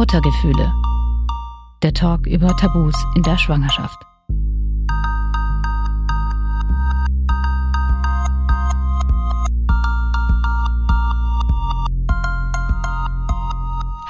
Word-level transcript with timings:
Muttergefühle. 0.00 0.72
Der 1.82 1.92
Talk 1.92 2.26
über 2.26 2.56
Tabus 2.56 2.94
in 3.16 3.22
der 3.22 3.36
Schwangerschaft. 3.36 3.98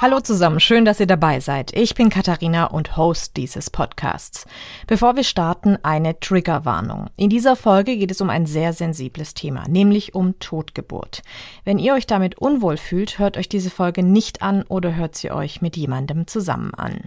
Hallo 0.01 0.19
zusammen, 0.19 0.59
schön, 0.59 0.83
dass 0.83 0.99
ihr 0.99 1.05
dabei 1.05 1.39
seid. 1.39 1.77
Ich 1.77 1.93
bin 1.93 2.09
Katharina 2.09 2.65
und 2.65 2.97
Host 2.97 3.37
dieses 3.37 3.69
Podcasts. 3.69 4.47
Bevor 4.87 5.15
wir 5.15 5.23
starten, 5.23 5.77
eine 5.83 6.19
Triggerwarnung. 6.19 7.11
In 7.17 7.29
dieser 7.29 7.55
Folge 7.55 7.95
geht 7.95 8.09
es 8.09 8.19
um 8.19 8.31
ein 8.31 8.47
sehr 8.47 8.73
sensibles 8.73 9.35
Thema, 9.35 9.67
nämlich 9.69 10.15
um 10.15 10.39
Totgeburt. 10.39 11.21
Wenn 11.65 11.77
ihr 11.77 11.93
euch 11.93 12.07
damit 12.07 12.39
unwohl 12.39 12.77
fühlt, 12.77 13.19
hört 13.19 13.37
euch 13.37 13.47
diese 13.47 13.69
Folge 13.69 14.01
nicht 14.01 14.41
an 14.41 14.63
oder 14.63 14.95
hört 14.95 15.15
sie 15.15 15.29
euch 15.29 15.61
mit 15.61 15.77
jemandem 15.77 16.25
zusammen 16.25 16.73
an. 16.73 17.01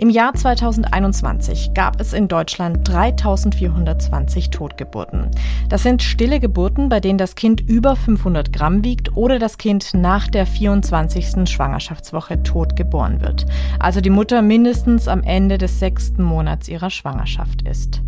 Im 0.00 0.08
Jahr 0.08 0.32
2021 0.32 1.74
gab 1.74 2.00
es 2.00 2.14
in 2.14 2.26
Deutschland 2.26 2.88
3420 2.88 4.48
Totgeburten. 4.48 5.30
Das 5.68 5.82
sind 5.82 6.02
stille 6.02 6.40
Geburten, 6.40 6.88
bei 6.88 7.00
denen 7.00 7.18
das 7.18 7.34
Kind 7.34 7.60
über 7.60 7.96
500 7.96 8.50
Gramm 8.50 8.82
wiegt 8.82 9.14
oder 9.14 9.38
das 9.38 9.58
Kind 9.58 9.92
nach 9.92 10.26
der 10.26 10.46
24. 10.46 11.46
Schwangerschaftswoche 11.50 12.42
tot 12.42 12.76
geboren 12.76 13.20
wird. 13.20 13.44
Also 13.78 14.00
die 14.00 14.08
Mutter 14.08 14.40
mindestens 14.40 15.06
am 15.06 15.22
Ende 15.22 15.58
des 15.58 15.78
sechsten 15.78 16.22
Monats 16.22 16.68
ihrer 16.68 16.88
Schwangerschaft 16.88 17.68
ist. 17.68 18.00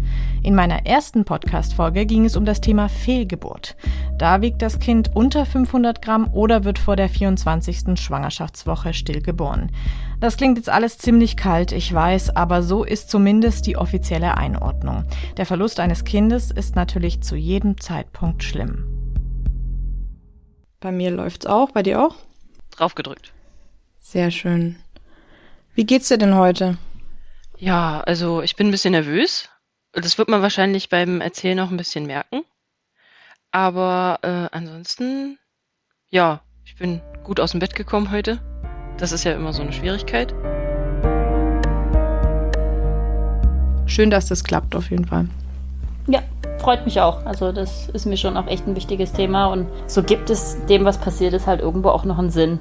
In 0.42 0.55
meiner 0.55 0.86
ersten 0.86 1.24
Podcast-Folge 1.24 2.06
ging 2.06 2.24
es 2.24 2.36
um 2.36 2.45
das 2.45 2.61
Thema 2.61 2.88
Fehlgeburt. 2.88 3.77
Da 4.19 4.41
wiegt 4.41 4.62
das 4.62 4.80
Kind 4.80 5.14
unter 5.14 5.45
500 5.45 6.00
Gramm 6.00 6.33
oder 6.33 6.64
wird 6.64 6.78
vor 6.78 6.97
der 6.97 7.09
24. 7.09 8.00
Schwangerschaftswoche 8.00 8.94
stillgeboren. 8.94 9.70
Das 10.22 10.36
klingt 10.36 10.56
jetzt 10.56 10.69
alles 10.69 10.98
ziemlich 10.98 11.36
kalt, 11.36 11.72
ich 11.72 11.81
weiß, 11.91 12.36
aber 12.36 12.62
so 12.62 12.84
ist 12.84 13.08
zumindest 13.08 13.66
die 13.66 13.78
offizielle 13.78 14.36
Einordnung. 14.36 15.06
Der 15.38 15.47
Verlust 15.47 15.80
eines 15.80 16.05
Kindes 16.05 16.50
ist 16.50 16.77
natürlich 16.77 17.22
zu 17.22 17.34
jedem 17.34 17.80
Zeitpunkt 17.80 18.44
schlimm. 18.44 18.86
Bei 20.80 20.92
mir 20.92 21.10
läuft's 21.10 21.47
auch, 21.47 21.70
bei 21.70 21.83
dir 21.83 22.05
auch? 22.05 22.16
Draufgedrückt. 22.72 23.33
Sehr 23.98 24.30
schön. 24.30 24.77
Wie 25.75 25.86
geht's 25.86 26.08
dir 26.08 26.19
denn 26.19 26.34
heute? 26.34 26.77
Ja, 27.56 28.00
also 28.00 28.42
ich 28.42 28.56
bin 28.56 28.69
ein 28.69 28.72
bisschen 28.72 28.92
nervös. 28.92 29.48
Das 29.92 30.19
wird 30.19 30.28
man 30.28 30.42
wahrscheinlich 30.42 30.88
beim 30.88 31.20
Erzählen 31.20 31.60
auch 31.60 31.70
ein 31.70 31.77
bisschen 31.77 32.06
merken. 32.06 32.42
Aber 33.53 34.19
äh, 34.22 34.48
ansonsten, 34.55 35.38
ja, 36.10 36.42
ich 36.64 36.77
bin 36.77 37.00
gut 37.22 37.38
aus 37.38 37.53
dem 37.53 37.60
Bett 37.60 37.75
gekommen 37.75 38.10
heute. 38.10 38.41
Das 38.98 39.12
ist 39.12 39.25
ja 39.25 39.33
immer 39.33 39.53
so 39.53 39.62
eine 39.62 39.72
Schwierigkeit. 39.72 40.34
Schön, 43.92 44.08
dass 44.08 44.26
das 44.26 44.42
klappt 44.42 44.74
auf 44.74 44.90
jeden 44.90 45.04
Fall. 45.04 45.28
Ja, 46.06 46.20
freut 46.60 46.86
mich 46.86 46.98
auch. 46.98 47.26
Also 47.26 47.52
das 47.52 47.90
ist 47.90 48.06
mir 48.06 48.16
schon 48.16 48.38
auch 48.38 48.46
echt 48.46 48.66
ein 48.66 48.74
wichtiges 48.74 49.12
Thema 49.12 49.48
und 49.48 49.66
so 49.86 50.02
gibt 50.02 50.30
es 50.30 50.56
dem, 50.64 50.86
was 50.86 50.96
passiert 50.96 51.34
ist, 51.34 51.46
halt 51.46 51.60
irgendwo 51.60 51.90
auch 51.90 52.04
noch 52.04 52.18
einen 52.18 52.30
Sinn. 52.30 52.58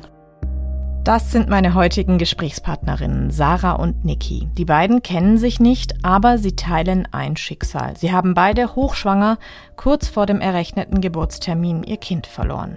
Das 1.06 1.32
sind 1.32 1.48
meine 1.48 1.74
heutigen 1.74 2.18
Gesprächspartnerinnen, 2.18 3.32
Sarah 3.32 3.72
und 3.72 4.04
Niki. 4.04 4.50
Die 4.58 4.66
beiden 4.66 5.04
kennen 5.04 5.38
sich 5.38 5.62
nicht, 5.62 6.04
aber 6.04 6.38
sie 6.38 6.58
teilen 6.58 7.08
ein 7.14 7.38
Schicksal. 7.38 7.96
Sie 7.96 8.12
haben 8.12 8.34
beide 8.34 8.76
hochschwanger 8.76 9.38
kurz 9.78 10.10
vor 10.10 10.26
dem 10.26 10.42
errechneten 10.42 11.00
Geburtstermin 11.00 11.84
ihr 11.84 11.98
Kind 11.98 12.28
verloren. 12.28 12.76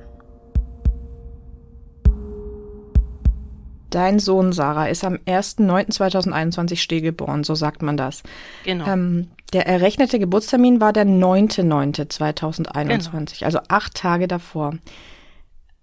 Dein 3.95 4.19
Sohn 4.19 4.53
Sarah 4.53 4.89
ist 4.89 5.05
am 5.05 5.15
1.9.2021 5.15 6.79
stillgeboren, 6.79 7.45
so 7.45 7.55
sagt 7.55 7.81
man 7.81 7.97
das. 7.97 8.25
Genau. 8.65 8.89
Ähm, 8.89 9.29
der 9.53 9.69
errechnete 9.69 10.19
Geburtstermin 10.19 10.81
war 10.81 10.93
der 10.93 11.07
9.9.2021, 11.07 13.39
genau. 13.39 13.47
also 13.47 13.61
acht 13.69 13.95
Tage 13.95 14.27
davor. 14.27 14.75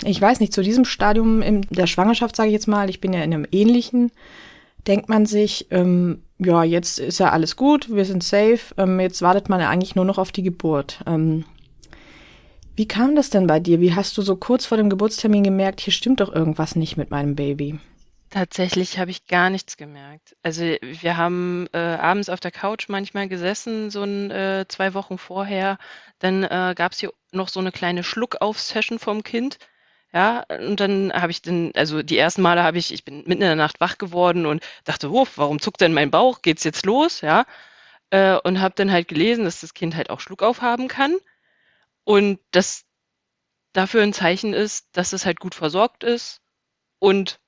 Ich 0.04 0.22
weiß 0.22 0.42
nicht, 0.42 0.52
zu 0.52 0.62
diesem 0.62 0.84
Stadium 0.84 1.42
in 1.42 1.62
der 1.70 1.88
Schwangerschaft, 1.88 2.36
sage 2.36 2.50
ich 2.50 2.54
jetzt 2.54 2.68
mal, 2.68 2.90
ich 2.90 3.00
bin 3.00 3.14
ja 3.14 3.24
in 3.24 3.34
einem 3.34 3.48
ähnlichen, 3.50 4.12
denkt 4.88 5.08
man 5.08 5.26
sich, 5.26 5.68
ähm, 5.72 6.24
ja, 6.38 6.66
jetzt 6.66 7.00
ist 7.00 7.20
ja 7.20 7.30
alles 7.30 7.56
gut, 7.56 7.94
wir 7.94 8.04
sind 8.04 8.24
safe, 8.24 8.76
ähm, 8.76 9.00
jetzt 9.00 9.22
wartet 9.22 9.48
man 9.48 9.62
ja 9.62 9.70
eigentlich 9.70 9.96
nur 9.96 10.04
noch 10.04 10.18
auf 10.18 10.34
die 10.34 10.44
Geburt. 10.44 11.02
Ähm, 11.08 11.46
wie 12.76 12.90
kam 12.90 13.16
das 13.16 13.30
denn 13.30 13.48
bei 13.48 13.62
dir? 13.62 13.80
Wie 13.80 13.96
hast 13.96 14.18
du 14.18 14.22
so 14.22 14.36
kurz 14.36 14.66
vor 14.66 14.78
dem 14.78 14.90
Geburtstermin 14.90 15.44
gemerkt, 15.44 15.80
hier 15.80 15.94
stimmt 15.94 16.20
doch 16.20 16.34
irgendwas 16.34 16.76
nicht 16.76 16.98
mit 16.98 17.10
meinem 17.10 17.36
Baby? 17.36 17.80
Tatsächlich 18.32 18.98
habe 18.98 19.12
ich 19.12 19.28
gar 19.28 19.50
nichts 19.50 19.76
gemerkt. 19.76 20.38
Also 20.42 20.64
wir 20.82 21.18
haben 21.18 21.68
äh, 21.74 21.78
abends 21.78 22.30
auf 22.30 22.40
der 22.40 22.52
Couch 22.52 22.88
manchmal 22.88 23.28
gesessen, 23.28 23.92
so 23.92 24.04
ein, 24.04 24.32
äh, 24.32 24.66
zwei 24.70 24.94
Wochen 24.94 25.18
vorher. 25.18 25.78
Dann 26.20 26.44
äh, 26.46 26.74
gab 26.78 26.94
es 26.94 27.00
hier 27.00 27.12
noch 27.34 27.50
so 27.50 27.60
eine 27.60 27.74
kleine 27.74 28.04
Schluckauf-Session 28.06 29.00
vom 29.00 29.24
Kind. 29.24 29.60
Ja, 30.14 30.46
und 30.50 30.80
dann 30.80 31.12
habe 31.14 31.32
ich 31.32 31.42
dann, 31.42 31.72
also 31.76 32.04
die 32.04 32.18
ersten 32.18 32.42
Male 32.42 32.64
habe 32.64 32.78
ich, 32.78 32.94
ich 32.94 33.04
bin 33.06 33.18
mitten 33.20 33.34
in 33.34 33.40
der 33.42 33.56
Nacht 33.58 33.82
wach 33.82 33.98
geworden 33.98 34.46
und 34.46 34.64
dachte, 34.86 35.12
wuff, 35.12 35.38
warum 35.38 35.60
zuckt 35.62 35.82
denn 35.82 35.94
mein 35.94 36.12
Bauch? 36.12 36.42
Geht's 36.42 36.64
jetzt 36.64 36.86
los? 36.86 37.22
Ja, 37.22 37.46
äh, 38.12 38.38
und 38.38 38.62
habe 38.62 38.76
dann 38.78 38.92
halt 38.92 39.10
gelesen, 39.10 39.46
dass 39.46 39.62
das 39.62 39.74
Kind 39.74 39.96
halt 39.96 40.10
auch 40.10 40.22
Schluckauf 40.22 40.62
haben 40.62 40.88
kann 40.88 41.18
und 42.06 42.40
dass 42.52 42.86
dafür 43.74 44.04
ein 44.04 44.14
Zeichen 44.14 44.54
ist, 44.54 44.88
dass 44.94 45.14
es 45.14 45.26
halt 45.26 45.40
gut 45.42 45.56
versorgt 45.56 46.04
ist 46.06 46.42
und 47.00 47.41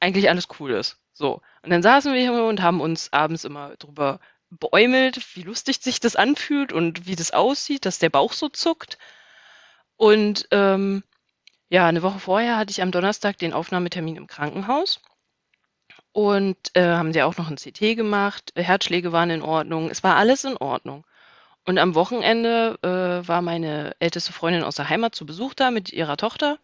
eigentlich 0.00 0.28
alles 0.28 0.48
cool 0.58 0.72
ist. 0.72 0.98
So. 1.12 1.40
Und 1.62 1.70
dann 1.70 1.82
saßen 1.82 2.12
wir 2.12 2.20
hier 2.20 2.44
und 2.44 2.62
haben 2.62 2.80
uns 2.80 3.12
abends 3.12 3.44
immer 3.44 3.76
drüber 3.76 4.20
beäumelt, 4.50 5.36
wie 5.36 5.42
lustig 5.42 5.78
sich 5.80 6.00
das 6.00 6.16
anfühlt 6.16 6.72
und 6.72 7.06
wie 7.06 7.16
das 7.16 7.30
aussieht, 7.30 7.86
dass 7.86 7.98
der 7.98 8.10
Bauch 8.10 8.32
so 8.32 8.48
zuckt. 8.48 8.98
Und 9.96 10.48
ähm, 10.50 11.04
ja, 11.68 11.86
eine 11.86 12.02
Woche 12.02 12.18
vorher 12.18 12.56
hatte 12.56 12.72
ich 12.72 12.82
am 12.82 12.90
Donnerstag 12.90 13.38
den 13.38 13.52
Aufnahmetermin 13.52 14.16
im 14.16 14.26
Krankenhaus. 14.26 15.00
Und 16.12 16.56
äh, 16.74 16.82
haben 16.82 17.12
sie 17.12 17.22
auch 17.22 17.36
noch 17.36 17.48
ein 17.50 17.56
CT 17.56 17.96
gemacht. 17.96 18.52
Herzschläge 18.56 19.12
waren 19.12 19.30
in 19.30 19.42
Ordnung. 19.42 19.90
Es 19.90 20.02
war 20.02 20.16
alles 20.16 20.44
in 20.44 20.56
Ordnung. 20.56 21.04
Und 21.64 21.78
am 21.78 21.94
Wochenende 21.94 22.78
äh, 22.82 23.28
war 23.28 23.42
meine 23.42 23.94
älteste 24.00 24.32
Freundin 24.32 24.64
aus 24.64 24.74
der 24.74 24.88
Heimat 24.88 25.14
zu 25.14 25.26
Besuch 25.26 25.54
da 25.54 25.70
mit 25.70 25.92
ihrer 25.92 26.16
Tochter. 26.16 26.58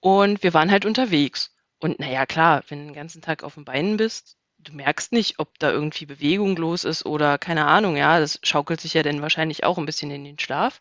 Und 0.00 0.42
wir 0.42 0.52
waren 0.54 0.72
halt 0.72 0.84
unterwegs. 0.84 1.54
Und 1.82 1.98
naja, 1.98 2.26
klar, 2.26 2.62
wenn 2.68 2.78
du 2.78 2.84
den 2.84 2.94
ganzen 2.94 3.22
Tag 3.22 3.42
auf 3.42 3.54
den 3.54 3.64
Beinen 3.64 3.96
bist, 3.96 4.36
du 4.58 4.72
merkst 4.72 5.10
nicht, 5.10 5.40
ob 5.40 5.58
da 5.58 5.72
irgendwie 5.72 6.06
Bewegung 6.06 6.54
los 6.54 6.84
ist 6.84 7.04
oder 7.04 7.38
keine 7.38 7.66
Ahnung, 7.66 7.96
ja, 7.96 8.20
das 8.20 8.38
schaukelt 8.44 8.80
sich 8.80 8.94
ja 8.94 9.02
dann 9.02 9.20
wahrscheinlich 9.20 9.64
auch 9.64 9.78
ein 9.78 9.86
bisschen 9.86 10.12
in 10.12 10.22
den 10.22 10.38
Schlaf. 10.38 10.80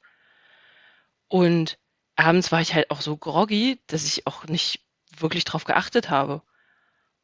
Und 1.27 1.79
abends 2.15 2.51
war 2.51 2.61
ich 2.61 2.75
halt 2.75 2.91
auch 2.91 3.01
so 3.01 3.17
groggy, 3.17 3.79
dass 3.87 4.05
ich 4.05 4.27
auch 4.27 4.45
nicht 4.45 4.81
wirklich 5.17 5.43
drauf 5.43 5.63
geachtet 5.63 6.11
habe. 6.11 6.43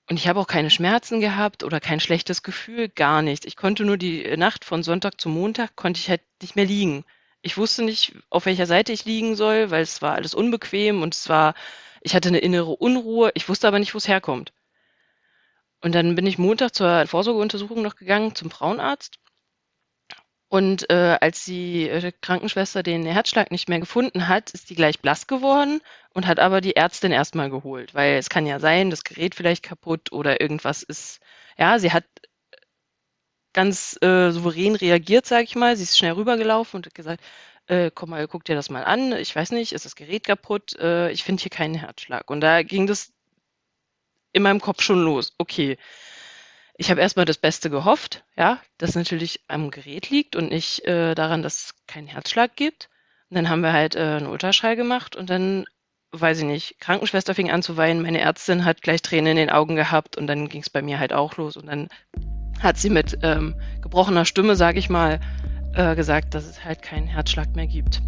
Und 0.09 0.17
ich 0.17 0.27
habe 0.27 0.39
auch 0.39 0.47
keine 0.47 0.71
Schmerzen 0.71 1.19
gehabt 1.19 1.63
oder 1.63 1.79
kein 1.79 1.99
schlechtes 1.99 2.41
Gefühl, 2.41 2.89
gar 2.89 3.21
nichts. 3.21 3.45
Ich 3.45 3.57
konnte 3.57 3.85
nur 3.85 3.97
die 3.97 4.35
Nacht 4.37 4.65
von 4.65 4.81
Sonntag 4.81 5.21
zu 5.21 5.29
Montag, 5.29 5.75
konnte 5.75 5.99
ich 5.99 6.09
halt 6.09 6.21
nicht 6.41 6.55
mehr 6.55 6.65
liegen. 6.65 7.05
Ich 7.43 7.57
wusste 7.57 7.83
nicht, 7.83 8.15
auf 8.31 8.47
welcher 8.47 8.65
Seite 8.65 8.91
ich 8.91 9.05
liegen 9.05 9.35
soll, 9.35 9.69
weil 9.69 9.83
es 9.83 10.01
war 10.01 10.15
alles 10.15 10.33
unbequem 10.33 11.03
und 11.03 11.13
es 11.13 11.29
war 11.29 11.53
ich 12.01 12.15
hatte 12.15 12.29
eine 12.29 12.39
innere 12.39 12.75
Unruhe, 12.75 13.31
ich 13.35 13.47
wusste 13.49 13.67
aber 13.67 13.79
nicht, 13.79 13.93
wo 13.93 13.97
es 13.97 14.07
herkommt. 14.07 14.53
Und 15.81 15.93
dann 15.95 16.15
bin 16.15 16.25
ich 16.25 16.37
Montag 16.37 16.73
zur 16.73 17.05
Vorsorgeuntersuchung 17.07 17.81
noch 17.81 17.95
gegangen 17.95 18.35
zum 18.35 18.49
Frauenarzt. 18.49 19.19
Und 20.49 20.89
äh, 20.89 21.17
als 21.19 21.43
die 21.43 21.89
äh, 21.89 22.11
Krankenschwester 22.21 22.81
den 22.81 23.05
Herzschlag 23.05 23.51
nicht 23.51 23.67
mehr 23.67 23.79
gefunden 23.79 24.29
hat, 24.29 24.51
ist 24.51 24.69
die 24.69 24.75
gleich 24.75 24.99
blass 25.01 25.27
geworden 25.27 25.81
und 26.13 26.25
hat 26.25 26.39
aber 26.39 26.61
die 26.61 26.77
Ärztin 26.77 27.11
erstmal 27.11 27.49
geholt, 27.49 27.93
weil 27.93 28.17
es 28.17 28.29
kann 28.29 28.45
ja 28.45 28.59
sein, 28.59 28.89
das 28.89 29.03
Gerät 29.03 29.35
vielleicht 29.35 29.63
kaputt 29.63 30.13
oder 30.13 30.39
irgendwas 30.39 30.83
ist. 30.83 31.19
Ja, 31.57 31.79
sie 31.79 31.91
hat 31.91 32.05
ganz 33.53 33.97
äh, 34.01 34.31
souverän 34.31 34.75
reagiert, 34.75 35.25
sage 35.25 35.43
ich 35.43 35.55
mal. 35.55 35.75
Sie 35.75 35.83
ist 35.83 35.97
schnell 35.97 36.13
rübergelaufen 36.13 36.77
und 36.77 36.85
hat 36.85 36.95
gesagt, 36.95 37.21
äh, 37.67 37.91
komm 37.93 38.11
mal, 38.11 38.27
guck 38.27 38.43
dir 38.45 38.55
das 38.55 38.69
mal 38.69 38.83
an. 38.83 39.11
Ich 39.13 39.35
weiß 39.35 39.51
nicht, 39.51 39.73
ist 39.73 39.85
das 39.85 39.95
Gerät 39.95 40.25
kaputt? 40.25 40.75
Äh, 40.79 41.11
ich 41.11 41.23
finde 41.23 41.41
hier 41.41 41.49
keinen 41.49 41.75
Herzschlag. 41.75 42.29
Und 42.29 42.41
da 42.41 42.63
ging 42.63 42.87
das 42.87 43.11
in 44.31 44.43
meinem 44.43 44.61
Kopf 44.61 44.81
schon 44.81 45.03
los. 45.03 45.33
Okay. 45.37 45.77
Ich 46.79 46.91
habe 46.91 47.01
erstmal 47.01 47.25
das 47.25 47.39
Beste 47.39 47.71
gehofft, 47.71 48.23
ja, 48.37 48.61
dass 48.77 48.93
natürlich 48.93 49.41
am 49.47 49.71
Gerät 49.71 50.11
liegt 50.11 50.35
und 50.35 50.51
nicht 50.51 50.85
äh, 50.85 51.15
daran, 51.15 51.41
dass 51.41 51.55
es 51.55 51.75
keinen 51.87 52.07
Herzschlag 52.07 52.55
gibt. 52.55 52.89
Und 53.29 53.35
dann 53.35 53.49
haben 53.49 53.61
wir 53.61 53.73
halt 53.73 53.95
äh, 53.95 53.99
einen 53.99 54.27
Ultraschall 54.27 54.75
gemacht 54.75 55.15
und 55.15 55.29
dann, 55.31 55.65
weiß 56.11 56.37
ich 56.37 56.45
nicht, 56.45 56.79
Krankenschwester 56.79 57.33
fing 57.33 57.49
an 57.49 57.63
zu 57.63 57.77
weinen, 57.77 58.03
meine 58.03 58.21
Ärztin 58.21 58.63
hat 58.63 58.83
gleich 58.83 59.01
Tränen 59.01 59.31
in 59.31 59.37
den 59.37 59.49
Augen 59.49 59.75
gehabt 59.75 60.17
und 60.17 60.27
dann 60.27 60.49
ging 60.49 60.61
es 60.61 60.69
bei 60.69 60.83
mir 60.83 60.99
halt 60.99 61.13
auch 61.13 61.35
los 61.37 61.57
und 61.57 61.65
dann 61.65 61.89
hat 62.61 62.77
sie 62.77 62.91
mit 62.91 63.17
ähm, 63.23 63.59
gebrochener 63.81 64.25
Stimme, 64.25 64.55
sage 64.55 64.77
ich 64.77 64.87
mal, 64.87 65.19
äh, 65.77 65.95
gesagt, 65.95 66.33
dass 66.33 66.45
es 66.45 66.65
halt 66.65 66.81
keinen 66.81 67.07
Herzschlag 67.07 67.55
mehr 67.55 67.67
gibt. 67.67 68.01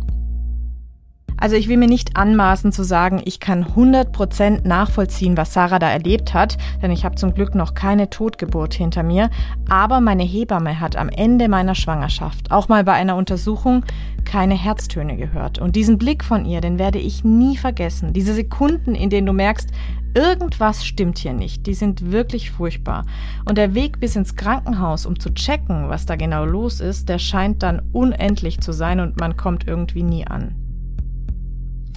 Also 1.38 1.56
ich 1.56 1.70
will 1.70 1.78
mir 1.78 1.88
nicht 1.88 2.18
anmaßen 2.18 2.74
zu 2.74 2.84
sagen, 2.84 3.22
ich 3.24 3.40
kann 3.40 3.64
100% 3.64 4.68
nachvollziehen, 4.68 5.38
was 5.38 5.54
Sarah 5.54 5.80
da 5.80 5.90
erlebt 5.90 6.34
hat, 6.34 6.58
denn 6.82 6.92
ich 6.92 7.06
habe 7.06 7.16
zum 7.16 7.34
Glück 7.34 7.56
noch 7.56 7.76
keine 7.76 8.10
Totgeburt 8.10 8.74
hinter 8.74 9.04
mir, 9.04 9.30
aber 9.70 10.02
meine 10.02 10.24
Hebamme 10.24 10.82
hat 10.82 10.98
am 10.98 11.08
Ende 11.08 11.48
meiner 11.48 11.76
Schwangerschaft, 11.76 12.52
auch 12.52 12.68
mal 12.68 12.84
bei 12.84 12.94
einer 12.94 13.16
Untersuchung, 13.16 13.86
keine 14.26 14.56
Herztöne 14.56 15.16
gehört. 15.16 15.60
Und 15.60 15.78
diesen 15.78 15.98
Blick 15.98 16.26
von 16.26 16.44
ihr, 16.46 16.60
den 16.60 16.78
werde 16.78 17.00
ich 17.00 17.24
nie 17.24 17.56
vergessen. 17.56 18.12
Diese 18.12 18.34
Sekunden, 18.34 18.94
in 18.94 19.10
denen 19.10 19.26
du 19.26 19.34
merkst, 19.34 19.70
irgendwas 20.14 20.86
stimmt 20.86 21.18
hier 21.18 21.34
nicht, 21.34 21.66
die 21.66 21.74
sind 21.74 22.12
wirklich 22.12 22.52
furchtbar. 22.52 23.06
Und 23.46 23.58
der 23.58 23.76
Weg 23.76 24.00
bis 24.00 24.16
ins 24.16 24.36
Krankenhaus, 24.36 25.06
um 25.06 25.20
zu 25.20 25.34
checken, 25.34 25.90
was 25.90 26.06
da 26.06 26.16
genau 26.16 26.46
los 26.46 26.80
ist, 26.80 27.10
der 27.10 27.20
scheint 27.20 27.64
dann 27.64 27.90
unendlich 27.92 28.60
zu 28.62 28.72
sein 28.72 29.00
und 29.00 29.20
man 29.20 29.38
kommt 29.38 29.68
irgendwie 29.68 30.04
nie 30.04 30.26
an. 30.26 30.56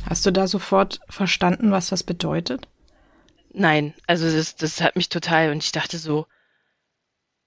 Hast 0.09 0.27
du 0.27 0.31
da 0.31 0.47
sofort 0.47 1.01
verstanden, 1.09 1.71
was 1.71 1.89
das 1.89 2.03
bedeutet? 2.03 2.69
Nein, 3.53 3.95
also 4.07 4.31
das, 4.31 4.57
das 4.57 4.81
hat 4.81 4.97
mich 4.97 5.09
total 5.09 5.51
und 5.51 5.63
ich 5.63 5.73
dachte 5.73 5.99
so, 5.99 6.27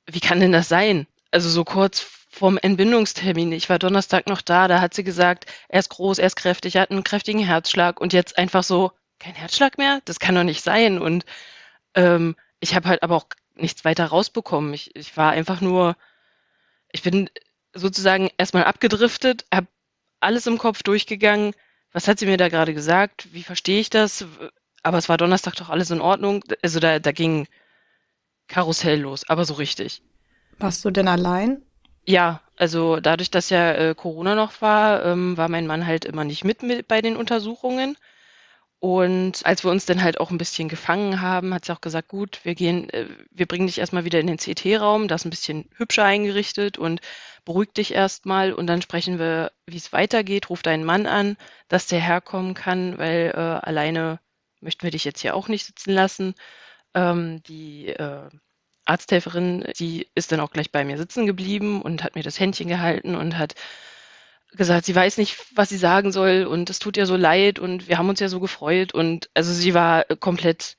wie 0.07 0.19
kann 0.19 0.39
denn 0.39 0.51
das 0.51 0.69
sein? 0.69 1.07
Also 1.31 1.49
so 1.49 1.63
kurz 1.63 2.05
vorm 2.29 2.57
Entbindungstermin. 2.61 3.51
Ich 3.53 3.69
war 3.69 3.79
Donnerstag 3.79 4.27
noch 4.27 4.41
da, 4.41 4.67
da 4.67 4.81
hat 4.81 4.93
sie 4.93 5.03
gesagt, 5.03 5.45
er 5.69 5.79
ist 5.79 5.89
groß, 5.89 6.19
er 6.19 6.27
ist 6.27 6.35
kräftig, 6.35 6.75
er 6.75 6.83
hat 6.83 6.91
einen 6.91 7.03
kräftigen 7.03 7.43
Herzschlag 7.43 7.99
und 7.99 8.13
jetzt 8.13 8.37
einfach 8.37 8.63
so, 8.63 8.91
kein 9.19 9.35
Herzschlag 9.35 9.77
mehr? 9.77 10.01
Das 10.05 10.19
kann 10.19 10.35
doch 10.35 10.43
nicht 10.43 10.61
sein. 10.61 10.99
Und 10.99 11.25
ähm, 11.93 12.35
ich 12.59 12.75
habe 12.75 12.89
halt 12.89 13.03
aber 13.03 13.15
auch 13.15 13.27
nichts 13.55 13.85
weiter 13.85 14.05
rausbekommen. 14.05 14.73
Ich, 14.73 14.95
ich 14.95 15.15
war 15.17 15.31
einfach 15.31 15.61
nur, 15.61 15.95
ich 16.91 17.01
bin 17.03 17.29
sozusagen 17.73 18.29
erstmal 18.37 18.65
abgedriftet, 18.65 19.45
habe 19.53 19.67
alles 20.19 20.47
im 20.47 20.57
Kopf 20.57 20.83
durchgegangen, 20.83 21.53
was 21.95 22.09
hat 22.09 22.19
sie 22.19 22.25
mir 22.25 22.35
da 22.35 22.49
gerade 22.49 22.73
gesagt? 22.73 23.29
Wie 23.31 23.43
verstehe 23.43 23.79
ich 23.79 23.89
das? 23.89 24.25
Aber 24.83 24.97
es 24.97 25.07
war 25.07 25.15
Donnerstag 25.15 25.55
doch 25.55 25.69
alles 25.69 25.91
in 25.91 26.01
Ordnung. 26.01 26.43
Also 26.61 26.81
da, 26.81 26.99
da 26.99 27.11
ging 27.13 27.47
Karussell 28.47 28.99
los, 28.99 29.29
aber 29.29 29.45
so 29.45 29.53
richtig. 29.53 30.01
Warst 30.59 30.83
du 30.83 30.91
denn 30.91 31.07
allein? 31.07 31.61
Ja, 32.05 32.41
also 32.57 32.99
dadurch, 32.99 33.31
dass 33.31 33.49
ja 33.49 33.71
äh, 33.71 33.95
Corona 33.95 34.35
noch 34.35 34.61
war, 34.61 35.05
ähm, 35.05 35.37
war 35.37 35.47
mein 35.47 35.67
Mann 35.67 35.87
halt 35.87 36.03
immer 36.03 36.25
nicht 36.25 36.43
mit, 36.43 36.63
mit 36.63 36.87
bei 36.89 37.01
den 37.01 37.15
Untersuchungen. 37.15 37.97
Und 38.79 39.45
als 39.45 39.63
wir 39.63 39.71
uns 39.71 39.85
dann 39.85 40.03
halt 40.03 40.19
auch 40.19 40.31
ein 40.31 40.37
bisschen 40.37 40.69
gefangen 40.69 41.21
haben, 41.21 41.53
hat 41.53 41.65
sie 41.65 41.73
auch 41.73 41.81
gesagt, 41.81 42.07
gut, 42.07 42.41
wir 42.43 42.55
gehen, 42.55 42.89
äh, 42.91 43.07
wir 43.31 43.47
bringen 43.47 43.67
dich 43.67 43.79
erstmal 43.79 44.05
wieder 44.05 44.19
in 44.19 44.27
den 44.27 44.37
CT-Raum, 44.37 45.07
das 45.07 45.21
ist 45.21 45.25
ein 45.25 45.29
bisschen 45.31 45.69
hübscher 45.75 46.03
eingerichtet 46.03 46.77
und 46.77 47.01
beruhig 47.45 47.73
dich 47.73 47.93
erstmal 47.93 48.53
und 48.53 48.67
dann 48.67 48.81
sprechen 48.81 49.17
wir, 49.17 49.51
wie 49.65 49.77
es 49.77 49.93
weitergeht. 49.93 50.49
Ruf 50.49 50.61
deinen 50.61 50.83
Mann 50.83 51.07
an, 51.07 51.37
dass 51.67 51.87
der 51.87 51.99
herkommen 52.01 52.53
kann, 52.53 52.97
weil 52.97 53.31
äh, 53.33 53.39
alleine 53.39 54.19
möchten 54.61 54.83
wir 54.83 54.91
dich 54.91 55.05
jetzt 55.05 55.21
hier 55.21 55.35
auch 55.35 55.47
nicht 55.47 55.65
sitzen 55.65 55.91
lassen. 55.91 56.35
Ähm, 56.93 57.41
die 57.43 57.87
äh, 57.87 58.29
Arzthelferin, 58.85 59.65
die 59.79 60.07
ist 60.15 60.31
dann 60.31 60.39
auch 60.39 60.51
gleich 60.51 60.71
bei 60.71 60.85
mir 60.85 60.97
sitzen 60.97 61.25
geblieben 61.25 61.81
und 61.81 62.03
hat 62.03 62.15
mir 62.15 62.23
das 62.23 62.39
Händchen 62.39 62.67
gehalten 62.67 63.15
und 63.15 63.37
hat 63.37 63.55
gesagt, 64.55 64.85
sie 64.85 64.95
weiß 64.95 65.17
nicht, 65.17 65.37
was 65.55 65.69
sie 65.69 65.77
sagen 65.77 66.11
soll 66.11 66.45
und 66.45 66.69
es 66.69 66.79
tut 66.79 66.97
ihr 66.97 67.05
so 67.05 67.15
leid 67.15 67.59
und 67.59 67.87
wir 67.87 67.97
haben 67.97 68.09
uns 68.09 68.19
ja 68.19 68.29
so 68.29 68.39
gefreut 68.39 68.93
und 68.93 69.29
also 69.33 69.53
sie 69.53 69.73
war 69.73 70.03
komplett 70.19 70.77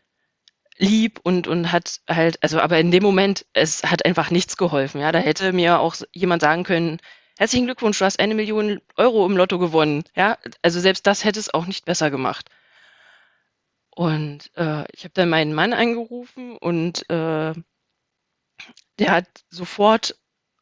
lieb 0.78 1.20
und, 1.22 1.46
und 1.46 1.72
hat 1.72 2.00
halt, 2.08 2.42
also 2.42 2.60
aber 2.60 2.78
in 2.78 2.90
dem 2.90 3.02
Moment, 3.02 3.46
es 3.52 3.82
hat 3.84 4.04
einfach 4.04 4.30
nichts 4.30 4.56
geholfen. 4.56 5.00
Ja, 5.00 5.12
da 5.12 5.18
hätte 5.18 5.52
mir 5.52 5.80
auch 5.80 5.96
jemand 6.12 6.42
sagen 6.42 6.64
können, 6.64 6.98
herzlichen 7.38 7.66
Glückwunsch, 7.66 7.98
du 7.98 8.04
hast 8.04 8.20
eine 8.20 8.34
Million 8.34 8.80
Euro 8.96 9.26
im 9.26 9.36
Lotto 9.36 9.58
gewonnen. 9.58 10.04
Ja, 10.14 10.38
also 10.62 10.80
selbst 10.80 11.06
das 11.06 11.24
hätte 11.24 11.40
es 11.40 11.52
auch 11.52 11.66
nicht 11.66 11.84
besser 11.84 12.10
gemacht. 12.10 12.50
Und 13.90 14.50
äh, 14.56 14.84
ich 14.92 15.04
habe 15.04 15.14
dann 15.14 15.30
meinen 15.30 15.54
Mann 15.54 15.72
angerufen 15.72 16.56
und 16.58 17.08
äh, 17.08 17.54
der 18.98 19.10
hat 19.10 19.26
sofort, 19.48 20.16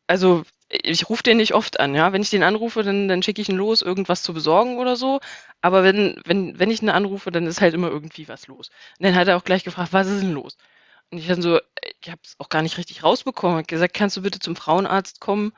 also 0.07 0.45
ich 0.83 1.09
rufe 1.09 1.23
den 1.23 1.37
nicht 1.37 1.55
oft 1.55 1.81
an, 1.81 1.95
ja. 1.95 2.13
Wenn 2.13 2.23
ich 2.23 2.31
den 2.31 2.43
anrufe, 2.43 2.83
dann, 2.83 3.09
dann 3.09 3.23
schicke 3.23 3.41
ich 3.41 3.49
ihn 3.49 3.57
los, 3.57 3.83
irgendwas 3.83 4.23
zu 4.23 4.35
besorgen 4.35 4.79
oder 4.79 4.97
so. 4.97 5.21
Aber 5.61 5.85
wenn, 5.85 6.21
wenn, 6.25 6.59
wenn 6.59 6.71
ich 6.71 6.83
ihn 6.83 6.91
anrufe, 6.91 7.31
dann 7.31 7.47
ist 7.47 7.61
halt 7.61 7.75
immer 7.75 7.89
irgendwie 7.89 8.29
was 8.29 8.47
los. 8.49 8.71
Und 8.99 9.07
dann 9.07 9.15
hat 9.15 9.29
er 9.29 9.37
auch 9.37 9.45
gleich 9.45 9.65
gefragt, 9.65 9.93
was 9.93 10.09
ist 10.09 10.23
denn 10.23 10.33
los? 10.33 10.57
Und 11.11 11.19
ich 11.19 11.27
dann 11.29 11.43
so, 11.43 11.61
ich 12.01 12.11
habe 12.11 12.21
es 12.25 12.35
auch 12.39 12.49
gar 12.49 12.63
nicht 12.63 12.79
richtig 12.79 13.05
rausbekommen. 13.05 13.61
Ich 13.61 13.67
gesagt, 13.67 13.95
kannst 13.95 14.17
du 14.17 14.23
bitte 14.23 14.41
zum 14.41 14.57
Frauenarzt 14.57 15.21
kommen? 15.21 15.53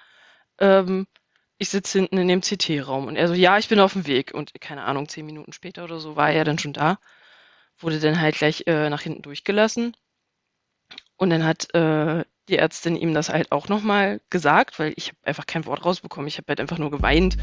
Ähm, 0.61 1.07
ich 1.59 1.71
sitze 1.71 2.01
hinten 2.01 2.19
in 2.19 2.29
dem 2.29 2.43
CT-Raum. 2.43 3.07
Und 3.07 3.17
er 3.17 3.29
so, 3.29 3.35
ja, 3.35 3.59
ich 3.59 3.69
bin 3.69 3.81
auf 3.81 3.95
dem 3.95 4.07
Weg. 4.07 4.33
Und 4.35 4.53
keine 4.61 4.85
Ahnung, 4.85 5.09
zehn 5.09 5.27
Minuten 5.27 5.53
später 5.53 5.85
oder 5.85 6.01
so 6.01 6.17
war 6.17 6.31
er 6.31 6.45
dann 6.45 6.59
schon 6.59 6.73
da. 6.75 6.99
Wurde 7.79 8.01
dann 8.01 8.21
halt 8.21 8.37
gleich 8.37 8.65
äh, 8.67 8.91
nach 8.91 9.03
hinten 9.03 9.23
durchgelassen. 9.23 9.97
Und 11.17 11.31
dann 11.31 11.45
hat 11.45 11.73
äh, 11.75 12.25
die 12.49 12.59
Ärztin 12.59 12.97
ihm 12.97 13.15
das 13.15 13.29
halt 13.29 13.53
auch 13.53 13.69
nochmal 13.69 14.21
gesagt, 14.31 14.79
weil 14.79 14.93
ich 14.97 15.13
einfach 15.25 15.47
kein 15.47 15.67
Wort 15.67 15.85
rausbekommen. 15.85 16.29
Ich 16.29 16.39
habe 16.39 16.47
halt 16.49 16.61
einfach 16.61 16.79
nur 16.79 16.91
geweint 16.91 17.37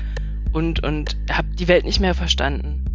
und, 0.52 0.84
und 0.84 1.18
habe 1.32 1.50
die 1.50 1.68
Welt 1.68 1.86
nicht 1.86 2.00
mehr 2.00 2.16
verstanden. 2.16 2.86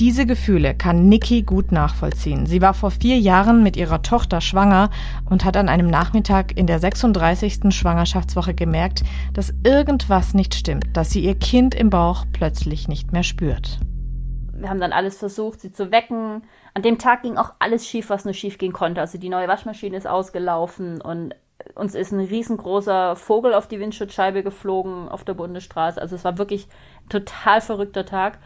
Diese 0.00 0.26
Gefühle 0.26 0.76
kann 0.76 1.08
Nikki 1.08 1.42
gut 1.42 1.72
nachvollziehen. 1.72 2.46
Sie 2.46 2.62
war 2.62 2.72
vor 2.72 2.92
vier 2.92 3.18
Jahren 3.18 3.64
mit 3.64 3.76
ihrer 3.76 4.00
Tochter 4.00 4.40
schwanger 4.40 4.90
und 5.28 5.44
hat 5.44 5.56
an 5.56 5.68
einem 5.68 5.90
Nachmittag 5.90 6.56
in 6.56 6.68
der 6.68 6.78
36. 6.78 7.74
Schwangerschaftswoche 7.74 8.54
gemerkt, 8.54 9.02
dass 9.32 9.52
irgendwas 9.64 10.34
nicht 10.34 10.54
stimmt, 10.54 10.96
dass 10.96 11.10
sie 11.10 11.24
ihr 11.24 11.34
Kind 11.34 11.74
im 11.74 11.90
Bauch 11.90 12.26
plötzlich 12.32 12.86
nicht 12.86 13.10
mehr 13.10 13.24
spürt. 13.24 13.80
Wir 14.60 14.68
haben 14.68 14.80
dann 14.80 14.92
alles 14.92 15.18
versucht, 15.18 15.60
sie 15.60 15.72
zu 15.72 15.90
wecken, 15.92 16.42
an 16.74 16.82
dem 16.82 16.98
Tag 16.98 17.22
ging 17.22 17.36
auch 17.36 17.52
alles 17.58 17.86
schief, 17.86 18.10
was 18.10 18.24
nur 18.24 18.34
schief 18.34 18.58
gehen 18.58 18.72
konnte. 18.72 19.00
Also 19.00 19.18
die 19.18 19.28
neue 19.28 19.48
Waschmaschine 19.48 19.96
ist 19.96 20.06
ausgelaufen 20.06 21.00
und 21.00 21.34
uns 21.74 21.94
ist 21.94 22.12
ein 22.12 22.20
riesengroßer 22.20 23.16
Vogel 23.16 23.54
auf 23.54 23.66
die 23.66 23.80
Windschutzscheibe 23.80 24.42
geflogen 24.42 25.08
auf 25.08 25.24
der 25.24 25.34
Bundesstraße. 25.34 26.00
Also 26.00 26.16
es 26.16 26.24
war 26.24 26.38
wirklich 26.38 26.68
ein 27.04 27.08
total 27.08 27.60
verrückter 27.60 28.06
Tag. 28.06 28.38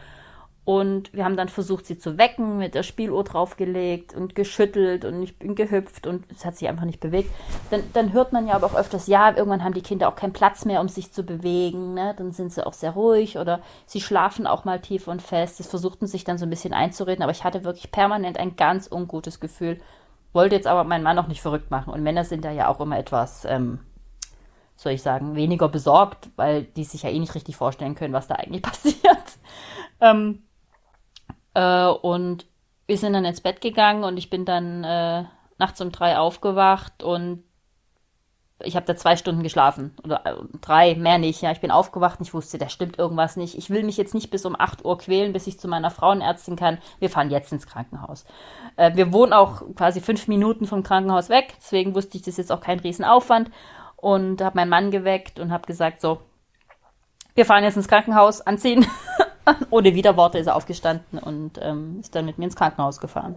Und 0.65 1.13
wir 1.13 1.25
haben 1.25 1.37
dann 1.37 1.49
versucht, 1.49 1.87
sie 1.87 1.99
zu 1.99 2.19
wecken, 2.19 2.59
mit 2.59 2.77
der 2.77 2.85
Spieluhr 2.85 3.25
draufgelegt 3.25 4.15
und 4.15 4.37
geschüttelt 4.37 5.05
und 5.05 5.21
ich 5.21 5.37
bin 5.37 5.57
gehüpft 5.57 6.07
und 6.07 6.25
es 6.31 6.45
hat 6.45 6.57
sich 6.57 6.69
einfach 6.69 6.85
nicht 6.85 7.01
bewegt. 7.01 7.33
Dann, 7.71 7.83
dann 7.95 8.13
hört 8.13 8.33
man 8.33 8.47
ja 8.47 8.55
aber 8.55 8.67
auch 8.67 8.77
öfters, 8.77 9.09
ja, 9.09 9.31
irgendwann 9.31 9.65
haben 9.65 9.75
die 9.75 9.83
Kinder 9.83 10.09
auch 10.09 10.15
keinen 10.15 10.33
Platz 10.33 10.65
mehr, 10.65 10.81
um 10.81 10.87
sich 10.87 11.13
zu 11.13 11.25
bewegen. 11.25 11.95
Ne? 11.95 12.15
Dann 12.17 12.31
sind 12.31 12.53
sie 12.53 12.65
auch 12.65 12.75
sehr 12.75 12.93
ruhig 12.93 13.39
oder 13.39 13.61
sie 13.87 14.01
schlafen 14.01 14.47
auch 14.47 14.65
mal 14.65 14.81
tief 14.81 15.09
und 15.09 15.21
fest. 15.21 15.59
Das 15.59 15.67
versuchten 15.67 16.07
sich 16.07 16.23
dann 16.23 16.39
so 16.39 16.47
ein 16.47 16.51
bisschen 16.51 16.75
einzureden, 16.75 17.25
aber 17.25 17.33
ich 17.33 17.43
hatte 17.43 17.65
wirklich 17.65 17.91
permanent 17.91 18.39
ein 18.39 18.55
ganz 18.55 18.89
ungutes 18.89 19.41
Gefühl. 19.41 19.81
Wollte 20.33 20.55
jetzt 20.55 20.69
aber 20.69 20.85
meinen 20.85 21.03
Mann 21.03 21.19
auch 21.19 21.27
nicht 21.27 21.43
verrückt 21.43 21.73
machen. 21.73 21.93
Und 21.93 22.05
Männer 22.05 22.25
sind 22.25 22.45
da 22.45 22.53
ja 22.53 22.69
auch 22.69 22.81
immer 22.81 22.99
etwas, 22.99 23.45
ähm, 23.47 23.81
soll 24.77 24.93
ich 24.93 25.03
sagen, 25.03 25.35
weniger 25.35 25.69
besorgt, 25.69 26.31
weil 26.37 26.63
die 26.63 26.85
sich 26.85 27.03
ja 27.03 27.11
eh 27.11 27.19
nicht 27.19 27.35
richtig 27.35 27.57
vorstellen 27.57 27.97
können, 27.97 28.15
was 28.15 28.29
da 28.29 28.37
eigentlich 28.37 28.63
passiert. 28.63 28.97
Ähm, 30.01 30.45
äh, 31.55 31.87
und 31.87 32.47
wir 32.87 32.99
sind 32.99 33.13
dann 33.13 33.25
ins 33.25 33.41
Bett 33.41 33.61
gegangen 33.61 34.05
und 34.05 34.17
ich 34.17 34.31
bin 34.31 34.45
dann 34.45 34.85
äh, 34.85 35.25
nachts 35.59 35.81
um 35.81 35.93
drei 35.93 36.19
aufgewacht 36.19 37.03
und 37.03 37.45
ich 38.65 38.77
habe 38.77 38.87
da 38.87 38.97
zwei 38.97 39.17
Stunden 39.17 39.43
geschlafen 39.43 39.95
oder 40.05 40.25
äh, 40.25 40.35
drei, 40.61 40.95
mehr 40.95 41.19
nicht. 41.19 41.43
Ja, 41.43 41.53
ich 41.53 41.61
bin 41.61 41.71
aufgewacht 41.71 42.21
und 42.21 42.27
ich 42.27 42.35
wusste, 42.35 42.59
da 42.59 42.69
stimmt 42.69 42.99
irgendwas 42.99 43.37
nicht. 43.37 43.57
Ich 43.57 43.71
will 43.71 43.83
mich 43.83 43.97
jetzt 43.97 44.15
nicht 44.15 44.31
bis 44.31 44.45
um 44.45 44.57
8 44.59 44.85
Uhr 44.85 44.99
quälen, 44.99 45.33
bis 45.33 45.47
ich 45.47 45.59
zu 45.59 45.69
meiner 45.69 45.91
Frauenärztin 45.91 46.57
kann. 46.57 46.79
Wir 46.99 47.11
fahren 47.11 47.31
jetzt 47.31 47.53
ins 47.53 47.67
Krankenhaus. 47.67 48.25
Äh, 48.77 48.95
wir 48.95 49.13
wohnen 49.13 49.33
auch 49.33 49.63
quasi 49.75 50.01
fünf 50.01 50.29
Minuten 50.29 50.67
vom 50.67 50.83
Krankenhaus 50.83 51.29
weg, 51.29 51.55
deswegen 51.59 51.95
wusste 51.95 52.17
ich, 52.17 52.23
das 52.23 52.33
ist 52.35 52.39
jetzt 52.39 52.53
auch 52.53 52.61
kein 52.61 52.81
Riesenaufwand 52.81 53.51
und 53.97 54.43
habe 54.43 54.57
meinen 54.57 54.71
Mann 54.71 54.91
geweckt 54.91 55.39
und 55.39 55.53
habe 55.53 55.67
gesagt, 55.67 56.01
so, 56.01 56.21
wir 57.35 57.47
fahren 57.47 57.65
jetzt 57.65 57.77
ins 57.77 57.89
Krankenhaus, 57.89 58.41
anziehen. 58.41 58.87
Ohne 59.71 59.95
Widerworte 59.95 60.39
ist 60.39 60.47
er 60.47 60.57
aufgestanden 60.57 61.19
und 61.19 61.59
ähm, 61.61 61.99
ist 62.01 62.15
dann 62.15 62.27
mit 62.27 62.39
mir 62.39 62.45
ins 62.45 62.57
Krankenhaus 62.57 63.01
gefahren. 63.01 63.37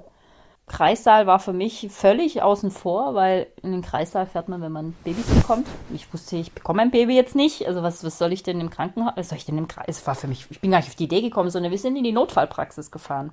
Kreissaal 0.68 1.28
war 1.28 1.40
für 1.40 1.54
mich 1.54 1.88
völlig 1.92 2.42
außen 2.42 2.72
vor, 2.72 3.14
weil 3.14 3.48
in 3.62 3.72
den 3.72 3.84
Kreissaal 3.84 4.26
fährt 4.26 4.50
man, 4.50 4.62
wenn 4.62 4.72
man 4.72 4.94
Babys 5.04 5.28
bekommt. 5.28 5.68
Ich 5.94 6.12
wusste, 6.12 6.38
ich 6.38 6.54
bekomme 6.54 6.82
ein 6.82 6.90
Baby 6.90 7.16
jetzt 7.16 7.36
nicht. 7.36 7.68
Also 7.68 7.84
was, 7.84 8.04
was 8.04 8.18
soll 8.18 8.34
ich 8.34 8.42
denn 8.42 8.60
im 8.60 8.72
Krankenhaus? 8.72 9.14
Was 9.16 9.30
soll 9.30 9.38
ich 9.38 9.46
denn 9.46 9.60
im 9.60 9.68
Kreis? 9.68 9.86
Es 9.88 10.08
war 10.08 10.16
für 10.16 10.28
mich, 10.28 10.48
ich 10.50 10.62
bin 10.62 10.72
gar 10.72 10.80
nicht 10.80 10.90
auf 10.90 10.96
die 10.96 11.04
Idee 11.04 11.22
gekommen, 11.22 11.52
sondern 11.52 11.72
wir 11.72 11.78
sind 11.78 11.96
in 11.96 12.04
die 12.04 12.12
Notfallpraxis 12.12 12.90
gefahren, 12.90 13.32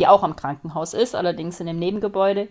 die 0.00 0.06
auch 0.06 0.22
am 0.22 0.36
Krankenhaus 0.36 0.94
ist, 0.94 1.14
allerdings 1.14 1.60
in 1.60 1.66
dem 1.66 1.78
Nebengebäude. 1.78 2.48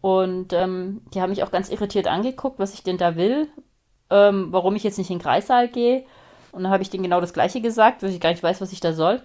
Und 0.00 0.52
ähm, 0.52 1.02
die 1.14 1.22
haben 1.22 1.30
mich 1.30 1.44
auch 1.44 1.52
ganz 1.52 1.70
irritiert 1.70 2.08
angeguckt, 2.08 2.58
was 2.58 2.74
ich 2.74 2.82
denn 2.82 2.98
da 2.98 3.14
will, 3.14 3.48
ähm, 4.10 4.48
warum 4.50 4.74
ich 4.74 4.82
jetzt 4.82 4.98
nicht 4.98 5.10
in 5.10 5.18
den 5.18 5.22
Kreissaal 5.22 5.68
gehe. 5.68 6.04
Und 6.54 6.62
dann 6.62 6.72
habe 6.72 6.82
ich 6.82 6.90
denen 6.90 7.02
genau 7.02 7.20
das 7.20 7.32
Gleiche 7.32 7.60
gesagt, 7.60 8.02
weil 8.02 8.10
ich 8.10 8.20
gar 8.20 8.30
nicht 8.30 8.42
weiß, 8.42 8.60
was 8.60 8.72
ich 8.72 8.80
da 8.80 8.92
soll. 8.92 9.22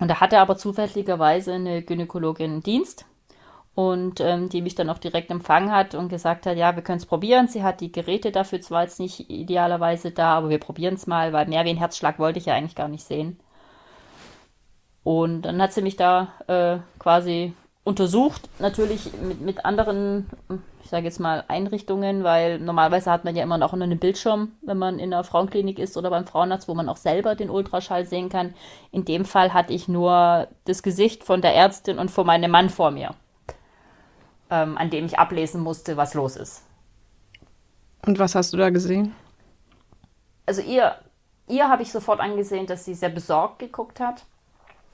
Und 0.00 0.08
da 0.08 0.20
hatte 0.20 0.38
aber 0.38 0.56
zufälligerweise 0.56 1.52
eine 1.52 1.82
Gynäkologin 1.82 2.62
Dienst 2.62 3.06
und 3.74 4.20
ähm, 4.20 4.48
die 4.48 4.62
mich 4.62 4.74
dann 4.74 4.88
auch 4.88 4.98
direkt 4.98 5.30
empfangen 5.30 5.70
hat 5.70 5.94
und 5.94 6.08
gesagt 6.08 6.46
hat, 6.46 6.56
ja, 6.56 6.74
wir 6.74 6.82
können 6.82 6.98
es 6.98 7.06
probieren. 7.06 7.48
Sie 7.48 7.62
hat 7.62 7.80
die 7.80 7.92
Geräte 7.92 8.32
dafür 8.32 8.60
zwar 8.60 8.82
jetzt 8.82 9.00
nicht 9.00 9.30
idealerweise 9.30 10.10
da, 10.10 10.34
aber 10.34 10.48
wir 10.48 10.58
probieren 10.58 10.94
es 10.94 11.06
mal, 11.06 11.32
weil 11.32 11.46
mehr 11.46 11.64
wie 11.64 11.70
ein 11.70 11.76
Herzschlag 11.76 12.18
wollte 12.18 12.38
ich 12.38 12.46
ja 12.46 12.54
eigentlich 12.54 12.76
gar 12.76 12.88
nicht 12.88 13.04
sehen. 13.04 13.38
Und 15.02 15.42
dann 15.42 15.60
hat 15.60 15.72
sie 15.72 15.82
mich 15.82 15.96
da 15.96 16.28
äh, 16.46 16.78
quasi 16.98 17.54
untersucht, 17.84 18.48
natürlich 18.58 19.10
mit, 19.22 19.42
mit 19.42 19.64
anderen, 19.66 20.26
ich 20.82 20.88
sage 20.88 21.04
jetzt 21.04 21.20
mal, 21.20 21.44
Einrichtungen, 21.48 22.24
weil 22.24 22.58
normalerweise 22.58 23.10
hat 23.10 23.24
man 23.24 23.36
ja 23.36 23.42
immer 23.42 23.58
noch 23.58 23.74
einen 23.74 23.98
Bildschirm, 23.98 24.52
wenn 24.62 24.78
man 24.78 24.98
in 24.98 25.12
einer 25.12 25.22
Frauenklinik 25.22 25.78
ist 25.78 25.96
oder 25.98 26.08
beim 26.08 26.24
Frauenarzt, 26.24 26.66
wo 26.66 26.74
man 26.74 26.88
auch 26.88 26.96
selber 26.96 27.34
den 27.34 27.50
Ultraschall 27.50 28.06
sehen 28.06 28.30
kann. 28.30 28.54
In 28.90 29.04
dem 29.04 29.26
Fall 29.26 29.52
hatte 29.52 29.74
ich 29.74 29.86
nur 29.86 30.48
das 30.64 30.82
Gesicht 30.82 31.24
von 31.24 31.42
der 31.42 31.54
Ärztin 31.54 31.98
und 31.98 32.10
von 32.10 32.26
meinem 32.26 32.50
Mann 32.50 32.70
vor 32.70 32.90
mir, 32.90 33.10
ähm, 34.50 34.78
an 34.78 34.88
dem 34.88 35.04
ich 35.04 35.18
ablesen 35.18 35.60
musste, 35.60 35.98
was 35.98 36.14
los 36.14 36.36
ist. 36.36 36.62
Und 38.06 38.18
was 38.18 38.34
hast 38.34 38.54
du 38.54 38.56
da 38.56 38.70
gesehen? 38.70 39.14
Also 40.46 40.62
ihr, 40.62 40.94
ihr 41.48 41.68
habe 41.68 41.82
ich 41.82 41.92
sofort 41.92 42.20
angesehen, 42.20 42.66
dass 42.66 42.86
sie 42.86 42.94
sehr 42.94 43.10
besorgt 43.10 43.58
geguckt 43.58 44.00
hat 44.00 44.24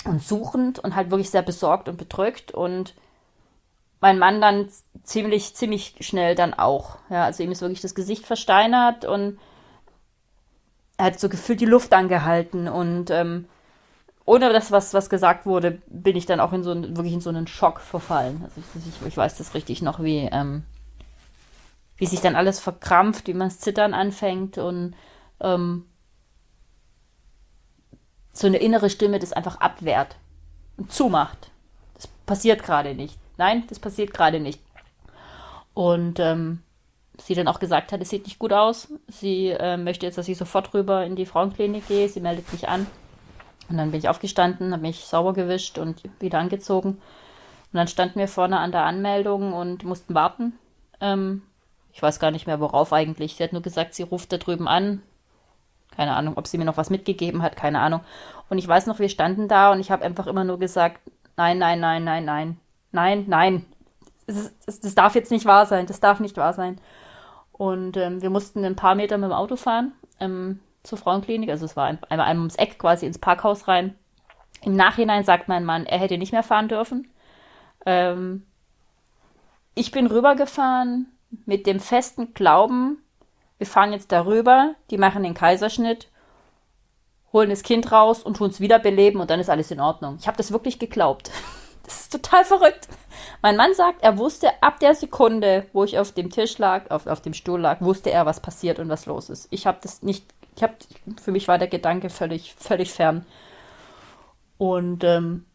und 0.05 0.23
suchend 0.23 0.79
und 0.79 0.97
halt 0.97 1.11
wirklich 1.11 1.31
sehr 1.31 1.43
besorgt 1.43 1.89
und 1.89 1.97
bedrückt 1.97 2.53
und 2.53 2.95
mein 4.01 4.19
Mann 4.19 4.41
dann 4.41 4.69
ziemlich, 5.03 5.55
ziemlich 5.55 5.97
schnell 6.01 6.35
dann 6.35 6.55
auch. 6.55 6.97
Ja, 7.11 7.25
also 7.25 7.43
ihm 7.43 7.53
ist 7.53 7.61
wirklich 7.61 7.83
das 7.83 7.95
Gesicht 7.95 8.25
versteinert 8.27 9.05
und 9.05 9.39
er 10.97 11.07
hat 11.07 11.21
so 11.21 11.29
gefühlt 11.29 11.61
die 11.61 11.67
Luft 11.67 11.93
angehalten 11.93 12.69
und 12.69 13.11
ähm, 13.11 13.47
ohne 14.25 14.53
das, 14.53 14.71
was, 14.71 14.95
was 14.95 15.11
gesagt 15.11 15.45
wurde, 15.45 15.83
bin 15.89 16.17
ich 16.17 16.27
dann 16.27 16.41
auch 16.41 16.53
in 16.53 16.63
so 16.63 16.75
wirklich 16.75 17.15
in 17.15 17.21
so 17.21 17.31
einen 17.31 17.47
Schock 17.47 17.81
verfallen. 17.81 18.43
Also 18.45 18.61
ich, 18.61 18.87
ich, 18.87 19.07
ich 19.07 19.17
weiß 19.17 19.39
das 19.39 19.55
richtig 19.55 19.83
noch, 19.83 20.03
wie, 20.03 20.29
ähm, 20.31 20.63
wie 21.97 22.07
sich 22.07 22.21
dann 22.21 22.37
alles 22.37 22.61
verkrampft, 22.61 23.27
wie 23.27 23.35
man 23.35 23.49
das 23.49 23.59
Zittern 23.59 23.93
anfängt 23.93 24.57
und 24.57 24.95
ähm, 25.41 25.87
so 28.33 28.47
eine 28.47 28.59
innere 28.59 28.91
Stimme 28.91 29.19
das 29.19 29.33
einfach 29.33 29.61
abwehrt 29.61 30.17
und 30.77 30.93
zumacht. 30.93 31.51
Das 31.95 32.07
passiert 32.27 32.63
gerade 32.63 32.95
nicht. 32.95 33.19
Nein, 33.37 33.65
das 33.69 33.79
passiert 33.79 34.13
gerade 34.13 34.41
nicht. 34.41 34.61
Und 35.75 36.19
ähm, 36.21 36.63
sie 37.19 37.35
dann 37.35 37.49
auch 37.49 37.59
gesagt 37.59 37.93
hat, 37.93 38.01
es 38.01 38.11
sieht 38.11 38.25
nicht 38.25 38.39
gut 38.39 38.53
aus. 38.53 38.89
Sie 39.09 39.49
äh, 39.49 39.77
möchte 39.77 40.07
jetzt, 40.07 40.19
dass 40.19 40.29
ich 40.29 40.39
sofort 40.39 40.75
rüber 40.75 41.05
in 41.05 41.17
die 41.17 41.27
Frauenklinik 41.27 41.87
gehe. 41.89 42.09
Sie 42.09 42.21
meldet 42.21 42.53
mich 42.53 42.69
an. 42.69 42.87
Und 43.69 43.77
dann 43.77 43.91
bin 43.93 44.01
ich 44.01 44.09
aufgestanden, 44.09 44.73
habe 44.73 44.83
mich 44.83 45.05
sauber 45.05 45.33
gewischt 45.33 45.79
und 45.79 46.03
wieder 46.19 46.39
angezogen. 46.39 46.91
Und 46.91 47.77
dann 47.77 47.89
standen 47.89 48.19
wir 48.19 48.27
vorne 48.27 48.59
an 48.59 48.73
der 48.73 48.85
Anmeldung 48.85 49.53
und 49.53 49.85
mussten 49.85 50.15
warten. 50.15 50.59
Ähm, 51.01 51.43
ich 51.93 52.03
weiß 52.03 52.19
gar 52.19 52.31
nicht 52.31 52.47
mehr, 52.47 52.61
worauf 52.61 52.93
eigentlich. 52.93 53.37
Sie 53.37 53.45
hat 53.45 53.53
nur 53.53 53.63
gesagt, 53.63 53.95
sie 53.95 54.03
ruft 54.03 54.33
da 54.33 54.39
drüben 54.39 54.67
an. 54.67 55.03
Keine 55.97 56.15
Ahnung, 56.15 56.37
ob 56.37 56.47
sie 56.47 56.59
mir 56.59 56.65
noch 56.65 56.77
was 56.77 56.91
mitgegeben 56.91 57.43
hat, 57.43 57.57
keine 57.57 57.81
Ahnung. 57.81 58.01
Und 58.49 58.59
ich 58.59 58.69
weiß 58.69 58.87
noch, 58.87 58.99
wir 58.99 59.09
standen 59.09 59.49
da 59.49 59.73
und 59.73 59.81
ich 59.81 59.91
habe 59.91 60.05
einfach 60.05 60.27
immer 60.27 60.45
nur 60.45 60.59
gesagt, 60.59 61.01
nein, 61.37 61.59
nein, 61.59 61.81
nein, 61.81 62.05
nein, 62.05 62.25
nein, 62.25 62.57
nein, 62.93 63.25
nein. 63.29 63.67
Das, 64.27 64.53
das, 64.65 64.95
darf 64.95 65.15
jetzt 65.15 65.31
nicht 65.31 65.47
wahr 65.47 65.67
sein, 65.67 65.87
das 65.87 66.01
darf 66.01 66.21
nicht 66.21 66.37
wahr 66.37 66.53
sein. 66.53 66.81
Und 67.53 67.97
ähm, 67.97 68.23
wir 68.23 68.31
mussten 68.31 68.65
ein 68.65 68.77
paar 68.77 68.95
Meter 68.95 69.19
mit 69.19 69.31
dem 69.31 69.35
Auto 69.35 69.57
fahren 69.57 69.93
ähm, 70.21 70.61
zur 70.83 70.99
Frauenklinik. 70.99 71.51
Also 71.51 71.65
es 71.65 71.77
war 71.77 71.87
einmal 71.87 72.07
ein, 72.09 72.21
ein 72.21 72.39
ums 72.39 72.57
Eck 72.57 72.79
quasi 72.79 73.07
ins 73.07 73.19
Parkhaus 73.19 73.67
rein. 73.67 73.97
Im 74.63 74.77
Nachhinein 74.77 75.25
sagt 75.25 75.49
mein 75.49 75.65
Mann, 75.65 75.87
er 75.87 75.99
hätte 75.99 76.19
nicht 76.19 76.33
mehr 76.33 76.43
fahren 76.43 76.69
dürfen. 76.69 77.09
Ähm, 77.87 78.47
ich 79.75 79.91
bin 79.91 80.07
rübergefahren 80.07 81.07
mit 81.47 81.67
dem 81.67 81.81
festen 81.81 82.35
Glauben, 82.35 82.99
wir 83.61 83.67
fahren 83.67 83.93
jetzt 83.93 84.11
darüber, 84.11 84.75
die 84.91 84.97
machen 84.97 85.23
den 85.23 85.35
Kaiserschnitt, 85.35 86.09
holen 87.31 87.51
das 87.51 87.63
Kind 87.63 87.93
raus 87.93 88.23
und 88.23 88.39
tun 88.39 88.49
es 88.49 88.59
wiederbeleben 88.59 89.21
und 89.21 89.29
dann 89.29 89.39
ist 89.39 89.51
alles 89.51 89.71
in 89.71 89.81
Ordnung. 89.81 90.17
Ich 90.19 90.27
habe 90.27 90.39
das 90.39 90.51
wirklich 90.51 90.81
geglaubt. 90.81 91.31
Das 91.83 92.03
ist 92.03 92.13
total 92.13 92.45
verrückt. 92.45 92.87
Mein 93.43 93.57
Mann 93.57 93.75
sagt, 93.75 94.05
er 94.05 94.17
wusste 94.17 94.51
ab 94.63 94.79
der 94.79 94.95
Sekunde, 94.95 95.67
wo 95.73 95.83
ich 95.83 95.99
auf 95.99 96.13
dem 96.13 96.31
Tisch 96.31 96.57
lag, 96.59 96.89
auf, 96.89 97.09
auf 97.09 97.21
dem 97.21 97.35
Stuhl 97.35 97.59
lag, 97.59 97.81
wusste 97.81 98.13
er, 98.13 98.27
was 98.27 98.39
passiert 98.39 98.79
und 98.79 98.89
was 98.89 99.07
los 99.07 99.29
ist. 99.29 99.49
Ich 99.51 99.67
habe 99.67 99.79
das 99.83 100.01
nicht, 100.01 100.25
ich 100.55 100.63
habe, 100.63 100.75
für 101.21 101.33
mich 101.33 101.49
war 101.49 101.59
der 101.59 101.67
Gedanke 101.67 102.09
völlig, 102.09 102.55
völlig 102.55 102.93
fern. 102.93 103.27
Und 104.57 105.03
ähm, 105.03 105.47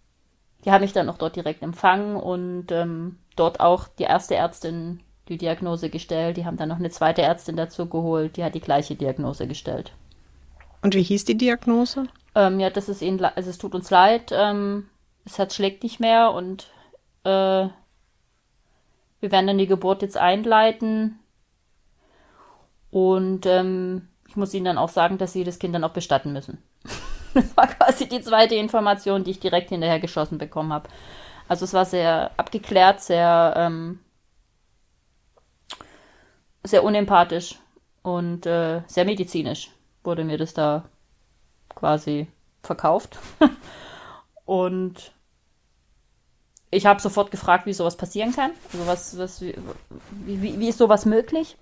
die 0.66 0.72
haben 0.72 0.82
mich 0.82 0.92
dann 0.92 1.08
auch 1.08 1.18
dort 1.18 1.38
direkt 1.38 1.62
empfangen 1.62 2.18
und 2.18 2.70
ähm, 2.74 3.18
dort 3.38 3.62
auch 3.62 3.88
die 3.88 4.04
erste 4.04 4.36
Ärztin 4.36 5.05
die 5.30 5.38
Diagnose 5.38 5.90
gestellt. 5.90 6.38
Die 6.38 6.46
haben 6.46 6.58
dann 6.58 6.70
noch 6.70 6.80
eine 6.80 6.90
zweite 6.90 7.22
Ärztin 7.22 7.56
dazu 7.56 7.88
geholt, 7.88 8.38
die 8.38 8.44
hat 8.44 8.56
die 8.56 8.62
gleiche 8.62 8.96
Diagnose 8.96 9.48
gestellt. 9.48 9.92
Und 10.82 10.96
wie 10.96 11.04
hieß 11.04 11.26
die 11.26 11.38
Diagnose? 11.38 12.08
Ähm, 12.36 12.60
ja, 12.60 12.70
das 12.70 12.90
ist 12.90 13.02
ihnen, 13.02 13.24
also 13.24 13.50
es 13.50 13.58
tut 13.58 13.74
uns 13.74 13.90
leid, 13.90 14.32
ähm, 14.32 14.88
das 15.24 15.38
Herz 15.38 15.56
schlägt 15.56 15.84
nicht 15.84 16.00
mehr 16.00 16.32
und 16.32 16.68
äh, 17.24 17.68
wir 19.20 19.32
werden 19.32 19.48
dann 19.48 19.58
die 19.58 19.68
Geburt 19.68 20.02
jetzt 20.04 20.18
einleiten. 20.18 21.20
Und 22.92 23.46
ähm, 23.46 24.08
ich 24.28 24.36
muss 24.36 24.54
Ihnen 24.54 24.66
dann 24.66 24.78
auch 24.78 24.90
sagen, 24.90 25.18
dass 25.18 25.34
Sie 25.34 25.44
das 25.44 25.60
Kind 25.60 25.74
dann 25.74 25.84
auch 25.84 25.94
bestatten 25.94 26.32
müssen. 26.32 26.62
das 27.34 27.58
war 27.58 27.68
quasi 27.68 28.08
die 28.08 28.22
zweite 28.22 28.56
Information, 28.56 29.24
die 29.24 29.32
ich 29.32 29.40
direkt 29.40 29.70
hinterher 29.70 30.00
geschossen 30.00 30.38
bekommen 30.38 30.72
habe. 30.72 30.90
Also 31.48 31.66
es 31.66 31.74
war 31.74 31.86
sehr 31.86 32.32
abgeklärt, 32.38 33.02
sehr 33.02 33.54
ähm, 33.58 34.00
sehr 36.66 36.84
unempathisch 36.84 37.60
und 38.02 38.46
äh, 38.46 38.82
sehr 38.88 39.06
medizinisch 39.06 39.72
wurde 40.04 40.24
mir 40.24 40.38
das 40.38 40.54
da 40.54 40.84
quasi 41.70 42.28
verkauft. 42.64 43.18
und 44.46 45.12
ich 46.72 46.86
habe 46.86 47.02
sofort 47.02 47.32
gefragt, 47.32 47.66
wie 47.66 47.74
sowas 47.74 47.96
passieren 47.96 48.34
kann. 48.34 48.52
Also 48.74 48.88
was, 48.88 49.18
was, 49.18 49.42
wie, 49.42 49.56
wie, 50.26 50.60
wie 50.60 50.68
ist 50.68 50.78
sowas 50.78 51.06
möglich? 51.06 51.58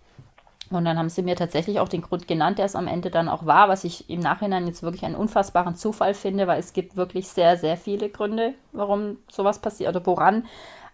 Und 0.69 0.85
dann 0.85 0.97
haben 0.97 1.09
sie 1.09 1.21
mir 1.21 1.35
tatsächlich 1.35 1.79
auch 1.79 1.89
den 1.89 2.01
Grund 2.01 2.27
genannt, 2.27 2.57
der 2.57 2.65
es 2.65 2.75
am 2.75 2.87
Ende 2.87 3.11
dann 3.11 3.29
auch 3.29 3.45
war, 3.45 3.69
was 3.69 3.83
ich 3.83 4.09
im 4.09 4.21
Nachhinein 4.21 4.65
jetzt 4.65 4.81
wirklich 4.81 5.05
einen 5.05 5.15
unfassbaren 5.15 5.75
Zufall 5.75 6.13
finde, 6.13 6.47
weil 6.47 6.59
es 6.59 6.73
gibt 6.73 6.95
wirklich 6.95 7.27
sehr, 7.27 7.57
sehr 7.57 7.77
viele 7.77 8.09
Gründe, 8.09 8.55
warum 8.71 9.17
sowas 9.29 9.59
passiert 9.59 9.95
oder 9.95 10.05
woran 10.05 10.45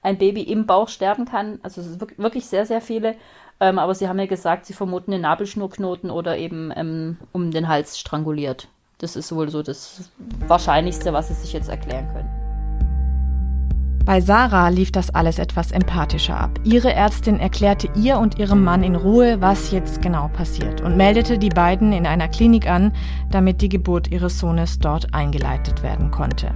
ein 0.01 0.17
Baby 0.17 0.41
im 0.43 0.65
Bauch 0.65 0.89
sterben 0.89 1.25
kann. 1.25 1.59
Also 1.63 1.81
wirklich 2.17 2.47
sehr, 2.47 2.65
sehr 2.65 2.81
viele. 2.81 3.15
Ähm, 3.59 3.79
aber 3.79 3.93
sie 3.93 4.07
haben 4.07 4.19
ja 4.19 4.25
gesagt, 4.25 4.65
sie 4.65 4.73
vermuten 4.73 5.11
den 5.11 5.21
Nabelschnurknoten 5.21 6.11
oder 6.11 6.37
eben 6.37 6.71
ähm, 6.75 7.17
um 7.31 7.51
den 7.51 7.67
Hals 7.67 7.99
stranguliert. 7.99 8.69
Das 8.99 9.15
ist 9.15 9.33
wohl 9.33 9.49
so 9.49 9.63
das 9.63 10.11
Wahrscheinlichste, 10.47 11.13
was 11.13 11.29
sie 11.29 11.33
sich 11.33 11.53
jetzt 11.53 11.69
erklären 11.69 12.07
können. 12.07 12.29
Bei 14.05 14.21
Sarah 14.21 14.69
lief 14.69 14.91
das 14.91 15.13
alles 15.13 15.37
etwas 15.37 15.71
empathischer 15.71 16.39
ab. 16.39 16.59
Ihre 16.63 16.93
Ärztin 16.93 17.39
erklärte 17.39 17.89
ihr 17.95 18.17
und 18.17 18.39
ihrem 18.39 18.63
Mann 18.63 18.81
in 18.81 18.95
Ruhe, 18.95 19.39
was 19.39 19.71
jetzt 19.71 20.01
genau 20.01 20.29
passiert 20.29 20.81
und 20.81 20.97
meldete 20.97 21.37
die 21.37 21.49
beiden 21.49 21.93
in 21.93 22.07
einer 22.07 22.27
Klinik 22.27 22.67
an, 22.67 22.91
damit 23.29 23.61
die 23.61 23.69
Geburt 23.69 24.09
ihres 24.09 24.39
Sohnes 24.39 24.79
dort 24.79 25.13
eingeleitet 25.13 25.83
werden 25.83 26.09
konnte. 26.09 26.55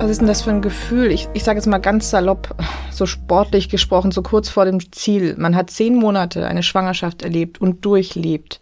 Was 0.00 0.08
ist 0.08 0.20
denn 0.22 0.28
das 0.28 0.40
für 0.40 0.50
ein 0.50 0.62
Gefühl? 0.62 1.12
Ich, 1.12 1.28
ich 1.34 1.44
sage 1.44 1.58
jetzt 1.58 1.66
mal 1.66 1.76
ganz 1.76 2.08
salopp, 2.08 2.56
so 2.90 3.04
sportlich 3.04 3.68
gesprochen, 3.68 4.12
so 4.12 4.22
kurz 4.22 4.48
vor 4.48 4.64
dem 4.64 4.90
Ziel. 4.92 5.36
Man 5.36 5.54
hat 5.54 5.68
zehn 5.68 5.94
Monate 5.94 6.46
eine 6.46 6.62
Schwangerschaft 6.62 7.20
erlebt 7.20 7.60
und 7.60 7.84
durchlebt. 7.84 8.60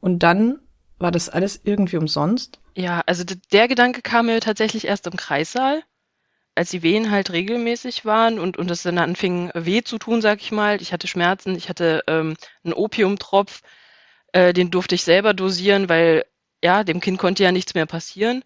Und 0.00 0.18
dann 0.18 0.58
war 0.98 1.10
das 1.10 1.30
alles 1.30 1.58
irgendwie 1.64 1.96
umsonst? 1.96 2.60
Ja, 2.74 3.00
also 3.06 3.24
der 3.50 3.66
Gedanke 3.66 4.02
kam 4.02 4.26
mir 4.26 4.40
tatsächlich 4.40 4.86
erst 4.86 5.06
im 5.06 5.16
Kreissaal, 5.16 5.82
als 6.54 6.68
die 6.68 6.82
Wehen 6.82 7.10
halt 7.10 7.32
regelmäßig 7.32 8.04
waren 8.04 8.38
und, 8.38 8.58
und 8.58 8.70
es 8.70 8.82
dann 8.82 8.98
anfing 8.98 9.50
weh 9.54 9.80
zu 9.80 9.96
tun, 9.96 10.20
sag 10.20 10.42
ich 10.42 10.52
mal. 10.52 10.82
Ich 10.82 10.92
hatte 10.92 11.06
Schmerzen, 11.06 11.56
ich 11.56 11.70
hatte 11.70 12.02
ähm, 12.08 12.36
einen 12.62 12.74
Opiumtropf, 12.74 13.62
äh, 14.32 14.52
den 14.52 14.70
durfte 14.70 14.96
ich 14.96 15.02
selber 15.02 15.32
dosieren, 15.32 15.88
weil 15.88 16.26
ja, 16.62 16.84
dem 16.84 17.00
Kind 17.00 17.18
konnte 17.18 17.42
ja 17.42 17.52
nichts 17.52 17.72
mehr 17.72 17.86
passieren. 17.86 18.44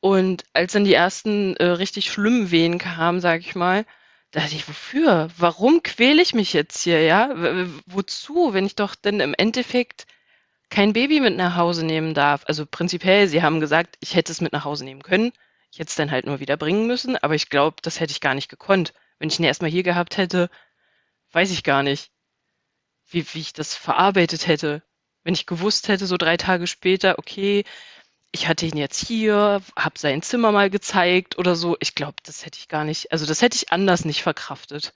Und 0.00 0.44
als 0.54 0.72
dann 0.72 0.84
die 0.84 0.94
ersten 0.94 1.56
äh, 1.56 1.64
richtig 1.64 2.10
schlimmen 2.10 2.50
Wehen 2.50 2.78
kamen, 2.78 3.20
sag 3.20 3.40
ich 3.40 3.54
mal, 3.54 3.84
dachte 4.30 4.54
ich, 4.54 4.68
wofür? 4.68 5.28
Warum 5.36 5.82
quäle 5.82 6.22
ich 6.22 6.34
mich 6.34 6.52
jetzt 6.52 6.82
hier, 6.82 7.02
ja? 7.02 7.30
Wozu, 7.86 8.54
wenn 8.54 8.66
ich 8.66 8.76
doch 8.76 8.94
dann 8.94 9.20
im 9.20 9.34
Endeffekt 9.34 10.06
kein 10.70 10.92
Baby 10.92 11.20
mit 11.20 11.36
nach 11.36 11.56
Hause 11.56 11.84
nehmen 11.84 12.14
darf? 12.14 12.44
Also 12.46 12.64
prinzipiell, 12.66 13.28
sie 13.28 13.42
haben 13.42 13.60
gesagt, 13.60 13.96
ich 14.00 14.14
hätte 14.14 14.32
es 14.32 14.40
mit 14.40 14.52
nach 14.52 14.64
Hause 14.64 14.84
nehmen 14.84 15.02
können. 15.02 15.32
Ich 15.72 15.78
hätte 15.78 15.90
es 15.90 15.96
dann 15.96 16.10
halt 16.10 16.26
nur 16.26 16.40
wieder 16.40 16.56
bringen 16.56 16.86
müssen, 16.86 17.16
aber 17.16 17.34
ich 17.34 17.48
glaube, 17.48 17.76
das 17.82 18.00
hätte 18.00 18.12
ich 18.12 18.20
gar 18.20 18.34
nicht 18.34 18.48
gekonnt. 18.48 18.92
Wenn 19.18 19.28
ich 19.28 19.38
ihn 19.38 19.44
erstmal 19.44 19.70
hier 19.70 19.82
gehabt 19.82 20.16
hätte, 20.16 20.50
weiß 21.32 21.50
ich 21.52 21.62
gar 21.62 21.82
nicht, 21.82 22.10
wie, 23.10 23.24
wie 23.34 23.40
ich 23.40 23.52
das 23.52 23.74
verarbeitet 23.74 24.46
hätte. 24.46 24.82
Wenn 25.22 25.34
ich 25.34 25.46
gewusst 25.46 25.88
hätte, 25.88 26.06
so 26.06 26.16
drei 26.16 26.36
Tage 26.36 26.66
später, 26.66 27.18
okay, 27.18 27.64
ich 28.32 28.48
hatte 28.48 28.66
ihn 28.66 28.76
jetzt 28.76 29.04
hier, 29.06 29.60
habe 29.76 29.98
sein 29.98 30.22
Zimmer 30.22 30.52
mal 30.52 30.70
gezeigt 30.70 31.38
oder 31.38 31.56
so. 31.56 31.76
Ich 31.80 31.94
glaube, 31.94 32.16
das 32.24 32.46
hätte 32.46 32.58
ich 32.60 32.68
gar 32.68 32.84
nicht, 32.84 33.12
also 33.12 33.26
das 33.26 33.42
hätte 33.42 33.56
ich 33.56 33.72
anders 33.72 34.04
nicht 34.04 34.22
verkraftet. 34.22 34.92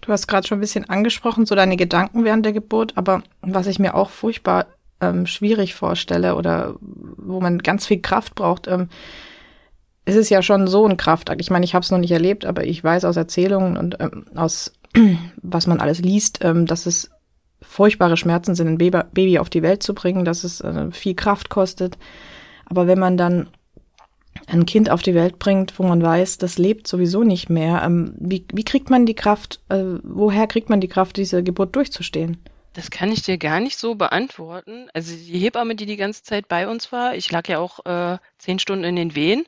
Du 0.00 0.12
hast 0.12 0.26
gerade 0.26 0.46
schon 0.46 0.58
ein 0.58 0.62
bisschen 0.62 0.88
angesprochen, 0.88 1.46
so 1.46 1.54
deine 1.54 1.76
Gedanken 1.76 2.24
während 2.24 2.44
der 2.44 2.52
Geburt, 2.52 2.96
aber 2.96 3.22
was 3.40 3.66
ich 3.66 3.78
mir 3.78 3.94
auch 3.94 4.10
furchtbar 4.10 4.66
ähm, 5.00 5.26
schwierig 5.26 5.74
vorstelle 5.74 6.36
oder 6.36 6.76
wo 6.80 7.40
man 7.40 7.58
ganz 7.58 7.86
viel 7.86 8.00
Kraft 8.00 8.34
braucht, 8.34 8.66
ähm, 8.66 8.88
es 10.06 10.16
ist 10.16 10.28
ja 10.28 10.42
schon 10.42 10.66
so 10.66 10.86
ein 10.86 10.98
Kraftakt. 10.98 11.40
Ich 11.40 11.50
meine, 11.50 11.64
ich 11.64 11.74
habe 11.74 11.82
es 11.82 11.90
noch 11.90 11.98
nicht 11.98 12.10
erlebt, 12.10 12.44
aber 12.44 12.64
ich 12.64 12.84
weiß 12.84 13.04
aus 13.06 13.16
Erzählungen 13.16 13.76
und 13.76 13.96
ähm, 14.00 14.26
aus 14.34 14.72
was 15.42 15.66
man 15.66 15.80
alles 15.80 16.00
liest, 16.00 16.38
ähm, 16.42 16.66
dass 16.66 16.86
es 16.86 17.10
furchtbare 17.66 18.16
Schmerzen 18.16 18.54
sind, 18.54 18.68
ein 18.68 18.78
Baby 18.78 19.38
auf 19.38 19.50
die 19.50 19.62
Welt 19.62 19.82
zu 19.82 19.94
bringen, 19.94 20.24
dass 20.24 20.44
es 20.44 20.60
äh, 20.60 20.90
viel 20.90 21.14
Kraft 21.14 21.50
kostet. 21.50 21.98
Aber 22.66 22.86
wenn 22.86 22.98
man 22.98 23.16
dann 23.16 23.48
ein 24.46 24.66
Kind 24.66 24.90
auf 24.90 25.02
die 25.02 25.14
Welt 25.14 25.38
bringt, 25.38 25.78
wo 25.78 25.84
man 25.84 26.02
weiß, 26.02 26.38
das 26.38 26.58
lebt 26.58 26.86
sowieso 26.86 27.22
nicht 27.22 27.50
mehr, 27.50 27.82
ähm, 27.84 28.14
wie, 28.18 28.44
wie 28.52 28.64
kriegt 28.64 28.90
man 28.90 29.06
die 29.06 29.14
Kraft, 29.14 29.60
äh, 29.68 29.84
woher 30.02 30.46
kriegt 30.46 30.70
man 30.70 30.80
die 30.80 30.88
Kraft, 30.88 31.16
diese 31.16 31.42
Geburt 31.42 31.74
durchzustehen? 31.76 32.38
Das 32.74 32.90
kann 32.90 33.12
ich 33.12 33.22
dir 33.22 33.38
gar 33.38 33.60
nicht 33.60 33.78
so 33.78 33.94
beantworten. 33.94 34.88
Also 34.92 35.14
die 35.14 35.38
Hebamme, 35.38 35.76
die 35.76 35.86
die 35.86 35.96
ganze 35.96 36.24
Zeit 36.24 36.48
bei 36.48 36.68
uns 36.68 36.90
war, 36.90 37.14
ich 37.14 37.30
lag 37.30 37.48
ja 37.48 37.58
auch 37.58 37.86
äh, 37.86 38.18
zehn 38.38 38.58
Stunden 38.58 38.84
in 38.84 38.96
den 38.96 39.14
Wehen. 39.14 39.44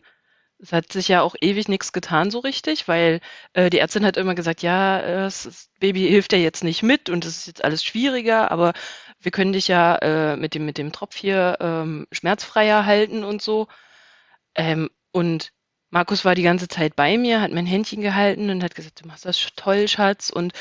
Es 0.59 0.73
hat 0.73 0.91
sich 0.93 1.09
ja 1.09 1.21
auch 1.23 1.35
ewig 1.41 1.69
nichts 1.69 1.93
getan 1.93 2.31
so 2.31 2.39
richtig, 2.39 2.89
weil 2.89 3.21
äh, 3.53 3.69
die 3.69 3.79
Ärztin 3.79 4.07
hat 4.07 4.17
immer 4.17 4.35
gesagt, 4.35 4.63
ja, 4.63 5.01
äh, 5.01 5.17
das 5.25 5.71
Baby 5.81 6.09
hilft 6.09 6.33
ja 6.33 6.39
jetzt 6.39 6.65
nicht 6.65 6.83
mit 6.83 7.11
und 7.11 7.25
es 7.27 7.39
ist 7.39 7.47
jetzt 7.47 7.65
alles 7.65 7.85
schwieriger, 7.85 8.51
aber 8.51 8.73
wir 9.21 9.33
können 9.33 9.53
dich 9.53 9.69
ja 9.69 9.97
äh, 9.97 10.37
mit 10.37 10.55
dem 10.55 10.65
mit 10.65 10.79
dem 10.79 10.93
Tropf 10.93 11.17
hier 11.17 11.59
ähm, 11.61 12.07
schmerzfreier 12.13 12.87
halten 12.87 13.23
und 13.25 13.43
so. 13.43 13.69
Ähm, 14.55 14.91
und 15.13 15.53
Markus 15.91 16.25
war 16.25 16.35
die 16.35 16.43
ganze 16.43 16.69
Zeit 16.69 16.97
bei 16.97 17.17
mir, 17.19 17.41
hat 17.41 17.53
mein 17.53 17.67
Händchen 17.67 18.01
gehalten 18.03 18.51
und 18.51 18.63
hat 18.63 18.75
gesagt, 18.75 19.03
du 19.03 19.09
machst 19.09 19.25
das 19.25 19.49
toll, 19.57 19.89
Schatz, 19.89 20.31
und 20.31 20.53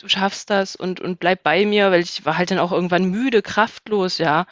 du 0.00 0.08
schaffst 0.08 0.50
das 0.50 0.76
und, 0.76 1.00
und 1.00 1.20
bleib 1.20 1.42
bei 1.42 1.66
mir, 1.66 1.90
weil 1.90 2.02
ich 2.02 2.24
war 2.24 2.38
halt 2.38 2.50
dann 2.50 2.58
auch 2.58 2.72
irgendwann 2.72 3.04
müde, 3.04 3.42
kraftlos, 3.42 4.18
ja. 4.18 4.46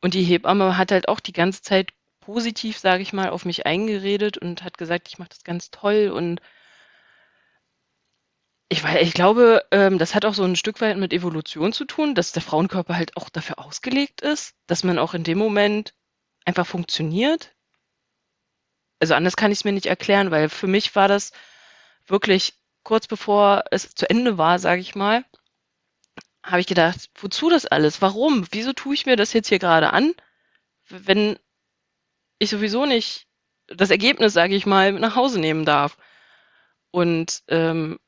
Und 0.00 0.14
die 0.14 0.22
Hebamme 0.24 0.76
hat 0.78 0.92
halt 0.92 1.08
auch 1.08 1.20
die 1.20 1.32
ganze 1.32 1.62
Zeit 1.62 1.92
positiv, 2.24 2.78
sage 2.78 3.02
ich 3.02 3.12
mal, 3.12 3.30
auf 3.30 3.44
mich 3.44 3.66
eingeredet 3.66 4.38
und 4.38 4.62
hat 4.62 4.78
gesagt, 4.78 5.08
ich 5.08 5.18
mache 5.18 5.30
das 5.30 5.44
ganz 5.44 5.70
toll 5.70 6.10
und 6.14 6.40
ich, 8.70 8.82
weiß, 8.82 9.02
ich 9.02 9.12
glaube, 9.12 9.64
ähm, 9.70 9.98
das 9.98 10.14
hat 10.14 10.24
auch 10.24 10.34
so 10.34 10.42
ein 10.42 10.56
Stück 10.56 10.80
weit 10.80 10.96
mit 10.96 11.12
Evolution 11.12 11.72
zu 11.72 11.84
tun, 11.84 12.14
dass 12.14 12.32
der 12.32 12.42
Frauenkörper 12.42 12.96
halt 12.96 13.16
auch 13.16 13.28
dafür 13.28 13.58
ausgelegt 13.58 14.22
ist, 14.22 14.54
dass 14.66 14.84
man 14.84 14.98
auch 14.98 15.14
in 15.14 15.22
dem 15.22 15.38
Moment 15.38 15.94
einfach 16.44 16.66
funktioniert. 16.66 17.54
Also 19.00 19.14
anders 19.14 19.36
kann 19.36 19.52
ich 19.52 19.58
es 19.58 19.64
mir 19.64 19.72
nicht 19.72 19.86
erklären, 19.86 20.30
weil 20.30 20.48
für 20.48 20.66
mich 20.66 20.96
war 20.96 21.08
das 21.08 21.32
wirklich 22.06 22.54
kurz 22.84 23.06
bevor 23.06 23.64
es 23.70 23.94
zu 23.94 24.08
Ende 24.08 24.38
war, 24.38 24.58
sage 24.58 24.80
ich 24.80 24.94
mal, 24.94 25.24
habe 26.42 26.60
ich 26.60 26.66
gedacht, 26.66 27.10
wozu 27.16 27.50
das 27.50 27.66
alles? 27.66 28.02
Warum? 28.02 28.46
Wieso 28.50 28.72
tue 28.72 28.94
ich 28.94 29.06
mir 29.06 29.16
das 29.16 29.32
jetzt 29.32 29.48
hier 29.48 29.58
gerade 29.58 29.92
an, 29.92 30.14
wenn 30.88 31.38
ich 32.38 32.50
sowieso 32.50 32.86
nicht 32.86 33.26
das 33.68 33.90
Ergebnis, 33.90 34.32
sage 34.32 34.54
ich 34.54 34.66
mal, 34.66 34.92
nach 34.92 35.16
Hause 35.16 35.40
nehmen 35.40 35.64
darf? 35.64 35.96
Und 36.90 37.42
ähm, 37.48 37.98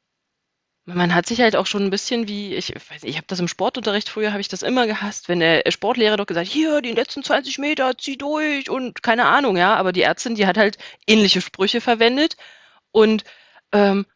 man 0.86 1.14
hat 1.14 1.26
sich 1.26 1.40
halt 1.40 1.56
auch 1.56 1.66
schon 1.66 1.82
ein 1.82 1.90
bisschen 1.90 2.28
wie, 2.28 2.54
ich 2.54 2.72
weiß 2.74 3.02
nicht, 3.02 3.06
ich 3.06 3.16
habe 3.16 3.26
das 3.26 3.40
im 3.40 3.48
Sportunterricht 3.48 4.08
früher, 4.08 4.30
habe 4.30 4.40
ich 4.40 4.48
das 4.48 4.62
immer 4.62 4.86
gehasst, 4.86 5.28
wenn 5.28 5.40
der 5.40 5.64
Sportlehrer 5.68 6.16
doch 6.16 6.26
gesagt, 6.26 6.46
hier, 6.46 6.80
die 6.80 6.92
letzten 6.92 7.24
20 7.24 7.58
Meter, 7.58 7.98
zieh 7.98 8.16
durch 8.16 8.70
und 8.70 9.02
keine 9.02 9.26
Ahnung, 9.26 9.56
ja, 9.56 9.74
aber 9.74 9.90
die 9.92 10.02
Ärztin, 10.02 10.36
die 10.36 10.46
hat 10.46 10.56
halt 10.56 10.78
ähnliche 11.06 11.40
Sprüche 11.40 11.80
verwendet 11.80 12.36
und 12.92 13.24
ähm, 13.72 14.06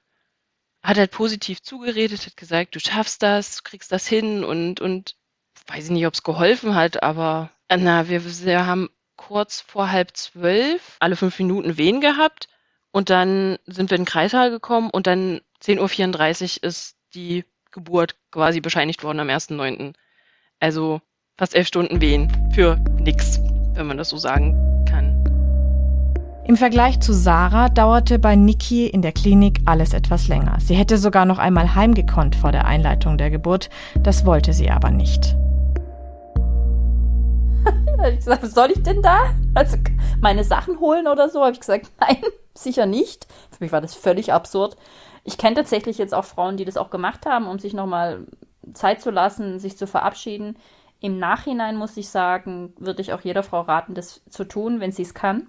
hat 0.82 0.96
halt 0.96 1.10
positiv 1.10 1.60
zugeredet, 1.60 2.24
hat 2.24 2.36
gesagt, 2.36 2.76
du 2.76 2.80
schaffst 2.80 3.22
das, 3.22 3.56
du 3.56 3.62
kriegst 3.64 3.90
das 3.90 4.06
hin 4.06 4.44
und, 4.44 4.80
und 4.80 5.16
weiß 5.66 5.86
ich 5.86 5.90
nicht, 5.90 6.06
ob 6.06 6.14
es 6.14 6.22
geholfen 6.22 6.76
hat, 6.76 7.02
aber 7.02 7.50
na, 7.68 8.08
wir, 8.08 8.24
wir 8.24 8.66
haben 8.66 8.88
kurz 9.20 9.60
vor 9.60 9.92
halb 9.92 10.16
zwölf 10.16 10.96
alle 10.98 11.14
fünf 11.14 11.38
Minuten 11.38 11.76
Wehen 11.76 12.00
gehabt 12.00 12.48
und 12.90 13.10
dann 13.10 13.58
sind 13.66 13.90
wir 13.90 13.96
in 13.96 14.02
den 14.02 14.06
Kreissaal 14.06 14.50
gekommen 14.50 14.88
und 14.90 15.06
dann 15.06 15.40
10.34 15.62 16.58
Uhr 16.58 16.64
ist 16.68 16.96
die 17.14 17.44
Geburt 17.70 18.16
quasi 18.32 18.60
bescheinigt 18.60 19.04
worden 19.04 19.20
am 19.20 19.28
1.9. 19.28 19.92
Also 20.58 21.00
fast 21.36 21.54
elf 21.54 21.68
Stunden 21.68 22.00
Wehen 22.00 22.32
für 22.54 22.76
nix, 22.98 23.40
wenn 23.74 23.86
man 23.86 23.98
das 23.98 24.08
so 24.08 24.16
sagen 24.16 24.70
im 26.50 26.56
Vergleich 26.56 26.98
zu 26.98 27.12
Sarah 27.12 27.68
dauerte 27.68 28.18
bei 28.18 28.34
Niki 28.34 28.88
in 28.88 29.02
der 29.02 29.12
Klinik 29.12 29.60
alles 29.66 29.92
etwas 29.92 30.26
länger. 30.26 30.58
Sie 30.58 30.74
hätte 30.74 30.98
sogar 30.98 31.24
noch 31.24 31.38
einmal 31.38 31.76
heimgekonnt 31.76 32.34
vor 32.34 32.50
der 32.50 32.64
Einleitung 32.64 33.18
der 33.18 33.30
Geburt. 33.30 33.70
Das 34.02 34.26
wollte 34.26 34.52
sie 34.52 34.68
aber 34.68 34.90
nicht. 34.90 35.36
Ich 38.08 38.16
gesagt, 38.16 38.42
was 38.42 38.54
soll 38.54 38.70
ich 38.70 38.82
denn 38.82 39.02
da? 39.02 39.34
Also 39.54 39.76
meine 40.20 40.44
Sachen 40.44 40.80
holen 40.80 41.06
oder 41.06 41.28
so? 41.28 41.40
Habe 41.40 41.52
ich 41.52 41.60
gesagt, 41.60 41.90
nein, 42.00 42.22
sicher 42.54 42.86
nicht. 42.86 43.26
Für 43.50 43.62
mich 43.64 43.72
war 43.72 43.80
das 43.80 43.94
völlig 43.94 44.32
absurd. 44.32 44.76
Ich 45.24 45.38
kenne 45.38 45.56
tatsächlich 45.56 45.98
jetzt 45.98 46.14
auch 46.14 46.24
Frauen, 46.24 46.56
die 46.56 46.64
das 46.64 46.76
auch 46.76 46.90
gemacht 46.90 47.26
haben, 47.26 47.46
um 47.46 47.58
sich 47.58 47.74
nochmal 47.74 48.26
Zeit 48.72 49.02
zu 49.02 49.10
lassen, 49.10 49.58
sich 49.58 49.76
zu 49.76 49.86
verabschieden. 49.86 50.56
Im 51.00 51.18
Nachhinein 51.18 51.76
muss 51.76 51.96
ich 51.96 52.08
sagen, 52.08 52.74
würde 52.78 53.02
ich 53.02 53.12
auch 53.12 53.20
jeder 53.22 53.42
Frau 53.42 53.60
raten, 53.60 53.94
das 53.94 54.22
zu 54.28 54.44
tun, 54.44 54.80
wenn 54.80 54.92
sie 54.92 55.02
es 55.02 55.14
kann. 55.14 55.48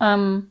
Ähm, 0.00 0.50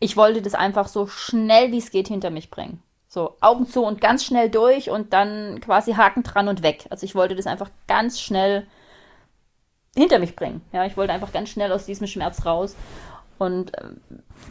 ich 0.00 0.16
wollte 0.16 0.42
das 0.42 0.54
einfach 0.54 0.88
so 0.88 1.06
schnell 1.06 1.72
wie 1.72 1.78
es 1.78 1.90
geht 1.90 2.08
hinter 2.08 2.30
mich 2.30 2.50
bringen. 2.50 2.82
So, 3.08 3.36
Augen 3.40 3.66
zu 3.66 3.84
und 3.84 4.00
ganz 4.00 4.24
schnell 4.24 4.50
durch 4.50 4.90
und 4.90 5.12
dann 5.12 5.60
quasi 5.60 5.92
Haken 5.92 6.24
dran 6.24 6.48
und 6.48 6.62
weg. 6.62 6.86
Also 6.90 7.04
ich 7.04 7.14
wollte 7.14 7.36
das 7.36 7.46
einfach 7.46 7.70
ganz 7.86 8.20
schnell 8.20 8.66
hinter 9.96 10.18
mich 10.18 10.36
bringen. 10.36 10.62
Ja, 10.72 10.84
ich 10.84 10.96
wollte 10.96 11.12
einfach 11.12 11.32
ganz 11.32 11.48
schnell 11.48 11.72
aus 11.72 11.86
diesem 11.86 12.06
Schmerz 12.06 12.44
raus. 12.44 12.76
Und 13.38 13.76
äh, 13.76 13.88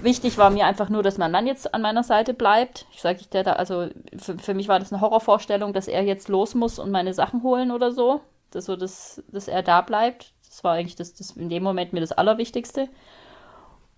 wichtig 0.02 0.38
war 0.38 0.50
mir 0.50 0.66
einfach 0.66 0.90
nur, 0.90 1.04
dass 1.04 1.18
mein 1.18 1.32
Mann 1.32 1.48
jetzt 1.48 1.74
an 1.74 1.82
meiner 1.82 2.04
Seite 2.04 2.34
bleibt. 2.34 2.86
Ich 2.92 3.02
sage, 3.02 3.20
ich 3.22 3.30
der 3.30 3.44
da, 3.44 3.54
also 3.54 3.88
für, 4.18 4.38
für, 4.38 4.54
mich 4.54 4.68
war 4.68 4.80
das 4.80 4.92
eine 4.92 5.02
Horrorvorstellung, 5.02 5.74
dass 5.74 5.88
er 5.88 6.04
jetzt 6.04 6.28
los 6.28 6.54
muss 6.54 6.80
und 6.80 6.92
meine 6.92 7.14
Sachen 7.14 7.44
holen 7.44 7.72
oder 7.72 7.92
so. 7.92 8.22
Das 8.52 8.66
so, 8.66 8.76
dass, 8.76 9.24
dass 9.30 9.48
er 9.48 9.64
da 9.64 9.82
bleibt. 9.82 10.34
Das 10.48 10.64
war 10.64 10.74
eigentlich 10.74 10.96
das, 10.96 11.14
das 11.14 11.32
in 11.32 11.50
dem 11.50 11.64
Moment 11.64 11.94
mir 11.94 12.02
das 12.02 12.12
Allerwichtigste. 12.12 12.90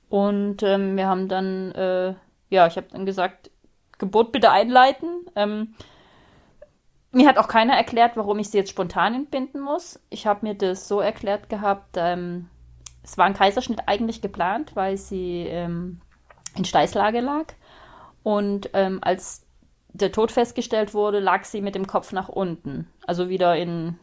Und 0.09 0.63
ähm, 0.63 0.95
wir 0.95 1.07
haben 1.07 1.27
dann, 1.27 1.71
äh, 1.71 2.13
ja, 2.49 2.67
ich 2.67 2.77
habe 2.77 2.87
dann 2.91 3.05
gesagt, 3.05 3.51
Geburt 3.97 4.31
bitte 4.31 4.51
einleiten. 4.51 5.25
Ähm, 5.35 5.75
mir 7.15 7.27
hat 7.27 7.37
auch 7.37 7.47
keiner 7.47 7.75
erklärt, 7.75 8.17
warum 8.17 8.39
ich 8.39 8.49
sie 8.49 8.57
jetzt 8.57 8.69
spontan 8.69 9.15
entbinden 9.15 9.61
muss. 9.61 9.99
Ich 10.09 10.27
habe 10.27 10.45
mir 10.45 10.53
das 10.53 10.87
so 10.87 10.99
erklärt 10.99 11.49
gehabt, 11.49 11.95
ähm, 11.95 12.49
es 13.03 13.17
war 13.17 13.25
ein 13.25 13.33
Kaiserschnitt 13.33 13.87
eigentlich 13.87 14.21
geplant, 14.21 14.75
weil 14.75 14.97
sie 14.97 15.45
ähm, 15.47 16.01
in 16.55 16.65
Steißlage 16.65 17.21
lag. 17.21 17.45
Und 18.23 18.71
ähm, 18.73 18.99
als 19.01 19.45
der 19.93 20.11
Tod 20.11 20.31
festgestellt 20.31 20.93
wurde, 20.93 21.19
lag 21.19 21.45
sie 21.45 21.61
mit 21.61 21.75
dem 21.75 21.87
Kopf 21.87 22.11
nach 22.11 22.27
unten. 22.27 22.87
Also 23.05 23.29
wieder 23.29 23.55
in, 23.55 23.97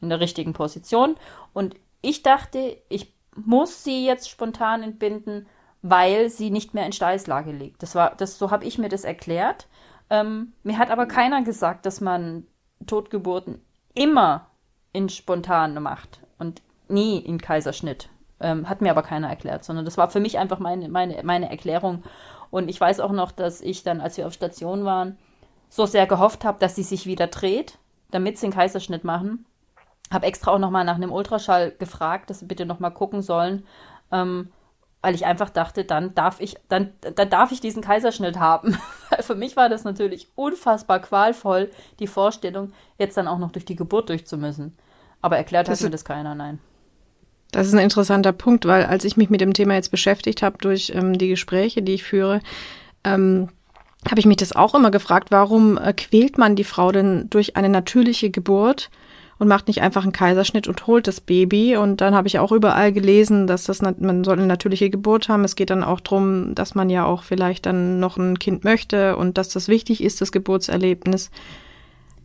in 0.00 0.08
der 0.08 0.20
richtigen 0.20 0.52
Position. 0.52 1.16
Und 1.52 1.74
ich 2.00 2.22
dachte, 2.22 2.78
ich 2.88 3.12
muss 3.34 3.84
sie 3.84 4.06
jetzt 4.06 4.30
spontan 4.30 4.82
entbinden, 4.82 5.46
weil 5.82 6.30
sie 6.30 6.50
nicht 6.50 6.74
mehr 6.74 6.86
in 6.86 6.92
Steißlage 6.92 7.52
liegt. 7.52 7.82
Das 7.82 7.94
war, 7.94 8.14
das, 8.14 8.38
so 8.38 8.50
habe 8.50 8.64
ich 8.64 8.78
mir 8.78 8.88
das 8.88 9.04
erklärt. 9.04 9.66
Ähm, 10.10 10.52
mir 10.62 10.78
hat 10.78 10.90
aber 10.90 11.06
keiner 11.06 11.42
gesagt, 11.42 11.86
dass 11.86 12.00
man 12.00 12.46
Totgeburten 12.86 13.60
immer 13.94 14.46
in 14.92 15.08
spontan 15.08 15.80
macht 15.82 16.20
und 16.38 16.62
nie 16.88 17.18
in 17.18 17.38
Kaiserschnitt. 17.38 18.08
Ähm, 18.40 18.68
hat 18.68 18.80
mir 18.80 18.90
aber 18.90 19.02
keiner 19.02 19.28
erklärt, 19.28 19.64
sondern 19.64 19.84
das 19.84 19.98
war 19.98 20.08
für 20.10 20.20
mich 20.20 20.38
einfach 20.38 20.60
meine, 20.60 20.88
meine, 20.88 21.22
meine 21.24 21.50
Erklärung. 21.50 22.04
Und 22.50 22.70
ich 22.70 22.80
weiß 22.80 23.00
auch 23.00 23.12
noch, 23.12 23.32
dass 23.32 23.60
ich 23.60 23.82
dann, 23.82 24.00
als 24.00 24.16
wir 24.16 24.26
auf 24.26 24.32
Station 24.32 24.84
waren, 24.84 25.18
so 25.68 25.84
sehr 25.86 26.06
gehofft 26.06 26.44
habe, 26.44 26.58
dass 26.58 26.76
sie 26.76 26.82
sich 26.82 27.04
wieder 27.04 27.26
dreht, 27.26 27.78
damit 28.10 28.38
sie 28.38 28.46
einen 28.46 28.54
Kaiserschnitt 28.54 29.04
machen 29.04 29.44
habe 30.12 30.26
extra 30.26 30.52
auch 30.52 30.58
nochmal 30.58 30.84
nach 30.84 30.96
einem 30.96 31.12
Ultraschall 31.12 31.72
gefragt, 31.72 32.30
dass 32.30 32.40
sie 32.40 32.46
bitte 32.46 32.66
nochmal 32.66 32.92
gucken 32.92 33.22
sollen, 33.22 33.64
ähm, 34.12 34.50
weil 35.00 35.14
ich 35.14 35.26
einfach 35.26 35.50
dachte, 35.50 35.84
dann 35.84 36.14
darf 36.14 36.40
ich, 36.40 36.56
dann, 36.68 36.90
dann 37.14 37.30
darf 37.30 37.52
ich 37.52 37.60
diesen 37.60 37.82
Kaiserschnitt 37.82 38.38
haben. 38.38 38.76
Für 39.20 39.34
mich 39.34 39.56
war 39.56 39.68
das 39.68 39.84
natürlich 39.84 40.28
unfassbar 40.34 41.00
qualvoll, 41.00 41.70
die 42.00 42.08
Vorstellung, 42.08 42.72
jetzt 42.98 43.16
dann 43.16 43.28
auch 43.28 43.38
noch 43.38 43.52
durch 43.52 43.64
die 43.64 43.76
Geburt 43.76 44.08
durchzumüssen. 44.08 44.74
Aber 45.22 45.36
erklärt 45.36 45.68
das 45.68 45.80
hat 45.80 45.84
mir 45.84 45.90
das 45.90 46.04
keiner, 46.04 46.34
nein. 46.34 46.58
Das 47.52 47.66
ist 47.66 47.72
ein 47.72 47.80
interessanter 47.80 48.32
Punkt, 48.32 48.66
weil 48.66 48.84
als 48.84 49.04
ich 49.04 49.16
mich 49.16 49.30
mit 49.30 49.40
dem 49.40 49.54
Thema 49.54 49.74
jetzt 49.74 49.90
beschäftigt 49.90 50.42
habe 50.42 50.58
durch 50.58 50.92
ähm, 50.94 51.16
die 51.16 51.28
Gespräche, 51.28 51.80
die 51.80 51.94
ich 51.94 52.04
führe, 52.04 52.40
ähm, 53.04 53.48
habe 54.08 54.20
ich 54.20 54.26
mich 54.26 54.36
das 54.36 54.52
auch 54.52 54.74
immer 54.74 54.90
gefragt, 54.90 55.30
warum 55.30 55.78
äh, 55.78 55.92
quält 55.92 56.38
man 56.38 56.56
die 56.56 56.64
Frau 56.64 56.92
denn 56.92 57.30
durch 57.30 57.56
eine 57.56 57.68
natürliche 57.68 58.30
Geburt? 58.30 58.90
Und 59.38 59.48
macht 59.48 59.68
nicht 59.68 59.82
einfach 59.82 60.02
einen 60.02 60.12
Kaiserschnitt 60.12 60.66
und 60.66 60.86
holt 60.86 61.06
das 61.06 61.20
Baby. 61.20 61.76
Und 61.76 62.00
dann 62.00 62.14
habe 62.14 62.26
ich 62.26 62.38
auch 62.38 62.52
überall 62.52 62.92
gelesen, 62.92 63.46
dass 63.46 63.64
das 63.64 63.80
man 63.82 64.24
soll 64.24 64.38
eine 64.38 64.46
natürliche 64.46 64.90
Geburt 64.90 65.28
haben. 65.28 65.44
Es 65.44 65.56
geht 65.56 65.70
dann 65.70 65.84
auch 65.84 66.00
drum, 66.00 66.54
dass 66.54 66.74
man 66.74 66.90
ja 66.90 67.04
auch 67.04 67.22
vielleicht 67.22 67.66
dann 67.66 68.00
noch 68.00 68.16
ein 68.16 68.38
Kind 68.38 68.64
möchte 68.64 69.16
und 69.16 69.38
dass 69.38 69.48
das 69.48 69.68
wichtig 69.68 70.02
ist, 70.02 70.20
das 70.20 70.32
Geburtserlebnis. 70.32 71.30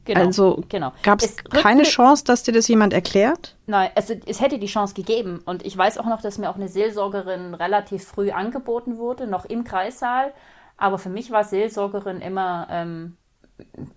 Genau, 0.06 0.20
also 0.20 0.64
genau. 0.68 0.92
gab 1.02 1.22
es 1.22 1.38
keine 1.38 1.84
Chance, 1.84 2.26
dass 2.26 2.44
dir 2.44 2.52
das 2.52 2.68
jemand 2.68 2.92
erklärt? 2.92 3.56
Nein, 3.68 3.90
also 3.96 4.14
es 4.26 4.42
hätte 4.42 4.60
die 4.60 4.68
Chance 4.68 4.96
gegeben. 4.96 5.42
Und 5.46 5.66
ich 5.66 5.78
weiß 5.78 5.98
auch 5.98 6.06
noch, 6.06 6.22
dass 6.22 6.38
mir 6.38 6.50
auch 6.50 6.56
eine 6.56 6.68
Seelsorgerin 6.68 7.54
relativ 7.54 8.04
früh 8.04 8.32
angeboten 8.32 8.98
wurde, 8.98 9.28
noch 9.28 9.46
im 9.46 9.64
Kreissaal. 9.64 10.34
Aber 10.76 10.98
für 10.98 11.10
mich 11.10 11.32
war 11.32 11.46
Seelsorgerin 11.46 12.20
immer 12.20 12.68
ähm, 12.70 13.16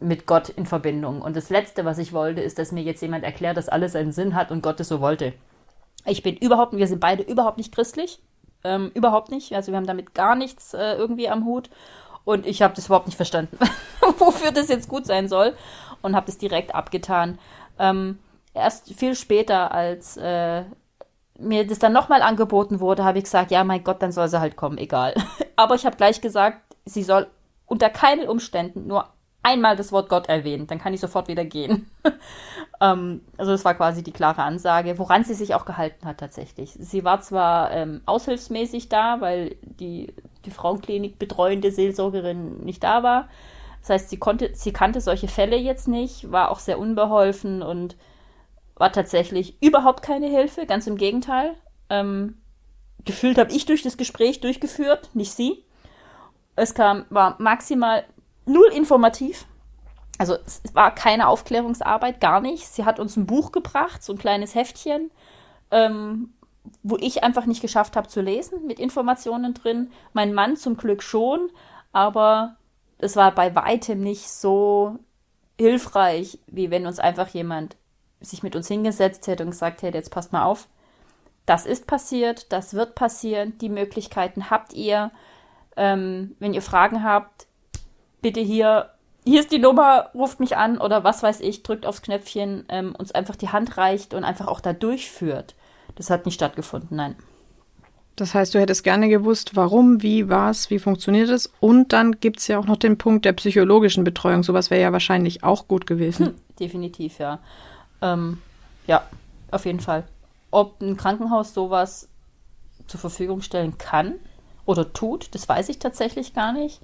mit 0.01 0.27
Gott 0.27 0.49
in 0.49 0.67
Verbindung. 0.67 1.23
Und 1.23 1.37
das 1.37 1.51
Letzte, 1.51 1.85
was 1.85 1.99
ich 1.99 2.13
wollte, 2.13 2.41
ist, 2.41 2.59
dass 2.59 2.73
mir 2.73 2.83
jetzt 2.83 3.03
jemand 3.03 3.25
erklärt, 3.25 3.57
dass 3.57 3.69
alles 3.69 3.95
einen 3.97 4.13
Sinn 4.13 4.35
hat 4.35 4.51
und 4.51 4.63
Gott 4.63 4.81
es 4.81 4.89
so 4.89 5.01
wollte. 5.01 5.33
Ich 6.05 6.23
bin 6.23 6.37
überhaupt, 6.37 6.77
wir 6.77 6.87
sind 6.87 7.01
beide 7.01 7.23
überhaupt 7.23 7.59
nicht 7.59 7.75
christlich. 7.75 8.21
Ähm, 8.65 8.91
überhaupt 8.95 9.31
nicht. 9.31 9.55
Also 9.55 9.73
wir 9.73 9.77
haben 9.77 9.87
damit 9.87 10.15
gar 10.15 10.35
nichts 10.35 10.75
äh, 10.75 10.95
irgendwie 10.95 11.29
am 11.29 11.45
Hut. 11.45 11.71
Und 12.25 12.47
ich 12.47 12.63
habe 12.63 12.75
das 12.75 12.87
überhaupt 12.87 13.07
nicht 13.07 13.17
verstanden, 13.17 13.57
wofür 14.19 14.51
das 14.51 14.69
jetzt 14.69 14.89
gut 14.89 15.07
sein 15.07 15.29
soll 15.29 15.55
und 16.03 16.17
habe 16.17 16.27
das 16.27 16.39
direkt 16.39 16.75
abgetan. 16.75 17.39
Ähm, 17.79 18.19
erst 18.53 18.93
viel 18.95 19.15
später, 19.15 19.71
als 19.71 20.17
äh, 20.17 20.65
mir 21.39 21.67
das 21.67 21.79
dann 21.79 21.93
nochmal 21.93 22.23
angeboten 22.23 22.81
wurde, 22.81 23.05
habe 23.05 23.19
ich 23.19 23.25
gesagt, 23.25 23.51
ja, 23.51 23.63
mein 23.63 23.85
Gott, 23.85 24.03
dann 24.03 24.13
soll 24.13 24.29
sie 24.29 24.41
halt 24.41 24.57
kommen, 24.57 24.79
egal. 24.79 25.15
Aber 25.57 25.75
ich 25.75 25.87
habe 25.87 25.97
gleich 25.97 26.21
gesagt, 26.21 26.63
sie 26.85 27.03
soll 27.03 27.29
unter 27.67 27.91
keinen 27.91 28.29
Umständen 28.29 28.87
nur 28.87 29.09
einmal 29.47 29.77
das 29.77 29.93
Wort 29.93 30.09
Gott 30.09 30.29
erwähnen, 30.29 30.67
dann 30.67 30.79
kann 30.79 30.93
ich 30.93 31.01
sofort 31.01 31.29
wieder 31.29 31.45
gehen. 31.45 31.89
ähm, 32.81 33.21
also 33.39 33.53
das 33.53 33.65
war 33.65 33.75
quasi 33.75 34.03
die 34.03 34.13
klare 34.13 34.43
Ansage, 34.43 34.99
woran 34.99 35.25
sie 35.25 35.35
sich 35.35 35.55
auch 35.55 35.65
gehalten 35.65 36.07
hat 36.07 36.19
tatsächlich. 36.19 36.77
Sie 36.79 37.05
war 37.05 37.21
zwar 37.21 37.71
ähm, 37.71 38.01
aushilfsmäßig 38.07 38.89
da, 38.89 39.21
weil 39.21 39.57
die, 39.63 40.13
die 40.45 40.51
Frauenklinik 40.51 41.19
betreuende 41.19 41.71
Seelsorgerin 41.71 42.59
nicht 42.65 42.83
da 42.83 43.03
war, 43.03 43.29
das 43.87 43.91
heißt, 43.91 44.11
sie 44.11 44.17
konnte, 44.17 44.51
sie 44.53 44.73
kannte 44.73 45.01
solche 45.01 45.29
Fälle 45.29 45.55
jetzt 45.57 45.87
nicht, 45.87 46.33
war 46.33 46.51
auch 46.51 46.59
sehr 46.59 46.81
unbeholfen 46.81 47.63
und 47.63 47.97
war 48.75 48.91
tatsächlich 48.91 49.63
überhaupt 49.63 50.03
keine 50.03 50.27
Hilfe, 50.27 50.67
ganz 50.67 50.89
im 50.89 50.97
Gegenteil. 50.97 51.55
Ähm, 51.89 52.37
gefühlt 53.05 53.39
habe 53.39 53.53
ich 53.53 53.65
durch 53.65 53.83
das 53.83 53.97
Gespräch 53.97 54.41
durchgeführt, 54.41 55.11
nicht 55.15 55.31
sie. 55.31 55.63
Es 56.57 56.75
kam, 56.75 57.05
war 57.11 57.37
maximal 57.39 58.03
null 58.47 58.69
informativ. 58.73 59.47
Also 60.19 60.37
es 60.47 60.63
war 60.75 60.95
keine 60.95 61.29
Aufklärungsarbeit, 61.29 62.21
gar 62.21 62.41
nicht. 62.41 62.67
Sie 62.67 62.85
hat 62.85 62.99
uns 62.99 63.17
ein 63.17 63.27
Buch 63.27 63.53
gebracht, 63.53 64.03
so 64.03 64.13
ein 64.13 64.19
kleines 64.19 64.55
Heftchen, 64.55 65.11
ähm, 65.71 66.33
wo 66.83 66.97
ich 66.97 67.23
einfach 67.23 67.47
nicht 67.47 67.61
geschafft 67.61 67.97
habe 67.97 68.09
zu 68.09 68.23
lesen, 68.23 68.67
mit 68.67 68.81
Informationen 68.81 69.53
drin. 69.53 69.91
Mein 70.15 70.33
Mann 70.33 70.57
zum 70.57 70.77
Glück 70.77 71.03
schon, 71.03 71.51
aber 71.93 72.57
es 72.99 73.15
war 73.17 73.35
bei 73.35 73.55
weitem 73.55 74.01
nicht 74.01 74.31
so 74.31 74.99
hilfreich, 75.59 76.39
wie 76.47 76.71
wenn 76.71 76.87
uns 76.87 76.99
einfach 76.99 77.29
jemand 77.29 77.77
sich 78.21 78.43
mit 78.43 78.57
uns 78.57 78.69
hingesetzt 78.69 79.27
hätte 79.27 79.45
und 79.45 79.51
gesagt 79.51 79.83
hätte, 79.83 79.99
jetzt 79.99 80.11
passt 80.11 80.33
mal 80.33 80.45
auf, 80.45 80.69
das 81.45 81.67
ist 81.67 81.87
passiert, 81.87 82.53
das 82.53 82.75
wird 82.75 82.95
passieren, 82.95 83.57
die 83.59 83.69
Möglichkeiten 83.69 84.51
habt 84.51 84.73
ihr. 84.73 85.13
Ähm, 85.77 86.35
wenn 86.39 86.55
ihr 86.55 86.63
Fragen 86.63 87.05
habt, 87.05 87.47
bitte 88.27 88.41
hier, 88.41 88.91
hier 89.25 89.39
ist 89.39 89.53
die 89.53 89.61
Nummer, 89.61 90.11
ruft 90.13 90.41
mich 90.41 90.57
an 90.57 90.79
oder 90.79 91.05
was 91.05 91.23
weiß 91.23 91.39
ich, 91.43 91.63
drückt 91.63 91.87
aufs 91.87 92.03
Knöpfchen, 92.03 92.65
ähm, 92.69 92.93
uns 92.99 93.13
einfach 93.13 93.37
die 93.37 93.51
Hand 93.51 93.77
reicht 93.77 94.15
und 94.15 94.25
einfach 94.25 94.49
auch 94.49 94.59
da 94.59 94.73
durchführt. 94.73 95.55
Das 95.95 96.11
hat 96.11 96.27
nicht 96.27 96.35
stattgefunden, 96.35 96.97
nein. 96.97 97.15
Das 98.17 98.35
heißt, 98.35 98.53
du 98.53 98.59
hättest 98.59 98.83
gerne 98.83 99.09
gewusst, 99.09 99.55
warum, 99.55 100.03
wie, 100.03 100.29
was, 100.29 100.71
wie 100.71 100.81
funktioniert 100.81 101.29
es. 101.29 101.53
Und 101.61 101.93
dann 101.93 102.19
gibt 102.19 102.41
es 102.41 102.49
ja 102.49 102.59
auch 102.59 102.67
noch 102.67 102.79
den 102.79 102.99
Punkt 102.99 103.25
der 103.25 103.35
psychologischen 103.35 104.03
Betreuung. 104.03 104.43
Sowas 104.43 104.71
wäre 104.73 104.83
ja 104.83 104.91
wahrscheinlich 104.91 105.45
auch 105.45 105.69
gut 105.69 105.87
gewesen. 105.87 106.27
Hm, 106.27 106.35
definitiv, 106.59 107.21
ja. 107.21 107.39
Ähm, 108.03 108.39
ja, 108.89 109.07
auf 109.53 109.67
jeden 109.67 109.79
Fall. 109.79 110.03
Ob 110.51 110.81
ein 110.81 110.97
Krankenhaus 110.97 111.55
sowas 111.55 112.09
zur 112.89 112.99
Verfügung 112.99 113.41
stellen 113.41 113.79
kann 113.79 114.15
oder 114.65 114.93
tut, 114.93 115.33
das 115.33 115.49
weiß 115.49 115.69
ich 115.69 115.79
tatsächlich 115.79 116.35
gar 116.35 116.53
nicht. 116.53 116.81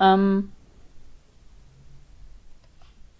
Ähm, 0.00 0.50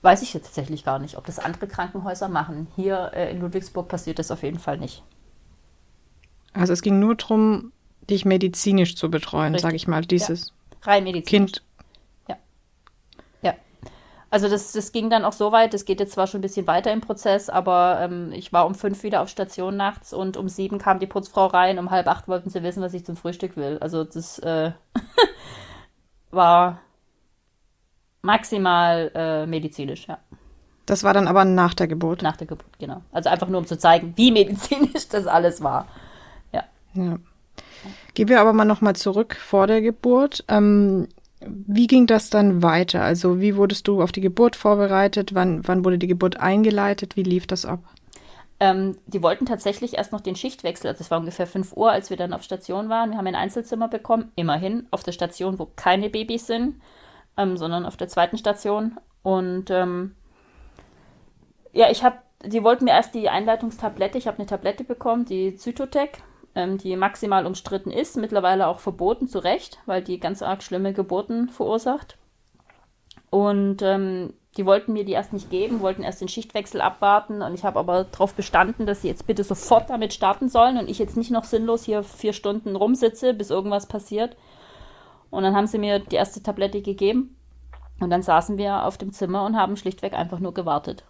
weiß 0.02 0.22
ich 0.22 0.32
tatsächlich 0.32 0.84
gar 0.84 0.98
nicht, 0.98 1.16
ob 1.16 1.26
das 1.26 1.38
andere 1.38 1.68
Krankenhäuser 1.68 2.28
machen. 2.28 2.66
Hier 2.76 3.12
äh, 3.14 3.30
in 3.30 3.40
Ludwigsburg 3.40 3.88
passiert 3.88 4.18
das 4.18 4.30
auf 4.30 4.42
jeden 4.42 4.58
Fall 4.58 4.78
nicht. 4.78 5.02
Also 6.52 6.72
es 6.72 6.82
ging 6.82 6.98
nur 6.98 7.14
darum, 7.14 7.72
dich 8.10 8.24
medizinisch 8.24 8.96
zu 8.96 9.10
betreuen, 9.10 9.56
sage 9.58 9.76
ich 9.76 9.86
mal, 9.86 10.02
dieses 10.02 10.48
ja. 10.48 10.90
Rein 10.90 11.04
medizinisch. 11.04 11.52
Kind. 11.52 11.62
Ja. 12.28 12.36
Ja. 13.42 13.54
Also 14.28 14.48
das, 14.48 14.72
das 14.72 14.90
ging 14.90 15.08
dann 15.08 15.24
auch 15.24 15.32
so 15.32 15.52
weit, 15.52 15.72
das 15.72 15.84
geht 15.84 16.00
jetzt 16.00 16.12
zwar 16.12 16.26
schon 16.26 16.40
ein 16.40 16.42
bisschen 16.42 16.66
weiter 16.66 16.92
im 16.92 17.00
Prozess, 17.00 17.48
aber 17.48 18.00
ähm, 18.02 18.32
ich 18.32 18.52
war 18.52 18.66
um 18.66 18.74
fünf 18.74 19.04
wieder 19.04 19.22
auf 19.22 19.28
Station 19.28 19.76
nachts 19.76 20.12
und 20.12 20.36
um 20.36 20.48
sieben 20.48 20.78
kam 20.78 20.98
die 20.98 21.06
Putzfrau 21.06 21.46
rein, 21.46 21.78
um 21.78 21.90
halb 21.90 22.08
acht 22.08 22.26
wollten 22.26 22.50
sie 22.50 22.64
wissen, 22.64 22.82
was 22.82 22.92
ich 22.92 23.06
zum 23.06 23.16
Frühstück 23.16 23.56
will. 23.56 23.78
Also 23.80 24.02
das 24.02 24.40
äh, 24.40 24.72
war 26.32 26.80
maximal 28.22 29.11
äh, 29.14 29.46
medizinisch, 29.46 30.06
ja. 30.06 30.18
Das 30.87 31.04
war 31.04 31.14
dann 31.14 31.28
aber 31.28 31.44
nach 31.44 31.74
der 31.74 31.87
Geburt. 31.87 32.22
Nach 32.22 32.37
der 32.37 32.46
Geburt, 32.46 32.78
genau. 32.78 33.02
Also 33.12 33.28
einfach 33.28 33.48
nur 33.48 33.61
um 33.61 33.66
zu 33.66 33.78
zeigen, 33.78 34.14
wie 34.16 34.32
medizinisch 34.32 35.08
das 35.08 35.26
alles 35.26 35.62
war. 35.62 35.87
Ja. 36.52 36.64
Gehen 38.14 38.28
wir 38.28 38.40
aber 38.40 38.52
mal 38.52 38.64
nochmal 38.64 38.96
zurück 38.96 39.37
vor 39.37 39.66
der 39.66 39.80
Geburt. 39.80 40.44
Ähm, 40.48 41.08
wie 41.40 41.87
ging 41.87 42.06
das 42.06 42.30
dann 42.30 42.62
weiter? 42.62 43.02
Also 43.02 43.40
wie 43.40 43.56
wurdest 43.56 43.88
du 43.88 44.02
auf 44.02 44.12
die 44.12 44.20
Geburt 44.20 44.56
vorbereitet? 44.56 45.35
Wann, 45.35 45.66
wann 45.66 45.85
wurde 45.85 45.98
die 45.98 46.06
Geburt 46.06 46.38
eingeleitet? 46.38 47.16
Wie 47.16 47.22
lief 47.22 47.46
das 47.46 47.64
ab? 47.64 47.80
Ähm, 48.61 48.96
die 49.06 49.22
wollten 49.22 49.46
tatsächlich 49.46 49.96
erst 49.96 50.12
noch 50.12 50.20
den 50.20 50.37
Schichtwechsel. 50.37 50.88
Also 50.88 51.00
es 51.00 51.11
war 51.11 51.18
ungefähr 51.18 51.46
5 51.46 51.72
Uhr, 51.76 51.90
als 51.90 52.11
wir 52.11 52.16
dann 52.16 52.32
auf 52.32 52.42
Station 52.42 52.88
waren. 52.88 53.11
Wir 53.11 53.18
haben 53.18 53.26
ein 53.26 53.35
Einzelzimmer 53.35 53.88
bekommen, 53.88 54.30
immerhin, 54.37 54.87
auf 54.90 55.02
der 55.02 55.12
Station, 55.12 55.58
wo 55.58 55.68
keine 55.74 56.11
Babys 56.11 56.46
sind, 56.46 56.76
ähm, 57.36 57.56
sondern 57.56 57.86
auf 57.86 57.96
der 57.96 58.08
zweiten 58.08 58.38
Station. 58.38 58.98
Und 59.22 59.70
ähm, 59.70 60.14
ja, 61.72 61.90
ich 61.90 62.04
habe, 62.04 62.16
die 62.44 62.64
wollten 62.64 62.84
mir 62.84 62.92
erst 62.92 63.14
die 63.14 63.28
Einleitungstablette, 63.28 64.18
ich 64.18 64.26
habe 64.26 64.38
eine 64.38 64.46
Tablette 64.46 64.84
bekommen, 64.84 65.24
die 65.24 65.54
Zytotec 65.54 66.18
ähm, 66.54 66.78
die 66.78 66.96
maximal 66.96 67.46
umstritten 67.46 67.90
ist, 67.90 68.16
mittlerweile 68.16 68.66
auch 68.66 68.80
verboten, 68.80 69.28
zu 69.28 69.38
Recht, 69.38 69.78
weil 69.86 70.02
die 70.02 70.20
ganz 70.20 70.42
arg 70.42 70.62
schlimme 70.62 70.92
Geburten 70.92 71.48
verursacht. 71.48 72.18
Und 73.30 73.80
ähm, 73.82 74.34
die 74.58 74.66
wollten 74.66 74.92
mir 74.92 75.04
die 75.04 75.12
erst 75.12 75.32
nicht 75.32 75.48
geben, 75.50 75.80
wollten 75.80 76.02
erst 76.02 76.20
den 76.20 76.28
Schichtwechsel 76.28 76.82
abwarten 76.82 77.40
und 77.40 77.54
ich 77.54 77.64
habe 77.64 77.78
aber 77.78 78.04
darauf 78.04 78.34
bestanden, 78.34 78.84
dass 78.84 79.00
sie 79.00 79.08
jetzt 79.08 79.26
bitte 79.26 79.44
sofort 79.44 79.88
damit 79.88 80.12
starten 80.12 80.50
sollen 80.50 80.76
und 80.76 80.90
ich 80.90 80.98
jetzt 80.98 81.16
nicht 81.16 81.30
noch 81.30 81.44
sinnlos 81.44 81.84
hier 81.84 82.02
vier 82.02 82.34
Stunden 82.34 82.76
rumsitze, 82.76 83.32
bis 83.32 83.48
irgendwas 83.48 83.86
passiert. 83.86 84.36
Und 85.32 85.44
dann 85.44 85.56
haben 85.56 85.66
sie 85.66 85.78
mir 85.78 85.98
die 85.98 86.16
erste 86.16 86.42
Tablette 86.42 86.82
gegeben 86.82 87.34
und 88.00 88.10
dann 88.10 88.20
saßen 88.20 88.58
wir 88.58 88.84
auf 88.84 88.98
dem 88.98 89.12
Zimmer 89.12 89.46
und 89.46 89.56
haben 89.56 89.78
schlichtweg 89.78 90.12
einfach 90.12 90.40
nur 90.40 90.52
gewartet. 90.52 91.04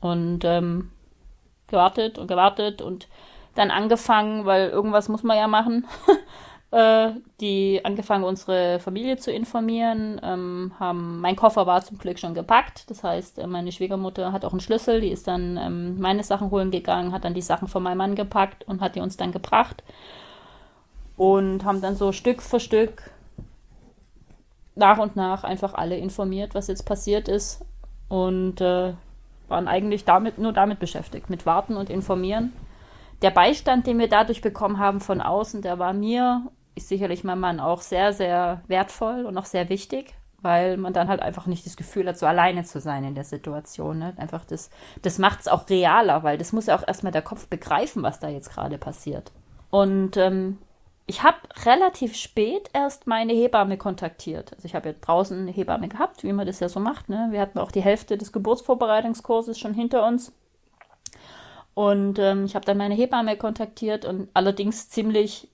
Und 0.00 0.40
ähm, 0.44 0.90
gewartet 1.66 2.18
und 2.18 2.28
gewartet 2.28 2.80
und 2.80 3.08
dann 3.54 3.70
angefangen, 3.70 4.46
weil 4.46 4.70
irgendwas 4.70 5.10
muss 5.10 5.22
man 5.22 5.36
ja 5.36 5.48
machen, 5.48 5.86
äh, 6.70 7.10
die 7.42 7.82
angefangen, 7.84 8.24
unsere 8.24 8.80
Familie 8.80 9.18
zu 9.18 9.30
informieren. 9.30 10.18
Ähm, 10.24 10.72
haben, 10.80 11.20
mein 11.20 11.36
Koffer 11.36 11.66
war 11.66 11.82
zum 11.82 11.98
Glück 11.98 12.18
schon 12.18 12.32
gepackt. 12.32 12.88
Das 12.88 13.04
heißt, 13.04 13.38
äh, 13.38 13.46
meine 13.46 13.70
Schwiegermutter 13.70 14.32
hat 14.32 14.46
auch 14.46 14.52
einen 14.52 14.60
Schlüssel, 14.60 15.02
die 15.02 15.10
ist 15.10 15.28
dann 15.28 15.58
ähm, 15.58 16.00
meine 16.00 16.24
Sachen 16.24 16.50
holen 16.50 16.70
gegangen, 16.70 17.12
hat 17.12 17.26
dann 17.26 17.34
die 17.34 17.42
Sachen 17.42 17.68
von 17.68 17.82
meinem 17.82 17.98
Mann 17.98 18.14
gepackt 18.14 18.66
und 18.66 18.80
hat 18.80 18.94
die 18.96 19.00
uns 19.00 19.18
dann 19.18 19.30
gebracht. 19.30 19.84
Und 21.18 21.66
haben 21.66 21.82
dann 21.82 21.96
so 21.96 22.12
Stück 22.12 22.40
für 22.40 22.60
Stück 22.60 23.10
nach 24.76 24.98
und 24.98 25.16
nach 25.16 25.44
einfach 25.44 25.74
alle 25.74 25.96
informiert, 25.96 26.54
was 26.54 26.68
jetzt 26.68 26.84
passiert 26.84 27.28
ist. 27.28 27.64
Und 28.08 28.60
äh, 28.60 28.92
waren 29.48 29.68
eigentlich 29.68 30.04
damit 30.04 30.38
nur 30.38 30.52
damit 30.52 30.78
beschäftigt, 30.78 31.28
mit 31.30 31.46
Warten 31.46 31.76
und 31.76 31.90
Informieren 31.90 32.52
der 33.22 33.30
Beistand, 33.30 33.86
den 33.86 33.98
wir 33.98 34.08
dadurch 34.08 34.40
bekommen 34.40 34.78
haben 34.78 35.00
von 35.00 35.20
außen, 35.20 35.62
der 35.62 35.78
war 35.78 35.92
mir, 35.92 36.46
ist 36.74 36.88
sicherlich 36.88 37.24
mein 37.24 37.40
Mann 37.40 37.60
auch 37.60 37.80
sehr, 37.80 38.12
sehr 38.12 38.62
wertvoll 38.66 39.24
und 39.24 39.38
auch 39.38 39.46
sehr 39.46 39.68
wichtig, 39.68 40.14
weil 40.42 40.76
man 40.76 40.92
dann 40.92 41.08
halt 41.08 41.22
einfach 41.22 41.46
nicht 41.46 41.64
das 41.64 41.76
Gefühl 41.76 42.08
hat, 42.08 42.18
so 42.18 42.26
alleine 42.26 42.64
zu 42.64 42.80
sein 42.80 43.04
in 43.04 43.14
der 43.14 43.24
Situation. 43.24 43.98
Ne? 43.98 44.14
Einfach 44.18 44.44
das, 44.44 44.70
das 45.02 45.18
macht 45.18 45.40
es 45.40 45.48
auch 45.48 45.68
realer, 45.68 46.22
weil 46.22 46.36
das 46.36 46.52
muss 46.52 46.66
ja 46.66 46.76
auch 46.76 46.86
erstmal 46.86 47.12
der 47.12 47.22
Kopf 47.22 47.48
begreifen, 47.48 48.02
was 48.02 48.20
da 48.20 48.28
jetzt 48.28 48.52
gerade 48.52 48.78
passiert. 48.78 49.32
Und 49.70 50.16
ähm, 50.16 50.58
ich 51.06 51.22
habe 51.22 51.38
relativ 51.64 52.16
spät 52.16 52.68
erst 52.72 53.06
meine 53.06 53.32
Hebamme 53.32 53.78
kontaktiert. 53.78 54.52
Also 54.52 54.66
ich 54.66 54.74
habe 54.74 54.88
ja 54.88 54.94
draußen 55.00 55.38
eine 55.38 55.52
Hebamme 55.52 55.88
gehabt, 55.88 56.24
wie 56.24 56.32
man 56.32 56.46
das 56.46 56.58
ja 56.58 56.68
so 56.68 56.80
macht. 56.80 57.08
Ne? 57.08 57.28
Wir 57.30 57.40
hatten 57.40 57.60
auch 57.60 57.70
die 57.70 57.80
Hälfte 57.80 58.18
des 58.18 58.32
Geburtsvorbereitungskurses 58.32 59.58
schon 59.58 59.72
hinter 59.72 60.04
uns. 60.04 60.32
Und 61.74 62.18
ähm, 62.18 62.44
ich 62.44 62.56
habe 62.56 62.64
dann 62.64 62.78
meine 62.78 62.94
Hebamme 62.94 63.36
kontaktiert 63.36 64.04
und 64.04 64.28
allerdings 64.34 64.88
ziemlich 64.88 65.48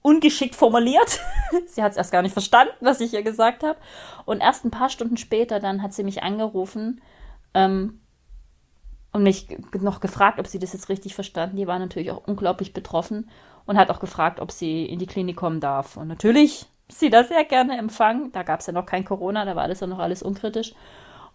ungeschickt 0.00 0.54
formuliert. 0.54 1.20
sie 1.66 1.82
hat 1.82 1.92
es 1.92 1.98
erst 1.98 2.12
gar 2.12 2.22
nicht 2.22 2.32
verstanden, 2.32 2.74
was 2.80 3.00
ich 3.00 3.12
ihr 3.12 3.22
gesagt 3.22 3.64
habe. 3.64 3.78
Und 4.24 4.40
erst 4.40 4.64
ein 4.64 4.70
paar 4.70 4.88
Stunden 4.88 5.18
später 5.18 5.60
dann 5.60 5.82
hat 5.82 5.92
sie 5.92 6.04
mich 6.04 6.22
angerufen 6.22 7.02
ähm, 7.52 8.00
und 9.12 9.24
mich 9.24 9.58
noch 9.78 10.00
gefragt, 10.00 10.38
ob 10.38 10.46
sie 10.46 10.58
das 10.58 10.72
jetzt 10.72 10.88
richtig 10.88 11.14
verstanden. 11.14 11.56
Die 11.56 11.66
war 11.66 11.78
natürlich 11.78 12.12
auch 12.12 12.26
unglaublich 12.26 12.72
betroffen 12.72 13.28
und 13.66 13.78
hat 13.78 13.90
auch 13.90 14.00
gefragt, 14.00 14.40
ob 14.40 14.50
sie 14.50 14.84
in 14.84 14.98
die 14.98 15.06
Klinik 15.06 15.36
kommen 15.36 15.60
darf. 15.60 15.96
Und 15.96 16.08
natürlich 16.08 16.66
sie 16.88 17.10
das 17.10 17.28
sehr 17.28 17.44
gerne 17.44 17.78
empfangen. 17.78 18.32
Da 18.32 18.42
gab 18.42 18.60
es 18.60 18.66
ja 18.66 18.72
noch 18.72 18.86
kein 18.86 19.04
Corona, 19.04 19.44
da 19.44 19.56
war 19.56 19.68
das 19.68 19.80
ja 19.80 19.86
noch 19.86 19.98
alles 19.98 20.22
unkritisch. 20.22 20.74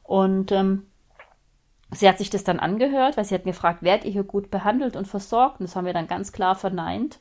Und 0.03 0.51
ähm, 0.51 0.87
sie 1.91 2.07
hat 2.07 2.17
sich 2.17 2.29
das 2.29 2.43
dann 2.43 2.59
angehört, 2.59 3.17
weil 3.17 3.25
sie 3.25 3.35
hat 3.35 3.43
gefragt, 3.43 3.83
werdet 3.83 4.05
ihr 4.05 4.11
hier 4.11 4.23
gut 4.23 4.51
behandelt 4.51 4.95
und 4.95 5.07
versorgt? 5.07 5.59
Und 5.59 5.67
das 5.67 5.75
haben 5.75 5.85
wir 5.85 5.93
dann 5.93 6.07
ganz 6.07 6.31
klar 6.31 6.55
verneint. 6.55 7.19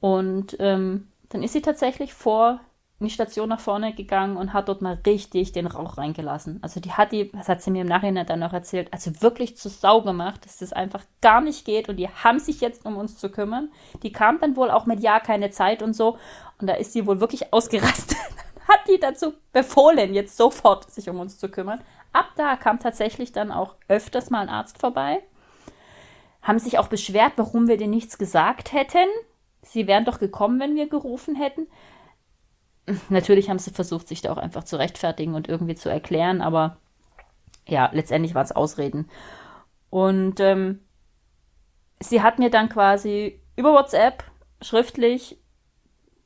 Und 0.00 0.56
ähm, 0.60 1.08
dann 1.30 1.42
ist 1.42 1.52
sie 1.52 1.62
tatsächlich 1.62 2.14
vor 2.14 2.60
in 3.00 3.06
die 3.06 3.12
Station 3.12 3.48
nach 3.48 3.60
vorne 3.60 3.94
gegangen 3.94 4.36
und 4.36 4.52
hat 4.52 4.68
dort 4.68 4.82
mal 4.82 4.98
richtig 5.06 5.52
den 5.52 5.66
Rauch 5.66 5.98
reingelassen. 5.98 6.58
Also 6.62 6.80
die 6.80 6.92
hat 6.92 7.12
die, 7.12 7.30
das 7.30 7.48
hat 7.48 7.62
sie 7.62 7.70
mir 7.70 7.82
im 7.82 7.88
Nachhinein 7.88 8.26
dann 8.26 8.40
noch 8.40 8.52
erzählt, 8.52 8.92
also 8.92 9.22
wirklich 9.22 9.56
zu 9.56 9.68
Sau 9.68 10.02
gemacht, 10.02 10.44
dass 10.44 10.58
das 10.58 10.72
einfach 10.72 11.04
gar 11.20 11.40
nicht 11.40 11.64
geht 11.64 11.88
und 11.88 11.96
die 11.96 12.08
haben 12.08 12.40
sich 12.40 12.60
jetzt 12.60 12.84
um 12.84 12.96
uns 12.96 13.16
zu 13.16 13.30
kümmern. 13.30 13.70
Die 14.02 14.10
kam 14.10 14.40
dann 14.40 14.56
wohl 14.56 14.70
auch 14.70 14.86
mit 14.86 15.00
Ja, 15.00 15.20
keine 15.20 15.50
Zeit 15.50 15.80
und 15.80 15.94
so 15.94 16.18
und 16.60 16.66
da 16.66 16.74
ist 16.74 16.92
sie 16.92 17.06
wohl 17.06 17.20
wirklich 17.20 17.52
ausgerastet. 17.52 18.18
hat 18.68 18.80
die 18.88 18.98
dazu 18.98 19.32
befohlen, 19.52 20.12
jetzt 20.12 20.36
sofort 20.36 20.90
sich 20.90 21.08
um 21.08 21.20
uns 21.20 21.38
zu 21.38 21.48
kümmern. 21.48 21.80
Ab 22.12 22.32
da 22.36 22.56
kam 22.56 22.80
tatsächlich 22.80 23.30
dann 23.30 23.52
auch 23.52 23.76
öfters 23.86 24.28
mal 24.30 24.40
ein 24.40 24.48
Arzt 24.48 24.78
vorbei, 24.78 25.22
haben 26.42 26.58
sich 26.58 26.78
auch 26.78 26.88
beschwert, 26.88 27.34
warum 27.36 27.68
wir 27.68 27.76
dir 27.76 27.86
nichts 27.86 28.18
gesagt 28.18 28.72
hätten. 28.72 29.06
Sie 29.62 29.86
wären 29.86 30.04
doch 30.04 30.18
gekommen, 30.18 30.58
wenn 30.58 30.74
wir 30.74 30.88
gerufen 30.88 31.36
hätten 31.36 31.68
natürlich 33.08 33.50
haben 33.50 33.58
sie 33.58 33.70
versucht, 33.70 34.08
sich 34.08 34.22
da 34.22 34.32
auch 34.32 34.38
einfach 34.38 34.64
zu 34.64 34.76
rechtfertigen 34.76 35.34
und 35.34 35.48
irgendwie 35.48 35.74
zu 35.74 35.88
erklären, 35.88 36.40
aber 36.40 36.76
ja, 37.66 37.90
letztendlich 37.92 38.34
war 38.34 38.42
es 38.42 38.52
Ausreden. 38.52 39.08
Und 39.90 40.40
ähm, 40.40 40.80
sie 42.00 42.22
hat 42.22 42.38
mir 42.38 42.50
dann 42.50 42.68
quasi 42.68 43.40
über 43.56 43.72
WhatsApp 43.72 44.24
schriftlich 44.62 45.38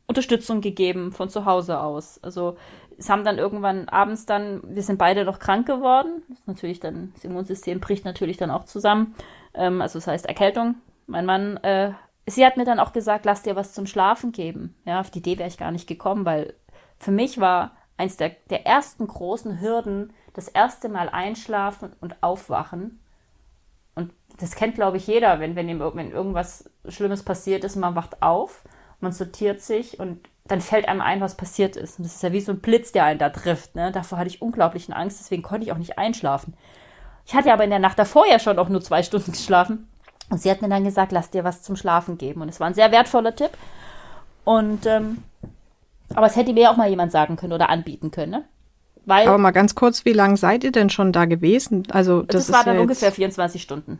Unterstützung 0.06 0.60
gegeben 0.60 1.12
von 1.12 1.28
zu 1.28 1.44
Hause 1.46 1.80
aus. 1.80 2.22
Also 2.22 2.56
es 2.98 3.08
haben 3.08 3.24
dann 3.24 3.38
irgendwann 3.38 3.88
abends 3.88 4.26
dann, 4.26 4.60
wir 4.64 4.82
sind 4.82 4.98
beide 4.98 5.24
noch 5.24 5.38
krank 5.38 5.66
geworden. 5.66 6.22
Das 6.28 6.46
natürlich 6.46 6.80
dann, 6.80 7.12
das 7.14 7.24
Immunsystem 7.24 7.80
bricht 7.80 8.04
natürlich 8.04 8.36
dann 8.36 8.50
auch 8.50 8.64
zusammen. 8.64 9.14
Ähm, 9.54 9.80
also 9.80 9.98
das 9.98 10.06
heißt 10.06 10.26
Erkältung. 10.26 10.76
Mein 11.06 11.26
Mann 11.26 11.56
äh, 11.58 11.92
sie 12.26 12.44
hat 12.46 12.56
mir 12.56 12.64
dann 12.64 12.80
auch 12.80 12.92
gesagt, 12.92 13.24
lass 13.24 13.42
dir 13.42 13.56
was 13.56 13.72
zum 13.72 13.86
Schlafen 13.86 14.32
geben. 14.32 14.74
Ja, 14.84 15.00
auf 15.00 15.10
die 15.10 15.18
Idee 15.18 15.38
wäre 15.38 15.48
ich 15.48 15.58
gar 15.58 15.70
nicht 15.70 15.86
gekommen, 15.86 16.24
weil 16.24 16.54
für 16.98 17.10
mich 17.10 17.40
war 17.40 17.72
eins 17.96 18.16
der, 18.16 18.30
der 18.50 18.66
ersten 18.66 19.06
großen 19.06 19.60
Hürden 19.60 20.12
das 20.34 20.48
erste 20.48 20.88
Mal 20.88 21.08
einschlafen 21.08 21.94
und 22.00 22.22
aufwachen. 22.22 23.00
Und 23.94 24.12
das 24.38 24.54
kennt, 24.54 24.74
glaube 24.74 24.96
ich, 24.96 25.06
jeder, 25.06 25.40
wenn, 25.40 25.56
wenn, 25.56 25.68
ihm, 25.68 25.80
wenn 25.80 26.10
irgendwas 26.10 26.70
Schlimmes 26.88 27.22
passiert 27.22 27.64
ist, 27.64 27.76
man 27.76 27.94
wacht 27.94 28.22
auf, 28.22 28.64
man 29.00 29.12
sortiert 29.12 29.60
sich 29.60 30.00
und 30.00 30.28
dann 30.44 30.60
fällt 30.60 30.88
einem 30.88 31.00
ein, 31.00 31.20
was 31.20 31.36
passiert 31.36 31.76
ist. 31.76 31.98
Und 31.98 32.04
das 32.04 32.16
ist 32.16 32.22
ja 32.22 32.32
wie 32.32 32.40
so 32.40 32.52
ein 32.52 32.60
Blitz, 32.60 32.92
der 32.92 33.04
einen 33.04 33.18
da 33.18 33.30
trifft. 33.30 33.74
Ne? 33.74 33.92
Davor 33.92 34.18
hatte 34.18 34.28
ich 34.28 34.42
unglaublichen 34.42 34.94
Angst, 34.94 35.20
deswegen 35.20 35.42
konnte 35.42 35.64
ich 35.64 35.72
auch 35.72 35.78
nicht 35.78 35.98
einschlafen. 35.98 36.54
Ich 37.26 37.34
hatte 37.34 37.52
aber 37.52 37.64
in 37.64 37.70
der 37.70 37.78
Nacht 37.78 37.98
davor 37.98 38.26
ja 38.26 38.38
schon 38.38 38.58
auch 38.58 38.68
nur 38.68 38.80
zwei 38.80 39.02
Stunden 39.02 39.32
geschlafen. 39.32 39.88
Und 40.32 40.38
sie 40.38 40.50
hat 40.50 40.62
mir 40.62 40.70
dann 40.70 40.82
gesagt, 40.82 41.12
lass 41.12 41.28
dir 41.28 41.44
was 41.44 41.60
zum 41.62 41.76
Schlafen 41.76 42.16
geben. 42.16 42.40
Und 42.40 42.48
es 42.48 42.58
war 42.58 42.66
ein 42.66 42.72
sehr 42.72 42.90
wertvoller 42.90 43.36
Tipp. 43.36 43.50
Und 44.44 44.86
ähm, 44.86 45.18
aber 46.14 46.26
es 46.26 46.36
hätte 46.36 46.54
mir 46.54 46.70
auch 46.70 46.78
mal 46.78 46.88
jemand 46.88 47.12
sagen 47.12 47.36
können 47.36 47.52
oder 47.52 47.68
anbieten 47.68 48.10
können, 48.10 48.32
ne? 48.32 48.44
Weil, 49.04 49.28
aber 49.28 49.36
mal 49.36 49.50
ganz 49.50 49.74
kurz, 49.74 50.06
wie 50.06 50.14
lange 50.14 50.38
seid 50.38 50.64
ihr 50.64 50.72
denn 50.72 50.88
schon 50.88 51.12
da 51.12 51.26
gewesen? 51.26 51.86
Also 51.90 52.22
das, 52.22 52.46
das 52.46 52.56
war 52.56 52.64
dann 52.64 52.76
ja 52.76 52.80
ungefähr 52.80 53.12
24 53.12 53.60
Stunden. 53.60 53.98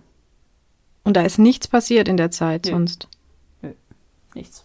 Und 1.05 1.19
da 1.19 1.21
ist 1.21 1.39
nichts 1.39 1.69
passiert 1.69 2.09
in 2.09 2.17
der 2.17 2.31
Zeit 2.31 2.65
Nö. 2.65 2.71
sonst? 2.71 3.09
Nö, 3.61 3.73
nichts. 4.35 4.65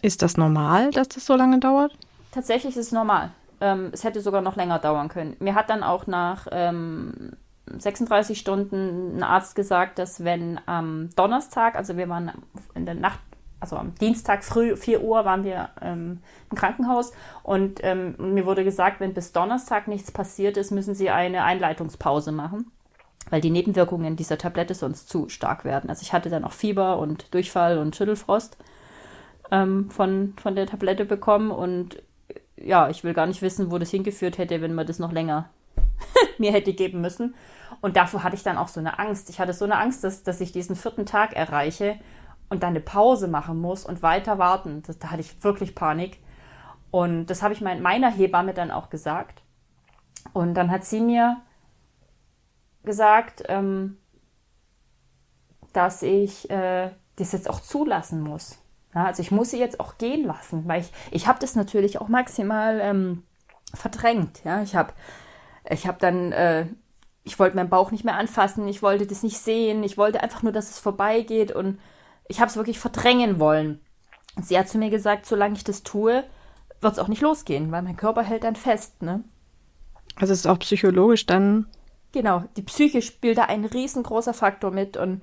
Ist 0.00 0.22
das 0.22 0.38
normal, 0.38 0.92
dass 0.92 1.08
das 1.08 1.26
so 1.26 1.36
lange 1.36 1.58
dauert? 1.58 1.92
Tatsächlich 2.32 2.74
ist 2.74 2.86
es 2.86 2.92
normal. 2.92 3.32
Ähm, 3.60 3.90
es 3.92 4.02
hätte 4.02 4.22
sogar 4.22 4.40
noch 4.40 4.56
länger 4.56 4.78
dauern 4.78 5.10
können. 5.10 5.36
Mir 5.40 5.54
hat 5.54 5.68
dann 5.68 5.82
auch 5.82 6.06
nach 6.06 6.46
ähm, 6.52 7.32
36 7.78 8.38
Stunden 8.38 9.16
ein 9.16 9.22
Arzt 9.22 9.54
gesagt, 9.54 9.98
dass 9.98 10.24
wenn 10.24 10.60
am 10.66 11.10
Donnerstag, 11.16 11.76
also 11.76 11.96
wir 11.96 12.08
waren 12.08 12.32
in 12.74 12.86
der 12.86 12.94
Nacht, 12.94 13.20
also 13.60 13.76
am 13.76 13.94
Dienstag 13.96 14.42
früh, 14.42 14.76
4 14.76 15.02
Uhr 15.02 15.24
waren 15.24 15.44
wir 15.44 15.68
ähm, 15.82 16.20
im 16.50 16.56
Krankenhaus 16.56 17.12
und 17.42 17.80
ähm, 17.82 18.14
mir 18.18 18.46
wurde 18.46 18.64
gesagt, 18.64 19.00
wenn 19.00 19.14
bis 19.14 19.32
Donnerstag 19.32 19.86
nichts 19.86 20.10
passiert 20.10 20.56
ist, 20.56 20.70
müssen 20.70 20.94
sie 20.94 21.10
eine 21.10 21.44
Einleitungspause 21.44 22.32
machen, 22.32 22.70
weil 23.28 23.42
die 23.42 23.50
Nebenwirkungen 23.50 24.16
dieser 24.16 24.38
Tablette 24.38 24.74
sonst 24.74 25.08
zu 25.08 25.28
stark 25.28 25.64
werden. 25.64 25.90
Also 25.90 26.02
ich 26.02 26.12
hatte 26.12 26.30
dann 26.30 26.44
auch 26.44 26.52
Fieber 26.52 26.98
und 26.98 27.32
Durchfall 27.34 27.78
und 27.78 27.94
Schüttelfrost 27.94 28.56
ähm, 29.50 29.90
von, 29.90 30.34
von 30.40 30.54
der 30.54 30.66
Tablette 30.66 31.04
bekommen 31.04 31.50
und 31.50 32.02
ja, 32.56 32.88
ich 32.88 33.04
will 33.04 33.14
gar 33.14 33.26
nicht 33.26 33.42
wissen, 33.42 33.70
wo 33.70 33.78
das 33.78 33.90
hingeführt 33.90 34.38
hätte, 34.38 34.60
wenn 34.60 34.74
man 34.74 34.86
das 34.86 34.98
noch 34.98 35.12
länger 35.12 35.48
mir 36.38 36.52
hätte 36.52 36.72
geben 36.72 37.00
müssen. 37.00 37.34
Und 37.80 37.96
davor 37.96 38.22
hatte 38.22 38.36
ich 38.36 38.42
dann 38.42 38.58
auch 38.58 38.68
so 38.68 38.80
eine 38.80 38.98
Angst. 38.98 39.30
Ich 39.30 39.40
hatte 39.40 39.52
so 39.52 39.64
eine 39.64 39.78
Angst, 39.78 40.04
dass, 40.04 40.22
dass 40.22 40.40
ich 40.40 40.52
diesen 40.52 40.76
vierten 40.76 41.06
Tag 41.06 41.34
erreiche 41.34 41.98
und 42.48 42.62
dann 42.62 42.70
eine 42.70 42.80
Pause 42.80 43.28
machen 43.28 43.60
muss 43.60 43.84
und 43.84 44.02
weiter 44.02 44.38
warten. 44.38 44.82
Das, 44.86 44.98
da 44.98 45.10
hatte 45.10 45.20
ich 45.20 45.42
wirklich 45.42 45.74
Panik. 45.74 46.18
Und 46.90 47.26
das 47.26 47.42
habe 47.42 47.54
ich 47.54 47.60
mein, 47.60 47.80
meiner 47.80 48.10
Hebamme 48.10 48.52
dann 48.52 48.70
auch 48.70 48.90
gesagt. 48.90 49.42
Und 50.32 50.54
dann 50.54 50.70
hat 50.70 50.84
sie 50.84 51.00
mir 51.00 51.40
gesagt, 52.84 53.44
ähm, 53.48 53.98
dass 55.72 56.02
ich 56.02 56.50
äh, 56.50 56.90
das 57.16 57.32
jetzt 57.32 57.48
auch 57.48 57.60
zulassen 57.60 58.22
muss. 58.22 58.58
Ja, 58.94 59.04
also 59.04 59.22
ich 59.22 59.30
muss 59.30 59.50
sie 59.50 59.58
jetzt 59.58 59.78
auch 59.78 59.98
gehen 59.98 60.26
lassen, 60.26 60.66
weil 60.66 60.80
ich, 60.80 60.92
ich 61.12 61.28
habe 61.28 61.38
das 61.38 61.54
natürlich 61.54 62.00
auch 62.00 62.08
maximal 62.08 62.80
ähm, 62.80 63.22
verdrängt. 63.72 64.42
Ja, 64.44 64.62
ich 64.62 64.74
habe 64.74 64.92
ich 65.70 65.86
hab 65.86 65.98
dann 65.98 66.32
äh, 66.32 66.66
ich 67.24 67.38
wollte 67.38 67.56
meinen 67.56 67.70
Bauch 67.70 67.90
nicht 67.90 68.04
mehr 68.04 68.16
anfassen, 68.16 68.66
ich 68.66 68.82
wollte 68.82 69.06
das 69.06 69.22
nicht 69.22 69.38
sehen, 69.38 69.82
ich 69.82 69.98
wollte 69.98 70.22
einfach 70.22 70.42
nur, 70.42 70.52
dass 70.52 70.70
es 70.70 70.78
vorbeigeht 70.78 71.52
und 71.52 71.78
ich 72.28 72.40
habe 72.40 72.50
es 72.50 72.56
wirklich 72.56 72.78
verdrängen 72.78 73.38
wollen. 73.40 73.80
Und 74.36 74.46
sie 74.46 74.58
hat 74.58 74.68
zu 74.68 74.78
mir 74.78 74.90
gesagt, 74.90 75.26
solange 75.26 75.54
ich 75.54 75.64
das 75.64 75.82
tue, 75.82 76.24
wird 76.80 76.92
es 76.92 76.98
auch 76.98 77.08
nicht 77.08 77.22
losgehen, 77.22 77.72
weil 77.72 77.82
mein 77.82 77.96
Körper 77.96 78.22
hält 78.22 78.44
dann 78.44 78.56
fest, 78.56 79.02
ne? 79.02 79.22
Also 80.16 80.32
es 80.32 80.40
ist 80.40 80.46
auch 80.46 80.58
psychologisch 80.58 81.26
dann. 81.26 81.66
Genau, 82.12 82.44
die 82.56 82.62
Psyche 82.62 83.02
spielt 83.02 83.38
da 83.38 83.44
ein 83.44 83.64
riesengroßer 83.64 84.34
Faktor 84.34 84.70
mit 84.70 84.96
und 84.96 85.22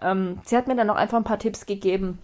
ähm, 0.00 0.40
sie 0.44 0.56
hat 0.56 0.68
mir 0.68 0.76
dann 0.76 0.86
noch 0.86 0.96
einfach 0.96 1.18
ein 1.18 1.24
paar 1.24 1.38
Tipps 1.38 1.66
gegeben. 1.66 2.18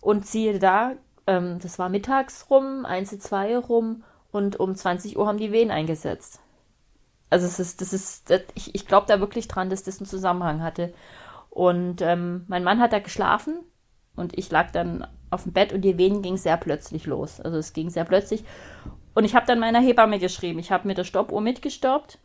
Und 0.00 0.26
siehe 0.26 0.58
da, 0.58 0.92
ähm, 1.26 1.58
das 1.62 1.78
war 1.78 1.88
mittags 1.88 2.50
rum, 2.50 2.84
1, 2.84 3.18
2 3.18 3.58
rum 3.58 4.04
und 4.30 4.60
um 4.60 4.74
20 4.74 5.16
Uhr 5.16 5.26
haben 5.26 5.38
die 5.38 5.52
Wehen 5.52 5.70
eingesetzt. 5.70 6.40
Also 7.30 7.46
es 7.46 7.58
ist, 7.58 7.80
das 7.80 7.92
ist, 7.92 8.30
das, 8.30 8.42
ich, 8.54 8.74
ich 8.74 8.86
glaube 8.86 9.06
da 9.08 9.20
wirklich 9.20 9.48
dran, 9.48 9.70
dass 9.70 9.82
das 9.82 9.98
einen 9.98 10.06
Zusammenhang 10.06 10.62
hatte. 10.62 10.94
Und 11.50 12.02
ähm, 12.02 12.44
mein 12.48 12.64
Mann 12.64 12.80
hat 12.80 12.92
da 12.92 12.98
geschlafen 12.98 13.60
und 14.14 14.38
ich 14.38 14.50
lag 14.50 14.70
dann 14.70 15.06
auf 15.30 15.44
dem 15.44 15.52
Bett 15.52 15.72
und 15.72 15.80
die 15.82 15.98
Wehen 15.98 16.22
ging 16.22 16.36
sehr 16.36 16.56
plötzlich 16.56 17.06
los. 17.06 17.40
Also 17.40 17.58
es 17.58 17.72
ging 17.72 17.90
sehr 17.90 18.04
plötzlich. 18.04 18.44
Und 19.14 19.24
ich 19.24 19.34
habe 19.34 19.46
dann 19.46 19.58
meiner 19.58 19.80
Hebamme 19.80 20.18
geschrieben. 20.18 20.58
Ich 20.58 20.70
habe 20.70 20.86
mit 20.86 20.98
der 20.98 21.04
Stoppuhr 21.04 21.40
mitgestoppt 21.40 22.18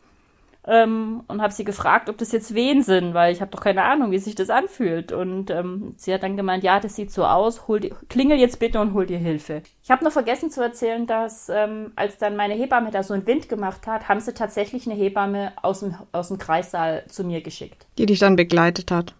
ähm, 0.66 1.24
und 1.26 1.42
habe 1.42 1.52
sie 1.52 1.64
gefragt, 1.64 2.08
ob 2.08 2.18
das 2.18 2.30
jetzt 2.32 2.54
Wehen 2.54 2.82
sind, 2.82 3.14
weil 3.14 3.32
ich 3.32 3.40
habe 3.40 3.50
doch 3.50 3.60
keine 3.60 3.82
Ahnung, 3.84 4.12
wie 4.12 4.18
sich 4.18 4.34
das 4.34 4.50
anfühlt. 4.50 5.10
Und 5.10 5.50
ähm, 5.50 5.94
sie 5.96 6.14
hat 6.14 6.22
dann 6.22 6.36
gemeint, 6.36 6.62
ja, 6.62 6.78
das 6.78 6.94
sieht 6.94 7.10
so 7.10 7.24
aus, 7.24 7.66
hol 7.66 7.80
die, 7.80 7.92
klingel 8.08 8.38
jetzt 8.38 8.60
bitte 8.60 8.80
und 8.80 8.94
hol 8.94 9.06
dir 9.06 9.18
Hilfe. 9.18 9.62
Ich 9.82 9.90
habe 9.90 10.04
noch 10.04 10.12
vergessen 10.12 10.50
zu 10.50 10.62
erzählen, 10.62 11.06
dass 11.06 11.48
ähm, 11.48 11.92
als 11.96 12.18
dann 12.18 12.36
meine 12.36 12.54
Hebamme 12.54 12.90
da 12.90 13.02
so 13.02 13.14
einen 13.14 13.26
Wind 13.26 13.48
gemacht 13.48 13.86
hat, 13.86 14.08
haben 14.08 14.20
sie 14.20 14.34
tatsächlich 14.34 14.86
eine 14.86 14.94
Hebamme 14.94 15.52
aus 15.62 15.80
dem, 15.80 15.96
aus 16.12 16.28
dem 16.28 16.38
Kreissaal 16.38 17.04
zu 17.08 17.24
mir 17.24 17.40
geschickt. 17.40 17.86
Die 17.98 18.06
dich 18.06 18.20
dann 18.20 18.36
begleitet 18.36 18.90
hat. 18.90 19.14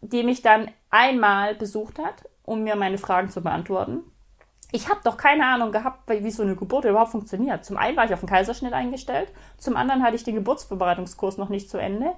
Die 0.00 0.24
mich 0.24 0.42
dann 0.42 0.70
einmal 0.90 1.54
besucht 1.54 1.98
hat, 1.98 2.28
um 2.44 2.64
mir 2.64 2.74
meine 2.74 2.98
Fragen 2.98 3.30
zu 3.30 3.42
beantworten 3.42 4.02
ich 4.72 4.88
habe 4.88 5.00
doch 5.04 5.16
keine 5.16 5.46
Ahnung 5.46 5.72
gehabt, 5.72 6.08
wie 6.08 6.30
so 6.30 6.42
eine 6.42 6.56
Geburt 6.56 6.84
überhaupt 6.84 7.10
funktioniert. 7.10 7.64
Zum 7.64 7.76
einen 7.76 7.96
war 7.96 8.04
ich 8.04 8.14
auf 8.14 8.20
den 8.20 8.28
Kaiserschnitt 8.28 8.72
eingestellt, 8.72 9.32
zum 9.58 9.76
anderen 9.76 10.02
hatte 10.02 10.16
ich 10.16 10.24
den 10.24 10.34
Geburtsvorbereitungskurs 10.36 11.38
noch 11.38 11.48
nicht 11.48 11.70
zu 11.70 11.78
Ende 11.78 12.12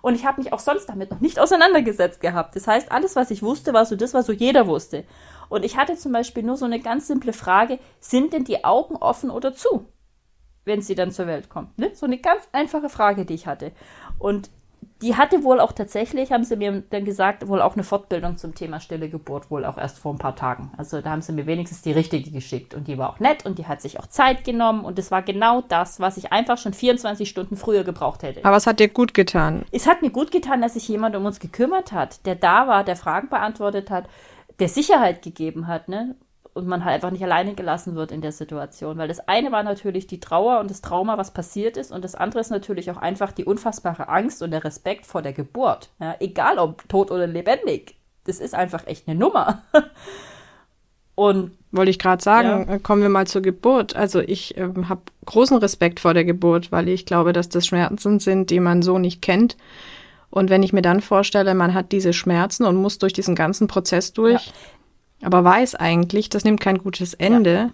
und 0.00 0.14
ich 0.14 0.24
habe 0.24 0.40
mich 0.40 0.52
auch 0.52 0.58
sonst 0.58 0.86
damit 0.86 1.10
noch 1.10 1.20
nicht 1.20 1.38
auseinandergesetzt 1.38 2.20
gehabt. 2.20 2.54
Das 2.56 2.66
heißt, 2.66 2.92
alles, 2.92 3.16
was 3.16 3.30
ich 3.30 3.42
wusste, 3.42 3.72
war 3.72 3.84
so 3.84 3.96
das, 3.96 4.14
was 4.14 4.26
so 4.26 4.32
jeder 4.32 4.66
wusste. 4.66 5.04
Und 5.48 5.64
ich 5.64 5.76
hatte 5.76 5.96
zum 5.96 6.12
Beispiel 6.12 6.42
nur 6.42 6.56
so 6.56 6.66
eine 6.66 6.80
ganz 6.80 7.06
simple 7.06 7.32
Frage, 7.32 7.78
sind 8.00 8.32
denn 8.32 8.44
die 8.44 8.64
Augen 8.64 8.96
offen 8.96 9.30
oder 9.30 9.54
zu, 9.54 9.86
wenn 10.64 10.82
sie 10.82 10.94
dann 10.94 11.10
zur 11.10 11.26
Welt 11.26 11.48
kommt? 11.48 11.78
Ne? 11.78 11.90
So 11.94 12.06
eine 12.06 12.18
ganz 12.18 12.42
einfache 12.52 12.88
Frage, 12.88 13.24
die 13.24 13.34
ich 13.34 13.46
hatte. 13.46 13.72
Und 14.18 14.50
die 15.00 15.16
hatte 15.16 15.44
wohl 15.44 15.60
auch 15.60 15.72
tatsächlich, 15.72 16.32
haben 16.32 16.44
sie 16.44 16.56
mir 16.56 16.82
dann 16.90 17.04
gesagt, 17.04 17.46
wohl 17.46 17.62
auch 17.62 17.74
eine 17.74 17.84
Fortbildung 17.84 18.36
zum 18.36 18.54
Thema 18.54 18.80
stille 18.80 19.08
Geburt, 19.08 19.50
wohl 19.50 19.64
auch 19.64 19.78
erst 19.78 19.98
vor 19.98 20.12
ein 20.12 20.18
paar 20.18 20.34
Tagen. 20.34 20.72
Also 20.76 21.00
da 21.00 21.10
haben 21.10 21.22
sie 21.22 21.32
mir 21.32 21.46
wenigstens 21.46 21.82
die 21.82 21.92
richtige 21.92 22.30
geschickt 22.30 22.74
und 22.74 22.88
die 22.88 22.98
war 22.98 23.10
auch 23.10 23.20
nett 23.20 23.46
und 23.46 23.58
die 23.58 23.66
hat 23.66 23.80
sich 23.80 24.00
auch 24.00 24.06
Zeit 24.06 24.44
genommen 24.44 24.84
und 24.84 24.98
es 24.98 25.10
war 25.10 25.22
genau 25.22 25.62
das, 25.62 26.00
was 26.00 26.16
ich 26.16 26.32
einfach 26.32 26.58
schon 26.58 26.74
24 26.74 27.28
Stunden 27.28 27.56
früher 27.56 27.84
gebraucht 27.84 28.22
hätte. 28.22 28.44
Aber 28.44 28.56
es 28.56 28.66
hat 28.66 28.80
dir 28.80 28.88
gut 28.88 29.14
getan. 29.14 29.64
Es 29.70 29.86
hat 29.86 30.02
mir 30.02 30.10
gut 30.10 30.32
getan, 30.32 30.60
dass 30.60 30.74
sich 30.74 30.88
jemand 30.88 31.14
um 31.14 31.24
uns 31.24 31.38
gekümmert 31.38 31.92
hat, 31.92 32.26
der 32.26 32.34
da 32.34 32.66
war, 32.66 32.82
der 32.82 32.96
Fragen 32.96 33.28
beantwortet 33.28 33.90
hat, 33.90 34.06
der 34.58 34.68
Sicherheit 34.68 35.22
gegeben 35.22 35.68
hat, 35.68 35.88
ne? 35.88 36.16
Und 36.58 36.66
man 36.66 36.84
halt 36.84 36.96
einfach 36.96 37.12
nicht 37.12 37.22
alleine 37.22 37.54
gelassen 37.54 37.94
wird 37.94 38.10
in 38.10 38.20
der 38.20 38.32
Situation. 38.32 38.98
Weil 38.98 39.06
das 39.06 39.28
eine 39.28 39.52
war 39.52 39.62
natürlich 39.62 40.08
die 40.08 40.18
Trauer 40.18 40.58
und 40.58 40.68
das 40.68 40.82
Trauma, 40.82 41.16
was 41.16 41.32
passiert 41.32 41.76
ist, 41.76 41.92
und 41.92 42.02
das 42.02 42.16
andere 42.16 42.40
ist 42.40 42.50
natürlich 42.50 42.90
auch 42.90 42.96
einfach 42.96 43.30
die 43.30 43.44
unfassbare 43.44 44.08
Angst 44.08 44.42
und 44.42 44.50
der 44.50 44.64
Respekt 44.64 45.06
vor 45.06 45.22
der 45.22 45.32
Geburt. 45.32 45.90
Ja, 46.00 46.16
egal 46.18 46.58
ob 46.58 46.88
tot 46.88 47.12
oder 47.12 47.28
lebendig. 47.28 47.94
Das 48.24 48.40
ist 48.40 48.56
einfach 48.56 48.88
echt 48.88 49.08
eine 49.08 49.18
Nummer. 49.18 49.62
Und 51.14 51.50
wollte 51.72 51.90
ich 51.90 51.98
gerade 51.98 52.22
sagen, 52.22 52.66
ja. 52.68 52.74
Äh, 52.74 52.78
kommen 52.78 53.02
wir 53.02 53.08
mal 53.08 53.26
zur 53.26 53.42
Geburt. 53.42 53.96
Also 53.96 54.20
ich 54.20 54.56
äh, 54.56 54.68
habe 54.88 55.00
großen 55.26 55.56
Respekt 55.56 55.98
vor 55.98 56.14
der 56.14 56.24
Geburt, 56.24 56.70
weil 56.70 56.88
ich 56.88 57.06
glaube, 57.06 57.32
dass 57.32 57.48
das 57.48 57.66
Schmerzen 57.66 58.20
sind, 58.20 58.50
die 58.50 58.60
man 58.60 58.82
so 58.82 58.98
nicht 58.98 59.20
kennt. 59.20 59.56
Und 60.30 60.48
wenn 60.48 60.62
ich 60.62 60.72
mir 60.72 60.82
dann 60.82 61.00
vorstelle, 61.00 61.54
man 61.54 61.74
hat 61.74 61.90
diese 61.90 62.12
Schmerzen 62.12 62.64
und 62.64 62.76
muss 62.76 62.98
durch 62.98 63.14
diesen 63.14 63.34
ganzen 63.34 63.66
Prozess 63.66 64.12
durch, 64.12 64.46
ja 64.46 64.52
aber 65.22 65.44
weiß 65.44 65.74
eigentlich, 65.74 66.28
das 66.28 66.44
nimmt 66.44 66.60
kein 66.60 66.78
gutes 66.78 67.14
Ende. 67.14 67.54
Ja. 67.54 67.70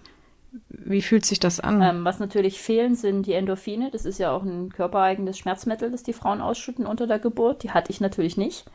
Wie 0.69 1.01
fühlt 1.01 1.25
sich 1.25 1.39
das 1.39 1.59
an? 1.59 1.81
Ähm, 1.81 2.05
was 2.05 2.19
natürlich 2.19 2.61
fehlen, 2.61 2.95
sind 2.95 3.25
die 3.25 3.33
Endorphine. 3.33 3.91
Das 3.91 4.05
ist 4.05 4.19
ja 4.19 4.31
auch 4.31 4.43
ein 4.43 4.71
körpereigenes 4.71 5.37
Schmerzmittel, 5.37 5.91
das 5.91 6.03
die 6.03 6.13
Frauen 6.13 6.41
ausschütten 6.41 6.85
unter 6.85 7.07
der 7.07 7.19
Geburt. 7.19 7.63
Die 7.63 7.71
hatte 7.71 7.91
ich 7.91 8.01
natürlich 8.01 8.37
nicht. 8.37 8.65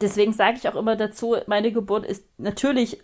Deswegen 0.00 0.32
sage 0.32 0.58
ich 0.58 0.68
auch 0.68 0.76
immer 0.76 0.96
dazu, 0.96 1.36
meine 1.46 1.72
Geburt 1.72 2.04
ist 2.04 2.24
natürlich 2.38 3.02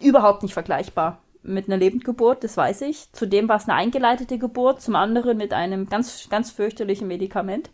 überhaupt 0.00 0.42
nicht 0.42 0.52
vergleichbar 0.52 1.22
mit 1.42 1.66
einer 1.66 1.78
Lebendgeburt, 1.78 2.44
das 2.44 2.56
weiß 2.56 2.82
ich. 2.82 3.10
Zudem 3.12 3.48
war 3.48 3.56
es 3.56 3.68
eine 3.68 3.74
eingeleitete 3.74 4.38
Geburt, 4.38 4.82
zum 4.82 4.96
anderen 4.96 5.38
mit 5.38 5.52
einem 5.52 5.88
ganz, 5.88 6.28
ganz 6.28 6.50
fürchterlichen 6.50 7.08
Medikament. 7.08 7.70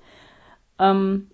Ähm 0.79 1.31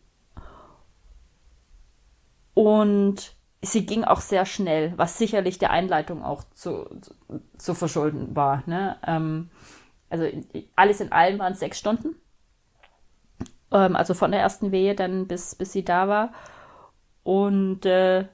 und 2.54 3.34
sie 3.62 3.84
ging 3.86 4.04
auch 4.04 4.20
sehr 4.20 4.46
schnell, 4.46 4.92
was 4.96 5.18
sicherlich 5.18 5.58
der 5.58 5.70
Einleitung 5.70 6.24
auch 6.24 6.44
zu, 6.54 6.84
zu, 7.00 7.14
zu 7.58 7.74
verschulden 7.74 8.34
war. 8.34 8.62
Ne? 8.66 8.96
Ähm, 9.06 9.50
also 10.08 10.26
alles 10.76 11.00
in 11.00 11.12
allem 11.12 11.38
waren 11.38 11.52
es 11.52 11.60
sechs 11.60 11.78
Stunden. 11.78 12.16
Ähm, 13.70 13.96
also 13.96 14.14
von 14.14 14.32
der 14.32 14.40
ersten 14.40 14.72
Wehe 14.72 14.94
dann 14.94 15.26
bis, 15.26 15.54
bis 15.54 15.72
sie 15.72 15.84
da 15.84 16.08
war. 16.08 16.32
Und 17.22 17.84
äh, 17.84 18.24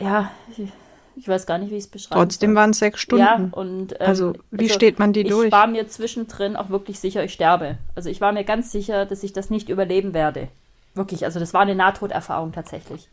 ja, 0.00 0.30
ich, 0.56 0.68
ich 1.16 1.28
weiß 1.28 1.46
gar 1.46 1.58
nicht, 1.58 1.72
wie 1.72 1.76
ich 1.76 1.84
es 1.84 1.90
beschreibe. 1.90 2.20
Trotzdem 2.20 2.54
waren 2.54 2.70
es 2.70 2.78
sechs 2.78 3.00
Stunden. 3.00 3.24
Ja, 3.24 3.48
und 3.50 3.92
ähm, 3.94 4.06
also 4.06 4.34
wie 4.52 4.64
also, 4.64 4.74
steht 4.74 5.00
man 5.00 5.12
die 5.12 5.24
durch? 5.24 5.46
Ich 5.46 5.52
war 5.52 5.66
mir 5.66 5.88
zwischendrin 5.88 6.54
auch 6.54 6.70
wirklich 6.70 7.00
sicher, 7.00 7.24
ich 7.24 7.32
sterbe. 7.32 7.78
Also 7.96 8.08
ich 8.08 8.20
war 8.20 8.30
mir 8.30 8.44
ganz 8.44 8.70
sicher, 8.70 9.06
dass 9.06 9.24
ich 9.24 9.32
das 9.32 9.50
nicht 9.50 9.68
überleben 9.68 10.14
werde. 10.14 10.48
Wirklich, 10.94 11.24
also 11.24 11.38
das 11.38 11.54
war 11.54 11.60
eine 11.60 11.74
Nahtoderfahrung 11.74 12.52
tatsächlich. 12.52 13.08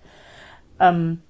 Ähm, 0.79 1.21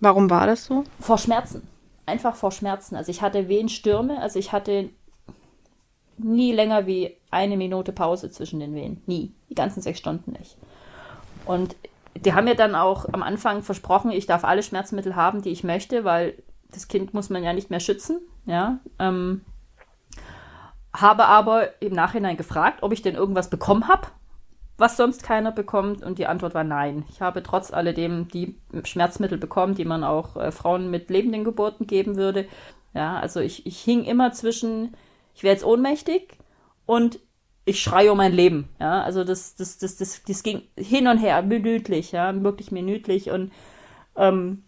Warum 0.00 0.28
war 0.30 0.46
das 0.46 0.64
so? 0.64 0.84
Vor 1.00 1.18
Schmerzen. 1.18 1.66
Einfach 2.04 2.36
vor 2.36 2.52
Schmerzen. 2.52 2.96
Also 2.96 3.10
ich 3.10 3.22
hatte 3.22 3.48
Wehenstürme, 3.48 4.20
also 4.20 4.38
ich 4.38 4.52
hatte 4.52 4.90
nie 6.18 6.52
länger 6.52 6.86
wie 6.86 7.16
eine 7.30 7.56
Minute 7.56 7.92
Pause 7.92 8.30
zwischen 8.30 8.60
den 8.60 8.74
Wehen. 8.74 9.02
Nie. 9.06 9.32
Die 9.50 9.54
ganzen 9.54 9.80
sechs 9.82 9.98
Stunden 9.98 10.32
nicht. 10.32 10.56
Und 11.44 11.76
die 12.14 12.32
haben 12.32 12.44
mir 12.44 12.54
dann 12.54 12.74
auch 12.74 13.06
am 13.12 13.22
Anfang 13.22 13.62
versprochen, 13.62 14.10
ich 14.10 14.26
darf 14.26 14.44
alle 14.44 14.62
Schmerzmittel 14.62 15.16
haben, 15.16 15.42
die 15.42 15.50
ich 15.50 15.64
möchte, 15.64 16.04
weil 16.04 16.34
das 16.70 16.88
Kind 16.88 17.14
muss 17.14 17.30
man 17.30 17.44
ja 17.44 17.52
nicht 17.52 17.70
mehr 17.70 17.80
schützen. 17.80 18.20
Ja. 18.46 18.78
Ähm, 18.98 19.42
habe 20.94 21.26
aber 21.26 21.82
im 21.82 21.92
Nachhinein 21.92 22.36
gefragt, 22.36 22.82
ob 22.82 22.92
ich 22.92 23.02
denn 23.02 23.14
irgendwas 23.14 23.50
bekommen 23.50 23.88
habe 23.88 24.08
was 24.78 24.96
sonst 24.96 25.22
keiner 25.22 25.52
bekommt? 25.52 26.02
Und 26.02 26.18
die 26.18 26.26
Antwort 26.26 26.54
war 26.54 26.64
nein. 26.64 27.04
Ich 27.08 27.20
habe 27.20 27.42
trotz 27.42 27.72
alledem 27.72 28.28
die 28.28 28.56
Schmerzmittel 28.84 29.38
bekommen, 29.38 29.74
die 29.74 29.84
man 29.84 30.04
auch 30.04 30.36
äh, 30.36 30.52
Frauen 30.52 30.90
mit 30.90 31.10
lebenden 31.10 31.44
Geburten 31.44 31.86
geben 31.86 32.16
würde. 32.16 32.46
Ja, 32.94 33.18
also 33.18 33.40
ich, 33.40 33.66
ich 33.66 33.80
hing 33.80 34.04
immer 34.04 34.32
zwischen, 34.32 34.94
ich 35.34 35.42
wäre 35.42 35.54
jetzt 35.54 35.64
ohnmächtig 35.64 36.38
und 36.84 37.18
ich 37.64 37.82
schreie 37.82 38.12
um 38.12 38.18
mein 38.18 38.32
Leben. 38.32 38.68
Ja, 38.78 39.02
also 39.02 39.24
das, 39.24 39.56
das, 39.56 39.78
das, 39.78 39.96
das, 39.96 40.22
das 40.22 40.42
ging 40.42 40.62
hin 40.76 41.08
und 41.08 41.18
her, 41.18 41.42
minütlich, 41.42 42.12
ja, 42.12 42.42
wirklich 42.42 42.70
minütlich. 42.70 43.30
Und 43.30 43.52
ähm, 44.16 44.64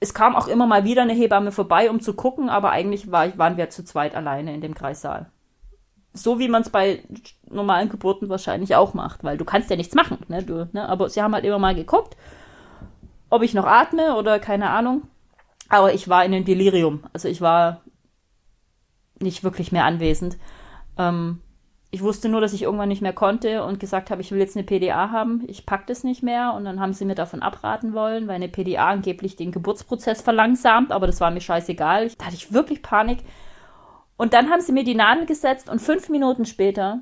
es 0.00 0.12
kam 0.12 0.34
auch 0.34 0.48
immer 0.48 0.66
mal 0.66 0.84
wieder 0.84 1.02
eine 1.02 1.12
Hebamme 1.12 1.52
vorbei, 1.52 1.90
um 1.90 2.00
zu 2.00 2.14
gucken, 2.14 2.48
aber 2.48 2.70
eigentlich 2.70 3.10
war, 3.10 3.36
waren 3.38 3.56
wir 3.56 3.70
zu 3.70 3.84
zweit 3.84 4.14
alleine 4.14 4.54
in 4.54 4.60
dem 4.60 4.74
Kreissaal 4.74 5.30
so 6.12 6.38
wie 6.38 6.48
man 6.48 6.62
es 6.62 6.70
bei 6.70 7.02
normalen 7.48 7.88
Geburten 7.88 8.28
wahrscheinlich 8.28 8.74
auch 8.74 8.94
macht, 8.94 9.22
weil 9.24 9.38
du 9.38 9.44
kannst 9.44 9.70
ja 9.70 9.76
nichts 9.76 9.94
machen, 9.94 10.18
ne, 10.28 10.42
du, 10.42 10.68
ne, 10.72 10.88
aber 10.88 11.08
sie 11.08 11.22
haben 11.22 11.34
halt 11.34 11.44
immer 11.44 11.58
mal 11.58 11.74
geguckt, 11.74 12.16
ob 13.28 13.42
ich 13.42 13.54
noch 13.54 13.66
atme 13.66 14.16
oder 14.16 14.38
keine 14.38 14.70
Ahnung, 14.70 15.02
aber 15.68 15.94
ich 15.94 16.08
war 16.08 16.24
in 16.24 16.34
einem 16.34 16.44
Delirium, 16.44 17.04
also 17.12 17.28
ich 17.28 17.40
war 17.40 17.80
nicht 19.20 19.44
wirklich 19.44 19.70
mehr 19.72 19.84
anwesend. 19.84 20.38
Ähm, 20.98 21.40
ich 21.92 22.02
wusste 22.02 22.28
nur, 22.28 22.40
dass 22.40 22.52
ich 22.52 22.62
irgendwann 22.62 22.88
nicht 22.88 23.02
mehr 23.02 23.12
konnte 23.12 23.64
und 23.64 23.80
gesagt 23.80 24.10
habe, 24.10 24.20
ich 24.20 24.30
will 24.30 24.38
jetzt 24.38 24.56
eine 24.56 24.64
PDA 24.64 25.10
haben, 25.10 25.42
ich 25.48 25.66
pack 25.66 25.88
das 25.88 26.04
nicht 26.04 26.22
mehr. 26.22 26.54
Und 26.54 26.64
dann 26.64 26.78
haben 26.78 26.92
sie 26.92 27.04
mir 27.04 27.16
davon 27.16 27.42
abraten 27.42 27.94
wollen, 27.94 28.28
weil 28.28 28.36
eine 28.36 28.48
PDA 28.48 28.88
angeblich 28.88 29.34
den 29.34 29.50
Geburtsprozess 29.50 30.22
verlangsamt, 30.22 30.92
aber 30.92 31.08
das 31.08 31.20
war 31.20 31.32
mir 31.32 31.40
scheißegal. 31.40 32.10
Da 32.16 32.26
hatte 32.26 32.36
ich 32.36 32.52
wirklich 32.52 32.82
Panik 32.82 33.18
und 34.20 34.34
dann 34.34 34.50
haben 34.50 34.60
sie 34.60 34.72
mir 34.72 34.84
die 34.84 34.94
Nadel 34.94 35.24
gesetzt 35.24 35.70
und 35.70 35.80
fünf 35.80 36.10
Minuten 36.10 36.44
später, 36.44 37.00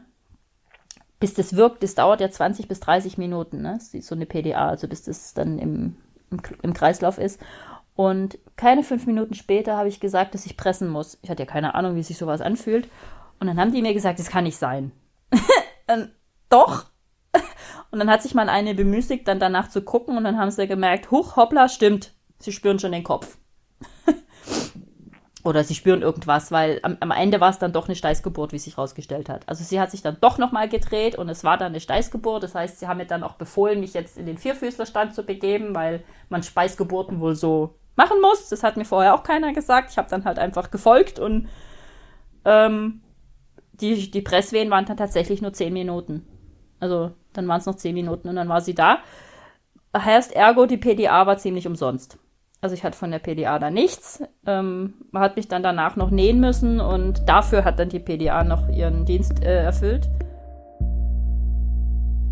bis 1.18 1.34
das 1.34 1.56
wirkt, 1.56 1.82
das 1.82 1.96
dauert 1.96 2.20
ja 2.20 2.30
20 2.30 2.68
bis 2.68 2.78
30 2.78 3.18
Minuten, 3.18 3.60
ne? 3.60 3.80
so 3.80 4.14
eine 4.14 4.24
PDA, 4.24 4.68
also 4.68 4.86
bis 4.86 5.02
das 5.02 5.34
dann 5.34 5.58
im, 5.58 5.96
im, 6.30 6.40
im 6.62 6.74
Kreislauf 6.74 7.18
ist. 7.18 7.40
Und 7.96 8.38
keine 8.54 8.84
fünf 8.84 9.04
Minuten 9.08 9.34
später 9.34 9.76
habe 9.76 9.88
ich 9.88 9.98
gesagt, 9.98 10.32
dass 10.32 10.46
ich 10.46 10.56
pressen 10.56 10.88
muss. 10.88 11.18
Ich 11.22 11.28
hatte 11.28 11.42
ja 11.42 11.50
keine 11.50 11.74
Ahnung, 11.74 11.96
wie 11.96 12.04
sich 12.04 12.18
sowas 12.18 12.40
anfühlt. 12.40 12.88
Und 13.40 13.48
dann 13.48 13.58
haben 13.58 13.72
die 13.72 13.82
mir 13.82 13.94
gesagt, 13.94 14.20
das 14.20 14.30
kann 14.30 14.44
nicht 14.44 14.56
sein. 14.56 14.92
Doch. 16.48 16.86
Und 17.90 17.98
dann 17.98 18.10
hat 18.10 18.22
sich 18.22 18.36
mal 18.36 18.48
eine 18.48 18.76
bemüßigt, 18.76 19.26
dann 19.26 19.40
danach 19.40 19.70
zu 19.70 19.82
gucken 19.82 20.16
und 20.16 20.22
dann 20.22 20.38
haben 20.38 20.52
sie 20.52 20.68
gemerkt, 20.68 21.10
huch, 21.10 21.34
hoppla, 21.34 21.68
stimmt. 21.68 22.12
Sie 22.38 22.52
spüren 22.52 22.78
schon 22.78 22.92
den 22.92 23.02
Kopf. 23.02 23.38
Oder 25.44 25.62
sie 25.62 25.76
spüren 25.76 26.02
irgendwas, 26.02 26.50
weil 26.50 26.80
am, 26.82 26.96
am 26.98 27.12
Ende 27.12 27.40
war 27.40 27.50
es 27.50 27.58
dann 27.58 27.72
doch 27.72 27.86
eine 27.86 27.94
Steißgeburt, 27.94 28.52
wie 28.52 28.58
sich 28.58 28.76
herausgestellt 28.76 29.28
hat. 29.28 29.48
Also 29.48 29.62
sie 29.62 29.80
hat 29.80 29.90
sich 29.90 30.02
dann 30.02 30.16
doch 30.20 30.36
nochmal 30.36 30.68
gedreht 30.68 31.16
und 31.16 31.28
es 31.28 31.44
war 31.44 31.56
dann 31.56 31.68
eine 31.68 31.80
Steißgeburt. 31.80 32.42
Das 32.42 32.56
heißt, 32.56 32.80
sie 32.80 32.88
haben 32.88 32.98
mir 32.98 33.06
dann 33.06 33.22
auch 33.22 33.34
befohlen, 33.34 33.78
mich 33.78 33.94
jetzt 33.94 34.18
in 34.18 34.26
den 34.26 34.36
Vierfüßlerstand 34.36 35.14
zu 35.14 35.22
begeben, 35.22 35.74
weil 35.76 36.02
man 36.28 36.42
Speisgeburten 36.42 37.20
wohl 37.20 37.36
so 37.36 37.76
machen 37.94 38.20
muss. 38.20 38.48
Das 38.48 38.64
hat 38.64 38.76
mir 38.76 38.84
vorher 38.84 39.14
auch 39.14 39.22
keiner 39.22 39.52
gesagt. 39.52 39.90
Ich 39.92 39.98
habe 39.98 40.10
dann 40.10 40.24
halt 40.24 40.40
einfach 40.40 40.72
gefolgt 40.72 41.20
und 41.20 41.48
ähm, 42.44 43.02
die, 43.72 44.10
die 44.10 44.22
Presswehen 44.22 44.70
waren 44.70 44.86
dann 44.86 44.96
tatsächlich 44.96 45.40
nur 45.40 45.52
zehn 45.52 45.72
Minuten. 45.72 46.26
Also 46.80 47.12
dann 47.32 47.46
waren 47.46 47.60
es 47.60 47.66
noch 47.66 47.76
zehn 47.76 47.94
Minuten 47.94 48.28
und 48.28 48.36
dann 48.36 48.48
war 48.48 48.60
sie 48.60 48.74
da. 48.74 48.98
Heißt 49.96 50.32
ergo, 50.32 50.66
die 50.66 50.76
PDA 50.76 51.26
war 51.26 51.38
ziemlich 51.38 51.66
umsonst. 51.66 52.18
Also 52.60 52.74
ich 52.74 52.82
hatte 52.82 52.98
von 52.98 53.10
der 53.10 53.20
PDA 53.20 53.58
da 53.58 53.70
nichts. 53.70 54.22
Ähm, 54.46 54.94
hat 55.14 55.36
mich 55.36 55.48
dann 55.48 55.62
danach 55.62 55.96
noch 55.96 56.10
nähen 56.10 56.40
müssen 56.40 56.80
und 56.80 57.28
dafür 57.28 57.64
hat 57.64 57.78
dann 57.78 57.88
die 57.88 58.00
PDA 58.00 58.42
noch 58.42 58.68
ihren 58.68 59.04
Dienst 59.04 59.44
äh, 59.44 59.62
erfüllt. 59.62 60.08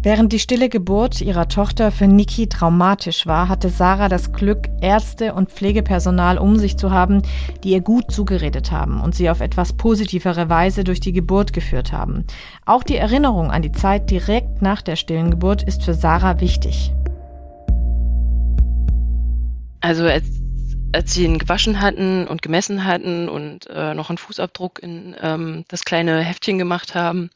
Während 0.02 0.32
die 0.32 0.38
stille 0.38 0.68
Geburt 0.68 1.20
ihrer 1.20 1.48
Tochter 1.48 1.90
für 1.90 2.06
Niki 2.06 2.48
traumatisch 2.48 3.26
war, 3.26 3.48
hatte 3.48 3.70
Sarah 3.70 4.08
das 4.08 4.32
Glück, 4.32 4.68
Ärzte 4.80 5.34
und 5.34 5.50
Pflegepersonal 5.50 6.38
um 6.38 6.58
sich 6.58 6.76
zu 6.76 6.92
haben, 6.92 7.22
die 7.64 7.70
ihr 7.70 7.80
gut 7.80 8.12
zugeredet 8.12 8.70
haben 8.70 9.00
und 9.00 9.16
sie 9.16 9.30
auf 9.30 9.40
etwas 9.40 9.72
positivere 9.72 10.48
Weise 10.48 10.84
durch 10.84 11.00
die 11.00 11.12
Geburt 11.12 11.52
geführt 11.52 11.92
haben. 11.92 12.24
Auch 12.64 12.84
die 12.84 12.96
Erinnerung 12.96 13.50
an 13.50 13.62
die 13.62 13.72
Zeit 13.72 14.08
direkt 14.08 14.62
nach 14.62 14.80
der 14.80 14.94
stillen 14.94 15.32
Geburt 15.32 15.64
ist 15.64 15.82
für 15.82 15.94
Sarah 15.94 16.40
wichtig. 16.40 16.92
Also 19.80 20.04
als, 20.04 20.26
als 20.92 21.14
sie 21.14 21.24
ihn 21.24 21.38
gewaschen 21.38 21.80
hatten 21.80 22.26
und 22.26 22.42
gemessen 22.42 22.84
hatten 22.84 23.28
und 23.28 23.66
äh, 23.68 23.94
noch 23.94 24.08
einen 24.08 24.18
Fußabdruck 24.18 24.78
in 24.82 25.16
ähm, 25.20 25.64
das 25.68 25.84
kleine 25.84 26.20
Heftchen 26.20 26.58
gemacht 26.58 26.94
haben, 26.94 27.30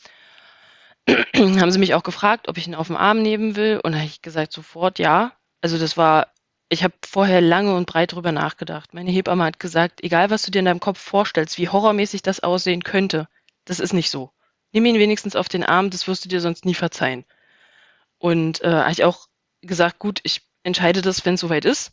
haben 1.36 1.70
sie 1.70 1.78
mich 1.78 1.94
auch 1.94 2.02
gefragt, 2.02 2.48
ob 2.48 2.56
ich 2.58 2.66
ihn 2.66 2.74
auf 2.74 2.86
dem 2.88 2.96
Arm 2.96 3.22
nehmen 3.22 3.56
will. 3.56 3.80
Und 3.82 3.94
habe 3.94 4.04
ich 4.04 4.22
gesagt, 4.22 4.52
sofort 4.52 4.98
ja. 4.98 5.32
Also 5.60 5.78
das 5.78 5.96
war, 5.96 6.28
ich 6.68 6.84
habe 6.84 6.94
vorher 7.04 7.40
lange 7.40 7.74
und 7.74 7.86
breit 7.86 8.12
drüber 8.12 8.32
nachgedacht. 8.32 8.94
Meine 8.94 9.10
Hebamme 9.10 9.44
hat 9.44 9.60
gesagt, 9.60 10.02
egal 10.02 10.30
was 10.30 10.42
du 10.42 10.50
dir 10.50 10.60
in 10.60 10.64
deinem 10.64 10.80
Kopf 10.80 10.98
vorstellst, 10.98 11.58
wie 11.58 11.68
horrormäßig 11.68 12.22
das 12.22 12.40
aussehen 12.40 12.82
könnte, 12.82 13.28
das 13.64 13.80
ist 13.80 13.92
nicht 13.92 14.10
so. 14.10 14.32
nimm 14.72 14.86
ihn 14.86 14.98
wenigstens 14.98 15.36
auf 15.36 15.48
den 15.48 15.64
Arm, 15.64 15.90
das 15.90 16.06
wirst 16.06 16.24
du 16.24 16.28
dir 16.28 16.40
sonst 16.40 16.64
nie 16.64 16.74
verzeihen. 16.74 17.24
Und 18.18 18.62
äh, 18.62 18.70
habe 18.70 18.92
ich 18.92 19.04
auch 19.04 19.26
gesagt, 19.62 19.98
gut, 19.98 20.20
ich 20.22 20.42
entscheide 20.62 21.02
das, 21.02 21.24
wenn 21.24 21.34
es 21.34 21.40
soweit 21.40 21.64
ist. 21.64 21.92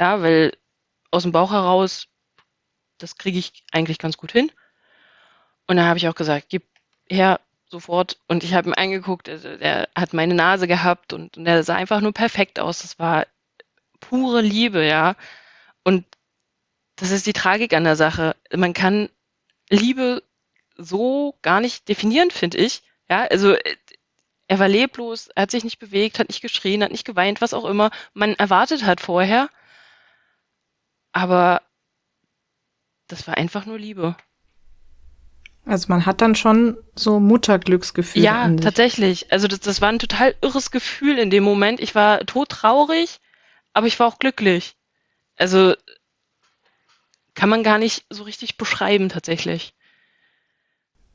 Ja, 0.00 0.22
weil 0.22 0.56
aus 1.10 1.24
dem 1.24 1.32
Bauch 1.32 1.52
heraus, 1.52 2.08
das 2.96 3.18
kriege 3.18 3.38
ich 3.38 3.64
eigentlich 3.70 3.98
ganz 3.98 4.16
gut 4.16 4.32
hin. 4.32 4.50
Und 5.66 5.76
dann 5.76 5.84
habe 5.86 5.98
ich 5.98 6.08
auch 6.08 6.14
gesagt, 6.14 6.46
gib 6.48 6.64
her 7.08 7.38
sofort. 7.66 8.18
Und 8.26 8.42
ich 8.42 8.54
habe 8.54 8.70
ihn 8.70 8.74
angeguckt, 8.74 9.28
also 9.28 9.48
er 9.48 9.88
hat 9.94 10.14
meine 10.14 10.34
Nase 10.34 10.66
gehabt 10.66 11.12
und, 11.12 11.36
und 11.36 11.46
er 11.46 11.62
sah 11.64 11.76
einfach 11.76 12.00
nur 12.00 12.12
perfekt 12.12 12.58
aus. 12.58 12.80
Das 12.80 12.98
war 12.98 13.26
pure 14.00 14.40
Liebe, 14.40 14.86
ja. 14.86 15.16
Und 15.84 16.06
das 16.96 17.10
ist 17.10 17.26
die 17.26 17.34
Tragik 17.34 17.74
an 17.74 17.84
der 17.84 17.96
Sache. 17.96 18.36
Man 18.54 18.72
kann 18.72 19.10
Liebe 19.68 20.22
so 20.78 21.38
gar 21.42 21.60
nicht 21.60 21.88
definieren, 21.88 22.30
finde 22.30 22.56
ich. 22.56 22.82
Ja, 23.10 23.26
also 23.26 23.54
er 24.48 24.58
war 24.58 24.68
leblos, 24.68 25.28
er 25.28 25.42
hat 25.42 25.50
sich 25.50 25.62
nicht 25.64 25.78
bewegt, 25.78 26.18
hat 26.18 26.28
nicht 26.28 26.40
geschrien, 26.40 26.82
hat 26.82 26.90
nicht 26.90 27.06
geweint, 27.06 27.42
was 27.42 27.52
auch 27.52 27.66
immer 27.66 27.90
man 28.14 28.34
erwartet 28.34 28.84
hat 28.86 29.02
vorher. 29.02 29.50
Aber 31.12 31.62
das 33.08 33.26
war 33.26 33.36
einfach 33.36 33.66
nur 33.66 33.78
Liebe. 33.78 34.16
Also 35.66 35.86
man 35.88 36.06
hat 36.06 36.20
dann 36.20 36.34
schon 36.34 36.76
so 36.94 37.20
Mutterglücksgefühl. 37.20 38.22
Ja, 38.22 38.48
tatsächlich. 38.56 39.30
Also 39.30 39.46
das, 39.46 39.60
das 39.60 39.80
war 39.80 39.88
ein 39.88 39.98
total 39.98 40.34
irres 40.40 40.70
Gefühl 40.70 41.18
in 41.18 41.30
dem 41.30 41.44
Moment. 41.44 41.80
Ich 41.80 41.94
war 41.94 42.20
todtraurig, 42.20 43.20
aber 43.72 43.86
ich 43.86 43.98
war 44.00 44.06
auch 44.06 44.18
glücklich. 44.18 44.74
Also 45.36 45.74
kann 47.34 47.48
man 47.48 47.62
gar 47.62 47.78
nicht 47.78 48.04
so 48.10 48.24
richtig 48.24 48.56
beschreiben 48.56 49.08
tatsächlich. 49.08 49.74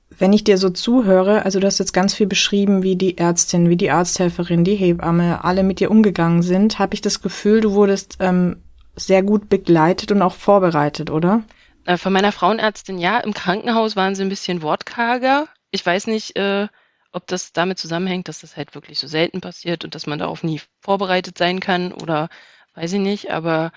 Wenn 0.10 0.34
ich 0.34 0.44
dir 0.44 0.58
so 0.58 0.70
zuhöre, 0.70 1.44
also 1.44 1.60
du 1.60 1.68
hast 1.68 1.80
jetzt 1.80 1.94
ganz 1.94 2.14
viel 2.14 2.28
beschrieben, 2.28 2.84
wie 2.84 2.96
die 2.96 3.18
Ärztin, 3.18 3.70
wie 3.70 3.76
die 3.76 3.92
Arzthelferin, 3.92 4.64
die 4.64 4.76
Hebamme, 4.76 5.44
alle 5.44 5.64
mit 5.64 5.80
dir 5.80 5.92
umgegangen 5.92 6.42
sind, 6.42 6.80
habe 6.80 6.94
ich 6.94 7.02
das 7.02 7.22
Gefühl, 7.22 7.60
du 7.60 7.74
wurdest 7.74 8.18
ähm, 8.20 8.62
sehr 8.96 9.24
gut 9.24 9.50
begleitet 9.50 10.12
und 10.12 10.22
auch 10.22 10.34
vorbereitet, 10.34 11.10
oder? 11.10 11.44
Äh, 11.86 11.98
von 11.98 12.14
meiner 12.14 12.32
Frauenärztin 12.32 12.98
ja, 12.98 13.20
im 13.20 13.34
Krankenhaus 13.34 13.96
waren 13.96 14.16
sie 14.16 14.24
ein 14.24 14.30
bisschen 14.30 14.62
wortkarger. 14.62 15.48
Ich 15.72 15.86
weiß 15.86 16.08
nicht, 16.08 16.36
äh, 16.38 16.68
ob 17.12 17.28
das 17.28 17.54
damit 17.54 17.80
zusammenhängt, 17.80 18.28
dass 18.28 18.42
das 18.42 18.58
halt 18.58 18.76
wirklich 18.76 19.00
so 19.00 19.08
selten 19.08 19.42
passiert 19.42 19.86
und 19.86 19.96
dass 19.96 20.08
man 20.08 20.20
darauf 20.20 20.44
nie 20.44 20.62
vorbereitet 20.82 21.38
sein 21.38 21.60
kann 21.60 21.94
oder 21.94 22.30
weiß 22.74 22.94
ich 22.94 23.00
nicht, 23.00 23.32
aber 23.32 23.72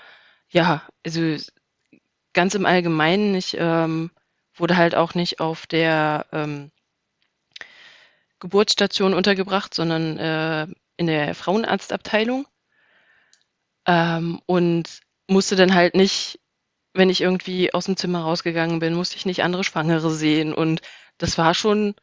ja, 0.50 0.82
also 1.04 1.36
ganz 2.32 2.54
im 2.54 2.66
Allgemeinen, 2.66 3.34
ich 3.34 3.56
ähm, 3.58 4.10
wurde 4.54 4.76
halt 4.76 4.94
auch 4.94 5.14
nicht 5.14 5.40
auf 5.40 5.66
der 5.66 6.26
ähm, 6.32 6.70
Geburtsstation 8.40 9.14
untergebracht, 9.14 9.74
sondern 9.74 10.18
äh, 10.18 10.66
in 10.96 11.06
der 11.06 11.34
Frauenarztabteilung 11.34 12.46
ähm, 13.86 14.40
und 14.46 15.00
musste 15.28 15.54
dann 15.56 15.74
halt 15.74 15.94
nicht 15.94 16.40
wenn 16.94 17.10
ich 17.10 17.20
irgendwie 17.20 17.72
aus 17.72 17.86
dem 17.86 17.96
Zimmer 17.96 18.20
rausgegangen 18.20 18.80
bin, 18.80 18.94
musste 18.94 19.16
ich 19.16 19.26
nicht 19.26 19.42
andere 19.42 19.64
Schwangere 19.64 20.10
sehen. 20.10 20.52
Und 20.52 20.80
das 21.16 21.38
war 21.38 21.54
schon 21.54 21.94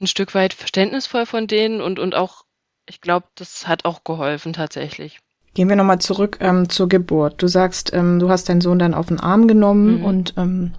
ein 0.00 0.06
Stück 0.06 0.34
weit 0.34 0.54
verständnisvoll 0.54 1.26
von 1.26 1.46
denen 1.46 1.80
und, 1.80 1.98
und 1.98 2.14
auch, 2.14 2.44
ich 2.88 3.00
glaube, 3.00 3.26
das 3.36 3.68
hat 3.68 3.84
auch 3.84 4.02
geholfen 4.02 4.52
tatsächlich. 4.52 5.20
Gehen 5.54 5.68
wir 5.68 5.76
nochmal 5.76 6.00
zurück 6.00 6.38
ähm, 6.40 6.68
zur 6.68 6.88
Geburt. 6.88 7.40
Du 7.40 7.46
sagst, 7.46 7.92
ähm, 7.92 8.18
du 8.18 8.28
hast 8.28 8.48
deinen 8.48 8.60
Sohn 8.60 8.78
dann 8.78 8.94
auf 8.94 9.06
den 9.06 9.20
Arm 9.20 9.46
genommen 9.46 9.98
mhm. 9.98 10.04
und 10.04 10.34
ähm, 10.36 10.74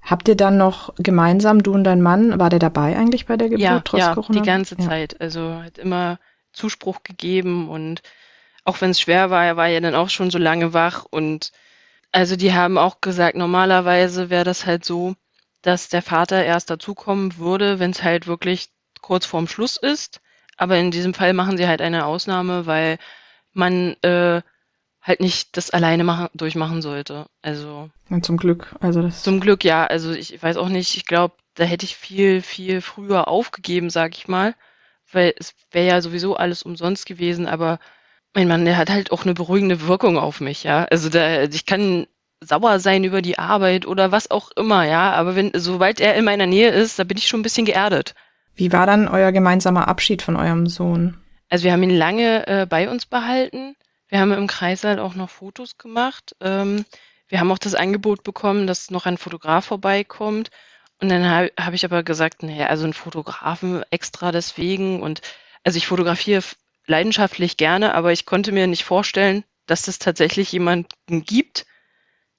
habt 0.00 0.28
ihr 0.28 0.36
dann 0.36 0.56
noch 0.56 0.94
gemeinsam, 0.96 1.62
du 1.62 1.74
und 1.74 1.82
dein 1.82 2.00
Mann, 2.00 2.38
war 2.38 2.50
der 2.50 2.60
dabei 2.60 2.96
eigentlich 2.96 3.26
bei 3.26 3.36
der 3.36 3.48
Geburt 3.48 3.60
ja, 3.60 3.80
trotz 3.80 4.00
ja, 4.00 4.14
Corona? 4.14 4.40
die 4.40 4.46
ganze 4.46 4.76
ja. 4.78 4.86
Zeit. 4.86 5.20
Also 5.20 5.54
hat 5.54 5.78
immer 5.78 6.20
Zuspruch 6.52 7.02
gegeben 7.02 7.68
und 7.68 8.02
auch 8.68 8.82
wenn 8.82 8.90
es 8.90 9.00
schwer 9.00 9.30
war, 9.30 9.46
er 9.46 9.56
war 9.56 9.68
ja 9.68 9.80
dann 9.80 9.94
auch 9.94 10.10
schon 10.10 10.30
so 10.30 10.36
lange 10.36 10.74
wach 10.74 11.06
und 11.10 11.52
also 12.12 12.36
die 12.36 12.52
haben 12.52 12.76
auch 12.76 13.00
gesagt, 13.00 13.34
normalerweise 13.34 14.28
wäre 14.28 14.44
das 14.44 14.66
halt 14.66 14.84
so, 14.84 15.14
dass 15.62 15.88
der 15.88 16.02
Vater 16.02 16.44
erst 16.44 16.68
dazukommen 16.68 17.38
würde, 17.38 17.78
wenn 17.78 17.92
es 17.92 18.02
halt 18.02 18.26
wirklich 18.26 18.68
kurz 19.00 19.24
vorm 19.24 19.48
Schluss 19.48 19.78
ist. 19.78 20.20
Aber 20.58 20.76
in 20.76 20.90
diesem 20.90 21.14
Fall 21.14 21.32
machen 21.32 21.56
sie 21.56 21.66
halt 21.66 21.80
eine 21.80 22.04
Ausnahme, 22.04 22.66
weil 22.66 22.98
man 23.52 23.96
äh, 24.02 24.42
halt 25.00 25.20
nicht 25.20 25.56
das 25.56 25.70
alleine 25.70 26.04
machen, 26.04 26.28
durchmachen 26.34 26.82
sollte. 26.82 27.26
Also 27.40 27.88
Und 28.10 28.26
zum 28.26 28.36
Glück, 28.36 28.74
also 28.80 29.00
das 29.00 29.22
zum 29.22 29.40
Glück 29.40 29.64
ja. 29.64 29.86
Also 29.86 30.12
ich 30.12 30.42
weiß 30.42 30.58
auch 30.58 30.68
nicht. 30.68 30.96
Ich 30.96 31.06
glaube, 31.06 31.34
da 31.54 31.64
hätte 31.64 31.86
ich 31.86 31.96
viel 31.96 32.42
viel 32.42 32.82
früher 32.82 33.28
aufgegeben, 33.28 33.88
sag 33.88 34.16
ich 34.16 34.28
mal, 34.28 34.54
weil 35.10 35.34
es 35.38 35.54
wäre 35.70 35.86
ja 35.86 36.00
sowieso 36.02 36.36
alles 36.36 36.62
umsonst 36.62 37.06
gewesen. 37.06 37.46
Aber 37.46 37.78
mein 38.34 38.48
Mann, 38.48 38.64
der 38.64 38.76
hat 38.76 38.90
halt 38.90 39.10
auch 39.12 39.24
eine 39.24 39.34
beruhigende 39.34 39.86
Wirkung 39.86 40.18
auf 40.18 40.40
mich, 40.40 40.64
ja. 40.64 40.84
Also 40.84 41.08
da, 41.08 41.44
ich 41.44 41.66
kann 41.66 42.06
sauer 42.40 42.78
sein 42.78 43.04
über 43.04 43.22
die 43.22 43.38
Arbeit 43.38 43.86
oder 43.86 44.12
was 44.12 44.30
auch 44.30 44.50
immer, 44.56 44.84
ja. 44.84 45.12
Aber 45.12 45.34
wenn, 45.34 45.50
sobald 45.54 46.00
er 46.00 46.14
in 46.14 46.24
meiner 46.24 46.46
Nähe 46.46 46.70
ist, 46.70 46.98
da 46.98 47.04
bin 47.04 47.18
ich 47.18 47.26
schon 47.26 47.40
ein 47.40 47.44
bisschen 47.44 47.66
geerdet. 47.66 48.14
Wie 48.54 48.72
war 48.72 48.86
dann 48.86 49.08
euer 49.08 49.32
gemeinsamer 49.32 49.88
Abschied 49.88 50.22
von 50.22 50.36
eurem 50.36 50.66
Sohn? 50.66 51.16
Also 51.48 51.64
wir 51.64 51.72
haben 51.72 51.82
ihn 51.82 51.96
lange 51.96 52.46
äh, 52.46 52.66
bei 52.66 52.90
uns 52.90 53.06
behalten. 53.06 53.76
Wir 54.08 54.20
haben 54.20 54.32
im 54.32 54.46
Kreißsaal 54.46 54.98
auch 54.98 55.14
noch 55.14 55.30
Fotos 55.30 55.78
gemacht. 55.78 56.34
Ähm, 56.40 56.84
wir 57.28 57.40
haben 57.40 57.52
auch 57.52 57.58
das 57.58 57.74
Angebot 57.74 58.22
bekommen, 58.22 58.66
dass 58.66 58.90
noch 58.90 59.06
ein 59.06 59.18
Fotograf 59.18 59.66
vorbeikommt. 59.66 60.50
Und 61.00 61.10
dann 61.10 61.28
habe 61.28 61.52
hab 61.58 61.74
ich 61.74 61.84
aber 61.84 62.02
gesagt, 62.02 62.42
naja, 62.42 62.66
also 62.66 62.84
ein 62.84 62.92
Fotografen 62.92 63.84
extra 63.90 64.32
deswegen. 64.32 65.02
Und 65.02 65.20
also 65.62 65.76
ich 65.76 65.86
fotografiere 65.86 66.42
leidenschaftlich 66.88 67.56
gerne, 67.56 67.94
aber 67.94 68.12
ich 68.12 68.26
konnte 68.26 68.50
mir 68.50 68.66
nicht 68.66 68.84
vorstellen, 68.84 69.44
dass 69.66 69.86
es 69.86 69.98
tatsächlich 69.98 70.50
jemanden 70.50 71.24
gibt, 71.24 71.66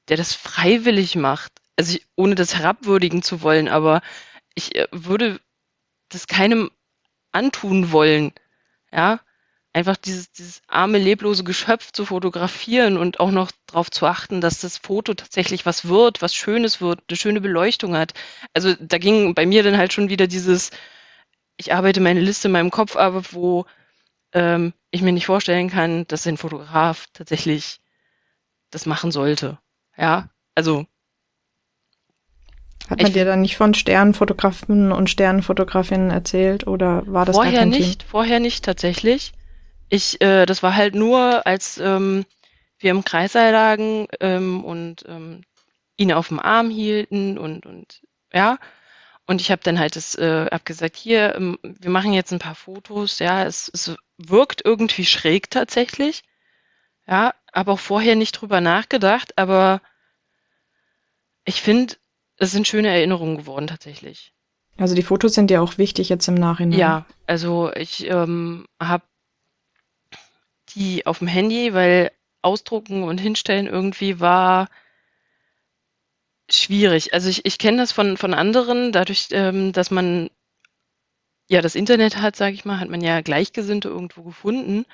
der 0.09 0.17
das 0.17 0.33
freiwillig 0.33 1.15
macht. 1.15 1.53
Also 1.77 1.95
ich, 1.95 2.07
ohne 2.15 2.35
das 2.35 2.55
herabwürdigen 2.55 3.21
zu 3.23 3.41
wollen, 3.41 3.69
aber 3.69 4.01
ich 4.55 4.75
äh, 4.75 4.87
würde 4.91 5.39
das 6.09 6.27
keinem 6.27 6.71
antun 7.31 7.91
wollen. 7.91 8.33
Ja, 8.91 9.19
einfach 9.73 9.97
dieses, 9.97 10.31
dieses 10.31 10.61
arme, 10.67 10.97
leblose 10.97 11.43
Geschöpf 11.43 11.91
zu 11.91 12.05
fotografieren 12.05 12.97
und 12.97 13.19
auch 13.19 13.31
noch 13.31 13.51
darauf 13.67 13.91
zu 13.91 14.07
achten, 14.07 14.41
dass 14.41 14.59
das 14.59 14.77
Foto 14.77 15.13
tatsächlich 15.13 15.65
was 15.65 15.87
wird, 15.87 16.21
was 16.23 16.33
Schönes 16.33 16.81
wird, 16.81 17.01
eine 17.07 17.17
schöne 17.17 17.39
Beleuchtung 17.39 17.95
hat. 17.95 18.13
Also 18.55 18.73
da 18.79 18.97
ging 18.97 19.35
bei 19.35 19.45
mir 19.45 19.61
dann 19.61 19.77
halt 19.77 19.93
schon 19.93 20.09
wieder 20.09 20.25
dieses, 20.25 20.71
ich 21.57 21.73
arbeite 21.73 22.01
meine 22.01 22.21
Liste 22.21 22.47
in 22.47 22.53
meinem 22.53 22.71
Kopf 22.71 22.95
ab, 22.95 23.25
wo 23.31 23.65
ähm, 24.33 24.73
ich 24.91 25.01
mir 25.01 25.11
nicht 25.11 25.25
vorstellen 25.25 25.69
kann, 25.69 26.07
dass 26.07 26.27
ein 26.27 26.37
Fotograf 26.37 27.07
tatsächlich 27.13 27.79
das 28.71 28.85
machen 28.85 29.11
sollte. 29.11 29.59
Ja, 29.97 30.29
also. 30.55 30.85
Hat 32.89 33.01
man 33.01 33.13
dir 33.13 33.25
dann 33.25 33.41
nicht 33.41 33.55
von 33.55 33.75
Sternfotografen 33.75 34.91
und 34.91 35.11
Sternfotografinnen 35.11 36.09
erzählt 36.09 36.65
oder 36.65 37.03
war 37.05 37.25
das 37.25 37.35
vorher 37.35 37.65
nicht? 37.65 37.99
Thema? 37.99 38.09
Vorher 38.09 38.39
nicht 38.39 38.65
tatsächlich. 38.65 39.31
Ich, 39.89 40.19
äh, 40.21 40.47
das 40.47 40.63
war 40.63 40.75
halt 40.75 40.95
nur, 40.95 41.45
als 41.45 41.77
ähm, 41.77 42.25
wir 42.79 42.91
im 42.91 43.03
Kreissaal 43.03 43.51
lagen 43.51 44.07
ähm, 44.19 44.63
und 44.63 45.03
ähm, 45.07 45.43
ihn 45.97 46.13
auf 46.13 46.29
dem 46.29 46.39
Arm 46.39 46.71
hielten 46.71 47.37
und 47.37 47.65
und 47.65 48.01
ja, 48.33 48.57
und 49.29 49.41
ich 49.41 49.51
habe 49.51 49.61
dann 49.63 49.77
halt 49.77 49.95
das, 49.95 50.15
äh, 50.15 50.47
hab 50.47 50.65
gesagt, 50.65 50.97
hier, 50.97 51.35
ähm, 51.35 51.59
wir 51.61 51.91
machen 51.91 52.13
jetzt 52.13 52.33
ein 52.33 52.39
paar 52.39 52.55
Fotos, 52.55 53.19
ja, 53.19 53.45
es, 53.45 53.69
es 53.71 53.95
wirkt 54.17 54.65
irgendwie 54.65 55.05
schräg 55.05 55.51
tatsächlich. 55.51 56.23
Ja, 57.07 57.35
habe 57.53 57.73
auch 57.73 57.79
vorher 57.79 58.15
nicht 58.15 58.31
drüber 58.31 58.59
nachgedacht, 58.59 59.37
aber 59.37 59.83
ich 61.45 61.61
finde, 61.61 61.93
es 62.37 62.51
sind 62.51 62.67
schöne 62.67 62.87
Erinnerungen 62.87 63.37
geworden 63.37 63.67
tatsächlich. 63.67 64.33
Also 64.77 64.95
die 64.95 65.03
Fotos 65.03 65.35
sind 65.35 65.51
ja 65.51 65.61
auch 65.61 65.77
wichtig 65.77 66.09
jetzt 66.09 66.27
im 66.27 66.33
Nachhinein. 66.33 66.79
Ja, 66.79 67.05
also 67.27 67.71
ich 67.75 68.07
ähm, 68.07 68.65
habe 68.81 69.03
die 70.69 71.05
auf 71.05 71.19
dem 71.19 71.27
Handy, 71.27 71.75
weil 71.75 72.11
ausdrucken 72.41 73.03
und 73.03 73.19
hinstellen 73.19 73.67
irgendwie 73.67 74.19
war 74.19 74.69
schwierig. 76.55 77.13
Also 77.13 77.29
ich, 77.29 77.45
ich 77.45 77.57
kenne 77.57 77.77
das 77.77 77.91
von, 77.91 78.17
von 78.17 78.33
anderen, 78.33 78.91
dadurch, 78.91 79.27
ähm, 79.31 79.73
dass 79.73 79.91
man 79.91 80.29
ja 81.47 81.61
das 81.61 81.75
Internet 81.75 82.17
hat, 82.17 82.35
sage 82.35 82.53
ich 82.53 82.65
mal, 82.65 82.79
hat 82.79 82.89
man 82.89 83.01
ja 83.01 83.21
Gleichgesinnte 83.21 83.89
irgendwo 83.89 84.23
gefunden. 84.23 84.85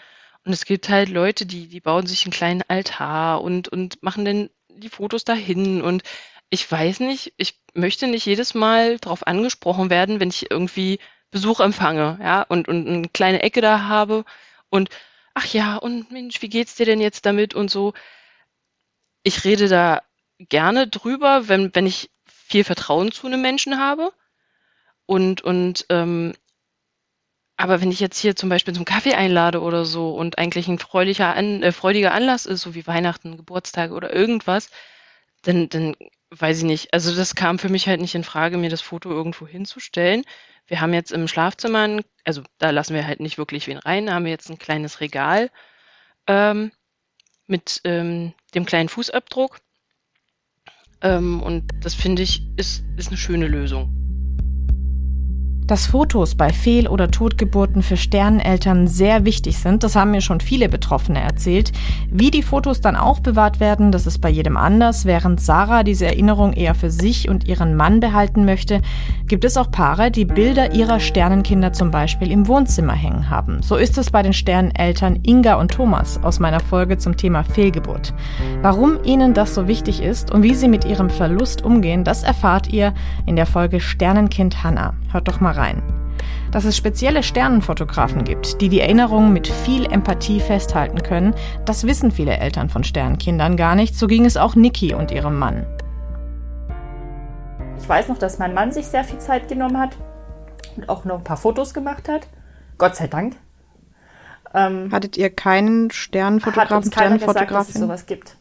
Und 0.46 0.54
es 0.54 0.66
gibt 0.66 0.90
halt 0.90 1.10
Leute, 1.10 1.46
die, 1.46 1.68
die 1.68 1.82
bauen 1.82 2.08
sich 2.08 2.26
einen 2.26 2.34
kleinen 2.34 2.64
Altar 2.68 3.42
und, 3.42 3.68
und 3.68 4.02
machen 4.04 4.26
dann 4.26 4.50
die 4.70 4.90
Fotos 4.90 5.24
dahin. 5.24 5.82
Und 5.82 6.04
ich 6.50 6.70
weiß 6.72 7.00
nicht, 7.02 7.34
ich 7.38 7.60
möchte 7.74 8.08
nicht 8.08 8.26
jedes 8.26 8.54
Mal 8.54 8.98
darauf 9.00 9.28
angesprochen 9.28 9.90
werden, 9.90 10.20
wenn 10.20 10.30
ich 10.30 10.50
irgendwie 10.52 11.00
Besuch 11.32 11.60
empfange, 11.60 12.18
ja, 12.22 12.44
und, 12.44 12.68
und 12.68 12.88
eine 12.88 13.10
kleine 13.10 13.42
Ecke 13.42 13.60
da 13.62 13.88
habe 13.88 14.24
und 14.70 14.90
ach 15.34 15.46
ja, 15.48 15.76
und 15.78 16.12
Mensch, 16.12 16.42
wie 16.42 16.50
geht's 16.50 16.76
dir 16.76 16.86
denn 16.86 17.02
jetzt 17.02 17.26
damit 17.26 17.54
und 17.54 17.70
so. 17.70 17.94
Ich 19.24 19.44
rede 19.44 19.68
da 19.68 20.02
gerne 20.40 20.88
drüber, 20.88 21.48
wenn, 21.48 21.74
wenn 21.74 21.86
ich 21.86 22.10
viel 22.26 22.64
Vertrauen 22.64 23.12
zu 23.12 23.28
einem 23.28 23.42
Menschen 23.42 23.80
habe. 23.80 24.12
Und, 25.06 25.42
und 25.42 25.86
ähm, 25.90 26.34
aber 27.58 27.82
wenn 27.82 27.92
ich 27.92 28.00
jetzt 28.00 28.20
hier 28.20 28.36
zum 28.36 28.50
Beispiel 28.50 28.74
zum 28.74 28.86
Kaffee 28.86 29.14
einlade 29.14 29.62
oder 29.62 29.86
so 29.86 30.12
und 30.12 30.38
eigentlich 30.38 30.68
ein 30.68 30.80
freudiger, 30.80 31.36
An 31.36 31.64
äh, 31.64 31.72
freudiger 31.72 32.14
Anlass 32.14 32.46
ist, 32.46 32.62
so 32.62 32.76
wie 32.76 32.86
Weihnachten, 32.88 33.38
Geburtstage 33.38 33.94
oder 33.94 34.14
irgendwas, 34.14 34.70
dann, 35.44 35.70
dann 35.70 35.96
weiß 36.32 36.60
ich 36.60 36.64
nicht. 36.64 36.94
Also 36.94 37.16
das 37.16 37.36
kam 37.36 37.60
für 37.60 37.70
mich 37.70 37.88
halt 37.88 38.02
nicht 38.02 38.16
in 38.16 38.24
Frage, 38.24 38.58
mir 38.58 38.70
das 38.70 38.82
Foto 38.82 39.10
irgendwo 39.10 39.48
hinzustellen. 39.48 40.24
Wir 40.68 40.82
haben 40.82 40.94
jetzt 40.94 41.12
im 41.12 41.28
Schlafzimmer, 41.28 41.88
ein, 41.88 42.02
also 42.26 42.42
da 42.58 42.72
lassen 42.72 42.96
wir 42.96 43.08
halt 43.08 43.20
nicht 43.20 43.38
wirklich 43.38 43.68
wen 43.68 43.78
rein, 43.78 44.12
haben 44.12 44.26
wir 44.26 44.32
jetzt 44.32 44.50
ein 44.50 44.60
kleines 44.60 45.00
Regal 45.00 45.52
ähm, 46.28 46.72
mit 47.48 47.82
ähm, 47.84 48.34
dem 48.54 48.66
kleinen 48.66 48.90
Fußabdruck. 48.90 49.60
Ähm, 51.02 51.42
und 51.42 51.64
das 51.82 51.94
finde 51.94 52.22
ich 52.22 52.44
ist, 52.58 52.84
ist 52.98 53.10
eine 53.10 53.18
schöne 53.18 53.48
Lösung. 53.48 54.05
Dass 55.68 55.88
Fotos 55.88 56.36
bei 56.36 56.54
Fehl- 56.54 56.88
oder 56.88 57.10
Totgeburten 57.10 57.82
für 57.82 57.98
Sterneneltern 57.98 58.88
sehr 58.88 59.26
wichtig 59.26 59.58
sind, 59.58 59.84
das 59.84 59.96
haben 59.96 60.12
mir 60.12 60.22
schon 60.22 60.40
viele 60.40 60.70
Betroffene 60.70 61.20
erzählt. 61.20 61.72
Wie 62.12 62.30
die 62.30 62.44
Fotos 62.44 62.82
dann 62.82 62.96
aufbewahrt 62.96 63.60
werden, 63.60 63.92
das 63.92 64.06
ist 64.06 64.20
bei 64.20 64.30
jedem 64.30 64.58
anders. 64.58 65.06
Während 65.06 65.42
Sarah 65.42 65.82
diese 65.82 66.06
Erinnerung 66.06 66.54
eher 66.54 66.76
für 66.76 66.92
sich 66.92 67.30
und 67.30 67.48
ihren 67.48 67.76
Mann 67.76 68.00
behalten 68.00 68.46
möchte, 68.46 68.82
gibt 69.28 69.44
es 69.44 69.58
auch 69.58 69.72
Paare, 69.72 70.12
die 70.12 70.26
Bilder 70.26 70.74
ihrer 70.74 71.00
Sternenkinder 71.00 71.74
zum 71.74 71.90
Beispiel 71.90 72.30
im 72.30 72.48
Wohnzimmer 72.48 72.94
hängen 72.94 73.32
haben. 73.32 73.64
So 73.64 73.76
ist 73.76 73.98
es 73.98 74.12
bei 74.12 74.22
den 74.22 74.34
Sterneneltern 74.34 75.20
Inga 75.24 75.56
und 75.56 75.72
Thomas 75.72 76.24
aus 76.24 76.40
meiner 76.40 76.60
Folge 76.60 77.00
zum 77.00 77.18
Thema 77.18 77.44
Fehlgeburt. 77.44 78.14
Warum 78.62 79.04
ihnen 79.04 79.34
das 79.34 79.56
so 79.56 79.68
wichtig 79.68 80.04
ist 80.04 80.32
und 80.32 80.44
wie 80.44 80.54
sie 80.54 80.68
mit 80.68 80.86
ihrem 80.86 81.10
Verlust 81.10 81.64
umgehen, 81.64 82.04
das 82.04 82.22
erfahrt 82.22 82.72
ihr 82.72 82.94
in 83.26 83.36
der 83.36 83.48
Folge 83.48 83.80
Sternenkind 83.80 84.64
Hannah. 84.64 84.94
Hört 85.16 85.30
doch 85.30 85.40
mal 85.40 85.54
rein. 85.54 85.82
Dass 86.52 86.66
es 86.66 86.76
spezielle 86.76 87.24
Sternenfotografen 87.24 88.26
gibt, 88.26 88.60
die 88.60 88.68
die 88.68 88.82
Erinnerungen 88.82 89.32
mit 89.32 89.48
viel 89.48 89.86
Empathie 89.86 90.42
festhalten 90.42 91.04
können, 91.04 91.34
das 91.64 91.88
wissen 91.88 92.12
viele 92.12 92.36
Eltern 92.36 92.68
von 92.68 92.84
Sternenkindern 92.84 93.56
gar 93.56 93.76
nicht. 93.76 93.96
So 93.96 94.08
ging 94.08 94.26
es 94.26 94.36
auch 94.36 94.56
Niki 94.56 94.94
und 94.94 95.12
ihrem 95.12 95.40
Mann. 95.40 95.66
Ich 97.78 97.88
weiß 97.88 98.10
noch, 98.10 98.18
dass 98.18 98.40
mein 98.40 98.54
Mann 98.54 98.74
sich 98.74 98.88
sehr 98.88 99.06
viel 99.06 99.20
Zeit 99.20 99.48
genommen 99.48 99.80
hat 99.80 99.96
und 100.76 100.90
auch 100.90 101.06
noch 101.06 101.20
ein 101.20 101.24
paar 101.24 101.38
Fotos 101.38 101.74
gemacht 101.74 102.10
hat. 102.10 102.28
Gott 102.78 102.98
sei 102.98 103.08
Dank. 103.08 103.38
Ähm, 104.54 104.92
Hattet 104.92 105.16
ihr 105.16 105.30
keinen 105.30 105.92
Sternenfotografen, 105.92 106.76
hat 106.76 106.84
uns 106.84 106.92
keiner 106.92 107.20
gesagt, 107.20 107.52
dass 107.52 107.70
es 107.70 107.76
sowas 107.76 108.06
gibt. 108.06 108.36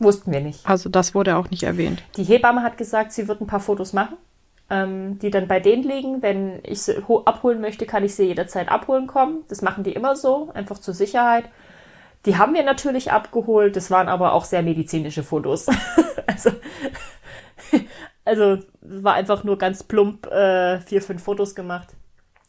Wussten 0.00 0.32
wir 0.32 0.40
nicht. 0.40 0.68
Also 0.68 0.88
das 0.88 1.14
wurde 1.14 1.36
auch 1.36 1.48
nicht 1.48 1.62
erwähnt. 1.62 2.02
Die 2.16 2.24
Hebamme 2.24 2.64
hat 2.64 2.76
gesagt, 2.76 3.12
sie 3.12 3.28
wird 3.28 3.40
ein 3.40 3.46
paar 3.46 3.60
Fotos 3.60 3.92
machen 3.92 4.16
ähm, 4.70 5.18
die 5.18 5.30
dann 5.30 5.48
bei 5.48 5.60
denen 5.60 5.82
liegen. 5.82 6.22
Wenn 6.22 6.60
ich 6.64 6.82
sie 6.82 7.02
abholen 7.24 7.60
möchte, 7.60 7.86
kann 7.86 8.04
ich 8.04 8.14
sie 8.14 8.24
jederzeit 8.24 8.68
abholen 8.68 9.06
kommen. 9.06 9.44
Das 9.48 9.62
machen 9.62 9.84
die 9.84 9.92
immer 9.92 10.16
so, 10.16 10.50
einfach 10.54 10.78
zur 10.78 10.94
Sicherheit. 10.94 11.44
Die 12.26 12.36
haben 12.36 12.54
wir 12.54 12.64
natürlich 12.64 13.12
abgeholt, 13.12 13.76
das 13.76 13.90
waren 13.90 14.08
aber 14.08 14.32
auch 14.32 14.44
sehr 14.44 14.62
medizinische 14.62 15.22
Fotos. 15.22 15.66
also, 16.26 16.50
also 18.24 18.58
war 18.80 19.14
einfach 19.14 19.44
nur 19.44 19.56
ganz 19.58 19.84
plump 19.84 20.26
äh, 20.26 20.80
vier, 20.80 21.00
fünf 21.00 21.22
Fotos 21.22 21.54
gemacht. 21.54 21.94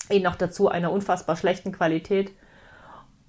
Eh 0.10 0.20
noch 0.20 0.36
dazu 0.36 0.70
einer 0.70 0.92
unfassbar 0.92 1.36
schlechten 1.36 1.72
Qualität. 1.72 2.32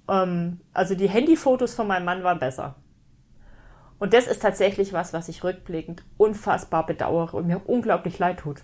Ähm, 0.09 0.61
also 0.73 0.95
die 0.95 1.09
Handyfotos 1.09 1.75
von 1.75 1.87
meinem 1.87 2.05
Mann 2.05 2.23
waren 2.23 2.39
besser. 2.39 2.75
Und 3.99 4.13
das 4.13 4.25
ist 4.25 4.41
tatsächlich 4.41 4.93
was, 4.93 5.13
was 5.13 5.29
ich 5.29 5.43
rückblickend 5.43 6.03
unfassbar 6.17 6.87
bedauere 6.87 7.35
und 7.35 7.45
mir 7.45 7.61
unglaublich 7.67 8.17
leid 8.17 8.39
tut. 8.39 8.63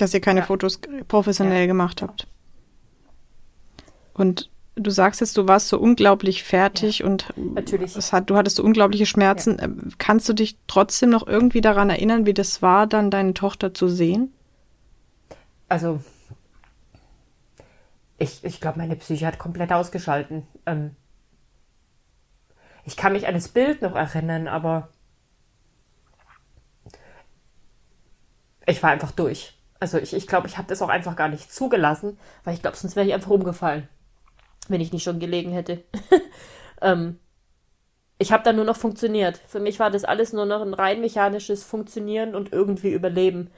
Dass 0.00 0.14
ihr 0.14 0.20
keine 0.20 0.40
ja. 0.40 0.46
Fotos 0.46 0.80
professionell 1.08 1.60
ja. 1.60 1.66
gemacht 1.66 2.00
habt. 2.00 2.26
Und 4.14 4.50
du 4.76 4.90
sagst 4.90 5.20
jetzt, 5.20 5.36
du 5.36 5.46
warst 5.46 5.68
so 5.68 5.78
unglaublich 5.78 6.42
fertig 6.42 7.00
ja. 7.00 7.06
und 7.06 7.32
Natürlich. 7.36 7.96
Es 7.96 8.12
hat, 8.12 8.30
du 8.30 8.36
hattest 8.36 8.56
so 8.56 8.64
unglaubliche 8.64 9.06
Schmerzen. 9.06 9.58
Ja. 9.58 9.64
Ähm, 9.64 9.92
kannst 9.98 10.28
du 10.28 10.32
dich 10.32 10.56
trotzdem 10.66 11.10
noch 11.10 11.26
irgendwie 11.26 11.60
daran 11.60 11.90
erinnern, 11.90 12.24
wie 12.24 12.34
das 12.34 12.62
war, 12.62 12.86
dann 12.86 13.10
deine 13.10 13.34
Tochter 13.34 13.74
zu 13.74 13.88
sehen? 13.88 14.32
Also, 15.68 16.00
ich, 18.18 18.42
ich 18.42 18.60
glaube, 18.60 18.78
meine 18.78 18.96
Psyche 18.96 19.26
hat 19.26 19.38
komplett 19.38 19.72
ausgeschalten. 19.72 20.46
Ähm, 20.66 20.96
ich 22.84 22.96
kann 22.96 23.12
mich 23.12 23.26
an 23.26 23.34
das 23.34 23.48
Bild 23.48 23.82
noch 23.82 23.94
erinnern, 23.94 24.48
aber 24.48 24.88
ich 28.66 28.82
war 28.82 28.90
einfach 28.90 29.12
durch. 29.12 29.59
Also 29.80 29.96
ich 29.96 30.10
glaube, 30.10 30.18
ich, 30.18 30.26
glaub, 30.26 30.46
ich 30.46 30.58
habe 30.58 30.68
das 30.68 30.82
auch 30.82 30.90
einfach 30.90 31.16
gar 31.16 31.28
nicht 31.28 31.52
zugelassen, 31.52 32.18
weil 32.44 32.54
ich 32.54 32.60
glaube, 32.60 32.76
sonst 32.76 32.96
wäre 32.96 33.06
ich 33.06 33.14
einfach 33.14 33.30
umgefallen, 33.30 33.88
wenn 34.68 34.82
ich 34.82 34.92
nicht 34.92 35.02
schon 35.02 35.18
gelegen 35.18 35.52
hätte. 35.52 35.82
ähm, 36.82 37.18
ich 38.18 38.32
habe 38.32 38.44
dann 38.44 38.56
nur 38.56 38.66
noch 38.66 38.76
funktioniert. 38.76 39.40
Für 39.48 39.60
mich 39.60 39.80
war 39.80 39.90
das 39.90 40.04
alles 40.04 40.34
nur 40.34 40.44
noch 40.44 40.60
ein 40.60 40.74
rein 40.74 41.00
mechanisches 41.00 41.64
Funktionieren 41.64 42.34
und 42.34 42.52
irgendwie 42.52 42.92
Überleben. 42.92 43.50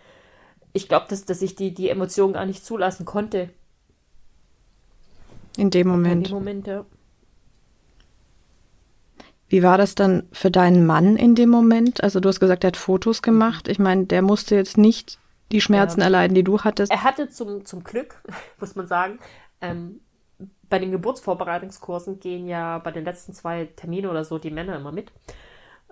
Ich 0.72 0.88
glaube, 0.88 1.06
dass, 1.08 1.24
dass 1.24 1.42
ich 1.42 1.56
die, 1.56 1.74
die 1.74 1.88
Emotionen 1.88 2.34
gar 2.34 2.46
nicht 2.46 2.64
zulassen 2.64 3.04
konnte. 3.04 3.50
In 5.56 5.70
dem 5.70 5.88
Moment. 5.88 6.28
In 6.28 6.30
dem 6.30 6.34
Moment, 6.34 6.66
ja. 6.68 6.84
Wie 9.48 9.64
war 9.64 9.76
das 9.76 9.96
dann 9.96 10.28
für 10.32 10.52
deinen 10.52 10.86
Mann 10.86 11.16
in 11.16 11.34
dem 11.34 11.50
Moment? 11.50 12.02
Also 12.02 12.20
du 12.20 12.28
hast 12.28 12.40
gesagt, 12.40 12.64
er 12.64 12.68
hat 12.68 12.76
Fotos 12.76 13.20
gemacht. 13.20 13.66
Ich 13.66 13.80
meine, 13.80 14.06
der 14.06 14.22
musste 14.22 14.54
jetzt 14.54 14.78
nicht 14.78 15.18
die 15.52 15.60
Schmerzen 15.60 16.00
ja. 16.00 16.06
erleiden, 16.06 16.34
die 16.34 16.44
du 16.44 16.60
hattest. 16.60 16.90
Er 16.90 17.04
hatte 17.04 17.28
zum, 17.28 17.64
zum 17.64 17.84
Glück, 17.84 18.22
muss 18.60 18.74
man 18.74 18.86
sagen, 18.86 19.18
ähm, 19.60 20.00
bei 20.68 20.78
den 20.78 20.90
Geburtsvorbereitungskursen 20.90 22.18
gehen 22.18 22.48
ja 22.48 22.78
bei 22.78 22.90
den 22.90 23.04
letzten 23.04 23.34
zwei 23.34 23.66
Terminen 23.76 24.10
oder 24.10 24.24
so 24.24 24.38
die 24.38 24.50
Männer 24.50 24.76
immer 24.76 24.90
mit. 24.90 25.12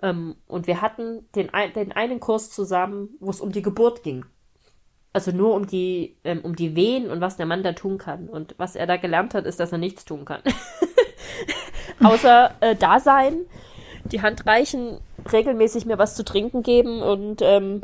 Ähm, 0.01 0.35
und 0.47 0.67
wir 0.67 0.81
hatten 0.81 1.27
den, 1.35 1.49
den 1.75 1.91
einen 1.91 2.19
Kurs 2.19 2.49
zusammen, 2.49 3.09
wo 3.19 3.29
es 3.29 3.41
um 3.41 3.51
die 3.51 3.61
Geburt 3.61 4.03
ging. 4.03 4.25
Also 5.13 5.31
nur 5.31 5.53
um 5.53 5.67
die, 5.67 6.17
ähm, 6.23 6.39
um 6.41 6.55
die 6.55 6.75
Wehen 6.75 7.09
und 7.11 7.21
was 7.21 7.37
der 7.37 7.45
Mann 7.45 7.63
da 7.63 7.73
tun 7.73 7.97
kann. 7.97 8.27
Und 8.27 8.55
was 8.57 8.75
er 8.75 8.87
da 8.87 8.97
gelernt 8.97 9.33
hat, 9.33 9.45
ist, 9.45 9.59
dass 9.59 9.71
er 9.71 9.77
nichts 9.77 10.05
tun 10.05 10.25
kann. 10.25 10.41
Außer 12.03 12.55
äh, 12.61 12.75
da 12.75 12.99
sein, 12.99 13.45
die 14.05 14.21
Hand 14.21 14.47
reichen, 14.47 14.99
regelmäßig 15.31 15.85
mir 15.85 15.99
was 15.99 16.15
zu 16.15 16.23
trinken 16.23 16.63
geben 16.63 17.01
und 17.01 17.41
ähm, 17.41 17.81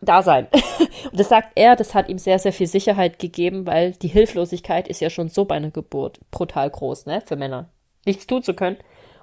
da 0.00 0.22
sein. 0.22 0.48
Und 1.10 1.18
das 1.18 1.28
sagt 1.28 1.52
er, 1.54 1.76
das 1.76 1.94
hat 1.94 2.08
ihm 2.08 2.18
sehr, 2.18 2.38
sehr 2.38 2.52
viel 2.52 2.66
Sicherheit 2.66 3.18
gegeben, 3.18 3.66
weil 3.66 3.92
die 3.92 4.08
Hilflosigkeit 4.08 4.88
ist 4.88 5.00
ja 5.00 5.10
schon 5.10 5.28
so 5.28 5.44
bei 5.44 5.56
einer 5.56 5.70
Geburt 5.70 6.20
brutal 6.30 6.70
groß, 6.70 7.06
ne, 7.06 7.22
für 7.24 7.36
Männer. 7.36 7.70
Nichts 8.04 8.26
tun 8.26 8.42
zu 8.42 8.54
können. 8.54 8.76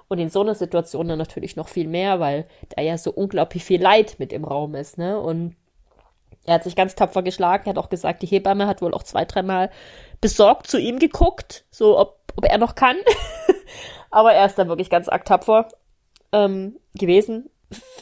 Und 0.08 0.18
in 0.18 0.30
so 0.30 0.42
einer 0.42 0.54
Situation 0.54 1.08
dann 1.08 1.18
natürlich 1.18 1.56
noch 1.56 1.68
viel 1.68 1.88
mehr, 1.88 2.20
weil 2.20 2.46
da 2.70 2.82
ja 2.82 2.98
so 2.98 3.10
unglaublich 3.10 3.64
viel 3.64 3.80
Leid 3.80 4.16
mit 4.18 4.32
im 4.32 4.44
Raum 4.44 4.74
ist, 4.74 4.98
ne, 4.98 5.18
und 5.18 5.56
er 6.46 6.54
hat 6.54 6.64
sich 6.64 6.76
ganz 6.76 6.94
tapfer 6.94 7.22
geschlagen, 7.22 7.64
er 7.66 7.70
hat 7.70 7.78
auch 7.78 7.88
gesagt, 7.88 8.22
die 8.22 8.26
Hebamme 8.26 8.66
hat 8.66 8.82
wohl 8.82 8.92
auch 8.92 9.02
zwei, 9.02 9.24
dreimal 9.24 9.70
besorgt 10.20 10.66
zu 10.66 10.78
ihm 10.78 10.98
geguckt, 10.98 11.64
so 11.70 11.98
ob, 11.98 12.18
ob 12.36 12.44
er 12.44 12.58
noch 12.58 12.74
kann. 12.74 12.96
Aber 14.10 14.34
er 14.34 14.44
ist 14.44 14.58
da 14.58 14.68
wirklich 14.68 14.90
ganz 14.90 15.08
arg 15.08 15.24
tapfer 15.24 15.68
ähm, 16.32 16.76
gewesen 16.94 17.48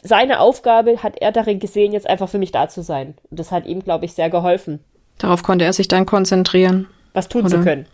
seine 0.03 0.39
Aufgabe 0.39 1.01
hat 1.03 1.21
er 1.21 1.31
darin 1.31 1.59
gesehen, 1.59 1.93
jetzt 1.93 2.09
einfach 2.09 2.29
für 2.29 2.37
mich 2.37 2.51
da 2.51 2.67
zu 2.67 2.81
sein. 2.81 3.15
Und 3.29 3.39
das 3.39 3.51
hat 3.51 3.65
ihm, 3.65 3.83
glaube 3.83 4.05
ich, 4.05 4.13
sehr 4.13 4.29
geholfen. 4.29 4.83
Darauf 5.17 5.43
konnte 5.43 5.65
er 5.65 5.73
sich 5.73 5.87
dann 5.87 6.05
konzentrieren. 6.05 6.87
Was 7.13 7.29
tun 7.29 7.45
oder? 7.45 7.57
zu 7.57 7.61
können. 7.61 7.85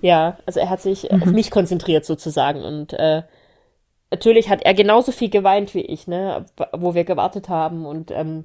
Ja, 0.00 0.38
also 0.46 0.60
er 0.60 0.70
hat 0.70 0.80
sich 0.80 1.10
mhm. 1.10 1.22
auf 1.22 1.28
mich 1.30 1.50
konzentriert 1.50 2.04
sozusagen. 2.04 2.62
Und 2.62 2.92
äh, 2.92 3.22
natürlich 4.10 4.48
hat 4.48 4.62
er 4.62 4.74
genauso 4.74 5.12
viel 5.12 5.30
geweint 5.30 5.74
wie 5.74 5.82
ich, 5.82 6.06
ne, 6.06 6.46
wo 6.72 6.94
wir 6.94 7.04
gewartet 7.04 7.48
haben. 7.48 7.84
Und 7.84 8.10
ähm, 8.10 8.44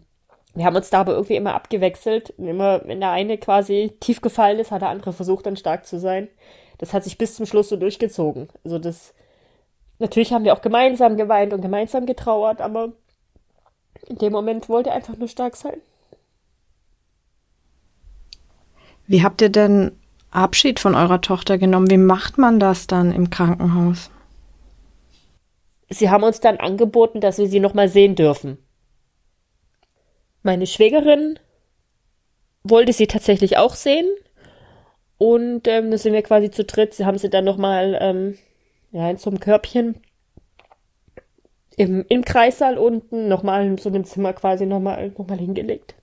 wir 0.56 0.66
haben 0.66 0.76
uns 0.76 0.90
da 0.90 1.02
aber 1.02 1.14
irgendwie 1.14 1.36
immer 1.36 1.54
abgewechselt. 1.54 2.34
Und 2.38 2.48
immer, 2.48 2.82
wenn 2.86 3.00
der 3.00 3.12
eine 3.12 3.38
quasi 3.38 3.96
tief 4.00 4.22
gefallen 4.22 4.60
ist, 4.60 4.72
hat 4.72 4.82
der 4.82 4.90
andere 4.90 5.14
versucht, 5.14 5.46
dann 5.46 5.58
stark 5.58 5.86
zu 5.86 6.00
sein. 6.00 6.28
Das 6.80 6.94
hat 6.94 7.04
sich 7.04 7.18
bis 7.18 7.36
zum 7.36 7.46
Schluss 7.46 7.70
so 7.70 7.78
durchgezogen. 7.78 8.50
Also 8.64 8.80
das 8.80 9.14
Natürlich 10.04 10.34
haben 10.34 10.44
wir 10.44 10.52
auch 10.52 10.62
gemeinsam 10.62 11.16
geweint 11.16 11.54
und 11.54 11.62
gemeinsam 11.62 12.06
getrauert, 12.06 12.60
aber 12.60 12.92
in 14.06 14.18
dem 14.18 14.34
Moment 14.34 14.68
wollte 14.68 14.90
er 14.90 14.98
einfach 14.98 15.16
nur 15.16 15.30
stark 15.30 15.56
sein. 15.56 15.78
Wie 19.08 19.24
habt 19.24 19.42
ihr 19.42 19.48
denn 19.48 19.98
Abschied 20.30 20.82
von 20.82 20.94
eurer 20.94 21.22
Tochter 21.22 21.58
genommen? 21.58 21.90
Wie 21.90 21.96
macht 21.96 22.38
man 22.38 22.60
das 22.60 22.86
dann 22.86 23.14
im 23.14 23.30
Krankenhaus? 23.30 24.12
Sie 25.90 26.10
haben 26.10 26.24
uns 26.26 26.42
dann 26.42 26.58
angeboten, 26.58 27.22
dass 27.22 27.38
wir 27.38 27.48
sie 27.48 27.62
noch 27.62 27.74
mal 27.74 27.88
sehen 27.88 28.16
dürfen. 28.16 28.58
Meine 30.42 30.68
Schwägerin 30.68 31.40
wollte 32.66 32.92
sie 32.92 33.08
tatsächlich 33.08 33.56
auch 33.56 33.76
sehen 33.76 34.10
und 35.18 35.66
ähm, 35.70 35.92
da 35.92 35.98
sind 35.98 36.12
wir 36.12 36.24
quasi 36.24 36.52
zu 36.52 36.66
dritt. 36.66 36.94
Sie 36.94 37.06
haben 37.06 37.18
sie 37.18 37.30
dann 37.30 37.46
noch 37.46 37.56
mal 37.56 37.98
ähm, 38.02 38.38
ja, 38.94 39.10
in 39.10 39.18
so 39.18 39.30
einem 39.30 39.40
Körbchen 39.40 39.96
im, 41.76 42.06
im 42.08 42.24
Kreissaal 42.24 42.78
unten, 42.78 43.28
nochmal 43.28 43.66
in 43.66 43.78
so 43.80 43.90
einem 43.90 44.06
Zimmer 44.06 44.34
quasi 44.34 44.66
nochmal 44.66 45.10
noch 45.10 45.28
mal 45.28 45.38
hingelegt. 45.38 45.96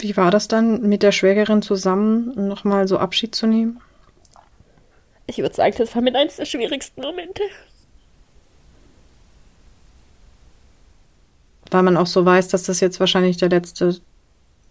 Wie 0.00 0.16
war 0.16 0.32
das 0.32 0.48
dann, 0.48 0.88
mit 0.88 1.04
der 1.04 1.12
Schwägerin 1.12 1.62
zusammen 1.62 2.48
nochmal 2.48 2.88
so 2.88 2.98
Abschied 2.98 3.34
zu 3.34 3.46
nehmen? 3.46 3.80
Ich 5.26 5.38
würde 5.38 5.54
sagen, 5.54 5.74
das 5.78 5.94
war 5.94 6.02
mit 6.02 6.16
eines 6.16 6.36
der 6.36 6.44
schwierigsten 6.44 7.00
Momente. 7.00 7.42
Weil 11.70 11.82
man 11.84 11.96
auch 11.96 12.08
so 12.08 12.24
weiß, 12.24 12.48
dass 12.48 12.64
das 12.64 12.80
jetzt 12.80 12.98
wahrscheinlich 12.98 13.36
der 13.36 13.48
letzte 13.48 14.00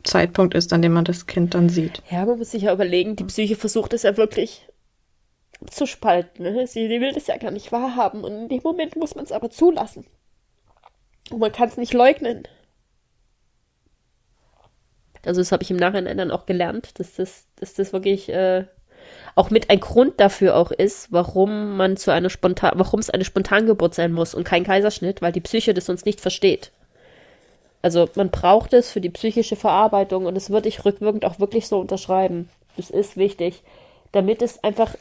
Zeitpunkt 0.03 0.53
ist, 0.53 0.73
an 0.73 0.81
dem 0.81 0.93
man 0.93 1.05
das 1.05 1.27
Kind 1.27 1.53
dann 1.53 1.69
sieht. 1.69 2.01
Ja, 2.09 2.25
man 2.25 2.37
muss 2.37 2.51
sich 2.51 2.63
ja 2.63 2.73
überlegen, 2.73 3.15
die 3.15 3.23
Psyche 3.23 3.55
versucht 3.55 3.93
es 3.93 4.03
ja 4.03 4.17
wirklich 4.17 4.67
zu 5.69 5.85
spalten. 5.85 6.43
Ne? 6.43 6.67
Sie 6.67 6.89
will 6.89 7.13
das 7.13 7.27
ja 7.27 7.37
gar 7.37 7.51
nicht 7.51 7.71
wahrhaben 7.71 8.23
und 8.23 8.33
in 8.33 8.49
dem 8.49 8.61
Moment 8.63 8.95
muss 8.95 9.15
man 9.15 9.23
es 9.23 9.31
aber 9.31 9.49
zulassen. 9.49 10.05
Und 11.31 11.39
man 11.39 11.51
kann 11.51 11.69
es 11.69 11.77
nicht 11.77 11.93
leugnen. 11.93 12.43
Also 15.25 15.39
das 15.39 15.51
habe 15.51 15.63
ich 15.63 15.71
im 15.71 15.77
Nachhinein 15.77 16.17
dann 16.17 16.31
auch 16.31 16.45
gelernt, 16.45 16.99
dass 16.99 17.15
das, 17.15 17.47
dass 17.55 17.73
das 17.73 17.93
wirklich 17.93 18.27
äh, 18.29 18.65
auch 19.35 19.49
mit 19.49 19.69
ein 19.69 19.79
Grund 19.79 20.19
dafür 20.19 20.55
auch 20.55 20.71
ist, 20.71 21.11
warum 21.11 21.77
man 21.77 21.95
zu 21.97 22.11
einer 22.11 22.29
spontan, 22.29 22.73
warum 22.75 22.99
es 22.99 23.09
eine 23.09 23.25
Spontangeburt 23.25 23.95
sein 23.95 24.11
muss 24.11 24.35
und 24.35 24.43
kein 24.43 24.65
Kaiserschnitt, 24.65 25.21
weil 25.21 25.31
die 25.31 25.41
Psyche 25.41 25.73
das 25.73 25.85
sonst 25.85 26.05
nicht 26.05 26.19
versteht. 26.19 26.71
Also 27.83 28.09
man 28.15 28.31
braucht 28.31 28.73
es 28.73 28.91
für 28.91 29.01
die 29.01 29.11
psychische 29.11 29.55
Verarbeitung 29.55 30.25
und 30.25 30.33
das 30.33 30.49
würde 30.49 30.69
ich 30.69 30.83
rückwirkend 30.85 31.25
auch 31.25 31.39
wirklich 31.39 31.67
so 31.67 31.79
unterschreiben. 31.79 32.49
Das 32.77 32.89
ist 32.89 33.17
wichtig, 33.17 33.61
damit 34.11 34.41
es 34.41 34.63
einfach 34.63 34.95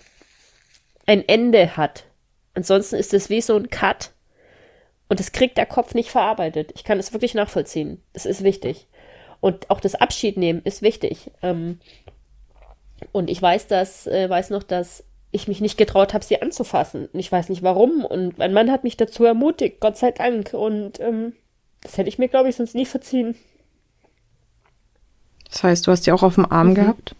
ein 1.06 1.26
Ende 1.26 1.76
hat. 1.78 2.04
Ansonsten 2.54 2.96
ist 2.96 3.14
es 3.14 3.30
wie 3.30 3.40
so 3.40 3.56
ein 3.56 3.70
Cut 3.70 4.10
und 5.08 5.20
das 5.20 5.32
kriegt 5.32 5.58
der 5.58 5.66
Kopf 5.66 5.94
nicht 5.94 6.10
verarbeitet. 6.10 6.72
Ich 6.74 6.84
kann 6.84 6.98
es 6.98 7.12
wirklich 7.12 7.34
nachvollziehen. 7.34 8.02
Das 8.14 8.26
ist 8.26 8.42
wichtig. 8.42 8.88
Und 9.40 9.70
auch 9.70 9.80
das 9.80 9.94
Abschiednehmen 9.94 10.62
ist 10.64 10.82
wichtig. 10.82 11.30
Ähm, 11.42 11.80
und 13.12 13.28
ich 13.28 13.42
weiß, 13.42 13.66
dass, 13.66 14.06
äh, 14.06 14.30
weiß 14.30 14.50
noch, 14.50 14.62
dass 14.62 15.04
ich 15.30 15.48
mich 15.48 15.60
nicht 15.60 15.76
getraut 15.76 16.14
habe, 16.14 16.24
sie 16.24 16.40
anzufassen. 16.40 17.08
Und 17.12 17.20
ich 17.20 17.30
weiß 17.30 17.48
nicht 17.48 17.62
warum. 17.62 18.04
Und 18.04 18.38
mein 18.38 18.52
Mann 18.52 18.70
hat 18.70 18.84
mich 18.84 18.96
dazu 18.96 19.24
ermutigt, 19.24 19.80
Gott 19.80 19.96
sei 19.96 20.12
Dank. 20.12 20.54
Und 20.54 20.98
ähm, 21.00 21.34
das 21.82 21.98
hätte 21.98 22.08
ich 22.08 22.18
mir, 22.18 22.28
glaube 22.28 22.48
ich, 22.48 22.56
sonst 22.56 22.74
nie 22.74 22.86
verziehen. 22.86 23.34
Das 25.50 25.62
heißt, 25.62 25.86
du 25.86 25.92
hast 25.92 26.04
sie 26.04 26.12
auch 26.12 26.22
auf 26.22 26.36
dem 26.36 26.50
Arm 26.50 26.68
mhm. 26.68 26.74
gehabt? 26.74 27.14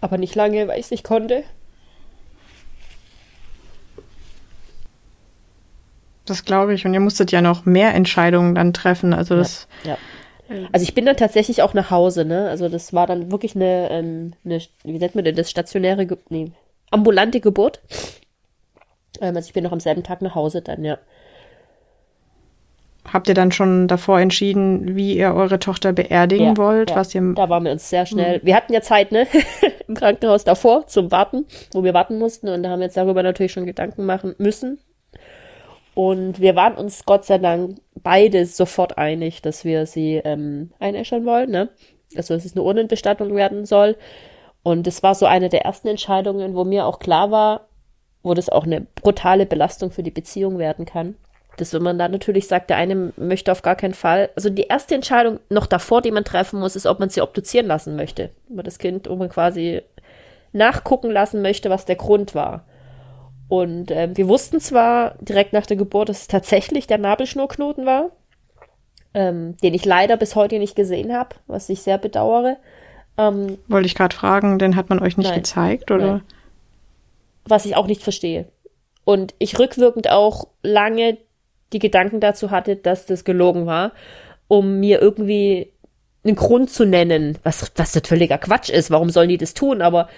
Aber 0.00 0.18
nicht 0.18 0.34
lange, 0.34 0.68
weil 0.68 0.78
ich 0.78 0.86
es 0.86 0.90
nicht 0.90 1.04
konnte. 1.04 1.44
Das 6.24 6.44
glaube 6.44 6.74
ich. 6.74 6.86
Und 6.86 6.94
ihr 6.94 7.00
musstet 7.00 7.32
ja 7.32 7.42
noch 7.42 7.66
mehr 7.66 7.92
Entscheidungen 7.94 8.54
dann 8.54 8.72
treffen. 8.72 9.12
Also 9.12 9.34
das. 9.34 9.66
Ja. 9.84 9.98
ja. 10.48 10.68
Also 10.72 10.84
ich 10.84 10.94
bin 10.94 11.04
dann 11.04 11.16
tatsächlich 11.16 11.62
auch 11.62 11.74
nach 11.74 11.90
Hause, 11.90 12.24
ne? 12.24 12.48
Also 12.48 12.68
das 12.68 12.92
war 12.92 13.06
dann 13.06 13.32
wirklich 13.32 13.56
eine, 13.56 13.90
ähm, 13.90 14.32
eine 14.44 14.60
wie 14.84 14.98
nennt 14.98 15.16
man 15.16 15.24
denn 15.24 15.34
das, 15.34 15.50
stationäre, 15.50 16.06
Ge 16.06 16.18
nee, 16.28 16.52
ambulante 16.90 17.40
Geburt. 17.40 17.80
Ähm, 19.20 19.36
also 19.36 19.48
ich 19.48 19.52
bin 19.52 19.64
noch 19.64 19.72
am 19.72 19.80
selben 19.80 20.04
Tag 20.04 20.22
nach 20.22 20.36
Hause 20.36 20.62
dann, 20.62 20.84
ja. 20.84 20.98
Habt 23.12 23.28
ihr 23.28 23.34
dann 23.34 23.50
schon 23.50 23.88
davor 23.88 24.20
entschieden, 24.20 24.94
wie 24.94 25.16
ihr 25.16 25.34
eure 25.34 25.58
Tochter 25.58 25.92
beerdigen 25.92 26.46
ja, 26.46 26.56
wollt? 26.56 26.90
Ja. 26.90 26.96
Was 26.96 27.14
ihr 27.14 27.34
da 27.34 27.48
waren 27.48 27.64
wir 27.64 27.72
uns 27.72 27.90
sehr 27.90 28.06
schnell. 28.06 28.38
Mhm. 28.38 28.46
Wir 28.46 28.54
hatten 28.54 28.72
ja 28.72 28.82
Zeit, 28.82 29.10
ne? 29.10 29.26
Im 29.88 29.94
Krankenhaus 29.94 30.44
davor 30.44 30.86
zum 30.86 31.10
Warten, 31.10 31.46
wo 31.72 31.82
wir 31.82 31.92
warten 31.92 32.18
mussten. 32.18 32.48
Und 32.48 32.62
da 32.62 32.70
haben 32.70 32.78
wir 32.78 32.86
jetzt 32.86 32.96
darüber 32.96 33.22
natürlich 33.22 33.52
schon 33.52 33.66
Gedanken 33.66 34.06
machen 34.06 34.36
müssen. 34.38 34.78
Und 35.94 36.40
wir 36.40 36.54
waren 36.54 36.76
uns 36.76 37.04
Gott 37.04 37.24
sei 37.24 37.38
Dank 37.38 37.80
beide 37.96 38.46
sofort 38.46 38.96
einig, 38.96 39.42
dass 39.42 39.64
wir 39.64 39.86
sie 39.86 40.20
ähm, 40.24 40.70
einäschern 40.78 41.26
wollen, 41.26 41.50
ne? 41.50 41.68
Also, 42.16 42.34
dass 42.34 42.44
es 42.44 42.54
eine 42.54 42.62
Urnenbestattung 42.62 43.34
werden 43.34 43.66
soll. 43.66 43.96
Und 44.62 44.86
es 44.86 45.02
war 45.02 45.16
so 45.16 45.26
eine 45.26 45.48
der 45.48 45.64
ersten 45.64 45.88
Entscheidungen, 45.88 46.54
wo 46.54 46.64
mir 46.64 46.86
auch 46.86 47.00
klar 47.00 47.30
war, 47.32 47.68
wo 48.22 48.34
das 48.34 48.48
auch 48.48 48.64
eine 48.64 48.82
brutale 48.82 49.46
Belastung 49.46 49.90
für 49.90 50.02
die 50.02 50.10
Beziehung 50.10 50.58
werden 50.58 50.84
kann 50.84 51.16
dass 51.60 51.72
wenn 51.74 51.82
man 51.82 51.98
da 51.98 52.08
natürlich 52.08 52.48
sagt, 52.48 52.70
der 52.70 52.76
eine 52.76 53.12
möchte 53.16 53.52
auf 53.52 53.62
gar 53.62 53.76
keinen 53.76 53.94
Fall, 53.94 54.30
also 54.36 54.50
die 54.50 54.62
erste 54.62 54.94
Entscheidung 54.94 55.40
noch 55.48 55.66
davor, 55.66 56.02
die 56.02 56.10
man 56.10 56.24
treffen 56.24 56.60
muss, 56.60 56.76
ist, 56.76 56.86
ob 56.86 57.00
man 57.00 57.10
sie 57.10 57.20
obduzieren 57.20 57.66
lassen 57.66 57.96
möchte. 57.96 58.30
Ob 58.48 58.56
man 58.56 58.64
das 58.64 58.78
Kind, 58.78 59.08
ob 59.08 59.18
man 59.18 59.28
quasi 59.28 59.82
nachgucken 60.52 61.10
lassen 61.10 61.42
möchte, 61.42 61.70
was 61.70 61.84
der 61.84 61.96
Grund 61.96 62.34
war. 62.34 62.64
Und 63.48 63.90
ähm, 63.90 64.16
wir 64.16 64.28
wussten 64.28 64.60
zwar 64.60 65.16
direkt 65.20 65.52
nach 65.52 65.66
der 65.66 65.76
Geburt, 65.76 66.08
dass 66.08 66.22
es 66.22 66.28
tatsächlich 66.28 66.86
der 66.86 66.98
Nabelschnurknoten 66.98 67.84
war, 67.84 68.10
ähm, 69.12 69.56
den 69.58 69.74
ich 69.74 69.84
leider 69.84 70.16
bis 70.16 70.36
heute 70.36 70.58
nicht 70.58 70.76
gesehen 70.76 71.12
habe, 71.12 71.36
was 71.46 71.68
ich 71.68 71.82
sehr 71.82 71.98
bedauere. 71.98 72.58
Ähm, 73.18 73.58
Wollte 73.66 73.86
ich 73.86 73.96
gerade 73.96 74.14
fragen, 74.14 74.58
den 74.58 74.76
hat 74.76 74.88
man 74.88 75.00
euch 75.00 75.16
nicht 75.16 75.28
nein, 75.28 75.40
gezeigt, 75.40 75.90
oder? 75.90 76.06
Nein. 76.06 76.22
Was 77.44 77.64
ich 77.64 77.76
auch 77.76 77.86
nicht 77.86 78.02
verstehe. 78.02 78.46
Und 79.04 79.34
ich 79.38 79.58
rückwirkend 79.58 80.08
auch 80.08 80.46
lange 80.62 81.18
die 81.72 81.78
Gedanken 81.78 82.20
dazu 82.20 82.50
hatte, 82.50 82.76
dass 82.76 83.06
das 83.06 83.24
gelogen 83.24 83.66
war, 83.66 83.92
um 84.48 84.80
mir 84.80 85.00
irgendwie 85.00 85.72
einen 86.24 86.36
Grund 86.36 86.70
zu 86.70 86.84
nennen, 86.84 87.38
was, 87.42 87.70
was 87.76 87.92
das 87.92 88.02
völliger 88.06 88.38
Quatsch 88.38 88.70
ist. 88.70 88.90
Warum 88.90 89.10
sollen 89.10 89.28
die 89.28 89.38
das 89.38 89.54
tun? 89.54 89.80
Aber 89.80 90.08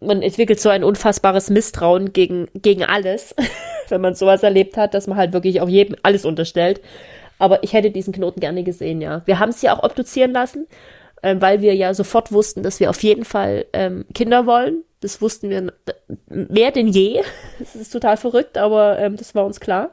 man 0.00 0.22
entwickelt 0.22 0.60
so 0.60 0.68
ein 0.68 0.84
unfassbares 0.84 1.50
Misstrauen 1.50 2.12
gegen, 2.12 2.48
gegen 2.54 2.84
alles, 2.84 3.34
wenn 3.88 4.00
man 4.00 4.14
sowas 4.14 4.42
erlebt 4.42 4.76
hat, 4.76 4.94
dass 4.94 5.06
man 5.06 5.18
halt 5.18 5.32
wirklich 5.32 5.60
auch 5.60 5.68
jedem 5.68 5.96
alles 6.02 6.24
unterstellt. 6.24 6.80
Aber 7.38 7.62
ich 7.62 7.72
hätte 7.72 7.90
diesen 7.90 8.12
Knoten 8.12 8.40
gerne 8.40 8.62
gesehen, 8.62 9.00
ja. 9.00 9.22
Wir 9.24 9.38
haben 9.40 9.48
es 9.48 9.62
ja 9.62 9.76
auch 9.76 9.82
obduzieren 9.82 10.32
lassen, 10.32 10.66
äh, 11.24 11.40
weil 11.40 11.62
wir 11.62 11.74
ja 11.74 11.94
sofort 11.94 12.32
wussten, 12.32 12.62
dass 12.62 12.80
wir 12.80 12.90
auf 12.90 13.02
jeden 13.02 13.24
Fall 13.24 13.64
ähm, 13.72 14.04
Kinder 14.12 14.46
wollen. 14.46 14.84
Das 15.00 15.22
wussten 15.22 15.48
wir 15.48 15.72
mehr 16.28 16.70
denn 16.70 16.88
je. 16.88 17.22
Das 17.58 17.74
ist 17.74 17.90
total 17.90 18.16
verrückt, 18.16 18.58
aber 18.58 18.98
ähm, 18.98 19.16
das 19.16 19.34
war 19.34 19.46
uns 19.46 19.58
klar. 19.58 19.90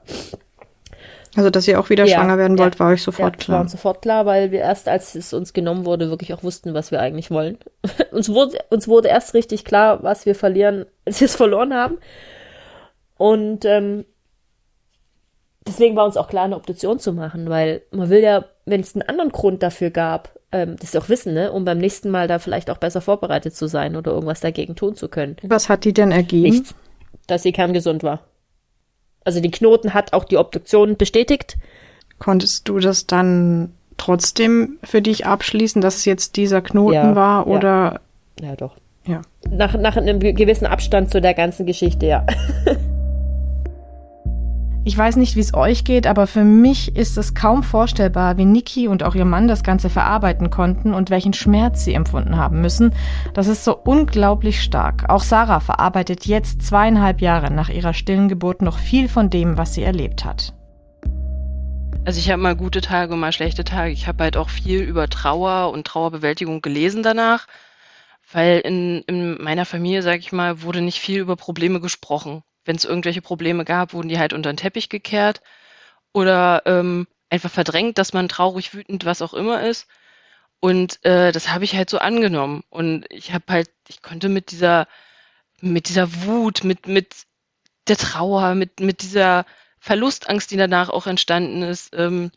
Also, 1.38 1.50
dass 1.50 1.66
ihr 1.66 1.80
auch 1.80 1.90
wieder 1.90 2.06
ja, 2.06 2.18
schwanger 2.18 2.38
werden 2.38 2.60
wollt, 2.60 2.76
ja, 2.76 2.80
war 2.80 2.92
euch 2.92 3.04
sofort 3.04 3.36
ja, 3.36 3.40
klar. 3.40 3.56
War 3.56 3.62
uns 3.62 3.72
sofort 3.72 4.02
klar, 4.02 4.26
weil 4.26 4.52
wir 4.52 4.60
erst, 4.60 4.90
als 4.90 5.16
es 5.16 5.32
uns 5.32 5.54
genommen 5.54 5.86
wurde, 5.86 6.10
wirklich 6.10 6.34
auch 6.34 6.44
wussten, 6.44 6.74
was 6.74 6.92
wir 6.92 7.00
eigentlich 7.00 7.32
wollen. 7.32 7.58
uns, 8.12 8.28
wurde, 8.28 8.58
uns 8.70 8.90
wurde 8.90 9.08
erst 9.08 9.34
richtig 9.34 9.64
klar, 9.64 10.04
was 10.04 10.26
wir 10.26 10.36
verlieren, 10.36 10.86
als 11.06 11.22
wir 11.22 11.26
es 11.26 11.36
verloren 11.38 11.74
haben. 11.74 11.98
Und 13.18 13.64
ähm, 13.64 14.04
deswegen 15.66 15.96
war 15.96 16.06
uns 16.06 16.18
auch 16.18 16.28
klar, 16.28 16.44
eine 16.44 16.58
Obduktion 16.58 17.00
zu 17.00 17.14
machen, 17.14 17.48
weil 17.50 17.84
man 17.92 18.10
will 18.10 18.20
ja, 18.20 18.44
wenn 18.66 18.82
es 18.82 18.96
einen 18.96 19.08
anderen 19.08 19.32
Grund 19.32 19.64
dafür 19.64 19.92
gab, 19.92 20.41
ähm, 20.52 20.76
das 20.80 20.95
auch 20.95 21.10
wissen, 21.10 21.34
ne? 21.34 21.52
um 21.52 21.66
beim 21.66 21.78
nächsten 21.78 22.10
Mal 22.10 22.28
da 22.28 22.39
vielleicht 22.39 22.70
auch 22.70 22.78
besser 22.78 23.02
vorbereitet 23.02 23.56
zu 23.56 23.68
sein 23.68 23.95
oder 23.95 24.12
irgendwas 24.12 24.39
dagegen 24.39 24.76
tun 24.76 24.95
zu 24.95 25.08
können. 25.08 25.38
Was 25.43 25.70
hat 25.70 25.86
die 25.86 25.93
denn 25.93 26.12
ergeben? 26.12 26.49
Nichts. 26.49 26.76
Dass 27.28 27.43
sie 27.43 27.52
kerngesund 27.52 28.04
war. 28.04 28.22
Also 29.24 29.39
die 29.39 29.52
Knoten 29.52 29.93
hat 29.93 30.14
auch 30.14 30.24
die 30.24 30.38
Obduktion 30.38 30.97
bestätigt. 30.97 31.58
Konntest 32.20 32.68
du 32.68 32.80
das 32.80 33.08
dann 33.08 33.74
trotzdem 33.97 34.78
für 34.84 35.02
dich 35.02 35.26
abschließen, 35.26 35.82
dass 35.82 35.97
es 35.97 36.06
jetzt 36.06 36.36
dieser 36.36 36.62
Knoten 36.62 36.93
ja, 36.93 37.16
war 37.16 37.47
oder? 37.47 38.02
Ja, 38.39 38.47
ja 38.47 38.56
doch. 38.56 38.76
Ja. 39.06 39.22
Nach, 39.49 39.74
nach 39.76 39.97
einem 39.97 40.20
gewissen 40.20 40.66
Abstand 40.66 41.12
zu 41.12 41.22
der 41.22 41.34
ganzen 41.34 41.66
Geschichte, 41.66 42.06
ja. 42.06 42.26
Ich 44.84 44.98
weiß 44.98 45.18
nicht, 45.18 45.36
wie 45.36 45.42
es 45.42 45.54
euch 45.54 45.84
geht, 45.84 46.08
aber 46.08 46.26
für 46.26 46.44
mich 46.44 46.96
ist 46.96 47.16
es 47.16 47.36
kaum 47.36 47.62
vorstellbar, 47.62 48.38
wie 48.38 48.46
Niki 48.46 48.88
und 48.88 49.04
auch 49.04 49.14
ihr 49.14 49.26
Mann 49.26 49.48
das 49.48 49.62
Ganze 49.62 49.92
verarbeiten 49.92 50.50
konnten 50.50 50.96
und 50.96 51.12
welchen 51.12 51.34
Schmerz 51.34 51.86
sie 51.86 51.94
empfunden 51.94 52.36
haben 52.36 52.62
müssen. 52.62 52.96
Das 53.36 53.46
ist 53.46 53.64
so 53.64 53.78
unglaublich 53.78 54.64
stark. 54.64 55.08
Auch 55.08 55.22
Sarah 55.22 55.60
verarbeitet 55.60 56.26
jetzt 56.26 56.64
zweieinhalb 56.64 57.22
Jahre 57.22 57.54
nach 57.54 57.70
ihrer 57.70 57.94
stillen 57.94 58.28
Geburt 58.28 58.64
noch 58.64 58.80
viel 58.80 59.08
von 59.08 59.30
dem, 59.30 59.56
was 59.56 59.76
sie 59.76 59.84
erlebt 59.84 60.26
hat. 60.26 60.56
Also 62.04 62.20
ich 62.20 62.32
habe 62.32 62.42
mal 62.42 62.56
gute 62.56 62.82
Tage 62.82 63.14
und 63.14 63.20
mal 63.20 63.32
schlechte 63.32 63.64
Tage. 63.64 63.92
Ich 63.92 64.08
habe 64.08 64.24
halt 64.24 64.36
auch 64.36 64.50
viel 64.50 64.82
über 64.82 65.08
Trauer 65.08 65.72
und 65.72 65.86
Trauerbewältigung 65.86 66.64
gelesen 66.64 67.04
danach, 67.04 67.46
weil 68.32 68.62
in, 68.62 69.04
in 69.06 69.40
meiner 69.44 69.66
Familie, 69.66 70.02
sage 70.02 70.18
ich 70.18 70.32
mal, 70.32 70.64
wurde 70.64 70.82
nicht 70.82 70.98
viel 70.98 71.20
über 71.20 71.36
Probleme 71.36 71.80
gesprochen 71.80 72.42
wenn 72.66 72.76
es 72.76 72.86
irgendwelche 72.86 73.22
Probleme 73.22 73.66
gab, 73.66 73.93
wurden 73.93 74.09
die 74.09 74.20
halt 74.20 74.34
unter 74.34 74.51
den 74.51 74.57
Teppich 74.57 74.89
gekehrt 74.89 75.41
oder 76.14 76.64
ähm, 76.66 77.07
einfach 77.30 77.51
verdrängt, 77.51 77.97
dass 77.97 78.14
man 78.14 78.30
traurig, 78.30 78.74
wütend, 78.74 79.05
was 79.05 79.22
auch 79.22 79.34
immer 79.34 79.64
ist. 79.64 79.88
Und 80.59 81.03
äh, 81.05 81.32
das 81.32 81.49
habe 81.49 81.64
ich 81.66 81.76
halt 81.76 81.89
so 81.89 81.99
angenommen. 81.99 82.64
Und 82.70 83.05
ich 83.09 83.34
habe 83.34 83.45
halt, 83.49 83.70
ich 83.89 84.01
konnte 84.01 84.30
mit 84.30 84.51
dieser, 84.51 84.88
mit 85.62 85.89
dieser 85.89 86.26
Wut, 86.26 86.64
mit, 86.64 86.88
mit 86.88 87.16
der 87.88 87.97
Trauer, 87.97 88.55
mit, 88.55 88.80
mit 88.80 89.01
dieser 89.01 89.45
Verlustangst, 89.80 90.51
die 90.51 90.57
danach 90.57 90.89
auch 90.89 91.07
entstanden 91.07 91.64
ist, 91.64 91.95
ähm, 91.95 92.32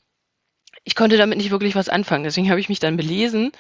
ich 0.85 0.95
konnte 0.97 1.17
damit 1.17 1.39
nicht 1.39 1.51
wirklich 1.51 1.75
was 1.77 1.89
anfangen. 1.89 2.25
Deswegen 2.25 2.51
habe 2.51 2.61
ich 2.61 2.69
mich 2.69 2.81
dann 2.81 2.97
belesen 2.97 3.53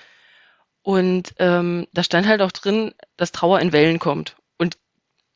Und 0.82 1.34
ähm, 1.38 1.88
da 1.92 2.02
stand 2.04 2.26
halt 2.26 2.42
auch 2.42 2.52
drin, 2.52 2.94
dass 3.16 3.32
Trauer 3.32 3.60
in 3.60 3.72
Wellen 3.72 3.98
kommt. 3.98 4.36
Und 4.58 4.76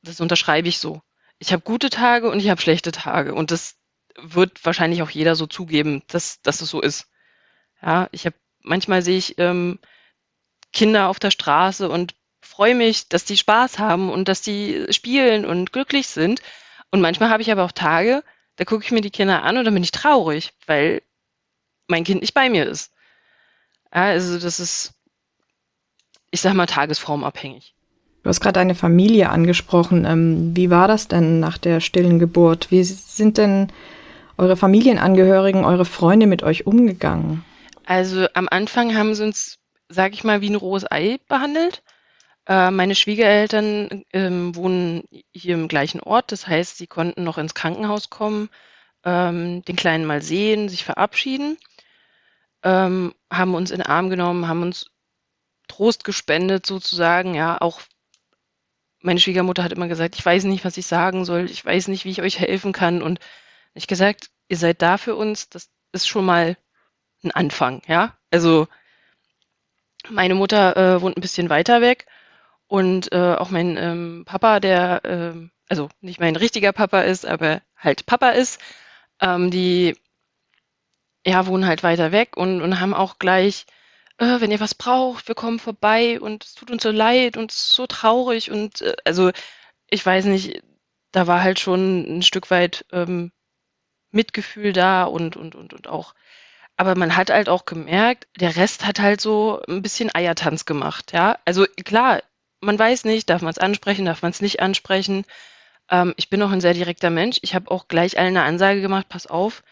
das 0.03 0.21
unterschreibe 0.21 0.69
ich 0.69 0.79
so. 0.79 1.03
Ich 1.39 1.53
habe 1.53 1.63
gute 1.63 1.91
Tage 1.91 2.31
und 2.31 2.41
ich 2.41 2.49
habe 2.49 2.61
schlechte 2.61 2.93
Tage. 2.93 3.35
Und 3.35 3.51
das 3.51 3.77
wird 4.17 4.65
wahrscheinlich 4.65 5.03
auch 5.03 5.11
jeder 5.11 5.37
so 5.37 5.47
zugeben, 5.47 6.03
dass, 6.09 6.43
dass 6.43 6.61
es 6.61 6.71
so 6.71 6.81
ist. 6.81 7.07
Ja, 7.81 8.09
ich 8.13 8.27
habe 8.27 8.37
manchmal 8.63 9.03
sehe 9.03 9.19
ich 9.19 9.39
ähm, 9.39 9.79
Kinder 10.73 11.09
auf 11.09 11.19
der 11.19 11.31
Straße 11.31 11.89
und 11.89 12.15
freue 12.41 12.75
mich, 12.75 13.09
dass 13.09 13.25
die 13.25 13.37
Spaß 13.37 13.79
haben 13.79 14.11
und 14.11 14.29
dass 14.29 14.43
die 14.43 14.87
spielen 14.91 15.45
und 15.45 15.73
glücklich 15.73 16.09
sind. 16.09 16.43
Und 16.91 17.01
manchmal 17.01 17.31
habe 17.31 17.43
ich 17.43 17.51
aber 17.51 17.65
auch 17.65 17.73
Tage, 17.73 18.23
da 18.57 18.65
gucke 18.65 18.85
ich 18.85 18.91
mir 18.91 19.01
die 19.01 19.11
Kinder 19.11 19.43
an 19.43 19.57
und 19.57 19.65
dann 19.65 19.75
bin 19.75 19.83
ich 19.83 19.93
traurig, 19.93 20.53
weil 20.67 21.03
mein 21.87 22.05
Kind 22.05 22.21
nicht 22.21 22.35
bei 22.35 22.51
mir 22.51 22.67
ist. 22.67 22.93
Ja, 23.95 24.03
also 24.03 24.39
das 24.39 24.61
ist, 24.61 24.95
ich 26.31 26.41
sag 26.41 26.55
mal, 26.55 26.67
tagesformabhängig. 26.67 27.75
Du 28.29 28.31
hast 28.31 28.41
gerade 28.41 28.61
eine 28.61 28.75
Familie 28.75 29.31
angesprochen. 29.31 30.05
Ähm, 30.05 30.55
wie 30.55 30.69
war 30.69 30.87
das 30.87 31.09
denn 31.09 31.41
nach 31.41 31.57
der 31.57 31.81
stillen 31.81 32.19
Geburt? 32.19 32.71
Wie 32.71 32.85
sind 32.85 33.39
denn 33.39 33.73
eure 34.37 34.55
Familienangehörigen, 34.55 35.65
eure 35.65 35.87
Freunde 35.87 36.27
mit 36.27 36.43
euch 36.43 36.67
umgegangen? 36.67 37.43
Also 37.87 38.27
am 38.35 38.47
Anfang 38.51 38.95
haben 38.95 39.15
sie 39.15 39.25
uns, 39.25 39.57
sag 39.89 40.13
ich 40.13 40.25
mal, 40.25 40.43
wie 40.43 40.51
ein 40.51 40.57
rohes 40.57 40.85
Ei 40.93 41.17
behandelt. 41.27 41.83
Äh, 42.47 42.71
meine 42.71 42.95
Schwiegereltern 42.95 44.05
ähm, 44.13 44.55
wohnen 44.55 45.05
hier 45.33 45.55
im 45.55 45.67
gleichen 45.67 46.01
Ort, 46.01 46.31
das 46.31 46.47
heißt, 46.47 46.77
sie 46.77 46.87
konnten 46.87 47.25
noch 47.25 47.39
ins 47.39 47.55
Krankenhaus 47.55 48.11
kommen, 48.11 48.51
ähm, 49.05 49.63
den 49.63 49.77
Kleinen 49.77 50.05
mal 50.05 50.21
sehen, 50.21 50.69
sich 50.69 50.85
verabschieden, 50.85 51.57
ähm, 52.63 53.15
haben 53.33 53.55
uns 53.55 53.71
in 53.71 53.79
den 53.79 53.87
Arm 53.87 54.11
genommen, 54.11 54.49
haben 54.49 54.61
uns 54.61 54.91
Trost 55.67 56.05
gespendet 56.05 56.67
sozusagen, 56.67 57.35
ja, 57.35 57.59
auch 57.59 57.81
meine 59.01 59.21
Schwiegermutter 59.21 59.63
hat 59.63 59.73
immer 59.73 59.89
gesagt, 59.89 60.17
ich 60.17 60.25
weiß 60.25 60.45
nicht, 60.45 60.65
was 60.65 60.77
ich 60.77 60.87
sagen 60.87 61.25
soll, 61.25 61.51
ich 61.51 61.65
weiß 61.65 61.89
nicht, 61.89 62.05
wie 62.05 62.11
ich 62.11 62.23
euch 62.23 62.39
helfen 62.39 62.73
kann 62.73 63.03
und 63.03 63.21
ich 63.75 63.87
gesagt, 63.87 64.31
ihr 64.49 64.57
seid 64.57 64.83
da 64.83 64.99
für 64.99 65.15
uns, 65.15 65.49
das 65.49 65.71
ist 65.93 66.09
schon 66.09 66.25
mal 66.25 66.57
ein 67.23 67.31
Anfang, 67.31 67.83
ja. 67.87 68.17
Also 68.31 68.69
meine 70.09 70.35
Mutter 70.35 70.77
äh, 70.77 71.03
wohnt 71.03 71.17
ein 71.17 71.23
bisschen 71.23 71.51
weiter 71.51 71.81
weg 71.81 72.07
und 72.67 73.13
äh, 73.13 73.35
auch 73.35 73.51
mein 73.51 73.77
ähm, 73.77 74.25
Papa, 74.27 74.61
der, 74.61 75.05
äh, 75.05 75.49
also 75.69 75.89
nicht 76.01 76.21
mein 76.21 76.37
richtiger 76.37 76.73
Papa 76.73 77.03
ist, 77.03 77.27
aber 77.27 77.63
halt 77.77 78.07
Papa 78.07 78.31
ist, 78.31 78.61
ähm, 79.21 79.51
die 79.51 79.97
ja, 81.27 81.47
wohnen 81.47 81.67
halt 81.67 81.83
weiter 81.83 82.13
weg 82.13 82.37
und, 82.37 82.63
und 82.63 82.81
haben 82.81 82.95
auch 82.95 83.19
gleich, 83.19 83.67
äh, 84.19 84.41
wenn 84.41 84.51
ihr 84.51 84.61
was 84.61 84.75
braucht, 84.75 85.29
wir 85.29 85.35
kommen 85.35 85.59
vorbei 85.59 86.21
und 86.21 86.45
es 86.45 86.55
tut 86.55 86.71
uns 86.71 86.83
so 86.83 86.91
leid 86.91 87.37
und 87.37 87.53
es 87.53 87.59
ist 87.59 87.75
so 87.75 87.87
traurig 87.87 88.51
und 88.51 88.83
äh, 88.83 88.97
also 89.05 89.31
ich 89.89 90.05
weiß 90.05 90.27
nicht, 90.27 90.63
da 91.13 91.27
war 91.27 91.43
halt 91.43 91.61
schon 91.61 92.19
ein 92.19 92.23
Stück 92.23 92.51
weit 92.51 92.85
ähm, 92.93 93.33
Mitgefühl 94.11 94.73
da 94.73 95.05
und, 95.05 95.37
und, 95.37 95.55
und, 95.55 95.73
und 95.75 95.89
auch, 95.89 96.15
aber 96.77 96.95
man 96.97 97.17
hat 97.17 97.31
halt 97.31 97.49
auch 97.49 97.65
gemerkt, 97.65 98.29
der 98.39 98.57
Rest 98.57 98.87
hat 98.87 99.01
halt 99.01 99.21
so 99.21 99.63
ein 99.69 99.83
bisschen 99.83 100.15
Eiertanz 100.15 100.65
gemacht, 100.65 101.13
ja. 101.13 101.39
Also 101.45 101.67
klar, 101.85 102.23
man 102.61 102.79
weiß 102.79 103.05
nicht, 103.05 103.31
darf 103.31 103.43
man 103.43 103.51
es 103.51 103.59
ansprechen, 103.59 104.07
darf 104.07 104.23
man 104.23 104.31
es 104.33 104.41
nicht 104.41 104.61
ansprechen. 104.61 105.25
Ähm, 105.91 106.15
ich 106.17 106.31
bin 106.31 106.43
auch 106.43 106.51
ein 106.51 106.61
sehr 106.61 106.75
direkter 106.75 107.11
Mensch. 107.11 107.39
Ich 107.43 107.55
habe 107.55 107.71
auch 107.71 107.89
gleich 107.89 108.19
allen 108.19 108.37
eine 108.37 108.45
Ansage 108.47 108.81
gemacht, 108.81 109.09
pass 109.09 109.27
auf, 109.27 109.63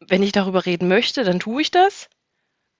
wenn 0.00 0.22
ich 0.22 0.32
darüber 0.32 0.66
reden 0.66 0.88
möchte, 0.88 1.24
dann 1.24 1.40
tue 1.40 1.62
ich 1.62 1.70
das, 1.70 2.08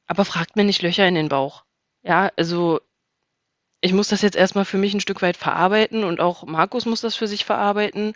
aber 0.06 0.24
fragt 0.24 0.56
mir 0.56 0.64
nicht 0.64 0.82
Löcher 0.82 1.06
in 1.06 1.14
den 1.14 1.28
Bauch. 1.28 1.64
Ja, 2.02 2.30
also 2.36 2.80
ich 3.80 3.92
muss 3.92 4.08
das 4.08 4.22
jetzt 4.22 4.36
erstmal 4.36 4.64
für 4.64 4.78
mich 4.78 4.94
ein 4.94 5.00
Stück 5.00 5.22
weit 5.22 5.36
verarbeiten 5.36 6.04
und 6.04 6.20
auch 6.20 6.44
Markus 6.44 6.86
muss 6.86 7.00
das 7.00 7.16
für 7.16 7.28
sich 7.28 7.44
verarbeiten. 7.44 8.14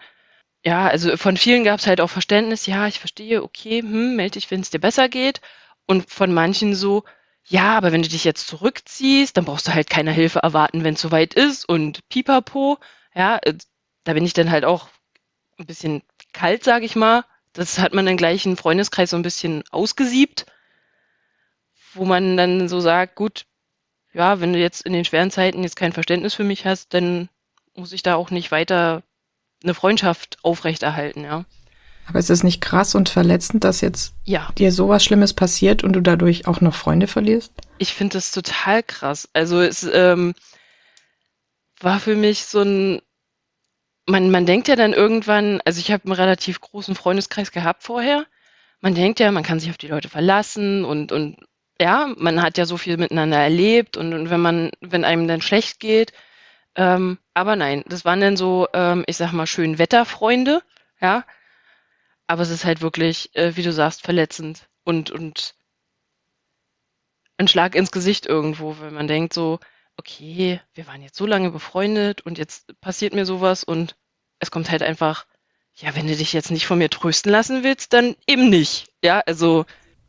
Ja, 0.64 0.88
also 0.88 1.16
von 1.16 1.36
vielen 1.36 1.64
gab 1.64 1.80
es 1.80 1.86
halt 1.86 2.00
auch 2.00 2.10
Verständnis, 2.10 2.66
ja, 2.66 2.86
ich 2.86 2.98
verstehe, 2.98 3.42
okay, 3.42 3.80
hm, 3.80 4.16
melde 4.16 4.32
dich, 4.32 4.50
wenn 4.50 4.60
es 4.60 4.70
dir 4.70 4.80
besser 4.80 5.08
geht. 5.08 5.40
Und 5.86 6.10
von 6.10 6.32
manchen 6.32 6.74
so, 6.74 7.04
ja, 7.46 7.76
aber 7.76 7.92
wenn 7.92 8.02
du 8.02 8.08
dich 8.08 8.24
jetzt 8.24 8.46
zurückziehst, 8.46 9.36
dann 9.36 9.44
brauchst 9.44 9.68
du 9.68 9.74
halt 9.74 9.90
keine 9.90 10.12
Hilfe 10.12 10.40
erwarten, 10.40 10.84
wenn 10.84 10.94
es 10.94 11.00
soweit 11.00 11.34
ist 11.34 11.68
und 11.68 12.08
pipapo. 12.08 12.78
Ja, 13.14 13.38
äh, 13.42 13.54
da 14.04 14.12
bin 14.12 14.24
ich 14.24 14.34
dann 14.34 14.50
halt 14.50 14.64
auch 14.64 14.88
ein 15.58 15.66
bisschen 15.66 16.02
kalt, 16.32 16.64
sage 16.64 16.84
ich 16.84 16.96
mal. 16.96 17.24
Das 17.52 17.78
hat 17.78 17.94
man 17.94 18.06
dann 18.06 18.16
gleich 18.16 18.46
im 18.46 18.56
Freundeskreis 18.56 19.10
so 19.10 19.16
ein 19.16 19.22
bisschen 19.22 19.64
ausgesiebt, 19.70 20.46
wo 21.94 22.04
man 22.04 22.36
dann 22.36 22.68
so 22.68 22.80
sagt, 22.80 23.16
gut, 23.16 23.46
ja, 24.12 24.40
wenn 24.40 24.52
du 24.52 24.58
jetzt 24.58 24.82
in 24.82 24.92
den 24.92 25.04
schweren 25.04 25.30
Zeiten 25.30 25.62
jetzt 25.62 25.76
kein 25.76 25.92
Verständnis 25.92 26.34
für 26.34 26.44
mich 26.44 26.66
hast, 26.66 26.94
dann 26.94 27.28
muss 27.74 27.92
ich 27.92 28.02
da 28.02 28.16
auch 28.16 28.30
nicht 28.30 28.50
weiter 28.50 29.02
eine 29.62 29.74
Freundschaft 29.74 30.38
aufrechterhalten, 30.42 31.24
ja. 31.24 31.44
Aber 32.06 32.18
ist 32.18 32.30
es 32.30 32.42
nicht 32.42 32.60
krass 32.60 32.96
und 32.96 33.08
verletzend, 33.08 33.62
dass 33.62 33.80
jetzt 33.80 34.14
ja. 34.24 34.48
dir 34.58 34.72
sowas 34.72 35.04
Schlimmes 35.04 35.32
passiert 35.32 35.84
und 35.84 35.92
du 35.92 36.00
dadurch 36.00 36.48
auch 36.48 36.60
noch 36.60 36.74
Freunde 36.74 37.06
verlierst? 37.06 37.52
Ich 37.78 37.94
finde 37.94 38.14
das 38.14 38.32
total 38.32 38.82
krass. 38.82 39.28
Also 39.32 39.60
es 39.60 39.88
ähm, 39.92 40.34
war 41.78 42.00
für 42.00 42.16
mich 42.16 42.46
so 42.46 42.62
ein, 42.62 43.00
man, 44.06 44.30
man 44.32 44.44
denkt 44.44 44.66
ja 44.66 44.74
dann 44.74 44.92
irgendwann, 44.92 45.60
also 45.64 45.78
ich 45.78 45.92
habe 45.92 46.04
einen 46.04 46.14
relativ 46.14 46.60
großen 46.60 46.96
Freundeskreis 46.96 47.52
gehabt 47.52 47.84
vorher. 47.84 48.26
Man 48.80 48.96
denkt 48.96 49.20
ja, 49.20 49.30
man 49.30 49.44
kann 49.44 49.60
sich 49.60 49.70
auf 49.70 49.78
die 49.78 49.88
Leute 49.88 50.08
verlassen 50.08 50.84
und, 50.84 51.12
und 51.12 51.36
ja, 51.80 52.12
man 52.18 52.42
hat 52.42 52.58
ja 52.58 52.66
so 52.66 52.76
viel 52.76 52.98
miteinander 52.98 53.38
erlebt 53.38 53.96
und, 53.96 54.12
und 54.12 54.30
wenn 54.30 54.40
man, 54.40 54.70
wenn 54.80 55.04
einem 55.04 55.26
dann 55.26 55.40
schlecht 55.40 55.80
geht, 55.80 56.12
ähm, 56.76 57.18
aber 57.34 57.56
nein, 57.56 57.82
das 57.86 58.04
waren 58.04 58.20
dann 58.20 58.36
so, 58.36 58.68
ähm, 58.74 59.04
ich 59.06 59.16
sag 59.16 59.32
mal, 59.32 59.46
schön 59.46 59.78
Wetterfreunde, 59.78 60.62
ja. 61.00 61.24
Aber 62.26 62.42
es 62.42 62.50
ist 62.50 62.64
halt 62.64 62.80
wirklich, 62.80 63.34
äh, 63.34 63.56
wie 63.56 63.62
du 63.62 63.72
sagst, 63.72 64.02
verletzend 64.02 64.68
und, 64.84 65.10
und 65.10 65.54
ein 67.38 67.48
Schlag 67.48 67.74
ins 67.74 67.90
Gesicht 67.90 68.26
irgendwo, 68.26 68.76
wenn 68.80 68.94
man 68.94 69.08
denkt 69.08 69.32
so, 69.32 69.58
okay, 69.96 70.60
wir 70.74 70.86
waren 70.86 71.02
jetzt 71.02 71.16
so 71.16 71.26
lange 71.26 71.50
befreundet 71.50 72.20
und 72.20 72.38
jetzt 72.38 72.78
passiert 72.80 73.14
mir 73.14 73.26
sowas 73.26 73.64
und 73.64 73.96
es 74.38 74.50
kommt 74.50 74.70
halt 74.70 74.82
einfach, 74.82 75.26
ja, 75.74 75.96
wenn 75.96 76.06
du 76.06 76.14
dich 76.14 76.32
jetzt 76.32 76.50
nicht 76.50 76.66
von 76.66 76.78
mir 76.78 76.90
trösten 76.90 77.32
lassen 77.32 77.64
willst, 77.64 77.94
dann 77.94 78.16
eben 78.26 78.50
nicht. 78.50 78.88
Ja, 79.02 79.20
also 79.26 79.64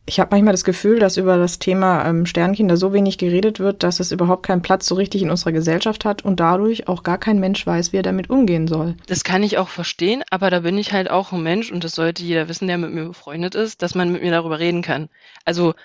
ich 0.06 0.20
habe 0.20 0.32
manchmal 0.32 0.54
das 0.54 0.64
Gefühl, 0.64 1.00
dass 1.00 1.18
über 1.18 1.38
das 1.38 1.60
Thema 1.60 2.06
ähm, 2.06 2.26
Sternkinder 2.26 2.76
so 2.76 2.92
wenig 2.92 3.18
geredet 3.18 3.60
wird, 3.60 3.84
dass 3.84 4.00
es 4.00 4.12
überhaupt 4.12 4.46
keinen 4.46 4.64
Platz 4.64 4.88
so 4.88 4.96
richtig 4.96 5.22
in 5.22 5.30
unserer 5.30 5.52
Gesellschaft 5.52 6.06
hat 6.06 6.26
und 6.26 6.40
dadurch 6.40 6.88
auch 6.88 7.04
gar 7.04 7.20
kein 7.20 7.40
Mensch 7.40 7.66
weiß, 7.66 7.94
wie 7.94 7.98
er 7.98 8.04
damit 8.04 8.30
umgehen 8.30 8.68
soll. 8.68 8.98
Das 9.06 9.24
kann 9.24 9.44
ich 9.44 9.58
auch 9.58 9.70
verstehen, 9.70 10.24
aber 10.32 10.50
da 10.50 10.62
bin 10.62 10.78
ich 10.78 10.92
halt 10.92 11.10
auch 11.10 11.32
ein 11.32 11.44
Mensch 11.44 11.72
und 11.72 11.84
das 11.84 11.96
sollte 11.96 12.24
jeder 12.24 12.50
wissen, 12.50 12.68
der 12.68 12.78
mit 12.78 12.92
mir 12.92 13.06
befreundet 13.06 13.54
ist, 13.54 13.84
dass 13.84 13.96
man 13.96 14.12
mit 14.12 14.24
mir 14.24 14.32
darüber 14.32 14.60
reden 14.60 14.82
kann. 14.82 15.08
Also, 15.46 15.76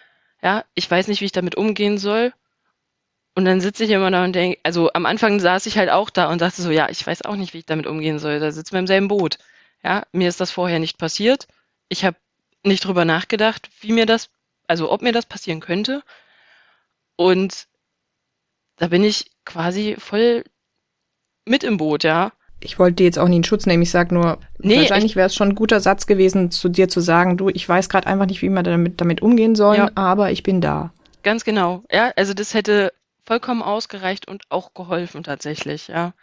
ja, 0.43 0.65
ich 0.75 0.91
weiß 0.91 1.09
nicht, 1.09 1.21
wie 1.21 1.27
ich 1.27 1.33
damit 1.33 1.57
umgehen 1.57 1.99
soll. 1.99 2.33
Und 3.35 3.45
dann 3.45 3.61
sitze 3.61 3.85
ich 3.85 3.91
immer 3.91 4.11
da 4.11 4.25
und 4.25 4.35
denke, 4.35 4.59
also 4.63 4.91
am 4.95 5.05
Anfang 5.05 5.41
saß 5.41 5.67
ich 5.67 5.77
halt 5.77 5.91
auch 5.91 6.09
da 6.09 6.31
und 6.31 6.41
dachte 6.41 6.63
so, 6.63 6.71
ja, 6.71 6.89
ich 6.89 7.07
weiß 7.07 7.23
auch 7.27 7.37
nicht, 7.37 7.53
wie 7.53 7.59
ich 7.59 7.67
damit 7.67 7.87
umgehen 7.87 8.19
soll. 8.19 8.41
Da 8.41 8.51
sitzen 8.51 8.73
wir 8.73 8.79
im 8.79 8.87
selben 8.87 9.09
Boot. 9.09 9.37
Ja, 9.85 10.05
mir 10.13 10.29
ist 10.29 10.41
das 10.41 10.51
vorher 10.51 10.79
nicht 10.79 10.97
passiert. 10.97 11.47
Ich 11.91 12.07
habe 12.07 12.17
nicht 12.67 12.85
drüber 12.85 13.05
nachgedacht, 13.05 13.71
wie 13.81 13.93
mir 13.93 14.07
das, 14.07 14.31
also 14.67 14.91
ob 14.91 15.03
mir 15.03 15.13
das 15.13 15.27
passieren 15.27 15.61
könnte. 15.61 16.03
Und 17.17 17.67
da 18.77 18.89
bin 18.89 19.03
ich 19.05 19.31
quasi 19.45 19.97
voll 19.99 20.45
mit 21.47 21.65
im 21.65 21.77
Boot, 21.77 22.05
ja. 22.05 22.33
Ich 22.61 22.79
wollte 22.79 22.97
dir 22.97 23.05
jetzt 23.05 23.19
auch 23.19 23.29
nie 23.29 23.37
in 23.37 23.45
Schutz 23.45 23.67
nehmen. 23.67 23.83
Ich 23.83 23.91
sage 23.91 24.15
nur, 24.15 24.39
nee, 24.59 24.79
wahrscheinlich 24.79 25.15
wäre 25.15 25.27
es 25.27 25.35
schon 25.35 25.51
ein 25.51 25.55
guter 25.55 25.81
Satz 25.81 26.07
gewesen, 26.07 26.51
zu 26.51 26.69
dir 26.69 26.89
zu 26.89 27.01
sagen, 27.01 27.37
du, 27.37 27.49
ich 27.51 27.69
weiß 27.69 27.89
gerade 27.89 28.07
einfach 28.07 28.27
nicht, 28.27 28.43
wie 28.43 28.49
man 28.49 28.65
damit, 28.65 29.01
damit 29.01 29.23
umgehen 29.23 29.55
soll, 29.55 29.77
ja. 29.77 29.91
aber 29.95 30.31
ich 30.31 30.43
bin 30.43 30.61
da. 30.61 30.93
Ganz 31.23 31.45
genau. 31.45 31.85
Ja, 31.91 32.13
also 32.17 32.35
das 32.35 32.55
hätte 32.55 32.93
vollkommen 33.25 33.63
ausgereicht 33.63 34.29
und 34.29 34.45
auch 34.49 34.75
geholfen 34.75 35.23
tatsächlich, 35.23 35.89
ja. 35.89 36.15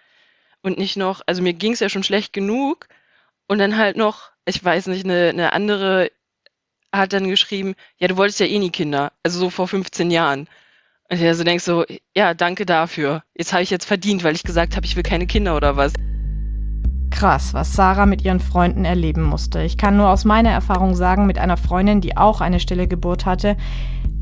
Und 0.61 0.77
nicht 0.77 0.97
noch, 0.97 1.21
also 1.25 1.41
mir 1.41 1.53
ging 1.53 1.73
es 1.73 1.81
ja 1.81 1.89
schon 1.89 2.03
schlecht 2.03 2.33
genug 2.33 2.87
und 3.47 3.59
dann 3.59 3.77
halt 3.77 3.97
noch, 3.97 4.31
ich 4.45 4.63
weiß 4.63 4.87
nicht, 4.87 5.05
eine, 5.05 5.29
eine 5.29 5.53
andere 5.53 6.09
hat 6.93 7.13
dann 7.13 7.27
geschrieben, 7.27 7.75
ja, 7.97 8.07
du 8.07 8.17
wolltest 8.17 8.39
ja 8.39 8.45
eh 8.45 8.59
nie 8.59 8.69
Kinder, 8.69 9.11
also 9.23 9.39
so 9.39 9.49
vor 9.49 9.67
15 9.67 10.11
Jahren. 10.11 10.47
Und 11.09 11.17
ich 11.17 11.25
also 11.25 11.43
denkst 11.43 11.63
so, 11.63 11.85
ja, 12.15 12.33
danke 12.33 12.65
dafür. 12.65 13.23
Jetzt 13.35 13.51
habe 13.53 13.63
ich 13.63 13.69
jetzt 13.69 13.85
verdient, 13.85 14.23
weil 14.23 14.35
ich 14.35 14.43
gesagt 14.43 14.75
habe, 14.75 14.85
ich 14.85 14.95
will 14.95 15.03
keine 15.03 15.27
Kinder 15.27 15.55
oder 15.55 15.75
was. 15.75 15.93
Krass, 17.13 17.53
was 17.53 17.73
Sarah 17.73 18.05
mit 18.05 18.25
ihren 18.25 18.39
Freunden 18.39 18.83
erleben 18.83 19.21
musste. 19.21 19.61
Ich 19.61 19.77
kann 19.77 19.95
nur 19.95 20.09
aus 20.09 20.25
meiner 20.25 20.49
Erfahrung 20.49 20.95
sagen, 20.95 21.25
mit 21.25 21.37
einer 21.37 21.57
Freundin, 21.57 22.01
die 22.01 22.17
auch 22.17 22.41
eine 22.41 22.59
stille 22.59 22.87
Geburt 22.87 23.25
hatte, 23.25 23.55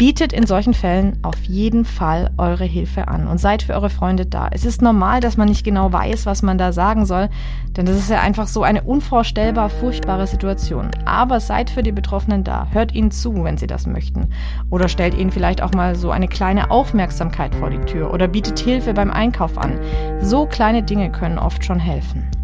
Bietet 0.01 0.33
in 0.33 0.47
solchen 0.47 0.73
Fällen 0.73 1.19
auf 1.21 1.39
jeden 1.43 1.85
Fall 1.85 2.31
eure 2.39 2.63
Hilfe 2.63 3.07
an 3.07 3.27
und 3.27 3.37
seid 3.37 3.61
für 3.61 3.75
eure 3.75 3.91
Freunde 3.91 4.25
da. 4.25 4.47
Es 4.49 4.65
ist 4.65 4.81
normal, 4.81 5.19
dass 5.19 5.37
man 5.37 5.47
nicht 5.47 5.63
genau 5.63 5.93
weiß, 5.93 6.25
was 6.25 6.41
man 6.41 6.57
da 6.57 6.71
sagen 6.71 7.05
soll, 7.05 7.29
denn 7.77 7.85
das 7.85 7.97
ist 7.97 8.09
ja 8.09 8.19
einfach 8.19 8.47
so 8.47 8.63
eine 8.63 8.81
unvorstellbar 8.81 9.69
furchtbare 9.69 10.25
Situation. 10.25 10.89
Aber 11.05 11.39
seid 11.39 11.69
für 11.69 11.83
die 11.83 11.91
Betroffenen 11.91 12.43
da. 12.43 12.65
Hört 12.71 12.95
ihnen 12.95 13.11
zu, 13.11 13.43
wenn 13.43 13.59
sie 13.59 13.67
das 13.67 13.85
möchten. 13.85 14.29
Oder 14.71 14.87
stellt 14.87 15.13
ihnen 15.13 15.29
vielleicht 15.29 15.61
auch 15.61 15.73
mal 15.73 15.95
so 15.95 16.09
eine 16.09 16.27
kleine 16.27 16.71
Aufmerksamkeit 16.71 17.53
vor 17.53 17.69
die 17.69 17.81
Tür 17.81 18.11
oder 18.11 18.27
bietet 18.27 18.57
Hilfe 18.57 18.95
beim 18.95 19.11
Einkauf 19.11 19.59
an. 19.59 19.79
So 20.19 20.47
kleine 20.47 20.81
Dinge 20.81 21.11
können 21.11 21.37
oft 21.37 21.63
schon 21.63 21.79
helfen. 21.79 22.40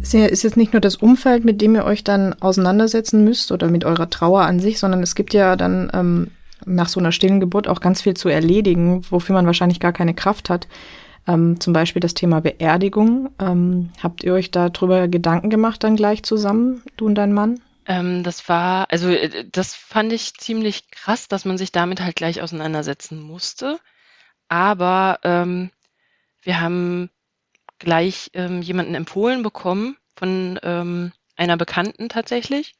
Ist 0.00 0.14
jetzt 0.14 0.56
nicht 0.56 0.72
nur 0.72 0.80
das 0.80 0.96
Umfeld, 0.96 1.44
mit 1.44 1.60
dem 1.60 1.74
ihr 1.74 1.84
euch 1.84 2.04
dann 2.04 2.34
auseinandersetzen 2.40 3.24
müsst 3.24 3.52
oder 3.52 3.68
mit 3.68 3.84
eurer 3.84 4.08
Trauer 4.08 4.42
an 4.42 4.60
sich, 4.60 4.78
sondern 4.78 5.02
es 5.02 5.14
gibt 5.14 5.34
ja 5.34 5.56
dann 5.56 5.90
ähm, 5.92 6.30
nach 6.64 6.88
so 6.88 7.00
einer 7.00 7.12
stillen 7.12 7.40
Geburt 7.40 7.68
auch 7.68 7.80
ganz 7.80 8.02
viel 8.02 8.14
zu 8.14 8.28
erledigen, 8.28 9.02
wofür 9.10 9.34
man 9.34 9.46
wahrscheinlich 9.46 9.80
gar 9.80 9.92
keine 9.92 10.14
Kraft 10.14 10.50
hat. 10.50 10.68
Ähm, 11.26 11.60
zum 11.60 11.72
Beispiel 11.72 12.00
das 12.00 12.14
Thema 12.14 12.40
Beerdigung. 12.40 13.30
Ähm, 13.38 13.90
habt 14.02 14.24
ihr 14.24 14.32
euch 14.32 14.50
darüber 14.50 15.08
Gedanken 15.08 15.50
gemacht 15.50 15.84
dann 15.84 15.96
gleich 15.96 16.22
zusammen, 16.22 16.82
du 16.96 17.06
und 17.06 17.16
dein 17.16 17.34
Mann? 17.34 17.60
Ähm, 17.86 18.22
das 18.22 18.48
war, 18.48 18.86
also 18.90 19.08
äh, 19.10 19.44
das 19.50 19.74
fand 19.74 20.12
ich 20.12 20.34
ziemlich 20.34 20.90
krass, 20.90 21.28
dass 21.28 21.44
man 21.44 21.58
sich 21.58 21.72
damit 21.72 22.00
halt 22.00 22.16
gleich 22.16 22.40
auseinandersetzen 22.40 23.20
musste. 23.20 23.78
Aber 24.48 25.18
ähm, 25.22 25.70
wir 26.42 26.60
haben 26.60 27.10
gleich 27.78 28.30
ähm, 28.34 28.62
jemanden 28.62 28.94
empfohlen 28.94 29.42
bekommen 29.42 29.96
von 30.16 30.58
ähm, 30.62 31.12
einer 31.36 31.56
Bekannten 31.56 32.08
tatsächlich. 32.08 32.74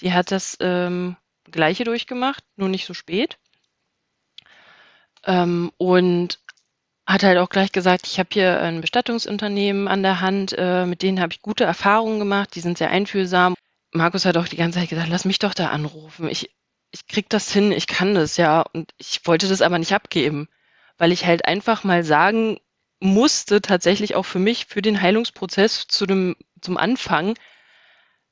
Die 0.00 0.12
hat 0.12 0.30
das 0.30 0.56
ähm, 0.60 1.16
Gleiche 1.50 1.84
durchgemacht, 1.84 2.44
nur 2.56 2.68
nicht 2.68 2.86
so 2.86 2.94
spät. 2.94 3.38
Ähm, 5.24 5.72
und 5.76 6.38
hat 7.06 7.22
halt 7.22 7.38
auch 7.38 7.48
gleich 7.48 7.72
gesagt, 7.72 8.06
ich 8.06 8.18
habe 8.18 8.28
hier 8.32 8.60
ein 8.60 8.80
Bestattungsunternehmen 8.80 9.88
an 9.88 10.02
der 10.02 10.20
Hand, 10.20 10.54
äh, 10.56 10.84
mit 10.84 11.02
denen 11.02 11.20
habe 11.20 11.32
ich 11.32 11.42
gute 11.42 11.64
Erfahrungen 11.64 12.18
gemacht, 12.18 12.54
die 12.54 12.60
sind 12.60 12.78
sehr 12.78 12.90
einfühlsam. 12.90 13.54
Markus 13.92 14.26
hat 14.26 14.36
auch 14.36 14.46
die 14.46 14.56
ganze 14.56 14.78
Zeit 14.78 14.90
gesagt, 14.90 15.08
lass 15.08 15.24
mich 15.24 15.38
doch 15.38 15.54
da 15.54 15.68
anrufen. 15.68 16.28
Ich, 16.28 16.50
ich 16.90 17.06
krieg 17.06 17.28
das 17.30 17.50
hin, 17.50 17.72
ich 17.72 17.86
kann 17.86 18.14
das, 18.14 18.36
ja. 18.36 18.60
Und 18.60 18.92
ich 18.98 19.22
wollte 19.24 19.48
das 19.48 19.62
aber 19.62 19.78
nicht 19.78 19.94
abgeben, 19.94 20.48
weil 20.98 21.10
ich 21.10 21.24
halt 21.24 21.46
einfach 21.46 21.82
mal 21.82 22.04
sagen 22.04 22.58
musste, 23.00 23.60
tatsächlich 23.60 24.14
auch 24.14 24.24
für 24.24 24.38
mich, 24.38 24.66
für 24.66 24.82
den 24.82 25.00
Heilungsprozess 25.00 25.86
zu 25.88 26.06
dem, 26.06 26.36
zum 26.60 26.76
Anfang, 26.76 27.34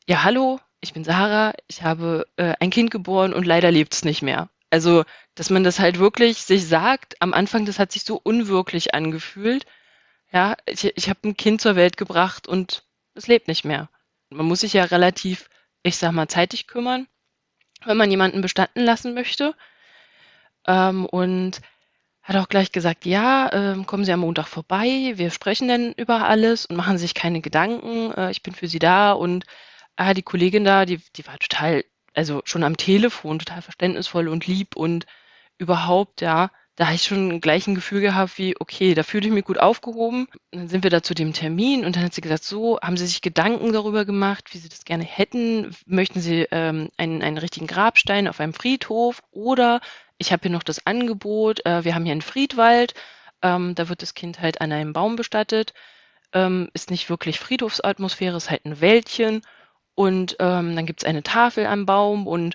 ja, 0.09 0.23
hallo, 0.25 0.61
ich 0.81 0.93
bin 0.93 1.05
Sarah, 1.05 1.53
ich 1.69 1.83
habe 1.83 2.27
äh, 2.37 2.55
ein 2.61 2.71
Kind 2.71 2.91
geboren 2.91 3.33
und 3.33 3.47
leider 3.47 3.71
lebt 3.71 3.95
es 3.95 4.05
nicht 4.05 4.23
mehr. 4.23 4.49
Also, 4.71 5.05
dass 5.35 5.51
man 5.51 5.65
das 5.65 5.79
halt 5.79 5.99
wirklich 5.99 6.43
sich 6.43 6.67
sagt, 6.67 7.21
am 7.21 7.35
Anfang, 7.35 7.67
das 7.67 7.79
hat 7.79 7.93
sich 7.93 8.05
so 8.05 8.21
unwirklich 8.23 8.95
angefühlt. 8.95 9.65
Ja, 10.33 10.57
ich, 10.67 10.85
ich 10.85 11.09
habe 11.09 11.21
ein 11.25 11.37
Kind 11.37 11.61
zur 11.61 11.77
Welt 11.77 11.97
gebracht 11.97 12.49
und 12.49 12.85
es 13.15 13.27
lebt 13.27 13.49
nicht 13.49 13.65
mehr. 13.65 13.89
Man 14.31 14.47
muss 14.47 14.61
sich 14.61 14.73
ja 14.73 14.85
relativ, 14.85 15.49
ich 15.83 15.97
sag 15.97 16.13
mal, 16.13 16.29
zeitig 16.29 16.67
kümmern, 16.67 17.07
wenn 17.85 17.97
man 17.97 18.11
jemanden 18.11 18.41
bestatten 18.41 18.81
lassen 18.81 19.15
möchte. 19.15 19.55
Ähm, 20.67 21.07
und 21.07 21.61
hat 22.27 22.37
auch 22.37 22.49
gleich 22.49 22.73
gesagt, 22.73 23.07
ja, 23.07 23.49
äh, 23.49 23.85
kommen 23.85 24.05
Sie 24.05 24.13
am 24.13 24.21
Montag 24.21 24.49
vorbei, 24.49 25.13
wir 25.15 25.31
sprechen 25.31 25.69
dann 25.69 25.93
über 25.93 26.27
alles 26.27 26.67
und 26.67 26.77
machen 26.77 26.99
sich 26.99 27.15
keine 27.15 27.41
Gedanken, 27.41 28.13
äh, 28.13 28.33
ich 28.33 28.43
bin 28.43 28.53
für 28.53 28.67
Sie 28.67 28.81
da. 28.81 29.13
Und 29.13 29.45
ah, 29.95 30.13
die 30.13 30.23
Kollegin 30.23 30.65
da, 30.65 30.87
die, 30.87 31.01
die 31.15 31.27
war 31.27 31.39
total, 31.39 31.85
also 32.15 32.43
schon 32.45 32.65
am 32.65 32.77
Telefon 32.77 33.39
total 33.39 33.63
verständnisvoll 33.63 34.27
und 34.27 34.47
lieb 34.49 34.75
und 34.75 35.07
überhaupt, 35.59 36.21
ja, 36.21 36.51
da 36.77 36.87
habe 36.87 36.95
ich 36.95 37.05
schon 37.05 37.41
gleich 37.41 37.67
ein 37.67 37.75
Gefühl 37.75 38.03
gehabt 38.03 38.37
wie, 38.37 38.55
okay, 38.61 38.95
da 38.95 39.03
fühle 39.03 39.27
ich 39.27 39.33
mich 39.33 39.45
gut 39.45 39.59
aufgehoben. 39.59 40.29
Und 40.53 40.61
dann 40.61 40.69
sind 40.69 40.85
wir 40.85 40.91
da 40.91 41.03
zu 41.03 41.15
dem 41.15 41.33
Termin 41.33 41.87
und 41.87 41.97
dann 41.97 42.05
hat 42.05 42.13
sie 42.13 42.21
gesagt, 42.21 42.45
so, 42.45 42.79
haben 42.81 42.99
Sie 42.99 43.07
sich 43.07 43.23
Gedanken 43.23 43.73
darüber 43.73 44.05
gemacht, 44.05 44.53
wie 44.53 44.59
Sie 44.59 44.69
das 44.69 44.85
gerne 44.85 45.05
hätten? 45.05 45.75
Möchten 45.87 46.21
Sie 46.21 46.47
ähm, 46.51 46.91
einen, 46.99 47.23
einen 47.23 47.39
richtigen 47.39 47.67
Grabstein 47.67 48.29
auf 48.29 48.41
einem 48.41 48.53
Friedhof? 48.53 49.23
Oder 49.31 49.81
ich 50.19 50.33
habe 50.33 50.43
hier 50.43 50.51
noch 50.51 50.63
das 50.63 50.87
Angebot, 50.87 51.65
äh, 51.65 51.85
wir 51.85 51.95
haben 51.95 52.05
hier 52.05 52.13
einen 52.13 52.21
Friedwald, 52.21 52.93
ähm, 53.41 53.75
da 53.75 53.89
wird 53.89 54.03
das 54.03 54.13
Kind 54.13 54.41
halt 54.41 54.61
an 54.61 54.71
einem 54.71 54.93
Baum 54.93 55.17
bestattet. 55.17 55.73
Ähm, 56.35 56.69
ist 56.75 56.91
nicht 56.91 57.09
wirklich 57.09 57.39
Friedhofsatmosphäre, 57.39 58.37
ist 58.37 58.51
halt 58.51 58.67
ein 58.67 58.83
Wäldchen. 58.83 59.41
Und 59.95 60.37
ähm, 60.41 60.77
dann 60.77 60.85
gibt 60.85 61.03
es 61.03 61.09
eine 61.09 61.23
Tafel 61.23 61.65
am 61.65 61.87
Baum 61.87 62.27
und 62.27 62.55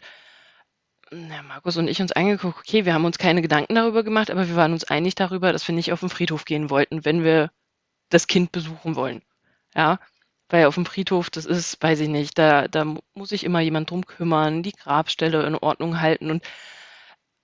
na, 1.11 1.41
Markus 1.43 1.77
und 1.77 1.87
ich 1.87 2.01
uns 2.01 2.13
angeguckt, 2.13 2.59
okay, 2.59 2.85
wir 2.85 2.93
haben 2.93 3.05
uns 3.05 3.17
keine 3.17 3.41
Gedanken 3.41 3.75
darüber 3.75 4.03
gemacht, 4.03 4.31
aber 4.31 4.47
wir 4.47 4.55
waren 4.55 4.73
uns 4.73 4.85
einig 4.85 5.15
darüber, 5.15 5.51
dass 5.51 5.67
wir 5.67 5.75
nicht 5.75 5.91
auf 5.91 5.99
den 5.99 6.09
Friedhof 6.09 6.45
gehen 6.45 6.69
wollten, 6.69 7.05
wenn 7.05 7.23
wir 7.23 7.51
das 8.09 8.27
Kind 8.27 8.51
besuchen 8.51 8.95
wollen. 8.95 9.21
Ja, 9.75 9.99
weil 10.49 10.65
auf 10.65 10.75
dem 10.75 10.85
Friedhof, 10.85 11.29
das 11.29 11.45
ist, 11.45 11.81
weiß 11.81 11.99
ich 12.01 12.09
nicht, 12.09 12.37
da, 12.37 12.67
da 12.67 12.85
muss 13.13 13.29
sich 13.29 13.43
immer 13.43 13.59
jemand 13.61 13.89
drum 13.89 14.05
kümmern, 14.05 14.63
die 14.63 14.73
Grabstelle 14.73 15.45
in 15.45 15.55
Ordnung 15.55 16.01
halten 16.01 16.31
und 16.31 16.43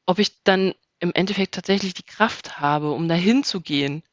ob 0.05 0.20
ich 0.20 0.43
dann 0.43 0.74
im 0.99 1.11
Endeffekt 1.13 1.53
tatsächlich 1.55 1.93
die 1.93 2.03
Kraft 2.03 2.59
habe, 2.59 2.91
um 2.91 3.07
dahin 3.07 3.43
zu 3.43 3.61
gehen, 3.61 4.03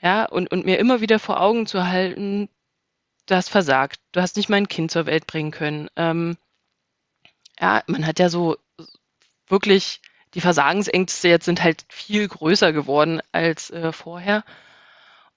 ja, 0.00 0.26
und, 0.26 0.50
und 0.52 0.64
mir 0.66 0.78
immer 0.78 1.00
wieder 1.00 1.18
vor 1.18 1.40
Augen 1.40 1.66
zu 1.66 1.86
halten, 1.86 2.48
du 3.26 3.34
hast 3.34 3.48
versagt, 3.50 4.00
du 4.12 4.20
hast 4.20 4.36
nicht 4.36 4.48
mein 4.48 4.68
Kind 4.68 4.90
zur 4.90 5.06
Welt 5.06 5.26
bringen 5.26 5.50
können. 5.50 5.88
Ähm, 5.96 6.36
ja, 7.60 7.82
man 7.86 8.06
hat 8.06 8.18
ja 8.18 8.28
so 8.28 8.56
wirklich, 9.50 10.00
die 10.34 10.40
Versagensängste 10.40 11.28
jetzt 11.28 11.44
sind 11.46 11.62
halt 11.62 11.84
viel 11.88 12.28
größer 12.28 12.72
geworden 12.72 13.20
als 13.32 13.70
äh, 13.70 13.92
vorher. 13.92 14.44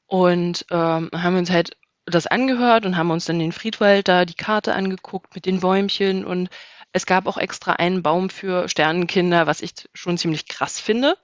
Und 0.07 0.66
ähm, 0.72 1.09
haben 1.14 1.38
uns 1.38 1.49
halt 1.49 1.78
das 2.05 2.28
angehört 2.28 2.86
und 2.86 2.97
haben 2.97 3.12
uns 3.12 3.26
dann 3.26 3.39
den 3.39 3.51
Friedwald 3.51 4.07
da 4.07 4.26
die 4.26 4.34
Karte 4.34 4.74
angeguckt 4.74 5.36
mit 5.36 5.45
den 5.45 5.62
Bäumchen 5.62 6.26
und 6.26 6.49
es 6.93 7.05
gab 7.05 7.26
auch 7.26 7.38
extra 7.38 7.74
einen 7.74 8.03
Baum 8.03 8.30
für 8.30 8.68
Sternenkinder, 8.68 9.47
was 9.47 9.62
ich 9.62 9.72
schon 9.93 10.18
ziemlich 10.18 10.47
krass 10.47 10.80
finde. 10.80 11.18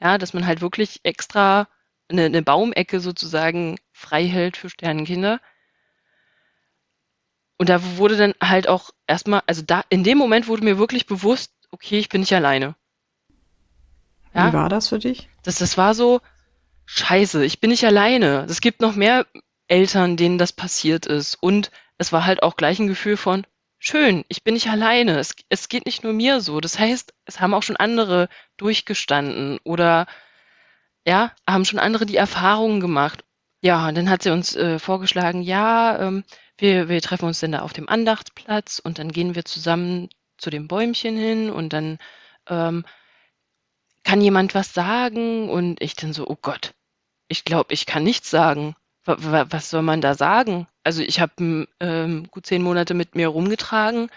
Ja, 0.00 0.18
dass 0.18 0.34
man 0.34 0.46
halt 0.46 0.60
wirklich 0.60 1.00
extra 1.04 1.68
eine, 2.08 2.24
eine 2.24 2.42
Baumecke 2.42 2.98
sozusagen 2.98 3.78
frei 3.92 4.26
hält 4.26 4.56
für 4.56 4.68
Sternenkinder. 4.68 5.40
Und 7.56 7.68
da 7.68 7.96
wurde 7.96 8.16
dann 8.16 8.34
halt 8.42 8.68
auch 8.68 8.90
erstmal, 9.06 9.42
also 9.46 9.62
da, 9.62 9.84
in 9.88 10.02
dem 10.02 10.18
Moment 10.18 10.48
wurde 10.48 10.64
mir 10.64 10.78
wirklich 10.78 11.06
bewusst, 11.06 11.52
okay, 11.72 11.98
ich 11.98 12.08
bin 12.08 12.20
nicht 12.20 12.34
alleine. 12.34 12.76
Ja? 14.34 14.48
Wie 14.48 14.52
war 14.52 14.68
das 14.68 14.88
für 14.88 14.98
dich? 14.98 15.28
Das, 15.42 15.56
das 15.56 15.76
war 15.76 15.94
so, 15.94 16.20
scheiße, 16.86 17.44
ich 17.44 17.60
bin 17.60 17.70
nicht 17.70 17.84
alleine. 17.84 18.46
Es 18.48 18.60
gibt 18.60 18.80
noch 18.80 18.94
mehr 18.94 19.26
Eltern, 19.68 20.16
denen 20.16 20.38
das 20.38 20.52
passiert 20.52 21.06
ist. 21.06 21.36
Und 21.40 21.70
es 21.98 22.12
war 22.12 22.26
halt 22.26 22.42
auch 22.42 22.56
gleich 22.56 22.78
ein 22.78 22.88
Gefühl 22.88 23.16
von, 23.16 23.46
schön, 23.78 24.24
ich 24.28 24.44
bin 24.44 24.54
nicht 24.54 24.68
alleine. 24.68 25.18
Es, 25.18 25.34
es 25.48 25.68
geht 25.68 25.86
nicht 25.86 26.04
nur 26.04 26.12
mir 26.12 26.40
so. 26.40 26.60
Das 26.60 26.78
heißt, 26.78 27.12
es 27.24 27.40
haben 27.40 27.54
auch 27.54 27.62
schon 27.62 27.76
andere 27.76 28.28
durchgestanden 28.56 29.58
oder 29.64 30.06
ja, 31.06 31.32
haben 31.48 31.64
schon 31.64 31.80
andere 31.80 32.06
die 32.06 32.16
Erfahrungen 32.16 32.80
gemacht. 32.80 33.24
Ja, 33.60 33.88
und 33.88 33.96
dann 33.96 34.10
hat 34.10 34.22
sie 34.22 34.30
uns 34.30 34.56
äh, 34.56 34.78
vorgeschlagen, 34.78 35.42
ja, 35.42 35.98
ähm, 36.00 36.24
wir, 36.58 36.88
wir 36.88 37.00
treffen 37.00 37.26
uns 37.26 37.40
dann 37.40 37.52
da 37.52 37.60
auf 37.60 37.72
dem 37.72 37.88
Andachtsplatz 37.88 38.80
und 38.82 38.98
dann 38.98 39.12
gehen 39.12 39.34
wir 39.34 39.44
zusammen 39.44 40.08
zu 40.42 40.50
dem 40.50 40.68
Bäumchen 40.68 41.16
hin 41.16 41.50
und 41.50 41.72
dann 41.72 41.98
ähm, 42.48 42.84
kann 44.04 44.20
jemand 44.20 44.54
was 44.54 44.74
sagen 44.74 45.48
und 45.48 45.80
ich 45.80 45.94
dann 45.94 46.12
so, 46.12 46.26
oh 46.28 46.36
Gott, 46.40 46.74
ich 47.28 47.44
glaube, 47.44 47.72
ich 47.72 47.86
kann 47.86 48.02
nichts 48.02 48.30
sagen. 48.30 48.74
W 49.04 49.44
was 49.48 49.70
soll 49.70 49.82
man 49.82 50.00
da 50.00 50.14
sagen? 50.14 50.68
Also 50.84 51.02
ich 51.02 51.20
habe 51.20 51.66
ähm, 51.80 52.28
gut 52.30 52.46
zehn 52.46 52.62
Monate 52.62 52.94
mit 52.94 53.14
mir 53.14 53.28
rumgetragen, 53.28 54.10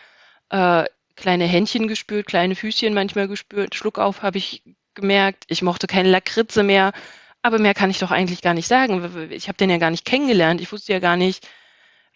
äh, 0.49 0.85
kleine 1.15 1.45
Händchen 1.45 1.87
gespürt, 1.87 2.27
kleine 2.27 2.55
Füßchen 2.55 2.93
manchmal 2.93 3.27
gespürt, 3.27 3.75
Schluck 3.75 3.99
auf 3.99 4.21
habe 4.21 4.37
ich 4.37 4.63
gemerkt, 4.93 5.45
ich 5.47 5.61
mochte 5.61 5.87
keine 5.87 6.09
Lakritze 6.09 6.63
mehr, 6.63 6.93
aber 7.41 7.59
mehr 7.59 7.73
kann 7.73 7.89
ich 7.89 7.99
doch 7.99 8.11
eigentlich 8.11 8.41
gar 8.41 8.53
nicht 8.53 8.67
sagen. 8.67 9.29
Ich 9.31 9.47
habe 9.47 9.57
den 9.57 9.69
ja 9.69 9.77
gar 9.77 9.91
nicht 9.91 10.05
kennengelernt, 10.05 10.61
ich 10.61 10.71
wusste 10.71 10.93
ja 10.93 10.99
gar 10.99 11.17
nicht, 11.17 11.47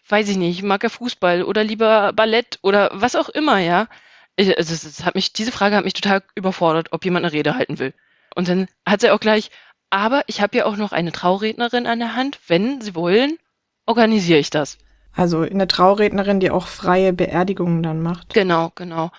weiß 0.08 0.28
ich 0.28 0.36
nicht, 0.36 0.62
mag 0.62 0.82
er 0.84 0.90
Fußball 0.90 1.42
oder 1.42 1.64
lieber 1.64 2.12
Ballett 2.12 2.58
oder 2.62 2.90
was 2.92 3.16
auch 3.16 3.28
immer, 3.28 3.58
ja. 3.58 3.88
Ich, 4.36 4.56
also 4.56 4.72
es 4.72 5.04
hat 5.04 5.14
mich, 5.14 5.32
diese 5.32 5.52
Frage 5.52 5.76
hat 5.76 5.84
mich 5.84 5.94
total 5.94 6.22
überfordert, 6.34 6.88
ob 6.92 7.04
jemand 7.04 7.24
eine 7.24 7.32
Rede 7.32 7.54
halten 7.54 7.78
will. 7.78 7.94
Und 8.34 8.48
dann 8.48 8.68
hat 8.86 9.00
sie 9.00 9.10
auch 9.10 9.20
gleich, 9.20 9.50
aber 9.90 10.22
ich 10.28 10.40
habe 10.40 10.56
ja 10.56 10.66
auch 10.66 10.76
noch 10.76 10.92
eine 10.92 11.12
Traurednerin 11.12 11.86
an 11.86 11.98
der 11.98 12.14
Hand. 12.14 12.38
Wenn 12.46 12.80
Sie 12.80 12.94
wollen, 12.94 13.38
organisiere 13.86 14.38
ich 14.38 14.50
das. 14.50 14.78
Also 15.12 15.40
eine 15.40 15.66
Traurednerin, 15.66 16.40
die 16.40 16.50
auch 16.50 16.68
freie 16.68 17.12
Beerdigungen 17.12 17.82
dann 17.82 18.00
macht. 18.00 18.32
Genau, 18.32 18.70
genau. 18.76 19.10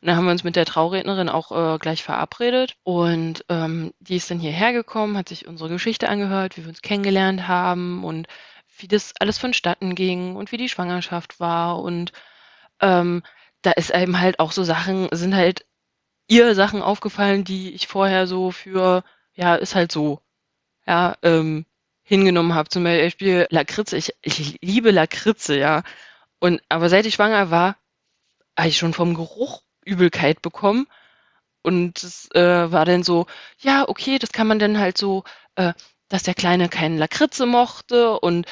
Und 0.00 0.08
dann 0.08 0.16
haben 0.16 0.24
wir 0.24 0.32
uns 0.32 0.44
mit 0.44 0.56
der 0.56 0.64
Traurednerin 0.64 1.28
auch 1.28 1.52
äh, 1.52 1.78
gleich 1.78 2.02
verabredet 2.02 2.76
und 2.82 3.44
ähm, 3.48 3.92
die 3.98 4.16
ist 4.16 4.30
dann 4.30 4.38
hierher 4.38 4.72
gekommen, 4.72 5.16
hat 5.16 5.28
sich 5.28 5.46
unsere 5.46 5.68
Geschichte 5.68 6.08
angehört, 6.08 6.56
wie 6.56 6.62
wir 6.62 6.68
uns 6.68 6.82
kennengelernt 6.82 7.48
haben 7.48 8.04
und 8.04 8.26
wie 8.78 8.88
das 8.88 9.12
alles 9.20 9.38
vonstatten 9.38 9.94
ging 9.94 10.36
und 10.36 10.52
wie 10.52 10.56
die 10.56 10.68
Schwangerschaft 10.68 11.40
war. 11.40 11.80
Und 11.80 12.12
ähm, 12.80 13.22
da 13.62 13.72
ist 13.72 13.92
einem 13.92 14.20
halt 14.20 14.38
auch 14.40 14.52
so 14.52 14.64
Sachen, 14.64 15.08
sind 15.12 15.34
halt 15.34 15.66
ihr 16.28 16.54
Sachen 16.54 16.82
aufgefallen, 16.82 17.44
die 17.44 17.72
ich 17.72 17.86
vorher 17.88 18.26
so 18.26 18.50
für, 18.50 19.04
ja, 19.34 19.54
ist 19.56 19.74
halt 19.74 19.92
so, 19.92 20.20
ja, 20.86 21.16
ähm, 21.22 21.66
hingenommen 22.02 22.54
habe. 22.54 22.68
Zum 22.68 22.84
Beispiel 22.84 23.46
Lakritze. 23.50 23.96
Ich, 23.96 24.12
ich 24.22 24.58
liebe 24.62 24.90
Lakritze, 24.90 25.58
ja. 25.58 25.82
Und 26.38 26.62
aber 26.68 26.88
seit 26.88 27.06
ich 27.06 27.14
schwanger 27.14 27.50
war, 27.50 27.76
habe 28.58 28.68
ich 28.68 28.78
schon 28.78 28.94
vom 28.94 29.14
Geruch 29.14 29.62
Übelkeit 29.84 30.42
bekommen. 30.42 30.86
Und 31.62 32.02
es 32.02 32.30
äh, 32.34 32.70
war 32.72 32.84
dann 32.84 33.02
so, 33.02 33.26
ja, 33.58 33.88
okay, 33.88 34.18
das 34.18 34.32
kann 34.32 34.46
man 34.46 34.58
dann 34.60 34.78
halt 34.78 34.98
so, 34.98 35.24
äh, 35.56 35.72
dass 36.08 36.22
der 36.22 36.34
Kleine 36.34 36.68
keinen 36.68 36.98
Lakritze 36.98 37.46
mochte 37.46 38.18
und 38.20 38.46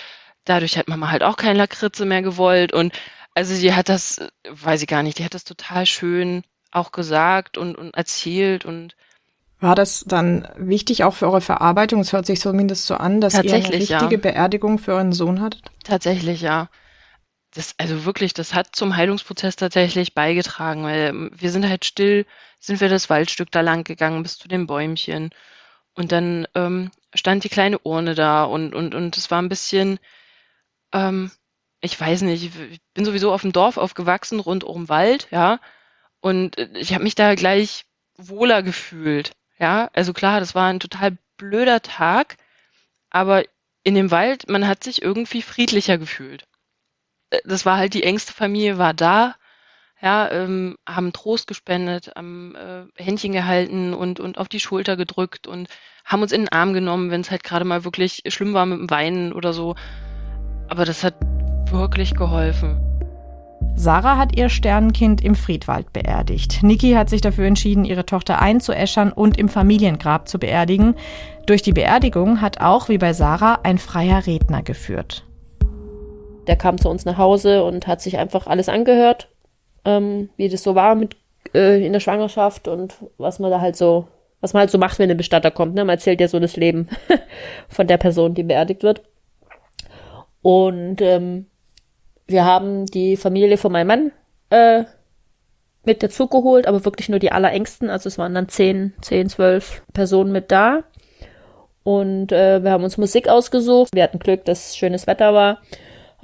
dadurch 0.44 0.76
hat 0.76 0.88
Mama 0.88 1.10
halt 1.10 1.22
auch 1.22 1.36
keinen 1.36 1.56
Lakritze 1.56 2.04
mehr 2.04 2.22
gewollt. 2.22 2.72
Und 2.72 2.92
also 3.34 3.54
sie 3.54 3.74
hat 3.74 3.88
das, 3.88 4.20
weiß 4.48 4.82
ich 4.82 4.88
gar 4.88 5.02
nicht, 5.02 5.18
die 5.18 5.24
hat 5.24 5.34
das 5.34 5.44
total 5.44 5.86
schön 5.86 6.42
auch 6.70 6.92
gesagt 6.92 7.56
und, 7.56 7.76
und 7.76 7.94
erzählt 7.94 8.64
und 8.64 8.96
war 9.60 9.74
das 9.74 10.04
dann 10.06 10.46
wichtig 10.56 11.04
auch 11.04 11.14
für 11.14 11.26
eure 11.26 11.40
Verarbeitung? 11.40 12.00
Es 12.00 12.12
hört 12.12 12.26
sich 12.26 12.38
zumindest 12.38 12.84
so 12.84 12.96
an, 12.96 13.22
dass 13.22 13.32
ihr 13.34 13.54
eine 13.54 13.72
richtige 13.72 14.14
ja. 14.14 14.20
Beerdigung 14.20 14.78
für 14.78 14.92
euren 14.92 15.12
Sohn 15.12 15.40
hattet? 15.40 15.62
Tatsächlich, 15.84 16.42
ja. 16.42 16.68
Das, 17.54 17.74
also 17.78 18.04
wirklich, 18.04 18.34
das 18.34 18.52
hat 18.52 18.76
zum 18.76 18.94
Heilungsprozess 18.94 19.56
tatsächlich 19.56 20.12
beigetragen, 20.12 20.82
weil 20.82 21.30
wir 21.32 21.50
sind 21.50 21.66
halt 21.66 21.86
still, 21.86 22.26
sind 22.60 22.82
wir 22.82 22.90
das 22.90 23.08
Waldstück 23.08 23.50
da 23.52 23.62
lang 23.62 23.84
gegangen 23.84 24.22
bis 24.22 24.36
zu 24.36 24.48
den 24.48 24.66
Bäumchen. 24.66 25.30
Und 25.94 26.12
dann 26.12 26.46
ähm, 26.54 26.90
stand 27.14 27.44
die 27.44 27.48
kleine 27.48 27.78
Urne 27.78 28.14
da 28.14 28.44
und, 28.44 28.74
und, 28.74 28.94
und 28.94 29.16
es 29.16 29.30
war 29.30 29.40
ein 29.40 29.48
bisschen, 29.48 29.98
ähm, 30.92 31.30
ich 31.80 31.98
weiß 32.00 32.22
nicht, 32.22 32.44
ich 32.44 32.80
bin 32.94 33.04
sowieso 33.04 33.32
auf 33.32 33.42
dem 33.42 33.52
Dorf 33.52 33.76
aufgewachsen, 33.76 34.40
rund 34.40 34.64
um 34.64 34.88
Wald, 34.88 35.28
ja. 35.30 35.60
Und 36.20 36.58
äh, 36.58 36.68
ich 36.74 36.94
habe 36.94 37.04
mich 37.04 37.14
da 37.14 37.34
gleich 37.34 37.84
wohler 38.16 38.62
gefühlt. 38.62 39.32
Ja, 39.58 39.90
also 39.92 40.12
klar, 40.12 40.40
das 40.40 40.54
war 40.54 40.68
ein 40.68 40.80
total 40.80 41.16
blöder 41.36 41.82
Tag, 41.82 42.36
aber 43.10 43.44
in 43.82 43.94
dem 43.94 44.10
Wald, 44.10 44.48
man 44.48 44.66
hat 44.66 44.82
sich 44.82 45.02
irgendwie 45.02 45.42
friedlicher 45.42 45.98
gefühlt. 45.98 46.46
Äh, 47.30 47.40
das 47.44 47.66
war 47.66 47.76
halt 47.78 47.94
die 47.94 48.04
engste 48.04 48.32
Familie 48.32 48.78
war 48.78 48.94
da, 48.94 49.36
ja, 50.04 50.30
ähm, 50.30 50.76
haben 50.86 51.14
Trost 51.14 51.46
gespendet, 51.46 52.12
haben 52.14 52.54
äh, 52.54 53.02
Händchen 53.02 53.32
gehalten 53.32 53.94
und, 53.94 54.20
und 54.20 54.36
auf 54.36 54.50
die 54.50 54.60
Schulter 54.60 54.98
gedrückt 54.98 55.46
und 55.46 55.68
haben 56.04 56.20
uns 56.20 56.30
in 56.30 56.42
den 56.42 56.52
Arm 56.52 56.74
genommen, 56.74 57.10
wenn 57.10 57.22
es 57.22 57.30
halt 57.30 57.42
gerade 57.42 57.64
mal 57.64 57.86
wirklich 57.86 58.22
schlimm 58.26 58.52
war 58.52 58.66
mit 58.66 58.78
dem 58.78 58.90
Weinen 58.90 59.32
oder 59.32 59.54
so. 59.54 59.76
Aber 60.68 60.84
das 60.84 61.04
hat 61.04 61.14
wirklich 61.70 62.14
geholfen. 62.14 62.78
Sarah 63.76 64.18
hat 64.18 64.36
ihr 64.36 64.50
Sternenkind 64.50 65.24
im 65.24 65.34
Friedwald 65.34 65.90
beerdigt. 65.94 66.62
Niki 66.62 66.92
hat 66.92 67.08
sich 67.08 67.22
dafür 67.22 67.46
entschieden, 67.46 67.86
ihre 67.86 68.04
Tochter 68.04 68.42
einzuäschern 68.42 69.10
und 69.10 69.38
im 69.38 69.48
Familiengrab 69.48 70.28
zu 70.28 70.38
beerdigen. 70.38 70.96
Durch 71.46 71.62
die 71.62 71.72
Beerdigung 71.72 72.42
hat 72.42 72.60
auch, 72.60 72.90
wie 72.90 72.98
bei 72.98 73.14
Sarah, 73.14 73.60
ein 73.62 73.78
freier 73.78 74.26
Redner 74.26 74.62
geführt. 74.62 75.24
Der 76.46 76.56
kam 76.56 76.76
zu 76.76 76.90
uns 76.90 77.06
nach 77.06 77.16
Hause 77.16 77.64
und 77.64 77.86
hat 77.86 78.02
sich 78.02 78.18
einfach 78.18 78.46
alles 78.46 78.68
angehört, 78.68 79.30
ähm, 79.84 80.30
wie 80.36 80.48
das 80.48 80.62
so 80.62 80.74
war 80.74 80.94
mit 80.94 81.16
äh, 81.54 81.84
in 81.84 81.92
der 81.92 82.00
Schwangerschaft 82.00 82.68
und 82.68 82.94
was 83.18 83.38
man 83.38 83.50
da 83.50 83.60
halt 83.60 83.76
so, 83.76 84.08
was 84.40 84.52
man 84.52 84.60
halt 84.60 84.70
so 84.70 84.78
macht, 84.78 84.98
wenn 84.98 85.10
ein 85.10 85.16
Bestatter 85.16 85.50
kommt. 85.50 85.74
Ne? 85.74 85.84
Man 85.84 85.96
erzählt 85.96 86.20
ja 86.20 86.28
so 86.28 86.38
das 86.40 86.56
Leben 86.56 86.88
von 87.68 87.86
der 87.86 87.98
Person, 87.98 88.34
die 88.34 88.42
beerdigt 88.42 88.82
wird. 88.82 89.02
Und 90.42 91.00
ähm, 91.00 91.46
wir 92.26 92.44
haben 92.44 92.86
die 92.86 93.16
Familie 93.16 93.56
von 93.56 93.72
meinem 93.72 93.86
Mann 93.86 94.12
äh, 94.50 94.84
mit 95.84 96.02
dazu 96.02 96.28
geholt, 96.28 96.66
aber 96.66 96.84
wirklich 96.84 97.08
nur 97.08 97.18
die 97.18 97.32
allerengsten. 97.32 97.90
Also 97.90 98.08
es 98.08 98.18
waren 98.18 98.34
dann 98.34 98.48
zehn, 98.48 98.94
zehn, 99.00 99.28
zwölf 99.28 99.82
Personen 99.92 100.32
mit 100.32 100.50
da. 100.50 100.84
Und 101.82 102.32
äh, 102.32 102.62
wir 102.62 102.70
haben 102.70 102.84
uns 102.84 102.96
Musik 102.96 103.28
ausgesucht. 103.28 103.90
Wir 103.94 104.02
hatten 104.02 104.18
Glück, 104.18 104.44
dass 104.46 104.76
schönes 104.76 105.06
Wetter 105.06 105.34
war. 105.34 105.60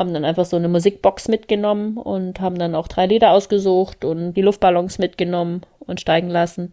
Haben 0.00 0.14
dann 0.14 0.24
einfach 0.24 0.46
so 0.46 0.56
eine 0.56 0.68
Musikbox 0.68 1.28
mitgenommen 1.28 1.98
und 1.98 2.40
haben 2.40 2.58
dann 2.58 2.74
auch 2.74 2.88
drei 2.88 3.04
Lieder 3.04 3.32
ausgesucht 3.32 4.02
und 4.06 4.32
die 4.32 4.40
Luftballons 4.40 4.96
mitgenommen 4.96 5.60
und 5.80 6.00
steigen 6.00 6.30
lassen. 6.30 6.72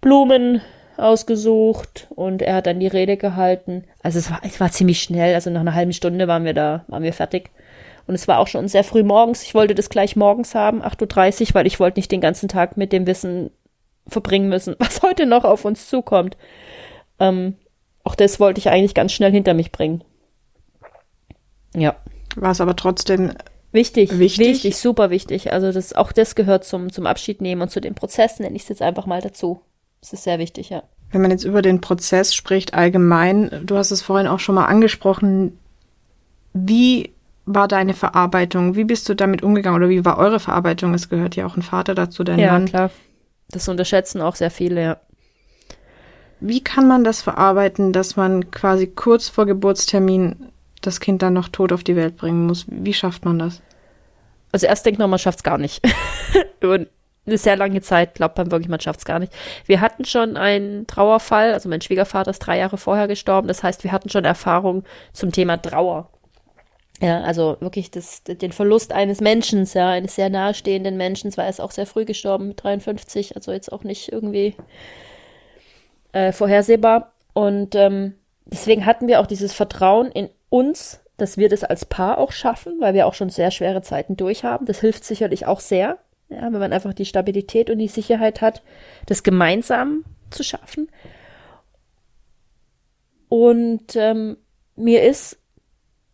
Blumen 0.00 0.62
ausgesucht 0.96 2.06
und 2.14 2.40
er 2.40 2.54
hat 2.54 2.66
dann 2.66 2.80
die 2.80 2.86
Rede 2.86 3.18
gehalten. 3.18 3.84
Also 4.02 4.18
es 4.18 4.30
war, 4.30 4.40
es 4.44 4.60
war 4.60 4.70
ziemlich 4.70 5.02
schnell. 5.02 5.34
Also 5.34 5.50
nach 5.50 5.60
einer 5.60 5.74
halben 5.74 5.92
Stunde 5.92 6.26
waren 6.26 6.46
wir 6.46 6.54
da, 6.54 6.86
waren 6.88 7.02
wir 7.02 7.12
fertig. 7.12 7.50
Und 8.06 8.14
es 8.14 8.28
war 8.28 8.38
auch 8.38 8.48
schon 8.48 8.66
sehr 8.66 8.82
früh 8.82 9.02
morgens. 9.02 9.42
Ich 9.42 9.54
wollte 9.54 9.74
das 9.74 9.90
gleich 9.90 10.16
morgens 10.16 10.54
haben, 10.54 10.82
8.30 10.82 11.48
Uhr, 11.48 11.54
weil 11.54 11.66
ich 11.66 11.80
wollte 11.80 11.98
nicht 11.98 12.12
den 12.12 12.22
ganzen 12.22 12.48
Tag 12.48 12.78
mit 12.78 12.92
dem 12.92 13.06
Wissen 13.06 13.50
verbringen 14.06 14.48
müssen, 14.48 14.74
was 14.78 15.02
heute 15.02 15.26
noch 15.26 15.44
auf 15.44 15.66
uns 15.66 15.88
zukommt. 15.90 16.38
Ähm, 17.18 17.56
auch 18.04 18.14
das 18.14 18.40
wollte 18.40 18.58
ich 18.58 18.70
eigentlich 18.70 18.94
ganz 18.94 19.12
schnell 19.12 19.32
hinter 19.32 19.52
mich 19.52 19.70
bringen. 19.70 20.02
Ja. 21.74 21.96
War 22.36 22.50
es 22.50 22.60
aber 22.60 22.76
trotzdem 22.76 23.32
wichtig, 23.72 24.18
wichtig, 24.18 24.46
wichtig, 24.46 24.76
super 24.76 25.10
wichtig. 25.10 25.52
Also 25.52 25.72
das, 25.72 25.92
auch 25.92 26.12
das 26.12 26.34
gehört 26.34 26.64
zum, 26.64 26.92
zum 26.92 27.06
Abschied 27.06 27.40
nehmen 27.40 27.62
und 27.62 27.70
zu 27.70 27.80
den 27.80 27.94
Prozessen, 27.94 28.44
nenne 28.44 28.56
ich 28.56 28.62
es 28.62 28.68
jetzt 28.68 28.82
einfach 28.82 29.06
mal 29.06 29.20
dazu. 29.20 29.60
Das 30.00 30.12
ist 30.12 30.24
sehr 30.24 30.38
wichtig, 30.38 30.70
ja. 30.70 30.82
Wenn 31.10 31.22
man 31.22 31.30
jetzt 31.30 31.44
über 31.44 31.62
den 31.62 31.80
Prozess 31.80 32.34
spricht 32.34 32.74
allgemein, 32.74 33.62
du 33.64 33.76
hast 33.76 33.90
es 33.90 34.02
vorhin 34.02 34.26
auch 34.26 34.40
schon 34.40 34.54
mal 34.54 34.66
angesprochen, 34.66 35.58
wie 36.52 37.14
war 37.46 37.68
deine 37.68 37.94
Verarbeitung? 37.94 38.74
Wie 38.74 38.84
bist 38.84 39.08
du 39.08 39.14
damit 39.14 39.42
umgegangen 39.42 39.76
oder 39.76 39.90
wie 39.90 40.04
war 40.04 40.18
eure 40.18 40.40
Verarbeitung? 40.40 40.94
Es 40.94 41.08
gehört 41.08 41.36
ja 41.36 41.46
auch 41.46 41.56
ein 41.56 41.62
Vater 41.62 41.94
dazu, 41.94 42.24
dein 42.24 42.38
ja, 42.38 42.52
Mann. 42.52 42.66
Ja, 42.66 42.70
klar. 42.70 42.90
Das 43.50 43.68
unterschätzen 43.68 44.20
auch 44.20 44.34
sehr 44.34 44.50
viele, 44.50 44.82
ja. 44.82 44.96
Wie 46.40 46.62
kann 46.62 46.88
man 46.88 47.04
das 47.04 47.22
verarbeiten, 47.22 47.92
dass 47.92 48.16
man 48.16 48.50
quasi 48.50 48.86
kurz 48.86 49.28
vor 49.28 49.46
Geburtstermin 49.46 50.48
das 50.86 51.00
Kind 51.00 51.22
dann 51.22 51.34
noch 51.34 51.48
tot 51.48 51.72
auf 51.72 51.84
die 51.84 51.96
Welt 51.96 52.16
bringen 52.16 52.46
muss? 52.46 52.66
Wie 52.68 52.94
schafft 52.94 53.24
man 53.24 53.38
das? 53.38 53.62
Also 54.52 54.66
erst 54.66 54.86
denkt 54.86 54.98
man, 54.98 55.10
man 55.10 55.18
schafft 55.18 55.40
es 55.40 55.42
gar 55.42 55.58
nicht. 55.58 55.84
Über 56.60 56.86
eine 57.26 57.38
sehr 57.38 57.56
lange 57.56 57.80
Zeit 57.80 58.14
glaubt 58.14 58.36
man 58.36 58.50
wirklich, 58.50 58.68
man 58.68 58.80
schafft 58.80 59.00
es 59.00 59.04
gar 59.04 59.18
nicht. 59.18 59.32
Wir 59.66 59.80
hatten 59.80 60.04
schon 60.04 60.36
einen 60.36 60.86
Trauerfall, 60.86 61.52
also 61.52 61.68
mein 61.68 61.80
Schwiegervater 61.80 62.30
ist 62.30 62.40
drei 62.40 62.58
Jahre 62.58 62.76
vorher 62.76 63.08
gestorben. 63.08 63.48
Das 63.48 63.62
heißt, 63.62 63.82
wir 63.82 63.92
hatten 63.92 64.10
schon 64.10 64.24
Erfahrung 64.24 64.84
zum 65.12 65.32
Thema 65.32 65.56
Trauer. 65.56 66.10
Ja, 67.00 67.22
also 67.22 67.56
wirklich 67.60 67.90
das, 67.90 68.22
den 68.22 68.52
Verlust 68.52 68.92
eines 68.92 69.20
Menschen, 69.20 69.64
ja, 69.74 69.90
eines 69.90 70.14
sehr 70.14 70.30
nahestehenden 70.30 70.96
Menschen, 70.96 71.36
weil 71.36 71.52
er 71.52 71.64
auch 71.64 71.72
sehr 71.72 71.86
früh 71.86 72.04
gestorben, 72.04 72.48
mit 72.48 72.62
53, 72.62 73.34
also 73.34 73.50
jetzt 73.52 73.72
auch 73.72 73.82
nicht 73.82 74.12
irgendwie 74.12 74.54
äh, 76.12 76.30
vorhersehbar. 76.30 77.12
Und 77.32 77.74
ähm, 77.74 78.14
deswegen 78.44 78.86
hatten 78.86 79.08
wir 79.08 79.20
auch 79.20 79.26
dieses 79.26 79.52
Vertrauen 79.52 80.12
in 80.12 80.28
uns, 80.54 81.00
dass 81.16 81.36
wir 81.36 81.48
das 81.48 81.64
als 81.64 81.84
Paar 81.84 82.18
auch 82.18 82.30
schaffen, 82.30 82.80
weil 82.80 82.94
wir 82.94 83.08
auch 83.08 83.14
schon 83.14 83.28
sehr 83.28 83.50
schwere 83.50 83.82
Zeiten 83.82 84.16
durchhaben. 84.16 84.66
Das 84.66 84.80
hilft 84.80 85.04
sicherlich 85.04 85.46
auch 85.46 85.58
sehr, 85.58 85.98
ja, 86.28 86.42
wenn 86.42 86.60
man 86.60 86.72
einfach 86.72 86.94
die 86.94 87.06
Stabilität 87.06 87.70
und 87.70 87.78
die 87.78 87.88
Sicherheit 87.88 88.40
hat, 88.40 88.62
das 89.06 89.24
gemeinsam 89.24 90.04
zu 90.30 90.44
schaffen. 90.44 90.88
Und 93.28 93.96
ähm, 93.96 94.36
mir 94.76 95.02
ist 95.02 95.38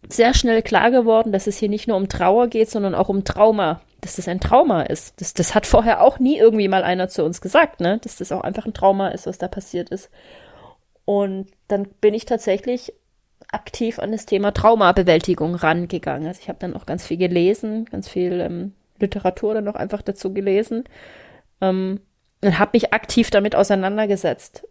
sehr 0.08 0.32
schnell 0.32 0.62
klar 0.62 0.90
geworden, 0.90 1.32
dass 1.32 1.46
es 1.46 1.58
hier 1.58 1.68
nicht 1.68 1.86
nur 1.86 1.98
um 1.98 2.08
Trauer 2.08 2.48
geht, 2.48 2.70
sondern 2.70 2.94
auch 2.94 3.10
um 3.10 3.24
Trauma. 3.24 3.82
Dass 4.00 4.16
das 4.16 4.28
ein 4.28 4.40
Trauma 4.40 4.82
ist. 4.84 5.20
Das, 5.20 5.34
das 5.34 5.54
hat 5.54 5.66
vorher 5.66 6.00
auch 6.00 6.18
nie 6.18 6.38
irgendwie 6.38 6.68
mal 6.68 6.82
einer 6.82 7.10
zu 7.10 7.22
uns 7.22 7.42
gesagt, 7.42 7.80
ne? 7.80 7.98
Dass 8.02 8.16
das 8.16 8.32
auch 8.32 8.40
einfach 8.40 8.64
ein 8.64 8.72
Trauma 8.72 9.08
ist, 9.08 9.26
was 9.26 9.36
da 9.36 9.48
passiert 9.48 9.90
ist. 9.90 10.08
Und 11.04 11.48
dann 11.68 11.86
bin 12.00 12.14
ich 12.14 12.24
tatsächlich 12.24 12.94
aktiv 13.52 13.98
an 13.98 14.12
das 14.12 14.26
Thema 14.26 14.52
Traumabewältigung 14.52 15.54
rangegangen. 15.54 16.28
Also 16.28 16.40
ich 16.42 16.48
habe 16.48 16.58
dann 16.60 16.74
auch 16.74 16.86
ganz 16.86 17.06
viel 17.06 17.16
gelesen, 17.16 17.86
ganz 17.86 18.08
viel 18.08 18.40
ähm, 18.40 18.72
Literatur 18.98 19.54
dann 19.54 19.68
auch 19.68 19.74
einfach 19.74 20.02
dazu 20.02 20.32
gelesen 20.32 20.84
ähm, 21.60 22.00
und 22.42 22.58
habe 22.58 22.70
mich 22.74 22.92
aktiv 22.92 23.30
damit 23.30 23.54
auseinandergesetzt. 23.54 24.66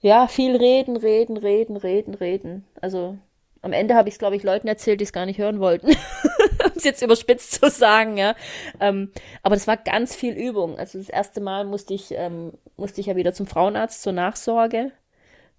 Ja, 0.00 0.26
viel 0.26 0.56
reden, 0.56 0.96
reden, 0.96 1.36
reden, 1.36 1.76
reden, 1.76 2.14
reden. 2.14 2.64
Also 2.80 3.18
am 3.62 3.72
Ende 3.72 3.94
habe 3.94 4.08
ich 4.08 4.14
es, 4.14 4.18
glaube 4.18 4.36
ich, 4.36 4.42
Leuten 4.42 4.68
erzählt, 4.68 5.00
die 5.00 5.04
es 5.04 5.12
gar 5.12 5.26
nicht 5.26 5.38
hören 5.38 5.58
wollten. 5.58 5.88
um 6.64 6.72
es 6.76 6.84
jetzt 6.84 7.02
überspitzt 7.02 7.52
zu 7.52 7.70
sagen, 7.70 8.16
ja. 8.16 8.34
Ähm, 8.80 9.10
aber 9.42 9.56
das 9.56 9.66
war 9.66 9.76
ganz 9.76 10.14
viel 10.14 10.34
Übung. 10.34 10.78
Also 10.78 10.98
das 10.98 11.08
erste 11.08 11.40
Mal 11.40 11.64
musste 11.64 11.94
ich, 11.94 12.12
ähm, 12.12 12.52
musste 12.76 13.00
ich 13.00 13.06
ja 13.06 13.16
wieder 13.16 13.32
zum 13.32 13.46
Frauenarzt 13.46 14.02
zur 14.02 14.12
Nachsorge. 14.12 14.92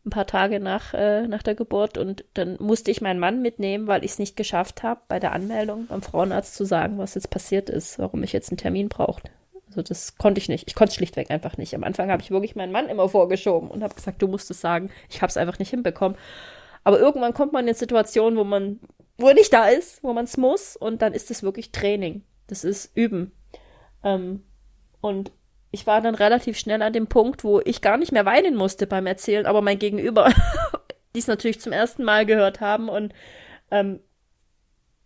Ein 0.07 0.11
paar 0.11 0.25
Tage 0.25 0.61
nach, 0.61 0.93
äh, 0.93 1.27
nach 1.27 1.43
der 1.43 1.53
Geburt. 1.53 1.97
Und 1.97 2.23
dann 2.33 2.55
musste 2.61 2.91
ich 2.91 3.01
meinen 3.01 3.19
Mann 3.19 3.41
mitnehmen, 3.41 3.87
weil 3.87 4.05
ich 4.05 4.11
es 4.11 4.19
nicht 4.19 4.37
geschafft 4.37 4.81
habe, 4.81 5.01
bei 5.09 5.19
der 5.19 5.33
Anmeldung 5.33 5.87
beim 5.87 6.01
Frauenarzt 6.01 6.55
zu 6.55 6.63
sagen, 6.63 6.97
was 6.97 7.15
jetzt 7.15 7.29
passiert 7.29 7.69
ist, 7.69 7.99
warum 7.99 8.23
ich 8.23 8.31
jetzt 8.31 8.49
einen 8.49 8.57
Termin 8.57 8.87
brauchte. 8.87 9.29
Also 9.67 9.81
das 9.81 10.17
konnte 10.17 10.39
ich 10.39 10.47
nicht. 10.47 10.65
Ich 10.65 10.75
konnte 10.75 10.91
es 10.91 10.95
schlichtweg 10.95 11.29
einfach 11.29 11.57
nicht. 11.57 11.75
Am 11.75 11.83
Anfang 11.83 12.09
habe 12.09 12.21
ich 12.21 12.31
wirklich 12.31 12.55
meinen 12.55 12.71
Mann 12.71 12.87
immer 12.87 13.09
vorgeschoben 13.09 13.69
und 13.69 13.83
habe 13.83 13.95
gesagt, 13.95 14.21
du 14.21 14.29
musst 14.29 14.49
es 14.49 14.61
sagen. 14.61 14.89
Ich 15.09 15.21
habe 15.21 15.29
es 15.29 15.35
einfach 15.35 15.59
nicht 15.59 15.71
hinbekommen. 15.71 16.17
Aber 16.85 16.99
irgendwann 16.99 17.33
kommt 17.33 17.51
man 17.51 17.65
in 17.65 17.69
eine 17.69 17.77
Situation, 17.77 18.37
wo 18.37 18.45
man 18.45 18.79
wo 19.17 19.29
nicht 19.31 19.51
da 19.51 19.67
ist, 19.67 20.01
wo 20.03 20.13
man 20.13 20.23
es 20.23 20.37
muss. 20.37 20.77
Und 20.77 21.01
dann 21.01 21.11
ist 21.11 21.29
es 21.31 21.43
wirklich 21.43 21.73
Training. 21.73 22.23
Das 22.47 22.63
ist 22.63 22.95
Üben. 22.95 23.33
Ähm, 24.03 24.43
und 25.01 25.31
ich 25.77 25.85
war 25.85 26.01
dann 26.01 26.15
relativ 26.15 26.57
schnell 26.57 26.81
an 26.81 26.91
dem 26.91 27.05
Punkt, 27.05 27.43
wo 27.43 27.61
ich 27.63 27.81
gar 27.81 27.97
nicht 27.97 28.11
mehr 28.11 28.25
weinen 28.25 28.55
musste 28.55 28.87
beim 28.87 29.05
Erzählen, 29.05 29.45
aber 29.45 29.61
mein 29.61 29.77
Gegenüber, 29.77 30.33
die 31.15 31.19
es 31.19 31.27
natürlich 31.27 31.61
zum 31.61 31.71
ersten 31.71 32.03
Mal 32.03 32.25
gehört 32.25 32.61
haben 32.61 32.89
und 32.89 33.13
ähm, 33.69 33.99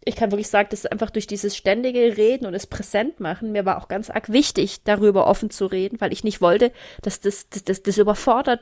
ich 0.05 0.15
kann 0.15 0.31
wirklich 0.31 0.47
sagen, 0.47 0.69
dass 0.71 0.85
einfach 0.85 1.09
durch 1.09 1.27
dieses 1.27 1.57
ständige 1.57 2.17
Reden 2.17 2.45
und 2.45 2.53
es 2.53 2.67
präsent 2.67 3.19
machen, 3.19 3.51
mir 3.51 3.65
war 3.65 3.77
auch 3.77 3.89
ganz 3.89 4.09
arg 4.09 4.31
wichtig, 4.31 4.83
darüber 4.85 5.27
offen 5.27 5.49
zu 5.49 5.65
reden, 5.65 5.99
weil 5.99 6.13
ich 6.13 6.23
nicht 6.23 6.39
wollte, 6.39 6.71
dass 7.01 7.19
das, 7.19 7.49
das, 7.49 7.65
das, 7.65 7.83
das 7.83 7.97
überfordert 7.97 8.61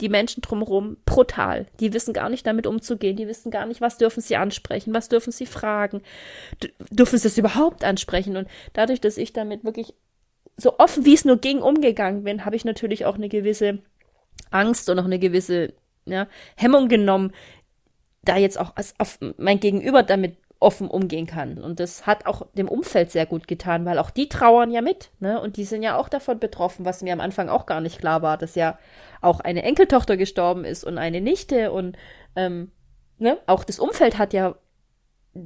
die 0.00 0.08
Menschen 0.08 0.42
drumherum 0.42 0.98
brutal. 1.04 1.66
Die 1.80 1.92
wissen 1.92 2.12
gar 2.12 2.28
nicht 2.28 2.46
damit 2.46 2.66
umzugehen. 2.68 3.16
Die 3.16 3.26
wissen 3.26 3.50
gar 3.50 3.66
nicht, 3.66 3.80
was 3.80 3.98
dürfen 3.98 4.20
sie 4.20 4.36
ansprechen, 4.36 4.94
was 4.94 5.08
dürfen 5.08 5.32
sie 5.32 5.46
fragen, 5.46 6.02
dürfen 6.90 7.18
sie 7.18 7.26
es 7.26 7.38
überhaupt 7.38 7.82
ansprechen. 7.82 8.36
Und 8.36 8.48
dadurch, 8.74 9.00
dass 9.00 9.16
ich 9.16 9.32
damit 9.32 9.64
wirklich 9.64 9.94
so 10.58 10.78
offen 10.78 11.06
wie 11.06 11.14
es 11.14 11.24
nur 11.24 11.38
ging 11.38 11.60
umgegangen 11.60 12.24
bin, 12.24 12.44
habe 12.44 12.56
ich 12.56 12.64
natürlich 12.64 13.06
auch 13.06 13.14
eine 13.14 13.28
gewisse 13.28 13.78
Angst 14.50 14.90
und 14.90 14.98
auch 14.98 15.04
eine 15.04 15.18
gewisse 15.18 15.72
ja, 16.04 16.26
Hemmung 16.56 16.88
genommen, 16.88 17.32
da 18.22 18.36
jetzt 18.36 18.58
auch 18.58 18.72
auf 18.98 19.18
mein 19.38 19.60
Gegenüber 19.60 20.02
damit 20.02 20.36
offen 20.60 20.88
umgehen 20.88 21.26
kann. 21.26 21.58
Und 21.58 21.78
das 21.78 22.06
hat 22.06 22.26
auch 22.26 22.46
dem 22.54 22.68
Umfeld 22.68 23.12
sehr 23.12 23.26
gut 23.26 23.46
getan, 23.46 23.84
weil 23.84 23.98
auch 23.98 24.10
die 24.10 24.28
trauern 24.28 24.72
ja 24.72 24.82
mit, 24.82 25.12
ne? 25.20 25.40
Und 25.40 25.56
die 25.56 25.64
sind 25.64 25.84
ja 25.84 25.96
auch 25.96 26.08
davon 26.08 26.40
betroffen, 26.40 26.84
was 26.84 27.02
mir 27.02 27.12
am 27.12 27.20
Anfang 27.20 27.48
auch 27.48 27.64
gar 27.64 27.80
nicht 27.80 28.00
klar 28.00 28.22
war, 28.22 28.36
dass 28.36 28.56
ja 28.56 28.76
auch 29.20 29.38
eine 29.38 29.62
Enkeltochter 29.62 30.16
gestorben 30.16 30.64
ist 30.64 30.82
und 30.82 30.98
eine 30.98 31.20
Nichte 31.20 31.70
und 31.70 31.96
ähm, 32.34 32.72
ne? 33.18 33.38
auch 33.46 33.62
das 33.62 33.78
Umfeld 33.78 34.18
hat 34.18 34.32
ja 34.32 34.56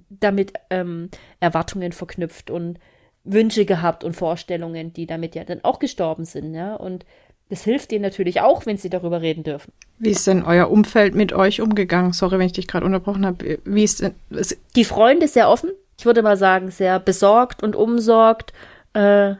damit 0.08 0.54
ähm, 0.70 1.10
Erwartungen 1.40 1.92
verknüpft 1.92 2.50
und 2.50 2.78
Wünsche 3.24 3.64
gehabt 3.64 4.04
und 4.04 4.14
Vorstellungen, 4.14 4.92
die 4.92 5.06
damit 5.06 5.34
ja 5.34 5.44
dann 5.44 5.62
auch 5.62 5.78
gestorben 5.78 6.24
sind, 6.24 6.54
ja. 6.54 6.74
Und 6.74 7.04
das 7.48 7.64
hilft 7.64 7.92
ihnen 7.92 8.02
natürlich 8.02 8.40
auch, 8.40 8.66
wenn 8.66 8.78
sie 8.78 8.90
darüber 8.90 9.20
reden 9.20 9.44
dürfen. 9.44 9.72
Wie 9.98 10.10
ist 10.10 10.26
denn 10.26 10.42
euer 10.42 10.70
Umfeld 10.70 11.14
mit 11.14 11.32
euch 11.32 11.60
umgegangen? 11.60 12.12
Sorry, 12.12 12.38
wenn 12.38 12.46
ich 12.46 12.54
dich 12.54 12.66
gerade 12.66 12.86
unterbrochen 12.86 13.26
habe. 13.26 13.58
Wie 13.64 13.84
ist 13.84 14.00
denn. 14.00 14.14
Ist 14.30 14.58
Die 14.74 14.84
Freunde 14.84 15.28
sehr 15.28 15.48
offen. 15.48 15.70
Ich 15.98 16.06
würde 16.06 16.22
mal 16.22 16.36
sagen, 16.36 16.70
sehr 16.70 16.98
besorgt 16.98 17.62
und 17.62 17.76
umsorgt, 17.76 18.52
äh, 18.94 19.34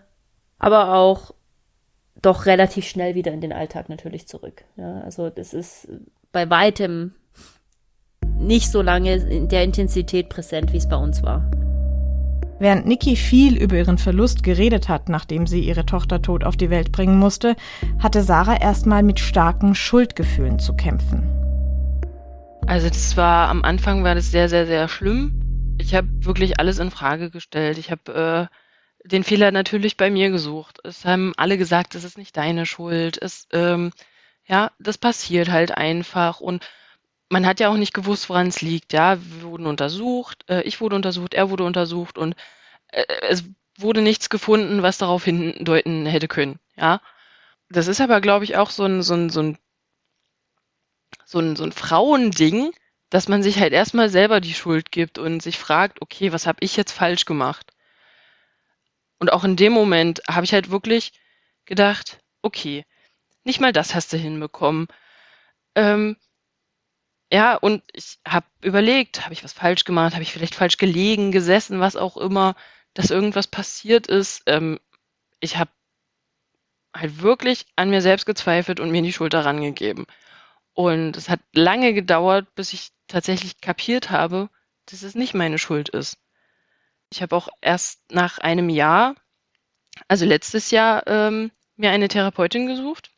aber 0.59 0.95
auch 0.95 1.33
doch 2.21 2.47
relativ 2.47 2.87
schnell 2.87 3.15
wieder 3.17 3.33
in 3.33 3.41
den 3.41 3.53
Alltag 3.53 3.89
natürlich 3.89 4.29
zurück. 4.29 4.63
Ja, 4.77 5.01
also 5.01 5.29
das 5.29 5.55
ist 5.55 5.89
bei 6.31 6.49
weitem 6.51 7.15
nicht 8.39 8.71
so 8.71 8.83
lange 8.83 9.17
in 9.17 9.49
der 9.49 9.65
Intensität 9.65 10.29
präsent, 10.29 10.73
wie 10.73 10.79
es 10.79 10.89
bei 10.89 10.97
uns 10.97 11.23
war. 11.23 11.51
Während 12.63 12.87
Niki 12.87 13.17
viel 13.17 13.61
über 13.61 13.75
ihren 13.75 13.99
Verlust 13.99 14.45
geredet 14.45 14.89
hat, 14.89 15.09
nachdem 15.09 15.49
sie 15.49 15.65
ihre 15.65 15.85
Tochter 15.85 16.23
tot 16.23 16.45
auf 16.45 16.57
die 16.57 16.71
Welt 16.71 16.93
bringen 16.93 17.19
musste, 17.19 17.57
hatte 17.99 18.23
Sarah 18.23 18.57
erstmal 18.57 19.03
mit 19.03 19.19
starken 19.19 19.75
Schuldgefühlen 19.75 20.61
zu 20.61 20.77
kämpfen. 20.77 21.25
Also 22.69 22.89
das 22.89 23.17
war 23.17 23.49
am 23.49 23.65
Anfang 23.65 24.05
war 24.05 24.15
das 24.15 24.31
sehr 24.31 24.49
sehr 24.49 24.67
sehr 24.67 24.87
schlimm. 24.87 25.75
Ich 25.81 25.97
habe 25.97 26.07
wirklich 26.21 26.61
alles 26.61 26.79
in 26.79 26.93
Frage 26.93 27.31
gestellt. 27.31 27.79
Ich 27.79 27.91
habe 27.91 28.49
äh, 29.03 29.09
den 29.09 29.25
Fehler 29.25 29.51
natürlich 29.51 29.97
bei 29.97 30.09
mir 30.09 30.31
gesucht. 30.31 30.79
Es 30.85 31.05
haben 31.05 31.33
alle 31.37 31.59
gesagt, 31.59 31.97
es 31.97 32.05
ist 32.05 32.17
nicht 32.17 32.37
deine 32.37 32.65
Schuld. 32.65 33.21
Es 33.21 33.49
ähm, 33.53 33.91
ja, 34.47 34.71
das 34.79 34.99
passiert 34.99 35.51
halt 35.51 35.77
einfach 35.77 36.39
und 36.39 36.65
man 37.33 37.47
hat 37.47 37.61
ja 37.61 37.71
auch 37.71 37.77
nicht 37.77 37.95
gewusst, 37.95 38.29
woran 38.29 38.49
es 38.49 38.61
liegt. 38.61 38.93
Ja, 38.93 39.19
wir 39.19 39.43
wurden 39.43 39.67
untersucht, 39.67 40.45
äh, 40.49 40.63
ich 40.63 40.81
wurde 40.81 40.97
untersucht, 40.97 41.35
er 41.35 41.51
wurde 41.51 41.65
untersucht 41.65 42.19
und 42.19 42.37
äh, 42.89 43.05
es 43.23 43.45
wurde 43.79 44.03
nichts 44.03 44.29
gefunden, 44.29 44.83
was 44.83 44.99
darauf 44.99 45.25
hindeuten 45.25 46.05
hätte 46.07 46.29
können. 46.29 46.61
Ja, 46.77 47.01
das 47.71 47.89
ist 47.89 48.03
aber, 48.03 48.21
glaube 48.21 48.45
ich, 48.45 48.57
auch 48.57 48.71
so 48.71 48.85
ein, 48.85 49.03
so 49.03 49.15
ein, 49.15 49.31
so 49.31 49.41
ein, 49.41 49.59
so 51.25 51.39
ein, 51.39 51.57
so 51.57 51.65
ein 51.65 51.73
Frauending, 51.73 52.73
dass 53.09 53.29
man 53.29 53.43
sich 53.43 53.59
halt 53.59 53.73
erstmal 53.73 54.11
selber 54.11 54.41
die 54.41 54.55
Schuld 54.55 54.93
gibt 54.93 55.19
und 55.19 55.43
sich 55.43 55.59
fragt, 55.59 56.03
okay, 56.03 56.33
was 56.33 56.47
habe 56.47 56.59
ich 56.61 56.77
jetzt 56.77 56.93
falsch 56.93 57.25
gemacht? 57.25 57.73
Und 59.19 59.33
auch 59.33 59.45
in 59.45 59.57
dem 59.57 59.73
Moment 59.73 60.21
habe 60.29 60.45
ich 60.45 60.53
halt 60.53 60.71
wirklich 60.71 61.13
gedacht, 61.65 62.19
okay, 62.43 62.85
nicht 63.45 63.61
mal 63.61 63.73
das 63.73 63.95
hast 63.95 64.13
du 64.13 64.19
hinbekommen. 64.19 64.87
Ähm, 65.75 66.17
ja, 67.33 67.55
und 67.55 67.83
ich 67.95 68.19
habe 68.29 68.45
überlegt, 68.61 69.25
habe 69.25 69.33
ich 69.33 69.43
was 69.43 69.55
falsch 69.55 69.85
gemacht, 69.85 70.13
habe 70.13 70.23
ich 70.23 70.33
vielleicht 70.33 70.55
falsch 70.55 70.77
gelegen, 70.77 71.33
gesessen, 71.33 71.81
was 71.81 71.97
auch 71.97 72.19
immer, 72.19 72.55
dass 72.93 73.11
irgendwas 73.11 73.47
passiert 73.47 74.07
ist. 74.07 74.43
Ähm, 74.45 74.79
ich 75.41 75.57
habe 75.57 75.71
halt 76.95 77.23
wirklich 77.23 77.65
an 77.75 77.89
mir 77.89 78.03
selbst 78.03 78.27
gezweifelt 78.27 78.81
und 78.81 78.91
mir 78.91 79.01
die 79.01 79.15
Schuld 79.15 79.33
daran 79.33 79.63
gegeben. 79.63 80.05
Und 80.75 81.17
es 81.17 81.31
hat 81.31 81.41
lange 81.55 81.95
gedauert, 81.95 82.55
bis 82.55 82.75
ich 82.75 82.91
tatsächlich 83.07 83.63
kapiert 83.63 84.11
habe, 84.11 84.51
dass 84.85 85.03
es 85.03 85.15
nicht 85.15 85.33
meine 85.33 85.59
Schuld 85.59 85.89
ist. 85.89 86.19
Ich 87.11 87.23
habe 87.23 87.35
auch 87.35 87.49
erst 87.63 88.13
nach 88.13 88.41
einem 88.41 88.69
Jahr, 88.69 89.15
also 90.07 90.27
letztes 90.27 90.71
Jahr, 90.71 91.07
ähm, 91.07 91.51
mir 91.77 91.93
eine 91.93 92.09
Therapeutin 92.09 92.67
gesucht. 92.67 93.11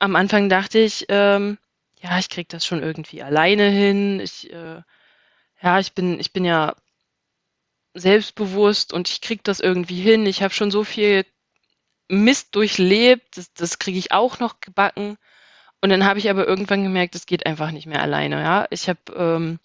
Am 0.00 0.16
Anfang 0.16 0.48
dachte 0.48 0.80
ich, 0.80 1.06
ähm, 1.08 1.56
ja, 2.04 2.18
ich 2.18 2.28
krieg 2.28 2.50
das 2.50 2.66
schon 2.66 2.82
irgendwie 2.82 3.22
alleine 3.22 3.70
hin. 3.70 4.20
Ich, 4.20 4.52
äh, 4.52 4.82
ja, 5.62 5.78
ich 5.80 5.94
bin, 5.94 6.20
ich 6.20 6.32
bin 6.34 6.44
ja 6.44 6.76
selbstbewusst 7.94 8.92
und 8.92 9.08
ich 9.08 9.22
krieg 9.22 9.42
das 9.42 9.60
irgendwie 9.60 10.02
hin. 10.02 10.26
Ich 10.26 10.42
habe 10.42 10.52
schon 10.52 10.70
so 10.70 10.84
viel 10.84 11.24
Mist 12.08 12.54
durchlebt, 12.54 13.38
das, 13.38 13.54
das 13.54 13.78
kriege 13.78 13.98
ich 13.98 14.12
auch 14.12 14.38
noch 14.38 14.60
gebacken. 14.60 15.16
Und 15.80 15.88
dann 15.88 16.04
habe 16.04 16.18
ich 16.18 16.28
aber 16.28 16.46
irgendwann 16.46 16.82
gemerkt, 16.82 17.14
es 17.14 17.24
geht 17.24 17.46
einfach 17.46 17.70
nicht 17.70 17.86
mehr 17.86 18.02
alleine. 18.02 18.42
Ja, 18.42 18.66
ich 18.68 18.88
habe 18.90 19.00
ähm, 19.16 19.58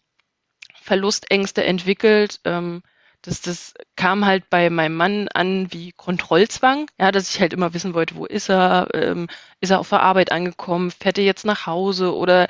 Verlustängste 0.75 1.65
entwickelt. 1.65 2.39
Ähm, 2.45 2.83
das, 3.21 3.41
das 3.41 3.73
kam 3.95 4.25
halt 4.25 4.49
bei 4.49 4.69
meinem 4.69 4.95
Mann 4.95 5.27
an 5.29 5.71
wie 5.71 5.91
Kontrollzwang, 5.91 6.89
ja, 6.99 7.11
dass 7.11 7.33
ich 7.33 7.41
halt 7.41 7.53
immer 7.53 7.73
wissen 7.73 7.93
wollte, 7.93 8.15
wo 8.15 8.25
ist 8.25 8.49
er, 8.49 8.87
ähm, 8.93 9.27
ist 9.61 9.71
er 9.71 9.79
auf 9.79 9.89
der 9.89 10.01
Arbeit 10.01 10.31
angekommen, 10.31 10.91
fährt 10.91 11.17
er 11.17 11.25
jetzt 11.25 11.45
nach 11.45 11.65
Hause 11.65 12.15
oder 12.15 12.47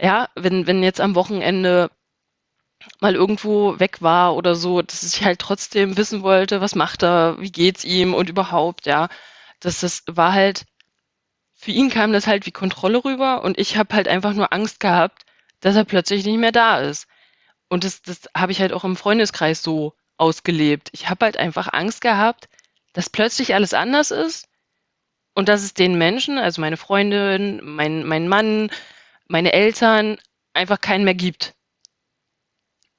ja, 0.00 0.28
wenn, 0.36 0.66
wenn 0.66 0.82
jetzt 0.82 1.00
am 1.00 1.14
Wochenende 1.14 1.90
mal 3.00 3.14
irgendwo 3.14 3.78
weg 3.78 4.02
war 4.02 4.34
oder 4.36 4.54
so, 4.54 4.82
dass 4.82 5.02
ich 5.02 5.24
halt 5.24 5.38
trotzdem 5.38 5.96
wissen 5.96 6.22
wollte, 6.22 6.60
was 6.60 6.74
macht 6.74 7.02
er, 7.02 7.40
wie 7.40 7.52
geht's 7.52 7.84
ihm 7.84 8.14
und 8.14 8.28
überhaupt, 8.28 8.86
ja. 8.86 9.08
Das, 9.60 9.80
das 9.80 10.02
war 10.06 10.32
halt, 10.32 10.64
für 11.54 11.70
ihn 11.72 11.90
kam 11.90 12.12
das 12.12 12.26
halt 12.26 12.46
wie 12.46 12.52
Kontrolle 12.52 13.04
rüber 13.04 13.42
und 13.44 13.58
ich 13.58 13.76
habe 13.76 13.94
halt 13.94 14.08
einfach 14.08 14.34
nur 14.34 14.52
Angst 14.52 14.80
gehabt, 14.80 15.24
dass 15.60 15.76
er 15.76 15.84
plötzlich 15.84 16.24
nicht 16.26 16.38
mehr 16.38 16.52
da 16.52 16.80
ist. 16.80 17.06
Und 17.68 17.84
das, 17.84 18.02
das 18.02 18.28
habe 18.36 18.52
ich 18.52 18.60
halt 18.60 18.72
auch 18.72 18.84
im 18.84 18.96
Freundeskreis 18.96 19.62
so 19.62 19.94
ausgelebt. 20.16 20.90
Ich 20.92 21.08
habe 21.08 21.24
halt 21.24 21.36
einfach 21.36 21.72
Angst 21.72 22.00
gehabt, 22.00 22.48
dass 22.92 23.10
plötzlich 23.10 23.54
alles 23.54 23.74
anders 23.74 24.10
ist 24.10 24.48
und 25.34 25.48
dass 25.48 25.62
es 25.62 25.74
den 25.74 25.98
Menschen, 25.98 26.38
also 26.38 26.60
meine 26.60 26.76
Freundin, 26.76 27.60
mein, 27.62 28.04
mein 28.04 28.28
Mann, 28.28 28.70
meine 29.26 29.52
Eltern, 29.52 30.18
einfach 30.52 30.80
keinen 30.80 31.04
mehr 31.04 31.14
gibt. 31.14 31.54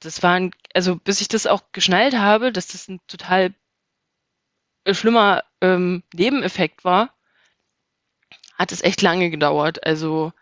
Das 0.02 0.22
war, 0.22 0.34
ein, 0.36 0.52
also 0.74 0.98
bis 0.98 1.22
ich 1.22 1.30
das 1.30 1.48
auch 1.48 1.72
geschnallt 1.72 2.16
habe, 2.16 2.52
dass 2.52 2.68
das 2.68 2.88
ein 2.90 3.00
total 3.08 3.54
schlimmer 4.92 5.44
ähm, 5.62 6.04
Nebeneffekt 6.14 6.84
war, 6.84 7.16
hat 8.58 8.72
es 8.72 8.84
echt 8.84 9.02
lange 9.02 9.30
gedauert. 9.30 9.86
Also 9.86 10.34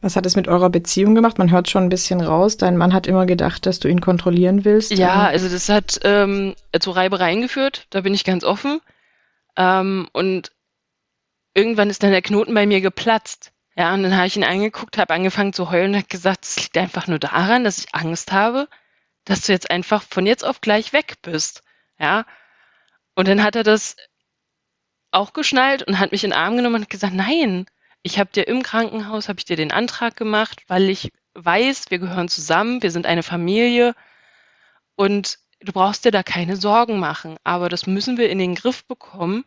was 0.00 0.16
hat 0.16 0.26
es 0.26 0.36
mit 0.36 0.46
eurer 0.46 0.70
Beziehung 0.70 1.14
gemacht? 1.14 1.38
Man 1.38 1.50
hört 1.50 1.68
schon 1.68 1.84
ein 1.84 1.88
bisschen 1.88 2.20
raus. 2.20 2.56
Dein 2.56 2.76
Mann 2.76 2.92
hat 2.92 3.06
immer 3.06 3.26
gedacht, 3.26 3.66
dass 3.66 3.78
du 3.78 3.88
ihn 3.88 4.00
kontrollieren 4.00 4.64
willst. 4.64 4.92
Ja, 4.92 5.24
also 5.24 5.48
das 5.48 5.68
hat 5.68 6.00
ähm, 6.04 6.54
zu 6.78 6.90
Reibereien 6.90 7.40
geführt. 7.40 7.86
Da 7.90 8.02
bin 8.02 8.14
ich 8.14 8.24
ganz 8.24 8.44
offen. 8.44 8.80
Ähm, 9.56 10.08
und 10.12 10.52
irgendwann 11.54 11.90
ist 11.90 12.02
dann 12.02 12.10
der 12.10 12.22
Knoten 12.22 12.54
bei 12.54 12.66
mir 12.66 12.80
geplatzt. 12.80 13.52
Ja, 13.74 13.92
und 13.94 14.02
dann 14.02 14.16
habe 14.16 14.26
ich 14.26 14.36
ihn 14.36 14.44
angeguckt, 14.44 14.96
habe 14.96 15.12
angefangen 15.12 15.52
zu 15.52 15.70
heulen 15.70 15.90
und 15.90 15.96
habe 15.96 16.08
gesagt, 16.08 16.44
es 16.44 16.56
liegt 16.56 16.76
einfach 16.78 17.08
nur 17.08 17.18
daran, 17.18 17.64
dass 17.64 17.78
ich 17.78 17.94
Angst 17.94 18.32
habe, 18.32 18.68
dass 19.24 19.42
du 19.42 19.52
jetzt 19.52 19.70
einfach 19.70 20.02
von 20.02 20.24
jetzt 20.26 20.44
auf 20.44 20.60
gleich 20.60 20.92
weg 20.92 21.16
bist. 21.22 21.62
Ja. 21.98 22.24
Und 23.14 23.28
dann 23.28 23.42
hat 23.42 23.56
er 23.56 23.64
das 23.64 23.96
auch 25.10 25.32
geschnallt 25.32 25.82
und 25.82 25.98
hat 25.98 26.12
mich 26.12 26.24
in 26.24 26.30
den 26.30 26.38
Arm 26.38 26.56
genommen 26.56 26.82
und 26.82 26.90
gesagt, 26.90 27.14
nein, 27.14 27.66
ich 28.02 28.18
habe 28.18 28.30
dir 28.32 28.46
im 28.46 28.62
Krankenhaus, 28.62 29.28
habe 29.28 29.38
ich 29.38 29.44
dir 29.44 29.56
den 29.56 29.72
Antrag 29.72 30.16
gemacht, 30.16 30.62
weil 30.68 30.88
ich 30.90 31.12
weiß, 31.34 31.90
wir 31.90 31.98
gehören 31.98 32.28
zusammen, 32.28 32.82
wir 32.82 32.90
sind 32.90 33.06
eine 33.06 33.22
Familie 33.22 33.94
und 34.94 35.38
du 35.60 35.72
brauchst 35.72 36.04
dir 36.04 36.10
da 36.10 36.22
keine 36.22 36.56
Sorgen 36.56 36.98
machen. 36.98 37.36
Aber 37.44 37.68
das 37.68 37.86
müssen 37.86 38.16
wir 38.16 38.30
in 38.30 38.38
den 38.38 38.54
Griff 38.54 38.84
bekommen. 38.84 39.44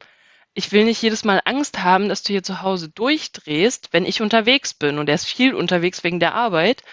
Ich 0.53 0.71
will 0.71 0.85
nicht 0.85 1.01
jedes 1.01 1.23
Mal 1.23 1.41
Angst 1.45 1.83
haben, 1.83 2.09
dass 2.09 2.23
du 2.23 2.33
hier 2.33 2.43
zu 2.43 2.61
Hause 2.61 2.89
durchdrehst, 2.89 3.93
wenn 3.93 4.05
ich 4.05 4.21
unterwegs 4.21 4.73
bin. 4.73 4.99
Und 4.99 5.09
er 5.09 5.15
ist 5.15 5.25
viel 5.25 5.53
unterwegs 5.53 6.03
wegen 6.03 6.19
der 6.19 6.35
Arbeit. 6.35 6.83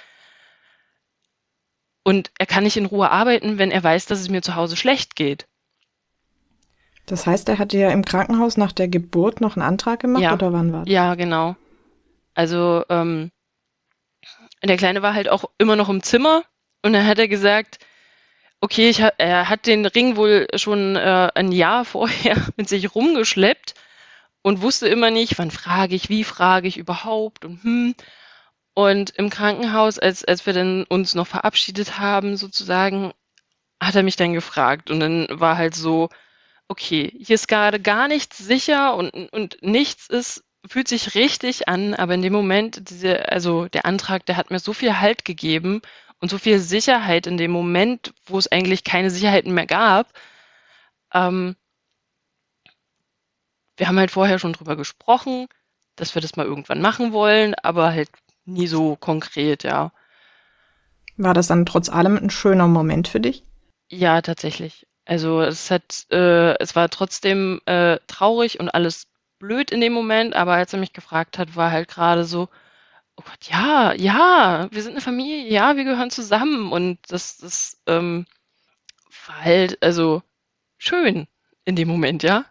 Und 2.04 2.30
er 2.38 2.46
kann 2.46 2.64
nicht 2.64 2.76
in 2.76 2.86
Ruhe 2.86 3.10
arbeiten, 3.10 3.58
wenn 3.58 3.70
er 3.70 3.82
weiß, 3.82 4.06
dass 4.06 4.20
es 4.20 4.28
mir 4.28 4.42
zu 4.42 4.54
Hause 4.54 4.76
schlecht 4.76 5.16
geht. 5.16 5.48
Das 7.06 7.26
heißt, 7.26 7.48
er 7.48 7.58
hatte 7.58 7.78
ja 7.78 7.90
im 7.90 8.04
Krankenhaus 8.04 8.56
nach 8.56 8.72
der 8.72 8.88
Geburt 8.88 9.40
noch 9.40 9.56
einen 9.56 9.64
Antrag 9.64 10.00
gemacht 10.00 10.22
Ja. 10.22 10.34
oder 10.34 10.52
wann 10.52 10.72
war 10.72 10.84
das? 10.84 10.92
Ja, 10.92 11.14
genau. 11.14 11.56
Also 12.34 12.84
ähm, 12.88 13.30
der 14.62 14.76
Kleine 14.76 15.02
war 15.02 15.14
halt 15.14 15.28
auch 15.28 15.44
immer 15.58 15.76
noch 15.76 15.88
im 15.88 16.02
Zimmer 16.02 16.42
und 16.82 16.92
dann 16.92 17.06
hat 17.06 17.18
er 17.18 17.28
gesagt, 17.28 17.78
okay, 18.60 18.88
ich 18.88 19.00
er 19.18 19.48
hat 19.48 19.66
den 19.66 19.86
Ring 19.86 20.16
wohl 20.16 20.48
schon 20.56 20.96
äh, 20.96 21.30
ein 21.34 21.52
Jahr 21.52 21.84
vorher 21.86 22.36
mit 22.56 22.68
sich 22.68 22.94
rumgeschleppt 22.94 23.74
und 24.42 24.62
wusste 24.62 24.88
immer 24.88 25.10
nicht, 25.10 25.38
wann 25.38 25.50
frage 25.50 25.94
ich, 25.94 26.08
wie 26.08 26.24
frage 26.24 26.68
ich 26.68 26.76
überhaupt 26.76 27.44
und 27.44 27.62
hm. 27.62 27.94
Und 28.78 29.08
im 29.16 29.30
Krankenhaus, 29.30 29.98
als, 29.98 30.22
als 30.22 30.44
wir 30.44 30.52
dann 30.52 30.84
uns 30.84 31.14
noch 31.14 31.26
verabschiedet 31.26 31.98
haben, 31.98 32.36
sozusagen, 32.36 33.14
hat 33.82 33.94
er 33.94 34.02
mich 34.02 34.16
dann 34.16 34.34
gefragt 34.34 34.90
und 34.90 35.00
dann 35.00 35.26
war 35.30 35.56
halt 35.56 35.74
so, 35.74 36.10
okay, 36.68 37.12
hier 37.18 37.34
ist 37.34 37.48
gerade 37.48 37.80
gar 37.80 38.08
nichts 38.08 38.38
sicher 38.38 38.96
und, 38.96 39.10
und 39.10 39.58
nichts 39.62 40.08
ist, 40.08 40.44
fühlt 40.66 40.88
sich 40.88 41.14
richtig 41.14 41.68
an, 41.68 41.94
aber 41.94 42.14
in 42.14 42.22
dem 42.22 42.32
Moment, 42.32 42.90
diese, 42.90 43.30
also 43.30 43.68
der 43.68 43.86
Antrag, 43.86 44.26
der 44.26 44.36
hat 44.36 44.50
mir 44.50 44.58
so 44.58 44.72
viel 44.72 44.98
Halt 45.00 45.24
gegeben 45.24 45.80
und 46.20 46.30
so 46.30 46.38
viel 46.38 46.58
Sicherheit 46.58 47.26
in 47.26 47.36
dem 47.36 47.50
Moment, 47.50 48.12
wo 48.24 48.38
es 48.38 48.50
eigentlich 48.50 48.84
keine 48.84 49.10
Sicherheiten 49.10 49.54
mehr 49.54 49.66
gab. 49.66 50.12
Ähm, 51.12 51.56
wir 53.76 53.88
haben 53.88 53.98
halt 53.98 54.10
vorher 54.10 54.38
schon 54.38 54.54
drüber 54.54 54.76
gesprochen, 54.76 55.46
dass 55.94 56.14
wir 56.14 56.22
das 56.22 56.36
mal 56.36 56.46
irgendwann 56.46 56.80
machen 56.80 57.12
wollen, 57.12 57.54
aber 57.62 57.92
halt 57.92 58.10
nie 58.44 58.66
so 58.66 58.96
konkret, 58.96 59.64
ja. 59.64 59.92
War 61.16 61.34
das 61.34 61.46
dann 61.46 61.66
trotz 61.66 61.88
allem 61.88 62.16
ein 62.16 62.30
schöner 62.30 62.68
Moment 62.68 63.08
für 63.08 63.20
dich? 63.20 63.42
Ja, 63.88 64.20
tatsächlich. 64.20 64.86
Also 65.06 65.40
es 65.40 65.70
hat, 65.70 66.06
äh, 66.10 66.58
es 66.58 66.76
war 66.76 66.90
trotzdem 66.90 67.60
äh, 67.66 67.98
traurig 68.08 68.60
und 68.60 68.70
alles 68.70 69.06
blöd 69.38 69.70
in 69.70 69.80
dem 69.80 69.92
Moment, 69.92 70.34
aber 70.34 70.54
als 70.54 70.72
er 70.72 70.80
mich 70.80 70.92
gefragt 70.92 71.38
hat, 71.38 71.56
war 71.56 71.70
halt 71.70 71.88
gerade 71.88 72.24
so, 72.24 72.48
oh 73.16 73.22
Gott, 73.24 73.48
ja, 73.48 73.92
ja, 73.94 74.68
wir 74.72 74.82
sind 74.82 74.92
eine 74.92 75.00
Familie, 75.00 75.48
ja, 75.50 75.76
wir 75.76 75.84
gehören 75.84 76.10
zusammen 76.10 76.72
und 76.72 76.98
das, 77.08 77.38
das 77.38 77.80
ähm, 77.86 78.26
war 79.26 79.44
halt, 79.44 79.82
also 79.82 80.22
schön 80.78 81.28
in 81.64 81.76
dem 81.76 81.88
Moment, 81.88 82.22
ja. 82.22 82.44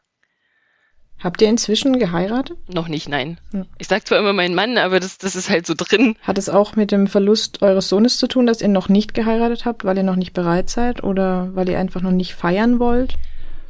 Habt 1.24 1.42
ihr 1.42 1.50
inzwischen 1.50 1.98
geheiratet? 1.98 2.58
Noch 2.68 2.88
nicht, 2.88 3.10
nein. 3.10 3.40
Hm. 3.52 3.66
Ich 3.78 3.88
sag 3.88 4.08
zwar 4.08 4.20
immer 4.20 4.34
mein 4.34 4.54
Mann, 4.54 4.78
aber 4.78 5.00
das, 5.00 5.18
das 5.18 5.36
ist 5.36 5.50
halt 5.50 5.66
so 5.66 5.74
drin. 5.76 6.16
Hat 6.22 6.38
es 6.38 6.50
auch 6.50 6.76
mit 6.76 6.92
dem 6.92 7.08
Verlust 7.08 7.62
eures 7.62 7.90
Sohnes 7.90 8.18
zu 8.18 8.28
tun, 8.28 8.46
dass 8.46 8.62
ihr 8.62 8.68
noch 8.68 8.90
nicht 8.90 9.14
geheiratet 9.14 9.66
habt, 9.66 9.86
weil 9.86 9.98
ihr 9.98 10.04
noch 10.04 10.18
nicht 10.18 10.34
bereit 10.34 10.70
seid 10.70 11.04
oder 11.04 11.50
weil 11.56 11.70
ihr 11.70 11.80
einfach 11.80 12.02
noch 12.02 12.12
nicht 12.12 12.36
feiern 12.36 12.80
wollt? 12.80 13.16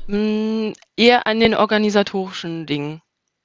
Mm, 0.07 0.71
eher 0.97 1.27
an 1.27 1.39
den 1.39 1.55
organisatorischen 1.55 2.65
Dingen. 2.65 3.01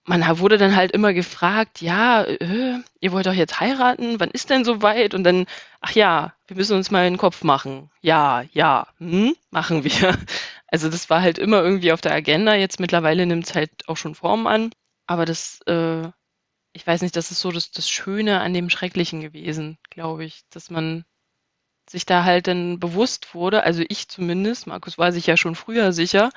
Man 0.06 0.26
wurde 0.38 0.58
dann 0.58 0.74
halt 0.74 0.92
immer 0.92 1.12
gefragt, 1.12 1.80
ja, 1.82 2.22
äh, 2.24 2.78
ihr 3.00 3.12
wollt 3.12 3.26
doch 3.26 3.34
jetzt 3.34 3.60
heiraten, 3.60 4.18
wann 4.18 4.30
ist 4.30 4.50
denn 4.50 4.64
soweit? 4.64 5.14
Und 5.14 5.24
dann, 5.24 5.46
ach 5.80 5.92
ja, 5.92 6.32
wir 6.48 6.56
müssen 6.56 6.76
uns 6.76 6.90
mal 6.90 7.06
in 7.06 7.14
den 7.14 7.18
Kopf 7.18 7.44
machen. 7.44 7.90
Ja, 8.00 8.42
ja, 8.52 8.88
hm, 8.98 9.34
machen 9.50 9.84
wir. 9.84 10.18
Also 10.70 10.88
das 10.88 11.10
war 11.10 11.20
halt 11.20 11.38
immer 11.38 11.62
irgendwie 11.62 11.92
auf 11.92 12.00
der 12.00 12.12
Agenda. 12.12 12.54
Jetzt 12.54 12.80
mittlerweile 12.80 13.26
nimmt 13.26 13.46
es 13.46 13.54
halt 13.54 13.70
auch 13.88 13.96
schon 13.96 14.14
Form 14.14 14.46
an. 14.46 14.70
Aber 15.06 15.24
das, 15.24 15.60
äh, 15.66 16.08
ich 16.72 16.86
weiß 16.86 17.02
nicht, 17.02 17.16
das 17.16 17.30
ist 17.30 17.40
so 17.40 17.50
das, 17.50 17.72
das 17.72 17.90
Schöne 17.90 18.40
an 18.40 18.54
dem 18.54 18.70
Schrecklichen 18.70 19.20
gewesen, 19.20 19.78
glaube 19.90 20.24
ich, 20.24 20.42
dass 20.50 20.70
man 20.70 21.04
sich 21.88 22.06
da 22.06 22.22
halt 22.22 22.46
dann 22.46 22.78
bewusst 22.78 23.34
wurde, 23.34 23.64
also 23.64 23.82
ich 23.88 24.08
zumindest, 24.08 24.68
Markus 24.68 24.96
war 24.96 25.10
sich 25.10 25.26
ja 25.26 25.36
schon 25.36 25.56
früher 25.56 25.92
sicher, 25.92 26.30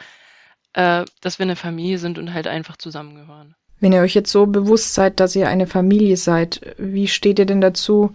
äh, 0.73 1.05
dass 1.21 1.37
wir 1.37 1.43
eine 1.43 1.55
Familie 1.55 1.99
sind 1.99 2.17
und 2.17 2.33
halt 2.33 2.47
einfach 2.47 2.77
zusammengehören. 2.77 3.55
Wenn 3.79 3.93
ihr 3.93 4.01
euch 4.01 4.15
jetzt 4.15 4.31
so 4.31 4.47
bewusst 4.47 4.95
seid, 4.95 5.19
dass 5.19 5.35
ihr 5.35 5.47
eine 5.47 5.67
Familie 5.67 6.17
seid, 6.17 6.75
wie 6.79 7.07
steht 7.07 7.37
ihr 7.37 7.45
denn 7.45 7.61
dazu, 7.61 8.13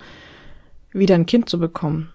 wieder 0.93 1.15
ein 1.15 1.27
Kind 1.27 1.49
zu 1.49 1.61
bekommen? 1.61 2.13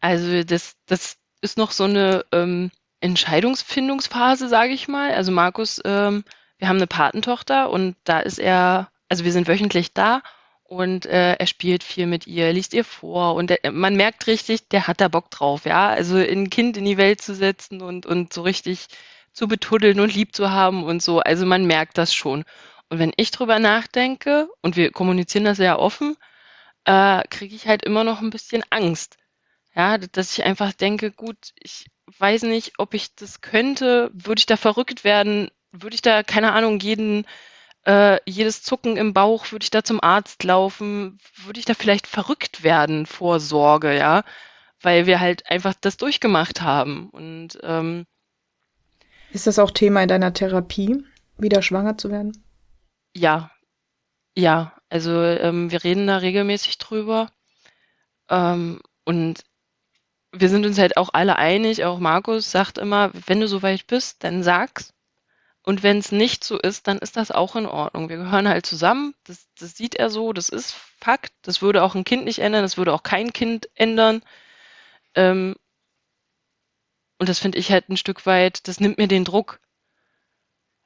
Also 0.00 0.42
das, 0.44 0.76
das 0.86 1.18
ist 1.42 1.58
noch 1.58 1.72
so 1.72 1.84
eine 1.84 2.24
ähm, 2.32 2.70
Entscheidungsfindungsphase, 3.00 4.48
sage 4.48 4.72
ich 4.72 4.88
mal. 4.88 5.12
Also 5.12 5.32
Markus, 5.32 5.80
ähm, 5.84 6.24
wir 6.58 6.68
haben 6.68 6.76
eine 6.76 6.86
Patentochter 6.86 7.70
und 7.70 7.96
da 8.04 8.20
ist 8.20 8.38
er, 8.38 8.90
also 9.08 9.24
wir 9.24 9.32
sind 9.32 9.48
wöchentlich 9.48 9.94
da 9.94 10.22
und 10.64 11.06
äh, 11.06 11.34
er 11.34 11.46
spielt 11.46 11.82
viel 11.82 12.06
mit 12.06 12.26
ihr, 12.26 12.52
liest 12.52 12.74
ihr 12.74 12.84
vor 12.84 13.34
und 13.34 13.50
der, 13.50 13.72
man 13.72 13.96
merkt 13.96 14.26
richtig, 14.26 14.68
der 14.68 14.86
hat 14.86 15.00
da 15.00 15.08
Bock 15.08 15.30
drauf, 15.30 15.64
ja. 15.64 15.88
Also 15.88 16.16
ein 16.16 16.50
Kind 16.50 16.76
in 16.76 16.84
die 16.84 16.98
Welt 16.98 17.20
zu 17.20 17.34
setzen 17.34 17.82
und, 17.82 18.06
und 18.06 18.32
so 18.32 18.42
richtig 18.42 18.86
zu 19.32 19.48
betuddeln 19.48 20.00
und 20.00 20.14
lieb 20.14 20.34
zu 20.34 20.50
haben 20.50 20.84
und 20.84 21.02
so. 21.02 21.20
Also 21.20 21.46
man 21.46 21.66
merkt 21.66 21.98
das 21.98 22.14
schon. 22.14 22.44
Und 22.88 22.98
wenn 22.98 23.12
ich 23.16 23.30
drüber 23.30 23.58
nachdenke, 23.58 24.48
und 24.62 24.76
wir 24.76 24.90
kommunizieren 24.92 25.44
das 25.44 25.56
sehr 25.58 25.78
offen, 25.78 26.16
äh, 26.84 27.22
kriege 27.28 27.54
ich 27.54 27.66
halt 27.66 27.84
immer 27.84 28.04
noch 28.04 28.20
ein 28.20 28.30
bisschen 28.30 28.62
Angst. 28.70 29.16
Ja, 29.74 29.98
dass 29.98 30.32
ich 30.36 30.44
einfach 30.44 30.72
denke, 30.72 31.12
gut, 31.12 31.52
ich 31.58 31.86
weiß 32.18 32.42
nicht, 32.44 32.74
ob 32.78 32.94
ich 32.94 33.14
das 33.14 33.40
könnte. 33.40 34.10
Würde 34.12 34.40
ich 34.40 34.46
da 34.46 34.56
verrückt 34.56 35.04
werden? 35.04 35.50
Würde 35.72 35.94
ich 35.94 36.02
da, 36.02 36.22
keine 36.22 36.52
Ahnung, 36.52 36.80
jeden, 36.80 37.26
äh, 37.84 38.18
jedes 38.28 38.62
Zucken 38.62 38.96
im 38.96 39.12
Bauch, 39.14 39.52
würde 39.52 39.64
ich 39.64 39.70
da 39.70 39.84
zum 39.84 40.02
Arzt 40.02 40.44
laufen? 40.44 41.18
Würde 41.36 41.60
ich 41.60 41.66
da 41.66 41.74
vielleicht 41.74 42.06
verrückt 42.06 42.62
werden 42.62 43.06
vor 43.06 43.40
Sorge, 43.40 43.96
ja? 43.96 44.24
Weil 44.80 45.06
wir 45.06 45.20
halt 45.20 45.48
einfach 45.50 45.74
das 45.80 45.96
durchgemacht 45.96 46.62
haben. 46.62 47.10
Und 47.10 47.58
ähm, 47.62 48.06
Ist 49.30 49.46
das 49.46 49.58
auch 49.58 49.70
Thema 49.70 50.02
in 50.02 50.08
deiner 50.08 50.32
Therapie, 50.32 51.04
wieder 51.38 51.62
schwanger 51.62 51.96
zu 51.98 52.10
werden? 52.10 52.44
Ja, 53.14 53.50
ja, 54.36 54.74
also 54.88 55.22
ähm, 55.22 55.70
wir 55.70 55.84
reden 55.84 56.06
da 56.06 56.18
regelmäßig 56.18 56.78
drüber. 56.78 57.30
Ähm, 58.28 58.80
und 59.04 59.44
wir 60.32 60.48
sind 60.48 60.66
uns 60.66 60.78
halt 60.78 60.96
auch 60.96 61.10
alle 61.12 61.36
einig, 61.36 61.84
auch 61.84 61.98
Markus 61.98 62.50
sagt 62.50 62.78
immer, 62.78 63.10
wenn 63.26 63.40
du 63.40 63.48
soweit 63.48 63.86
bist, 63.86 64.22
dann 64.24 64.42
sag's. 64.42 64.92
Und 65.62 65.82
wenn 65.82 65.98
es 65.98 66.10
nicht 66.12 66.42
so 66.44 66.58
ist, 66.58 66.86
dann 66.86 66.98
ist 66.98 67.16
das 67.16 67.30
auch 67.30 67.54
in 67.54 67.66
Ordnung. 67.66 68.08
Wir 68.08 68.16
gehören 68.16 68.48
halt 68.48 68.64
zusammen, 68.64 69.14
das, 69.24 69.46
das 69.58 69.76
sieht 69.76 69.94
er 69.94 70.08
so, 70.10 70.32
das 70.32 70.48
ist 70.48 70.72
Fakt. 70.72 71.32
Das 71.42 71.62
würde 71.62 71.82
auch 71.82 71.94
ein 71.94 72.04
Kind 72.04 72.24
nicht 72.24 72.38
ändern, 72.40 72.62
das 72.62 72.76
würde 72.76 72.92
auch 72.92 73.02
kein 73.02 73.32
Kind 73.32 73.68
ändern. 73.74 74.22
Ähm, 75.14 75.56
und 77.18 77.28
das 77.28 77.38
finde 77.38 77.58
ich 77.58 77.70
halt 77.70 77.88
ein 77.88 77.96
Stück 77.96 78.24
weit, 78.26 78.66
das 78.68 78.80
nimmt 78.80 78.98
mir 78.98 79.08
den 79.08 79.24
Druck. 79.24 79.60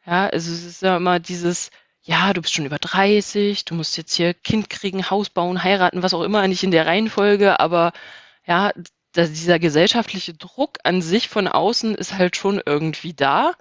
Ja, 0.06 0.26
also 0.28 0.52
es 0.52 0.64
ist 0.64 0.82
ja 0.82 0.96
immer 0.96 1.18
dieses, 1.20 1.70
ja, 2.02 2.32
du 2.32 2.42
bist 2.42 2.54
schon 2.54 2.66
über 2.66 2.78
30, 2.78 3.64
du 3.64 3.74
musst 3.74 3.96
jetzt 3.96 4.14
hier 4.14 4.34
Kind 4.34 4.68
kriegen, 4.68 5.10
Haus 5.10 5.30
bauen, 5.30 5.62
heiraten, 5.62 6.02
was 6.02 6.14
auch 6.14 6.22
immer, 6.22 6.46
nicht 6.48 6.62
in 6.62 6.70
der 6.70 6.86
Reihenfolge, 6.86 7.60
aber 7.60 7.92
ja, 8.46 8.72
da, 9.14 9.26
dieser 9.26 9.58
gesellschaftliche 9.58 10.34
Druck 10.34 10.78
an 10.84 11.00
sich 11.00 11.28
von 11.28 11.48
außen 11.48 11.94
ist 11.94 12.14
halt 12.18 12.36
schon 12.36 12.60
irgendwie 12.64 13.14
da. 13.14 13.52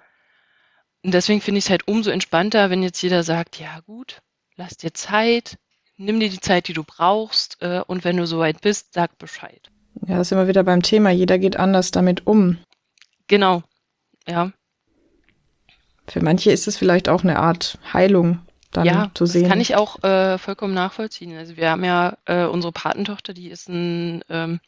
Und 1.02 1.14
deswegen 1.14 1.40
finde 1.40 1.58
ich 1.58 1.64
es 1.64 1.70
halt 1.70 1.88
umso 1.88 2.10
entspannter, 2.10 2.70
wenn 2.70 2.82
jetzt 2.82 3.02
jeder 3.02 3.22
sagt, 3.22 3.58
ja 3.58 3.80
gut, 3.86 4.20
lass 4.56 4.76
dir 4.76 4.92
Zeit, 4.92 5.58
nimm 5.96 6.20
dir 6.20 6.28
die 6.28 6.40
Zeit, 6.40 6.68
die 6.68 6.72
du 6.72 6.84
brauchst, 6.84 7.58
äh, 7.62 7.82
und 7.86 8.04
wenn 8.04 8.16
du 8.16 8.26
soweit 8.26 8.60
bist, 8.60 8.94
sag 8.94 9.18
Bescheid. 9.18 9.70
Ja, 10.06 10.18
das 10.18 10.28
sind 10.28 10.38
wir 10.38 10.48
wieder 10.48 10.64
beim 10.64 10.82
Thema. 10.82 11.10
Jeder 11.10 11.38
geht 11.38 11.56
anders 11.56 11.90
damit 11.90 12.26
um. 12.26 12.58
Genau, 13.26 13.62
ja. 14.26 14.52
Für 16.06 16.22
manche 16.22 16.50
ist 16.50 16.66
es 16.68 16.76
vielleicht 16.76 17.08
auch 17.08 17.22
eine 17.22 17.38
Art 17.38 17.78
Heilung, 17.92 18.40
dann 18.72 18.84
ja, 18.84 19.10
zu 19.14 19.24
sehen. 19.24 19.42
das 19.42 19.50
kann 19.50 19.60
ich 19.60 19.76
auch 19.76 20.02
äh, 20.02 20.36
vollkommen 20.36 20.74
nachvollziehen. 20.74 21.36
Also 21.36 21.56
wir 21.56 21.70
haben 21.70 21.84
ja 21.84 22.16
äh, 22.26 22.44
unsere 22.44 22.72
Patentochter, 22.72 23.32
die 23.32 23.48
ist 23.48 23.68
ein, 23.68 24.22
ähm, 24.28 24.60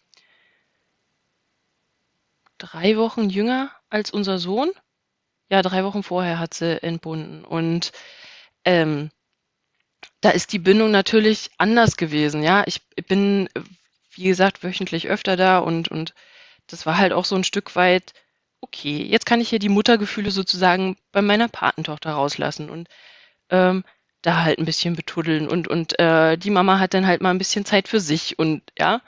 drei 2.58 2.96
Wochen 2.96 3.28
jünger 3.28 3.70
als 3.88 4.10
unser 4.10 4.38
Sohn. 4.38 4.70
Ja, 5.50 5.62
drei 5.62 5.84
Wochen 5.84 6.02
vorher 6.02 6.38
hat 6.38 6.54
sie 6.54 6.82
entbunden. 6.82 7.44
Und 7.44 7.92
ähm, 8.64 9.10
da 10.20 10.30
ist 10.30 10.52
die 10.52 10.58
Bindung 10.58 10.90
natürlich 10.90 11.50
anders 11.58 11.96
gewesen. 11.96 12.42
Ja, 12.42 12.64
ich 12.66 12.86
bin, 13.06 13.48
wie 14.10 14.24
gesagt, 14.24 14.64
wöchentlich 14.64 15.08
öfter 15.08 15.36
da 15.36 15.58
und, 15.58 15.88
und 15.88 16.14
das 16.66 16.86
war 16.86 16.98
halt 16.98 17.12
auch 17.12 17.24
so 17.24 17.36
ein 17.36 17.44
Stück 17.44 17.76
weit, 17.76 18.12
okay, 18.60 19.04
jetzt 19.04 19.26
kann 19.26 19.40
ich 19.40 19.50
hier 19.50 19.58
die 19.58 19.68
Muttergefühle 19.68 20.30
sozusagen 20.30 20.96
bei 21.12 21.22
meiner 21.22 21.48
Patentochter 21.48 22.12
rauslassen 22.12 22.70
und 22.70 22.88
ähm, 23.50 23.84
da 24.22 24.42
halt 24.42 24.58
ein 24.58 24.64
bisschen 24.64 24.96
betuddeln 24.96 25.48
und, 25.48 25.68
und 25.68 25.98
äh, 26.00 26.36
die 26.36 26.50
Mama 26.50 26.80
hat 26.80 26.94
dann 26.94 27.06
halt 27.06 27.20
mal 27.22 27.30
ein 27.30 27.38
bisschen 27.38 27.64
Zeit 27.64 27.86
für 27.88 28.00
sich 28.00 28.38
und 28.38 28.62
ja, 28.76 29.02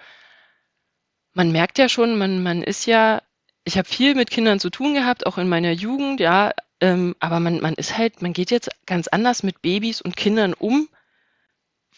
man 1.34 1.50
merkt 1.52 1.78
ja 1.78 1.88
schon, 1.88 2.18
man, 2.18 2.42
man 2.42 2.62
ist 2.62 2.86
ja, 2.86 3.22
ich 3.68 3.76
habe 3.76 3.88
viel 3.88 4.14
mit 4.14 4.30
Kindern 4.30 4.58
zu 4.58 4.70
tun 4.70 4.94
gehabt, 4.94 5.26
auch 5.26 5.36
in 5.36 5.48
meiner 5.48 5.72
Jugend, 5.72 6.20
ja, 6.20 6.52
ähm, 6.80 7.14
aber 7.20 7.38
man, 7.38 7.60
man 7.60 7.74
ist 7.74 7.98
halt, 7.98 8.22
man 8.22 8.32
geht 8.32 8.50
jetzt 8.50 8.70
ganz 8.86 9.08
anders 9.08 9.42
mit 9.42 9.60
Babys 9.60 10.00
und 10.00 10.16
Kindern 10.16 10.54
um, 10.54 10.88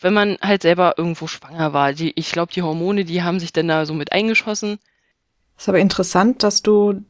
wenn 0.01 0.12
man 0.12 0.36
halt 0.42 0.62
selber 0.62 0.94
irgendwo 0.97 1.28
schwanger 1.28 1.72
war. 1.72 1.92
Die, 1.92 2.12
ich 2.18 2.32
glaube, 2.32 2.52
die 2.52 2.62
Hormone, 2.62 3.05
die 3.05 3.22
haben 3.22 3.38
sich 3.38 3.52
dann 3.52 3.68
da 3.68 3.86
so 3.86 3.94
mit 3.94 4.10
eingeschossen. 4.10 4.78
ist 5.56 5.68
aber 5.68 5.78
interessant, 5.78 6.42
dass 6.42 6.62
du 6.62 7.05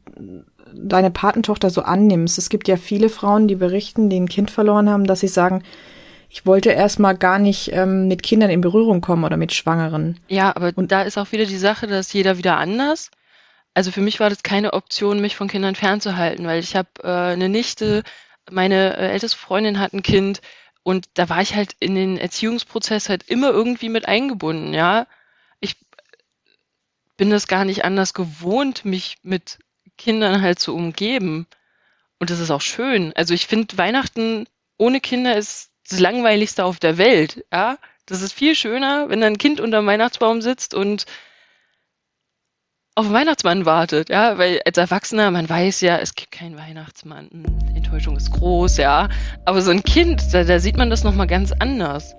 deine 0.73 1.09
Patentochter 1.09 1.71
so 1.71 1.81
annimmst. 1.81 2.37
Es 2.37 2.49
gibt 2.49 2.67
ja 2.67 2.77
viele 2.77 3.09
Frauen, 3.09 3.47
die 3.47 3.55
berichten, 3.55 4.09
die 4.09 4.19
ein 4.19 4.29
Kind 4.29 4.51
verloren 4.51 4.89
haben, 4.89 5.05
dass 5.05 5.21
sie 5.21 5.27
sagen, 5.27 5.63
ich 6.29 6.45
wollte 6.45 6.69
erstmal 6.69 7.17
gar 7.17 7.39
nicht 7.39 7.71
ähm, 7.73 8.07
mit 8.07 8.21
Kindern 8.21 8.51
in 8.51 8.61
Berührung 8.61 9.01
kommen 9.01 9.23
oder 9.23 9.37
mit 9.37 9.53
Schwangeren. 9.53 10.19
Ja, 10.27 10.55
aber 10.55 10.71
und 10.75 10.91
da 10.91 11.01
ist 11.01 11.17
auch 11.17 11.31
wieder 11.31 11.45
die 11.45 11.57
Sache, 11.57 11.87
dass 11.87 12.13
jeder 12.13 12.37
wieder 12.37 12.57
anders. 12.57 13.09
Also 13.73 13.91
für 13.91 14.01
mich 14.01 14.19
war 14.19 14.29
das 14.29 14.43
keine 14.43 14.73
Option, 14.73 15.21
mich 15.21 15.35
von 15.35 15.47
Kindern 15.47 15.75
fernzuhalten, 15.75 16.45
weil 16.45 16.59
ich 16.59 16.75
habe 16.75 16.89
äh, 17.03 17.33
eine 17.33 17.49
Nichte, 17.49 18.03
meine 18.49 18.97
äh, 18.97 19.11
älteste 19.11 19.37
Freundin 19.37 19.79
hat 19.79 19.93
ein 19.93 20.03
Kind 20.03 20.41
und 20.83 21.07
da 21.13 21.29
war 21.29 21.41
ich 21.41 21.55
halt 21.55 21.75
in 21.79 21.95
den 21.95 22.17
Erziehungsprozess 22.17 23.07
halt 23.09 23.23
immer 23.29 23.49
irgendwie 23.49 23.89
mit 23.89 24.07
eingebunden, 24.07 24.73
ja. 24.73 25.07
Ich 25.59 25.77
bin 27.17 27.29
das 27.29 27.47
gar 27.47 27.65
nicht 27.65 27.85
anders 27.85 28.13
gewohnt, 28.13 28.83
mich 28.83 29.17
mit 29.23 29.59
Kindern 29.97 30.41
halt 30.41 30.59
zu 30.59 30.75
umgeben. 30.75 31.47
Und 32.19 32.29
das 32.29 32.39
ist 32.39 32.51
auch 32.51 32.61
schön. 32.61 33.13
Also 33.15 33.33
ich 33.33 33.47
finde, 33.47 33.77
Weihnachten 33.77 34.47
ohne 34.77 34.99
Kinder 34.99 35.35
ist 35.37 35.71
das 35.89 35.99
langweiligste 35.99 36.65
auf 36.65 36.79
der 36.79 36.97
Welt, 36.97 37.45
ja. 37.53 37.77
Das 38.07 38.21
ist 38.21 38.33
viel 38.33 38.55
schöner, 38.55 39.09
wenn 39.09 39.23
ein 39.23 39.37
Kind 39.37 39.61
unter 39.61 39.79
dem 39.81 39.85
Weihnachtsbaum 39.85 40.41
sitzt 40.41 40.73
und 40.73 41.05
auf 42.95 43.05
den 43.05 43.13
Weihnachtsmann 43.13 43.65
wartet, 43.65 44.09
ja, 44.09 44.37
weil 44.37 44.59
als 44.65 44.77
Erwachsener, 44.77 45.31
man 45.31 45.49
weiß 45.49 45.81
ja, 45.81 45.97
es 45.97 46.13
gibt 46.13 46.31
keinen 46.31 46.57
Weihnachtsmann, 46.57 47.29
Enttäuschung 47.73 48.17
ist 48.17 48.31
groß, 48.31 48.77
ja, 48.77 49.07
aber 49.45 49.61
so 49.61 49.71
ein 49.71 49.83
Kind, 49.83 50.33
da, 50.33 50.43
da 50.43 50.59
sieht 50.59 50.77
man 50.77 50.89
das 50.89 51.03
nochmal 51.03 51.27
ganz 51.27 51.53
anders. 51.53 52.15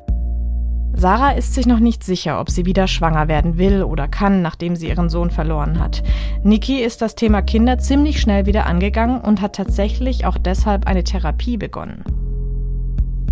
Sarah 0.94 1.32
ist 1.32 1.54
sich 1.54 1.66
noch 1.66 1.78
nicht 1.78 2.04
sicher, 2.04 2.40
ob 2.40 2.50
sie 2.50 2.66
wieder 2.66 2.86
schwanger 2.86 3.28
werden 3.28 3.58
will 3.58 3.82
oder 3.82 4.08
kann, 4.08 4.42
nachdem 4.42 4.76
sie 4.76 4.88
ihren 4.88 5.08
Sohn 5.08 5.30
verloren 5.30 5.78
hat. 5.78 6.02
Niki 6.42 6.80
ist 6.80 7.02
das 7.02 7.14
Thema 7.14 7.42
Kinder 7.42 7.78
ziemlich 7.78 8.20
schnell 8.20 8.46
wieder 8.46 8.66
angegangen 8.66 9.20
und 9.20 9.40
hat 9.40 9.56
tatsächlich 9.56 10.26
auch 10.26 10.38
deshalb 10.38 10.86
eine 10.86 11.04
Therapie 11.04 11.56
begonnen 11.56 12.31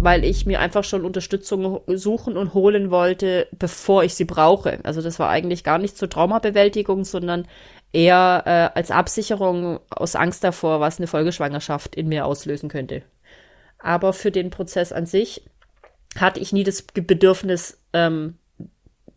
weil 0.00 0.24
ich 0.24 0.46
mir 0.46 0.60
einfach 0.60 0.82
schon 0.82 1.04
Unterstützung 1.04 1.82
suchen 1.86 2.38
und 2.38 2.54
holen 2.54 2.90
wollte, 2.90 3.46
bevor 3.52 4.02
ich 4.02 4.14
sie 4.14 4.24
brauche. 4.24 4.80
Also 4.82 5.02
das 5.02 5.18
war 5.18 5.28
eigentlich 5.28 5.62
gar 5.62 5.76
nicht 5.76 5.98
zur 5.98 6.08
Traumabewältigung, 6.08 7.04
sondern 7.04 7.46
eher 7.92 8.42
äh, 8.46 8.78
als 8.78 8.90
Absicherung 8.90 9.78
aus 9.90 10.16
Angst 10.16 10.42
davor, 10.42 10.80
was 10.80 10.98
eine 10.98 11.06
Folgeschwangerschaft 11.06 11.94
in 11.94 12.08
mir 12.08 12.24
auslösen 12.24 12.70
könnte. 12.70 13.02
Aber 13.78 14.14
für 14.14 14.30
den 14.30 14.48
Prozess 14.48 14.90
an 14.90 15.04
sich 15.04 15.42
hatte 16.16 16.40
ich 16.40 16.54
nie 16.54 16.64
das 16.64 16.80
Bedürfnis, 16.80 17.78
ähm, 17.92 18.38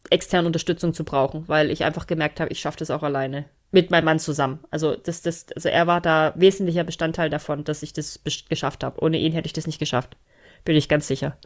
externe 0.10 0.48
Unterstützung 0.48 0.94
zu 0.94 1.06
brauchen, 1.06 1.48
weil 1.48 1.72
ich 1.72 1.86
einfach 1.86 2.08
gemerkt 2.08 2.42
habe, 2.42 2.52
ich 2.52 2.60
schaffe 2.60 2.80
das 2.80 2.92
auch 2.92 3.04
alleine 3.04 3.46
mit 3.72 3.90
meinem 3.90 4.06
Mann 4.06 4.20
zusammen. 4.20 4.60
Also 4.70 4.98
das, 4.98 5.22
das, 5.22 5.46
also 5.56 5.70
er 5.70 5.88
war 5.88 6.02
da 6.02 6.34
wesentlicher 6.36 6.84
Bestandteil 6.84 7.30
davon, 7.30 7.64
dass 7.64 7.84
ich 7.84 7.94
das 7.94 8.20
geschafft 8.50 8.84
habe. 8.84 9.02
Ohne 9.02 9.18
ihn 9.18 9.32
hätte 9.32 9.48
ich 9.48 9.54
das 9.54 9.66
nicht 9.66 9.80
geschafft 9.80 10.18
bin 10.64 10.76
ich 10.76 10.90
ganz 10.90 11.08
sicher. 11.08 11.38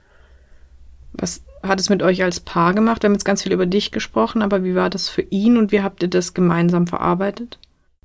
Was 1.14 1.44
hat 1.64 1.80
es 1.80 1.90
mit 1.90 2.04
euch 2.04 2.24
als 2.24 2.40
Paar 2.40 2.74
gemacht? 2.74 3.02
Wir 3.02 3.08
haben 3.08 3.16
jetzt 3.16 3.26
ganz 3.26 3.44
viel 3.44 3.52
über 3.52 3.66
dich 3.66 3.92
gesprochen, 3.92 4.42
aber 4.42 4.64
wie 4.64 4.76
war 4.76 4.90
das 4.90 5.10
für 5.10 5.22
ihn 5.22 5.58
und 5.58 5.72
wie 5.72 5.82
habt 5.82 6.04
ihr 6.04 6.10
das 6.10 6.34
gemeinsam 6.34 6.88
verarbeitet? 6.88 7.60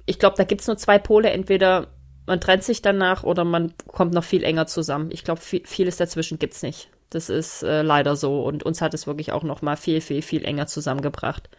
Ich 0.06 0.18
glaube, 0.18 0.36
da 0.36 0.44
gibt 0.44 0.62
es 0.62 0.66
nur 0.66 0.76
zwei 0.76 0.98
Pole. 0.98 1.30
Entweder 1.30 1.88
man 2.26 2.40
trennt 2.40 2.64
sich 2.64 2.82
danach 2.82 3.24
oder 3.24 3.44
man 3.44 3.74
kommt 3.86 4.14
noch 4.14 4.24
viel 4.24 4.44
enger 4.44 4.66
zusammen. 4.66 5.10
Ich 5.12 5.24
glaube, 5.24 5.40
viel, 5.40 5.62
vieles 5.64 5.96
dazwischen 5.96 6.38
gibt 6.38 6.54
es 6.54 6.62
nicht. 6.62 6.88
Das 7.10 7.28
ist 7.28 7.62
äh, 7.62 7.82
leider 7.82 8.16
so 8.16 8.42
und 8.42 8.62
uns 8.62 8.80
hat 8.80 8.94
es 8.94 9.06
wirklich 9.06 9.32
auch 9.32 9.42
noch 9.42 9.60
mal 9.60 9.76
viel, 9.76 10.00
viel, 10.00 10.22
viel 10.22 10.44
enger 10.44 10.66
zusammengebracht. 10.66 11.50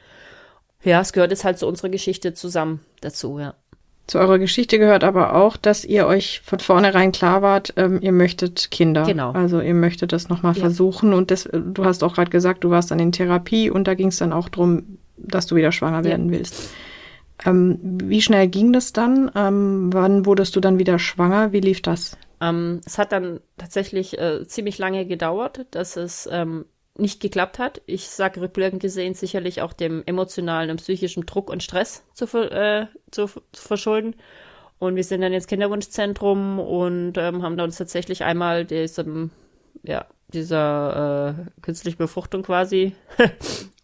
Ja, 0.83 0.99
es 0.99 1.13
gehört 1.13 1.31
jetzt 1.31 1.45
halt 1.45 1.59
zu 1.59 1.67
unserer 1.67 1.89
Geschichte 1.89 2.33
zusammen 2.33 2.81
dazu, 3.01 3.39
ja. 3.39 3.53
Zu 4.05 4.19
eurer 4.19 4.37
Geschichte 4.37 4.79
gehört 4.79 5.05
aber 5.05 5.33
auch, 5.35 5.55
dass 5.55 5.85
ihr 5.85 6.07
euch 6.07 6.41
von 6.43 6.59
vornherein 6.59 7.13
klar 7.13 7.41
wart, 7.41 7.73
ähm, 7.77 7.99
ihr 8.01 8.11
möchtet 8.11 8.69
Kinder. 8.69 9.03
Genau. 9.03 9.31
Also 9.31 9.61
ihr 9.61 9.73
möchtet 9.73 10.11
das 10.11 10.27
nochmal 10.27 10.53
ja. 10.55 10.59
versuchen. 10.59 11.13
Und 11.13 11.31
das, 11.31 11.49
du 11.51 11.85
hast 11.85 12.03
auch 12.03 12.15
gerade 12.15 12.29
gesagt, 12.29 12.65
du 12.65 12.69
warst 12.69 12.91
dann 12.91 12.99
in 12.99 13.13
Therapie 13.13 13.69
und 13.69 13.87
da 13.87 13.93
ging 13.93 14.09
es 14.09 14.17
dann 14.17 14.33
auch 14.33 14.49
drum, 14.49 14.97
dass 15.17 15.47
du 15.47 15.55
wieder 15.55 15.71
schwanger 15.71 16.03
werden 16.03 16.31
willst. 16.31 16.73
Ähm, 17.45 17.79
wie 17.81 18.21
schnell 18.21 18.47
ging 18.47 18.73
das 18.73 18.91
dann? 18.91 19.31
Ähm, 19.35 19.89
wann 19.93 20.25
wurdest 20.25 20.55
du 20.55 20.59
dann 20.59 20.79
wieder 20.79 20.99
schwanger? 20.99 21.53
Wie 21.53 21.61
lief 21.61 21.81
das? 21.81 22.17
Ähm, 22.41 22.81
es 22.85 22.97
hat 22.97 23.13
dann 23.13 23.39
tatsächlich 23.57 24.19
äh, 24.19 24.45
ziemlich 24.45 24.77
lange 24.77 25.05
gedauert, 25.05 25.65
dass 25.71 25.95
es 25.95 26.27
ähm, 26.31 26.65
nicht 26.97 27.19
geklappt 27.19 27.59
hat. 27.59 27.81
Ich 27.85 28.09
sage 28.09 28.41
rückblickend 28.41 28.81
gesehen 28.81 29.13
sicherlich 29.13 29.61
auch 29.61 29.73
dem 29.73 30.03
emotionalen 30.05 30.69
und 30.69 30.77
psychischen 30.77 31.25
Druck 31.25 31.49
und 31.49 31.63
Stress 31.63 32.03
zu, 32.13 32.25
äh, 32.37 32.87
zu, 33.11 33.27
zu 33.27 33.67
verschulden. 33.67 34.15
Und 34.79 34.95
wir 34.95 35.03
sind 35.03 35.21
dann 35.21 35.33
ins 35.33 35.47
Kinderwunschzentrum 35.47 36.59
und 36.59 37.17
ähm, 37.17 37.41
haben 37.41 37.57
dann 37.57 37.71
tatsächlich 37.71 38.23
einmal 38.23 38.65
diesem, 38.65 39.31
ja, 39.83 40.05
dieser 40.33 41.35
äh, 41.37 41.61
künstlichen 41.61 41.97
Befruchtung 41.97 42.43
quasi 42.43 42.95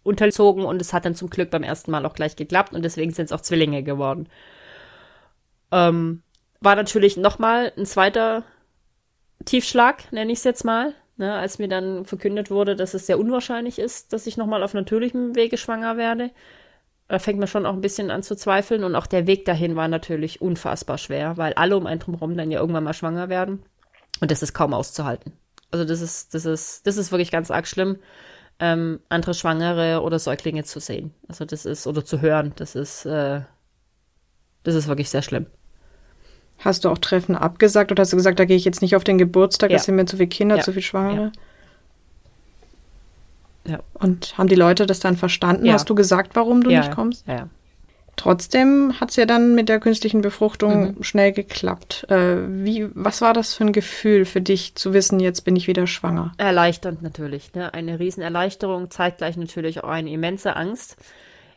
unterzogen 0.03 0.65
und 0.65 0.81
es 0.81 0.93
hat 0.93 1.05
dann 1.05 1.15
zum 1.15 1.29
Glück 1.29 1.51
beim 1.51 1.63
ersten 1.63 1.91
Mal 1.91 2.05
auch 2.05 2.13
gleich 2.13 2.35
geklappt 2.35 2.73
und 2.73 2.83
deswegen 2.83 3.11
sind 3.11 3.25
es 3.25 3.31
auch 3.31 3.41
Zwillinge 3.41 3.83
geworden. 3.83 4.27
Ähm, 5.71 6.23
war 6.59 6.75
natürlich 6.75 7.15
nochmal 7.15 7.71
ein 7.77 7.85
zweiter 7.85 8.43
Tiefschlag, 9.45 10.11
nenne 10.11 10.31
ich 10.31 10.39
es 10.39 10.43
jetzt 10.43 10.65
mal, 10.65 10.93
ne, 11.19 11.35
als 11.35 11.59
mir 11.59 11.67
dann 11.67 12.05
verkündet 12.05 12.49
wurde, 12.49 12.75
dass 12.75 12.93
es 12.93 13.05
sehr 13.05 13.19
unwahrscheinlich 13.19 13.77
ist, 13.77 14.13
dass 14.13 14.25
ich 14.25 14.37
nochmal 14.37 14.63
auf 14.63 14.73
natürlichem 14.73 15.35
Wege 15.35 15.57
schwanger 15.57 15.97
werde. 15.97 16.31
Da 17.07 17.19
fängt 17.19 17.39
man 17.39 17.47
schon 17.47 17.65
auch 17.65 17.73
ein 17.73 17.81
bisschen 17.81 18.11
an 18.11 18.23
zu 18.23 18.35
zweifeln 18.35 18.83
und 18.83 18.95
auch 18.95 19.07
der 19.07 19.27
Weg 19.27 19.45
dahin 19.45 19.75
war 19.75 19.87
natürlich 19.87 20.41
unfassbar 20.41 20.97
schwer, 20.97 21.37
weil 21.37 21.53
alle 21.53 21.75
um 21.75 21.85
einen 21.85 21.99
drumherum 21.99 22.37
dann 22.37 22.51
ja 22.51 22.59
irgendwann 22.59 22.83
mal 22.83 22.93
schwanger 22.93 23.29
werden 23.29 23.63
und 24.21 24.31
das 24.31 24.41
ist 24.41 24.53
kaum 24.53 24.73
auszuhalten. 24.73 25.33
Also 25.71 25.85
das 25.85 26.01
ist, 26.01 26.33
das 26.33 26.45
ist, 26.45 26.87
das 26.87 26.97
ist 26.97 27.11
wirklich 27.11 27.31
ganz 27.31 27.51
arg 27.51 27.67
schlimm, 27.67 27.97
ähm, 28.59 28.99
andere 29.09 29.33
Schwangere 29.33 30.01
oder 30.01 30.19
Säuglinge 30.19 30.63
zu 30.63 30.79
sehen. 30.79 31.13
Also 31.27 31.45
das 31.45 31.65
ist, 31.65 31.87
oder 31.87 32.05
zu 32.05 32.21
hören, 32.21 32.53
das 32.55 32.75
ist, 32.75 33.05
äh, 33.05 33.41
das 34.63 34.75
ist 34.75 34.87
wirklich 34.87 35.09
sehr 35.09 35.21
schlimm. 35.21 35.47
Hast 36.59 36.85
du 36.85 36.89
auch 36.89 36.97
Treffen 36.97 37.35
abgesagt 37.35 37.91
oder 37.91 38.01
hast 38.01 38.11
du 38.11 38.17
gesagt, 38.17 38.39
da 38.39 38.45
gehe 38.45 38.57
ich 38.57 38.65
jetzt 38.65 38.81
nicht 38.81 38.95
auf 38.95 39.03
den 39.03 39.17
Geburtstag, 39.17 39.71
ja. 39.71 39.77
das 39.77 39.85
sind 39.85 39.95
mir 39.95 40.05
zu 40.05 40.17
viele 40.17 40.27
Kinder, 40.29 40.57
ja. 40.57 40.63
zu 40.63 40.71
viele 40.71 40.83
Schwangere? 40.83 41.31
Ja. 43.65 43.71
ja. 43.71 43.79
Und 43.93 44.37
haben 44.37 44.47
die 44.47 44.55
Leute 44.55 44.85
das 44.85 44.99
dann 44.99 45.17
verstanden? 45.17 45.71
Hast 45.71 45.89
du 45.89 45.95
gesagt, 45.95 46.35
warum 46.35 46.63
du 46.63 46.69
nicht 46.69 46.91
kommst? 46.91 47.25
Ja. 47.27 47.47
Trotzdem 48.19 48.99
hat 48.99 49.11
es 49.11 49.15
ja 49.15 49.25
dann 49.25 49.55
mit 49.55 49.69
der 49.69 49.79
künstlichen 49.79 50.19
Befruchtung 50.19 50.97
mhm. 50.97 51.03
schnell 51.03 51.31
geklappt. 51.31 52.05
Äh, 52.09 52.35
wie, 52.49 52.89
was 52.93 53.21
war 53.21 53.31
das 53.31 53.53
für 53.53 53.63
ein 53.63 53.71
Gefühl 53.71 54.25
für 54.25 54.41
dich, 54.41 54.75
zu 54.75 54.91
wissen, 54.93 55.21
jetzt 55.21 55.45
bin 55.45 55.55
ich 55.55 55.67
wieder 55.67 55.87
schwanger? 55.87 56.33
Erleichternd 56.37 57.01
natürlich. 57.01 57.53
Ne? 57.53 57.73
Eine 57.73 57.97
Riesenerleichterung, 57.97 58.91
zeitgleich 58.91 59.37
natürlich 59.37 59.85
auch 59.85 59.87
eine 59.87 60.09
immense 60.09 60.57
Angst. 60.57 60.97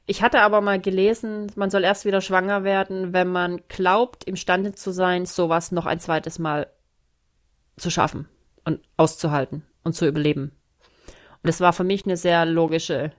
Ich 0.07 0.23
hatte 0.23 0.41
aber 0.41 0.61
mal 0.61 0.81
gelesen, 0.81 1.53
man 1.55 1.71
soll 1.71 1.85
erst 1.85 2.05
wieder 2.05 2.21
schwanger 2.21 2.65
werden, 2.65 3.13
wenn 3.13 3.29
man 3.29 3.61
glaubt, 3.69 4.25
imstande 4.25 4.75
zu 4.75 4.91
sein, 4.91 5.27
sowas 5.27 5.71
noch 5.71 5.87
ein 5.87 6.01
zweites 6.01 6.39
Mal 6.39 6.67
zu 7.77 7.91
schaffen 7.91 8.29
und 8.65 8.81
auszuhalten 8.97 9.65
und 9.85 9.95
zu 9.95 10.07
überleben. 10.07 10.53
Und 11.43 11.49
das 11.49 11.61
war 11.61 11.73
für 11.73 11.85
mich 11.85 12.05
eine 12.05 12.17
sehr 12.17 12.45
logische, 12.45 13.13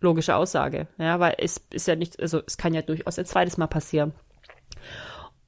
logische 0.00 0.36
Aussage, 0.36 0.88
ja, 0.98 1.20
weil 1.20 1.34
es 1.38 1.60
ist 1.70 1.86
ja 1.86 1.96
nicht, 1.96 2.20
also 2.20 2.42
es 2.46 2.56
kann 2.56 2.74
ja 2.74 2.82
durchaus 2.82 3.18
ein 3.18 3.26
zweites 3.26 3.56
Mal 3.58 3.66
passieren. 3.66 4.12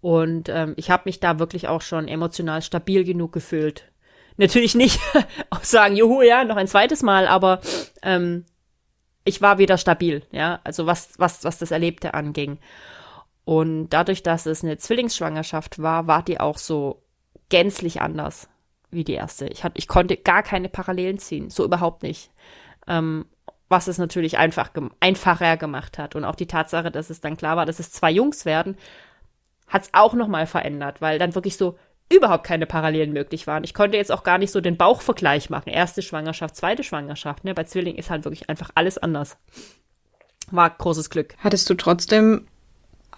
Und 0.00 0.50
ähm, 0.50 0.74
ich 0.76 0.90
habe 0.90 1.04
mich 1.06 1.18
da 1.18 1.38
wirklich 1.38 1.66
auch 1.66 1.80
schon 1.80 2.08
emotional 2.08 2.60
stabil 2.60 3.04
genug 3.04 3.32
gefühlt. 3.32 3.90
Natürlich 4.36 4.74
nicht 4.74 5.00
auch 5.50 5.64
sagen, 5.64 5.96
juhu, 5.96 6.20
ja, 6.20 6.44
noch 6.44 6.56
ein 6.56 6.68
zweites 6.68 7.02
Mal, 7.02 7.26
aber 7.26 7.60
ähm, 8.02 8.44
ich 9.24 9.40
war 9.40 9.58
wieder 9.58 9.78
stabil, 9.78 10.22
ja, 10.30 10.60
also 10.64 10.86
was, 10.86 11.18
was, 11.18 11.44
was 11.44 11.58
das 11.58 11.70
Erlebte 11.70 12.14
anging. 12.14 12.58
Und 13.44 13.90
dadurch, 13.90 14.22
dass 14.22 14.46
es 14.46 14.62
eine 14.62 14.78
Zwillingsschwangerschaft 14.78 15.80
war, 15.80 16.06
war 16.06 16.22
die 16.22 16.40
auch 16.40 16.58
so 16.58 17.02
gänzlich 17.48 18.00
anders 18.00 18.48
wie 18.90 19.04
die 19.04 19.14
erste. 19.14 19.46
Ich, 19.48 19.64
hatte, 19.64 19.78
ich 19.78 19.88
konnte 19.88 20.16
gar 20.16 20.42
keine 20.42 20.68
Parallelen 20.68 21.18
ziehen, 21.18 21.50
so 21.50 21.64
überhaupt 21.64 22.02
nicht. 22.02 22.30
Ähm, 22.86 23.26
was 23.68 23.88
es 23.88 23.98
natürlich 23.98 24.38
einfach, 24.38 24.70
einfacher 25.00 25.56
gemacht 25.56 25.98
hat. 25.98 26.14
Und 26.14 26.24
auch 26.24 26.36
die 26.36 26.46
Tatsache, 26.46 26.90
dass 26.90 27.10
es 27.10 27.20
dann 27.20 27.36
klar 27.36 27.56
war, 27.56 27.66
dass 27.66 27.80
es 27.80 27.92
zwei 27.92 28.10
Jungs 28.10 28.44
werden, 28.44 28.76
hat 29.66 29.82
es 29.82 29.90
auch 29.92 30.14
nochmal 30.14 30.46
verändert, 30.46 31.00
weil 31.00 31.18
dann 31.18 31.34
wirklich 31.34 31.56
so 31.56 31.78
überhaupt 32.12 32.44
keine 32.44 32.66
Parallelen 32.66 33.12
möglich 33.12 33.46
waren. 33.46 33.64
Ich 33.64 33.74
konnte 33.74 33.96
jetzt 33.96 34.12
auch 34.12 34.22
gar 34.22 34.38
nicht 34.38 34.52
so 34.52 34.60
den 34.60 34.76
Bauchvergleich 34.76 35.50
machen. 35.50 35.70
Erste 35.70 36.02
Schwangerschaft, 36.02 36.56
zweite 36.56 36.84
Schwangerschaft. 36.84 37.44
Ne? 37.44 37.54
Bei 37.54 37.64
Zwillingen 37.64 37.98
ist 37.98 38.10
halt 38.10 38.24
wirklich 38.24 38.48
einfach 38.48 38.70
alles 38.74 38.98
anders. 38.98 39.36
War 40.50 40.70
großes 40.70 41.10
Glück. 41.10 41.34
Hattest 41.38 41.68
du 41.70 41.74
trotzdem 41.74 42.46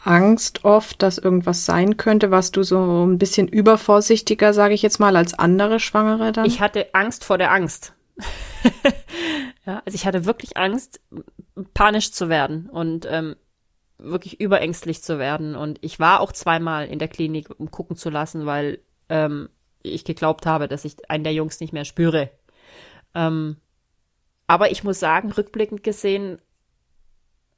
Angst 0.04 0.64
oft, 0.64 1.02
dass 1.02 1.18
irgendwas 1.18 1.64
sein 1.64 1.96
könnte? 1.96 2.30
Warst 2.30 2.56
du 2.56 2.62
so 2.62 3.04
ein 3.04 3.18
bisschen 3.18 3.48
übervorsichtiger, 3.48 4.52
sage 4.52 4.74
ich 4.74 4.82
jetzt 4.82 5.00
mal, 5.00 5.16
als 5.16 5.34
andere 5.34 5.80
Schwangere 5.80 6.32
dann? 6.32 6.46
Ich 6.46 6.60
hatte 6.60 6.94
Angst 6.94 7.24
vor 7.24 7.38
der 7.38 7.50
Angst. 7.52 7.92
ja, 9.66 9.82
also 9.84 9.94
ich 9.94 10.06
hatte 10.06 10.24
wirklich 10.24 10.56
Angst, 10.56 11.00
panisch 11.74 12.12
zu 12.12 12.28
werden 12.28 12.68
und 12.70 13.06
ähm, 13.10 13.36
wirklich 13.98 14.40
überängstlich 14.40 15.02
zu 15.02 15.18
werden. 15.18 15.54
Und 15.54 15.78
ich 15.82 15.98
war 15.98 16.20
auch 16.20 16.32
zweimal 16.32 16.86
in 16.86 16.98
der 16.98 17.08
Klinik, 17.08 17.48
um 17.58 17.70
gucken 17.70 17.96
zu 17.96 18.10
lassen, 18.10 18.46
weil 18.46 18.80
ähm, 19.08 19.48
ich 19.82 20.04
geglaubt 20.04 20.46
habe, 20.46 20.68
dass 20.68 20.84
ich 20.84 21.10
einen 21.10 21.24
der 21.24 21.32
Jungs 21.32 21.60
nicht 21.60 21.72
mehr 21.72 21.84
spüre. 21.84 22.30
Ähm, 23.14 23.56
aber 24.46 24.70
ich 24.70 24.84
muss 24.84 25.00
sagen, 25.00 25.32
rückblickend 25.32 25.82
gesehen, 25.82 26.40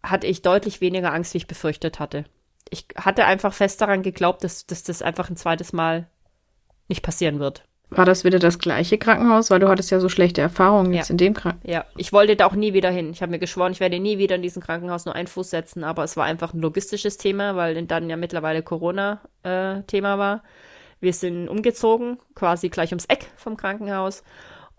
hatte 0.02 0.26
ich 0.26 0.42
deutlich 0.42 0.80
weniger 0.80 1.12
Angst, 1.12 1.34
wie 1.34 1.38
ich 1.38 1.46
befürchtet 1.46 1.98
hatte. 1.98 2.24
Ich 2.70 2.86
hatte 2.96 3.24
einfach 3.24 3.52
fest 3.52 3.80
daran 3.80 4.02
geglaubt, 4.02 4.44
dass, 4.44 4.66
dass 4.66 4.82
das 4.82 5.02
einfach 5.02 5.28
ein 5.28 5.36
zweites 5.36 5.72
Mal 5.72 6.08
nicht 6.88 7.02
passieren 7.02 7.40
wird. 7.40 7.67
War 7.90 8.04
das 8.04 8.22
wieder 8.24 8.38
das 8.38 8.58
gleiche 8.58 8.98
Krankenhaus? 8.98 9.50
Weil 9.50 9.60
du 9.60 9.68
hattest 9.68 9.90
ja 9.90 9.98
so 9.98 10.08
schlechte 10.10 10.40
Erfahrungen 10.42 10.92
jetzt 10.92 11.08
Ja. 11.08 11.12
in 11.14 11.16
dem 11.18 11.34
Krankenhaus. 11.34 11.70
Ja, 11.72 11.84
ich 11.96 12.12
wollte 12.12 12.36
da 12.36 12.46
auch 12.46 12.54
nie 12.54 12.74
wieder 12.74 12.90
hin. 12.90 13.10
Ich 13.10 13.22
habe 13.22 13.30
mir 13.30 13.38
geschworen, 13.38 13.72
ich 13.72 13.80
werde 13.80 13.98
nie 13.98 14.18
wieder 14.18 14.36
in 14.36 14.42
diesem 14.42 14.62
Krankenhaus 14.62 15.06
nur 15.06 15.14
einen 15.14 15.26
Fuß 15.26 15.48
setzen, 15.50 15.84
aber 15.84 16.04
es 16.04 16.16
war 16.16 16.24
einfach 16.24 16.52
ein 16.52 16.60
logistisches 16.60 17.16
Thema, 17.16 17.56
weil 17.56 17.86
dann 17.86 18.10
ja 18.10 18.16
mittlerweile 18.16 18.62
Corona-Thema 18.62 20.18
war. 20.18 20.42
Wir 21.00 21.12
sind 21.12 21.48
umgezogen, 21.48 22.18
quasi 22.34 22.68
gleich 22.68 22.90
ums 22.90 23.06
Eck 23.06 23.30
vom 23.36 23.56
Krankenhaus. 23.56 24.22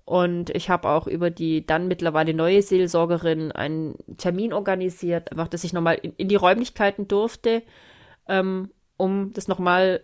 Und 0.06 0.50
ich 0.52 0.70
habe 0.70 0.90
auch 0.90 1.06
über 1.08 1.30
die 1.30 1.66
dann 1.66 1.88
mittlerweile 1.88 2.34
neue 2.34 2.62
Seelsorgerin 2.62 3.52
einen 3.52 3.96
Termin 4.18 4.54
organisiert, 4.54 5.32
einfach, 5.32 5.48
dass 5.48 5.64
ich 5.64 5.72
nochmal 5.72 6.00
in, 6.02 6.14
in 6.18 6.28
die 6.28 6.36
Räumlichkeiten 6.36 7.08
durfte, 7.08 7.62
ähm, 8.28 8.72
um 8.98 9.32
das 9.34 9.48
nochmal 9.48 10.04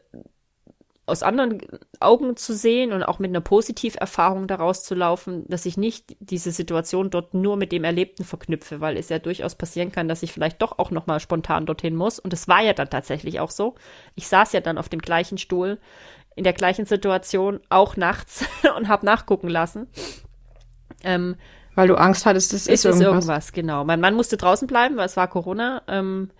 aus 1.07 1.21
anderen 1.21 1.61
Augen 1.99 2.35
zu 2.35 2.55
sehen 2.55 2.91
und 2.91 3.03
auch 3.03 3.19
mit 3.19 3.29
einer 3.29 3.41
Positiverfahrung 3.41 4.47
daraus 4.47 4.83
zu 4.83 4.95
laufen, 4.95 5.45
dass 5.47 5.65
ich 5.67 5.77
nicht 5.77 6.15
diese 6.19 6.51
Situation 6.51 7.11
dort 7.11 7.35
nur 7.35 7.57
mit 7.57 7.71
dem 7.71 7.83
Erlebten 7.83 8.23
verknüpfe, 8.23 8.81
weil 8.81 8.97
es 8.97 9.09
ja 9.09 9.19
durchaus 9.19 9.53
passieren 9.55 9.91
kann, 9.91 10.07
dass 10.07 10.23
ich 10.23 10.31
vielleicht 10.31 10.61
doch 10.63 10.79
auch 10.79 10.89
nochmal 10.89 11.19
spontan 11.19 11.67
dorthin 11.67 11.95
muss. 11.95 12.17
Und 12.17 12.33
es 12.33 12.47
war 12.47 12.63
ja 12.63 12.73
dann 12.73 12.89
tatsächlich 12.89 13.39
auch 13.39 13.51
so. 13.51 13.75
Ich 14.15 14.27
saß 14.27 14.53
ja 14.53 14.61
dann 14.61 14.79
auf 14.79 14.89
dem 14.89 14.99
gleichen 14.99 15.37
Stuhl, 15.37 15.79
in 16.35 16.43
der 16.43 16.53
gleichen 16.53 16.85
Situation, 16.85 17.59
auch 17.69 17.97
nachts 17.97 18.45
und 18.77 18.87
habe 18.87 19.05
nachgucken 19.05 19.47
lassen. 19.47 19.87
Ähm, 21.03 21.35
Weil 21.75 21.87
du 21.87 21.95
Angst 21.95 22.25
hattest, 22.25 22.51
das 22.51 22.61
ist, 22.61 22.67
ist 22.67 22.85
es 22.85 22.99
irgendwas. 22.99 23.25
irgendwas, 23.25 23.51
genau. 23.53 23.85
Mein 23.85 24.01
Mann 24.01 24.15
musste 24.15 24.37
draußen 24.37 24.67
bleiben, 24.67 24.97
weil 24.97 25.05
es 25.05 25.17
war 25.17 25.27
Corona. 25.27 25.83
Ähm, 25.87 26.31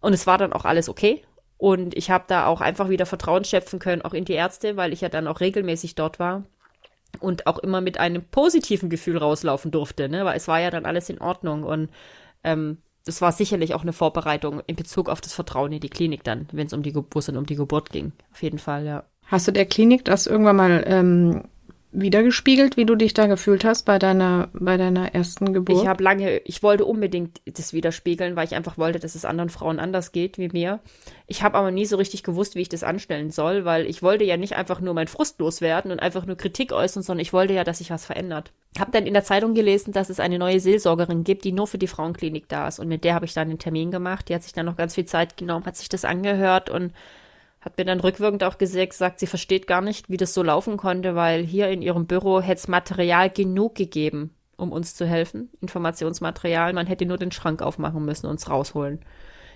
und 0.00 0.12
es 0.12 0.26
war 0.26 0.36
dann 0.36 0.52
auch 0.52 0.66
alles 0.66 0.90
okay. 0.90 1.24
Und 1.58 1.96
ich 1.96 2.10
habe 2.10 2.24
da 2.26 2.46
auch 2.46 2.60
einfach 2.60 2.88
wieder 2.88 3.06
Vertrauen 3.06 3.44
schöpfen 3.44 3.78
können, 3.78 4.02
auch 4.02 4.12
in 4.12 4.24
die 4.24 4.34
Ärzte, 4.34 4.76
weil 4.76 4.92
ich 4.92 5.00
ja 5.00 5.08
dann 5.08 5.26
auch 5.26 5.40
regelmäßig 5.40 5.94
dort 5.94 6.18
war 6.18 6.44
und 7.20 7.46
auch 7.46 7.58
immer 7.58 7.80
mit 7.80 7.98
einem 7.98 8.22
positiven 8.22 8.90
Gefühl 8.90 9.16
rauslaufen 9.16 9.70
durfte, 9.70 10.08
ne? 10.08 10.24
Weil 10.24 10.36
es 10.36 10.48
war 10.48 10.60
ja 10.60 10.70
dann 10.70 10.84
alles 10.86 11.08
in 11.08 11.20
Ordnung. 11.20 11.62
Und 11.62 11.88
ähm, 12.44 12.78
das 13.04 13.22
war 13.22 13.32
sicherlich 13.32 13.74
auch 13.74 13.82
eine 13.82 13.92
Vorbereitung 13.92 14.60
in 14.66 14.76
Bezug 14.76 15.08
auf 15.08 15.20
das 15.20 15.32
Vertrauen 15.32 15.72
in 15.72 15.80
die 15.80 15.88
Klinik 15.88 16.24
dann, 16.24 16.48
wenn 16.52 16.66
es 16.66 16.72
um 16.72 16.80
um 16.80 17.46
die 17.46 17.56
Geburt 17.56 17.90
ging. 17.90 18.12
Auf 18.32 18.42
jeden 18.42 18.58
Fall, 18.58 18.84
ja. 18.84 19.04
Hast 19.26 19.48
du 19.48 19.52
der 19.52 19.66
Klinik 19.66 20.04
das 20.04 20.26
irgendwann 20.26 20.56
mal 20.56 20.84
ähm, 20.86 21.44
wiedergespiegelt, 21.92 22.76
wie 22.76 22.84
du 22.84 22.94
dich 22.94 23.14
da 23.14 23.26
gefühlt 23.26 23.64
hast 23.64 23.84
bei 23.84 23.98
deiner, 23.98 24.48
bei 24.52 24.76
deiner 24.76 25.14
ersten 25.14 25.52
Geburt? 25.52 25.80
Ich 25.80 25.86
habe 25.86 26.02
lange, 26.02 26.38
ich 26.38 26.62
wollte 26.62 26.84
unbedingt 26.84 27.40
das 27.44 27.72
widerspiegeln, 27.72 28.36
weil 28.36 28.46
ich 28.46 28.54
einfach 28.54 28.76
wollte, 28.76 28.98
dass 28.98 29.14
es 29.14 29.24
anderen 29.24 29.48
Frauen 29.48 29.78
anders 29.78 30.12
geht 30.12 30.38
wie 30.38 30.48
mir. 30.48 30.80
Ich 31.26 31.42
habe 31.42 31.56
aber 31.56 31.70
nie 31.70 31.86
so 31.86 31.96
richtig 31.96 32.22
gewusst, 32.22 32.54
wie 32.54 32.60
ich 32.60 32.68
das 32.68 32.84
anstellen 32.84 33.30
soll, 33.30 33.64
weil 33.64 33.86
ich 33.86 34.02
wollte 34.02 34.24
ja 34.24 34.36
nicht 34.36 34.56
einfach 34.56 34.80
nur 34.80 34.94
mein 34.94 35.08
Frust 35.08 35.38
loswerden 35.38 35.90
und 35.90 36.00
einfach 36.00 36.26
nur 36.26 36.36
Kritik 36.36 36.72
äußern, 36.72 37.02
sondern 37.02 37.22
ich 37.22 37.32
wollte 37.32 37.54
ja, 37.54 37.64
dass 37.64 37.78
sich 37.78 37.90
was 37.90 38.04
verändert. 38.04 38.52
Habe 38.78 38.90
dann 38.90 39.06
in 39.06 39.14
der 39.14 39.24
Zeitung 39.24 39.54
gelesen, 39.54 39.92
dass 39.92 40.10
es 40.10 40.20
eine 40.20 40.38
neue 40.38 40.60
Seelsorgerin 40.60 41.24
gibt, 41.24 41.44
die 41.44 41.52
nur 41.52 41.66
für 41.66 41.78
die 41.78 41.86
Frauenklinik 41.86 42.48
da 42.48 42.68
ist 42.68 42.78
und 42.78 42.88
mit 42.88 43.04
der 43.04 43.14
habe 43.14 43.24
ich 43.24 43.32
dann 43.32 43.48
einen 43.48 43.58
Termin 43.58 43.90
gemacht. 43.90 44.28
Die 44.28 44.34
hat 44.34 44.42
sich 44.42 44.52
dann 44.52 44.66
noch 44.66 44.76
ganz 44.76 44.94
viel 44.94 45.06
Zeit 45.06 45.36
genommen, 45.36 45.64
hat 45.64 45.76
sich 45.76 45.88
das 45.88 46.04
angehört 46.04 46.68
und 46.68 46.92
hat 47.66 47.78
mir 47.78 47.84
dann 47.84 47.98
rückwirkend 47.98 48.44
auch 48.44 48.58
gesagt, 48.58 48.92
sagt, 48.92 49.18
sie 49.18 49.26
versteht 49.26 49.66
gar 49.66 49.80
nicht, 49.80 50.08
wie 50.08 50.16
das 50.16 50.32
so 50.32 50.44
laufen 50.44 50.76
konnte, 50.76 51.16
weil 51.16 51.42
hier 51.44 51.68
in 51.68 51.82
ihrem 51.82 52.06
Büro 52.06 52.40
hätte 52.40 52.60
es 52.60 52.68
Material 52.68 53.28
genug 53.28 53.74
gegeben, 53.74 54.30
um 54.56 54.70
uns 54.70 54.94
zu 54.94 55.04
helfen. 55.04 55.50
Informationsmaterial. 55.60 56.72
Man 56.74 56.86
hätte 56.86 57.06
nur 57.06 57.18
den 57.18 57.32
Schrank 57.32 57.62
aufmachen 57.62 58.04
müssen 58.04 58.26
und 58.26 58.32
uns 58.32 58.48
rausholen. 58.48 59.00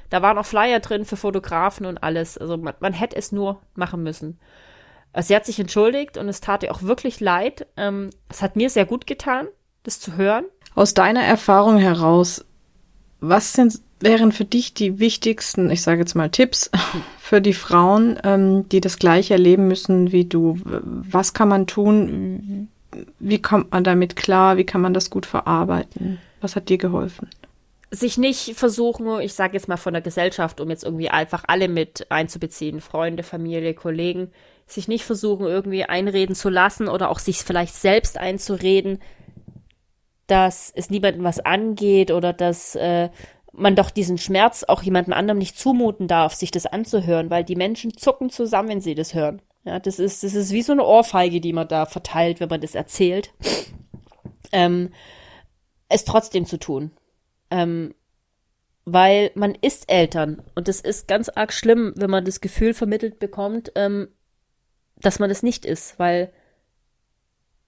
Da 0.09 0.23
waren 0.23 0.39
auch 0.39 0.45
Flyer 0.45 0.81
drin 0.81 1.05
für 1.05 1.16
Fotografen 1.16 1.87
und 1.87 2.03
alles. 2.03 2.37
Also 2.37 2.57
man, 2.57 2.74
man 2.81 2.93
hätte 2.93 3.15
es 3.15 3.31
nur 3.31 3.62
machen 3.77 4.03
müssen. 4.03 4.41
Äh, 5.12 5.23
Sie 5.23 5.37
hat 5.37 5.47
sich 5.47 5.61
entschuldigt 5.61 6.19
und 6.19 6.28
es 6.28 6.41
tat 6.41 6.65
ihr 6.65 6.73
auch 6.74 6.82
wirklich 6.82 7.20
leid. 7.20 7.69
Ähm, 7.77 8.11
es 8.28 8.43
hat 8.43 8.57
mir 8.57 8.70
sehr 8.70 8.87
gut 8.87 9.07
getan, 9.07 9.47
das 9.85 10.01
zu 10.01 10.16
hören. 10.16 10.47
Aus 10.74 10.95
deiner 10.95 11.23
Erfahrung 11.23 11.78
heraus, 11.78 12.45
was 13.20 13.53
sind, 13.53 13.78
wären 14.01 14.32
für 14.32 14.45
dich 14.45 14.74
die 14.74 14.99
wichtigsten, 14.99 15.70
ich 15.70 15.82
sage 15.82 16.01
jetzt 16.01 16.16
mal 16.16 16.28
Tipps 16.31 16.73
für 17.31 17.40
die 17.40 17.55
Frauen, 17.55 18.19
ähm, 18.24 18.69
die 18.70 18.81
das 18.81 18.98
gleiche 18.98 19.35
erleben 19.35 19.69
müssen 19.69 20.11
wie 20.11 20.24
du? 20.24 20.59
Was 20.65 21.32
kann 21.32 21.47
man 21.48 21.69
tun? 21.69 22.66
Wie 23.20 23.40
kommt 23.40 23.70
man 23.70 23.85
damit 23.85 24.16
klar? 24.16 24.57
Wie 24.57 24.65
kann 24.65 24.81
man 24.81 24.94
das 24.94 25.11
gut 25.11 25.27
verarbeiten? 25.27 26.19
Was 26.40 26.57
hat 26.57 26.69
dir 26.69 26.78
geholfen? 26.78 27.31
sich 27.93 28.19
nicht 28.19 28.55
versuchen, 28.57 29.20
ich 29.20 29.35
sage 29.35 29.55
jetzt 29.55 29.66
mal 29.66 29.77
von 29.77 29.93
der 29.93 30.02
Gesellschaft, 30.02 30.61
um 30.61 30.70
jetzt 30.70 30.85
irgendwie 30.85 31.09
einfach 31.09 31.43
alle 31.48 31.66
mit 31.66 32.07
einzubeziehen, 32.09 32.81
Freunde, 32.81 33.24
Familie, 33.24 33.74
Kollegen, 33.74 34.31
sich 34.65 34.86
nicht 34.86 35.05
versuchen, 35.05 35.44
irgendwie 35.47 35.82
einreden 35.82 36.36
zu 36.36 36.51
lassen 36.51 36.86
oder 36.86 37.11
auch 37.11 37.19
sich 37.19 37.39
vielleicht 37.39 37.74
selbst 37.74 38.16
einzureden, 38.16 39.01
dass 40.28 40.73
es 40.73 40.89
niemandem 40.89 41.24
was 41.24 41.40
angeht 41.40 42.12
oder 42.12 42.32
dass 42.32 42.77
äh, 42.77 43.09
man 43.52 43.77
doch 43.77 43.90
diesen 43.90 44.18
Schmerz 44.18 44.64
auch 44.64 44.82
jemandem 44.82 45.12
anderem 45.12 45.39
nicht 45.39 45.59
zumuten 45.59 46.09
darf, 46.09 46.35
sich 46.35 46.51
das 46.51 46.66
anzuhören, 46.66 47.31
weil 47.31 47.44
die 47.44 47.56
Menschen 47.56 47.97
zucken 47.97 48.31
zusammen, 48.31 48.68
wenn 48.68 48.81
sie 48.81 48.94
das 48.94 49.14
hören. 49.14 49.43
Ja, 49.64 49.78
das 49.78 49.98
ist, 49.98 50.22
das 50.22 50.35
ist 50.35 50.52
wie 50.52 50.62
so 50.62 50.72
eine 50.72 50.85
Ohrfeige, 50.85 51.40
die 51.40 51.52
man 51.52 51.68
da 51.68 51.86
verteilt, 51.86 52.40
wenn 52.40 52.48
man 52.48 52.60
das 52.60 52.74
erzählt. 52.74 53.32
Ähm, 54.52 54.90
es 55.89 56.05
trotzdem 56.05 56.44
zu 56.44 56.59
tun. 56.59 56.90
Ähm, 57.52 57.94
weil 58.85 59.31
man 59.36 59.55
ist 59.55 59.89
Eltern 59.89 60.43
und 60.56 60.68
es 60.68 60.81
ist 60.81 61.06
ganz 61.06 61.28
arg 61.28 61.52
schlimm, 61.52 61.93
wenn 61.94 62.10
man 62.10 62.24
das 62.24 62.40
Gefühl 62.40 62.74
vermittelt 62.74 63.20
bekommt, 63.20 63.70
ähm, 63.77 64.09
dass 64.97 65.20
man 65.20 65.31
es 65.31 65.44
nicht 65.44 65.64
ist, 65.64 66.01
weil 66.01 66.32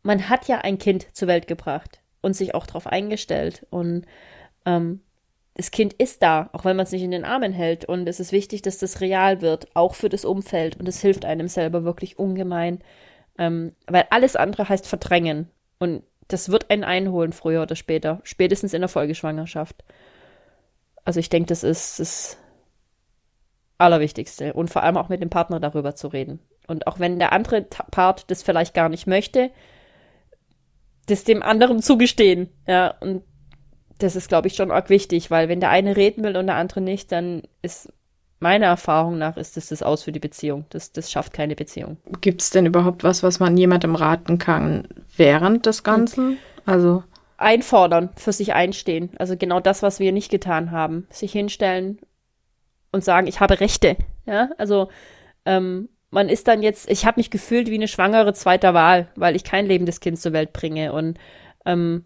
man 0.02 0.28
hat 0.28 0.48
ja 0.48 0.58
ein 0.58 0.78
Kind 0.78 1.06
zur 1.12 1.28
Welt 1.28 1.46
gebracht 1.46 2.00
und 2.20 2.34
sich 2.34 2.54
auch 2.54 2.66
darauf 2.66 2.86
eingestellt 2.88 3.66
und 3.70 4.06
ähm, 4.66 5.02
das 5.54 5.70
Kind 5.70 5.92
ist 5.94 6.22
da, 6.22 6.48
auch 6.52 6.64
wenn 6.64 6.76
man 6.76 6.84
es 6.84 6.92
nicht 6.92 7.02
in 7.02 7.10
den 7.10 7.24
Armen 7.24 7.52
hält 7.52 7.84
und 7.84 8.08
es 8.08 8.20
ist 8.20 8.32
wichtig, 8.32 8.62
dass 8.62 8.78
das 8.78 9.00
real 9.00 9.42
wird, 9.42 9.68
auch 9.74 9.94
für 9.94 10.08
das 10.08 10.24
Umfeld 10.24 10.78
und 10.78 10.88
es 10.88 11.00
hilft 11.00 11.24
einem 11.24 11.48
selber 11.48 11.84
wirklich 11.84 12.18
ungemein, 12.18 12.80
ähm, 13.38 13.72
weil 13.86 14.06
alles 14.10 14.36
andere 14.36 14.68
heißt 14.68 14.86
verdrängen 14.86 15.50
und 15.78 16.02
das 16.28 16.50
wird 16.50 16.70
einen 16.70 16.84
einholen, 16.84 17.32
früher 17.32 17.62
oder 17.62 17.76
später. 17.76 18.20
Spätestens 18.24 18.72
in 18.72 18.80
der 18.80 18.88
Folgeschwangerschaft. 18.88 19.84
Also 21.04 21.20
ich 21.20 21.28
denke, 21.28 21.48
das 21.48 21.62
ist 21.62 22.00
das 22.00 22.38
Allerwichtigste. 23.78 24.54
Und 24.54 24.70
vor 24.70 24.82
allem 24.82 24.96
auch 24.96 25.08
mit 25.08 25.20
dem 25.20 25.30
Partner 25.30 25.60
darüber 25.60 25.94
zu 25.94 26.08
reden. 26.08 26.40
Und 26.68 26.86
auch 26.86 26.98
wenn 26.98 27.18
der 27.18 27.32
andere 27.32 27.62
Part 27.62 28.30
das 28.30 28.42
vielleicht 28.42 28.72
gar 28.72 28.88
nicht 28.88 29.06
möchte, 29.06 29.50
das 31.06 31.24
dem 31.24 31.42
anderen 31.42 31.82
zugestehen. 31.82 32.48
Ja, 32.66 32.94
und 33.00 33.24
das 34.02 34.16
ist, 34.16 34.28
glaube 34.28 34.48
ich, 34.48 34.54
schon 34.54 34.70
arg 34.70 34.90
wichtig, 34.90 35.30
weil 35.30 35.48
wenn 35.48 35.60
der 35.60 35.70
eine 35.70 35.96
reden 35.96 36.24
will 36.24 36.36
und 36.36 36.46
der 36.46 36.56
andere 36.56 36.80
nicht, 36.80 37.12
dann 37.12 37.42
ist 37.62 37.92
meiner 38.40 38.66
Erfahrung 38.66 39.18
nach 39.18 39.36
ist 39.36 39.56
das 39.56 39.68
das 39.68 39.82
Aus 39.82 40.02
für 40.02 40.12
die 40.12 40.18
Beziehung. 40.18 40.66
Das, 40.70 40.92
das 40.92 41.10
schafft 41.10 41.32
keine 41.32 41.54
Beziehung. 41.54 41.96
Gibt 42.20 42.42
es 42.42 42.50
denn 42.50 42.66
überhaupt 42.66 43.04
was, 43.04 43.22
was 43.22 43.40
man 43.40 43.56
jemandem 43.56 43.94
raten 43.94 44.38
kann 44.38 44.88
während 45.16 45.64
des 45.64 45.84
Ganzen? 45.84 46.38
Also 46.66 47.04
einfordern, 47.38 48.10
für 48.16 48.32
sich 48.32 48.52
einstehen. 48.52 49.10
Also 49.18 49.36
genau 49.36 49.60
das, 49.60 49.82
was 49.82 50.00
wir 50.00 50.12
nicht 50.12 50.30
getan 50.30 50.70
haben. 50.70 51.06
Sich 51.10 51.32
hinstellen 51.32 51.98
und 52.90 53.04
sagen, 53.04 53.26
ich 53.26 53.40
habe 53.40 53.60
Rechte. 53.60 53.96
Ja, 54.26 54.50
also 54.58 54.88
ähm, 55.44 55.88
man 56.10 56.28
ist 56.28 56.46
dann 56.46 56.62
jetzt, 56.62 56.90
ich 56.90 57.06
habe 57.06 57.18
mich 57.18 57.30
gefühlt 57.30 57.68
wie 57.68 57.74
eine 57.74 57.88
Schwangere 57.88 58.34
zweiter 58.34 58.74
Wahl, 58.74 59.08
weil 59.16 59.34
ich 59.34 59.44
kein 59.44 59.66
lebendes 59.66 60.00
Kind 60.00 60.20
zur 60.20 60.32
Welt 60.32 60.52
bringe. 60.52 60.92
Und 60.92 61.18
ähm, 61.64 62.04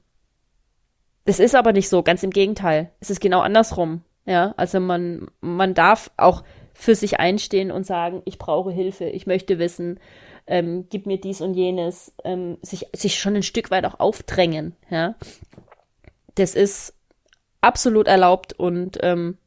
das 1.27 1.39
ist 1.41 1.55
aber 1.55 1.73
nicht 1.73 1.89
so, 1.89 2.03
ganz 2.03 2.23
im 2.23 2.31
Gegenteil. 2.31 2.91
Es 3.01 3.11
ist 3.11 3.21
genau 3.21 3.41
andersrum. 3.41 4.03
Ja, 4.25 4.55
also 4.57 4.81
man, 4.81 5.29
man 5.41 5.75
darf 5.75 6.11
auch 6.17 6.43
für 6.75 6.95
sich 6.95 7.21
einstehen 7.21 7.71
und 7.71 7.87
sagen, 7.87 8.23
ich 8.25 8.39
brauche 8.39 8.71
Hilfe, 8.71 9.05
ich 9.05 9.27
möchte 9.27 9.59
wissen, 9.59 10.01
ähm, 10.47 10.87
gib 10.91 11.07
mir 11.07 11.21
dies 11.21 11.41
und 11.41 11.55
jenes, 11.55 12.13
ähm, 12.25 12.59
sich, 12.63 12.87
sich 12.95 13.19
schon 13.19 13.37
ein 13.37 13.43
Stück 13.43 13.71
weit 13.71 13.85
auch 13.85 14.01
aufdrängen, 14.01 14.75
ja. 14.91 15.15
Das 16.35 16.55
ist 16.55 16.95
absolut 17.61 18.09
erlaubt 18.09 18.53
und 18.53 18.99
ähm, 19.03 19.39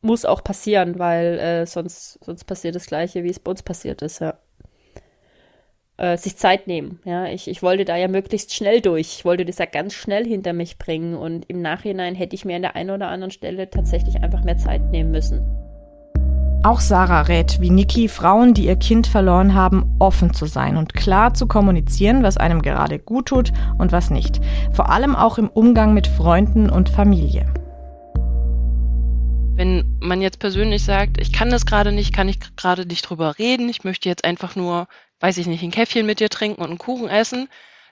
muss 0.00 0.24
auch 0.24 0.44
passieren, 0.44 0.98
weil 0.98 1.38
äh, 1.38 1.66
sonst, 1.66 2.24
sonst 2.24 2.44
passiert 2.44 2.76
das 2.76 2.86
Gleiche, 2.86 3.24
wie 3.24 3.30
es 3.30 3.40
bei 3.40 3.50
uns 3.50 3.62
passiert 3.62 4.02
ist, 4.02 4.20
ja. 4.20 4.38
Äh, 5.98 6.16
sich 6.16 6.36
Zeit 6.36 6.66
nehmen. 6.66 7.00
Ja, 7.04 7.26
ich, 7.26 7.48
ich 7.48 7.62
wollte 7.62 7.84
da 7.84 7.96
ja 7.96 8.08
möglichst 8.08 8.54
schnell 8.54 8.80
durch. 8.80 9.18
Ich 9.18 9.24
wollte 9.24 9.44
das 9.44 9.58
ja 9.58 9.66
ganz 9.66 9.94
schnell 9.94 10.24
hinter 10.24 10.52
mich 10.52 10.78
bringen 10.78 11.14
und 11.14 11.44
im 11.50 11.60
Nachhinein 11.60 12.14
hätte 12.14 12.34
ich 12.34 12.44
mir 12.44 12.56
an 12.56 12.62
der 12.62 12.76
einen 12.76 12.90
oder 12.90 13.08
anderen 13.08 13.32
Stelle 13.32 13.68
tatsächlich 13.68 14.22
einfach 14.22 14.44
mehr 14.44 14.56
Zeit 14.56 14.90
nehmen 14.90 15.10
müssen. 15.10 15.42
Auch 16.64 16.80
Sarah 16.80 17.22
rät, 17.22 17.60
wie 17.60 17.70
Niki, 17.70 18.08
Frauen, 18.08 18.52
die 18.52 18.66
ihr 18.66 18.76
Kind 18.76 19.06
verloren 19.06 19.54
haben, 19.54 19.94
offen 20.00 20.34
zu 20.34 20.46
sein 20.46 20.76
und 20.76 20.92
klar 20.92 21.32
zu 21.34 21.46
kommunizieren, 21.46 22.22
was 22.22 22.36
einem 22.36 22.62
gerade 22.62 22.98
gut 22.98 23.26
tut 23.26 23.52
und 23.78 23.92
was 23.92 24.10
nicht. 24.10 24.40
Vor 24.72 24.90
allem 24.90 25.14
auch 25.14 25.38
im 25.38 25.48
Umgang 25.48 25.94
mit 25.94 26.08
Freunden 26.08 26.68
und 26.68 26.88
Familie. 26.88 27.52
Wenn 29.54 29.98
man 30.00 30.20
jetzt 30.20 30.40
persönlich 30.40 30.84
sagt, 30.84 31.20
ich 31.20 31.32
kann 31.32 31.50
das 31.50 31.64
gerade 31.64 31.90
nicht, 31.90 32.12
kann 32.12 32.28
ich 32.28 32.38
gerade 32.56 32.86
nicht 32.86 33.02
drüber 33.02 33.38
reden, 33.38 33.68
ich 33.68 33.84
möchte 33.84 34.08
jetzt 34.08 34.24
einfach 34.24 34.54
nur, 34.54 34.88
weiß 35.20 35.38
ich 35.38 35.46
nicht, 35.46 35.62
ein 35.62 35.70
Käffchen 35.70 36.06
mit 36.06 36.20
dir 36.20 36.28
trinken 36.28 36.62
und 36.62 36.68
einen 36.68 36.78
Kuchen 36.78 37.08
essen, 37.08 37.48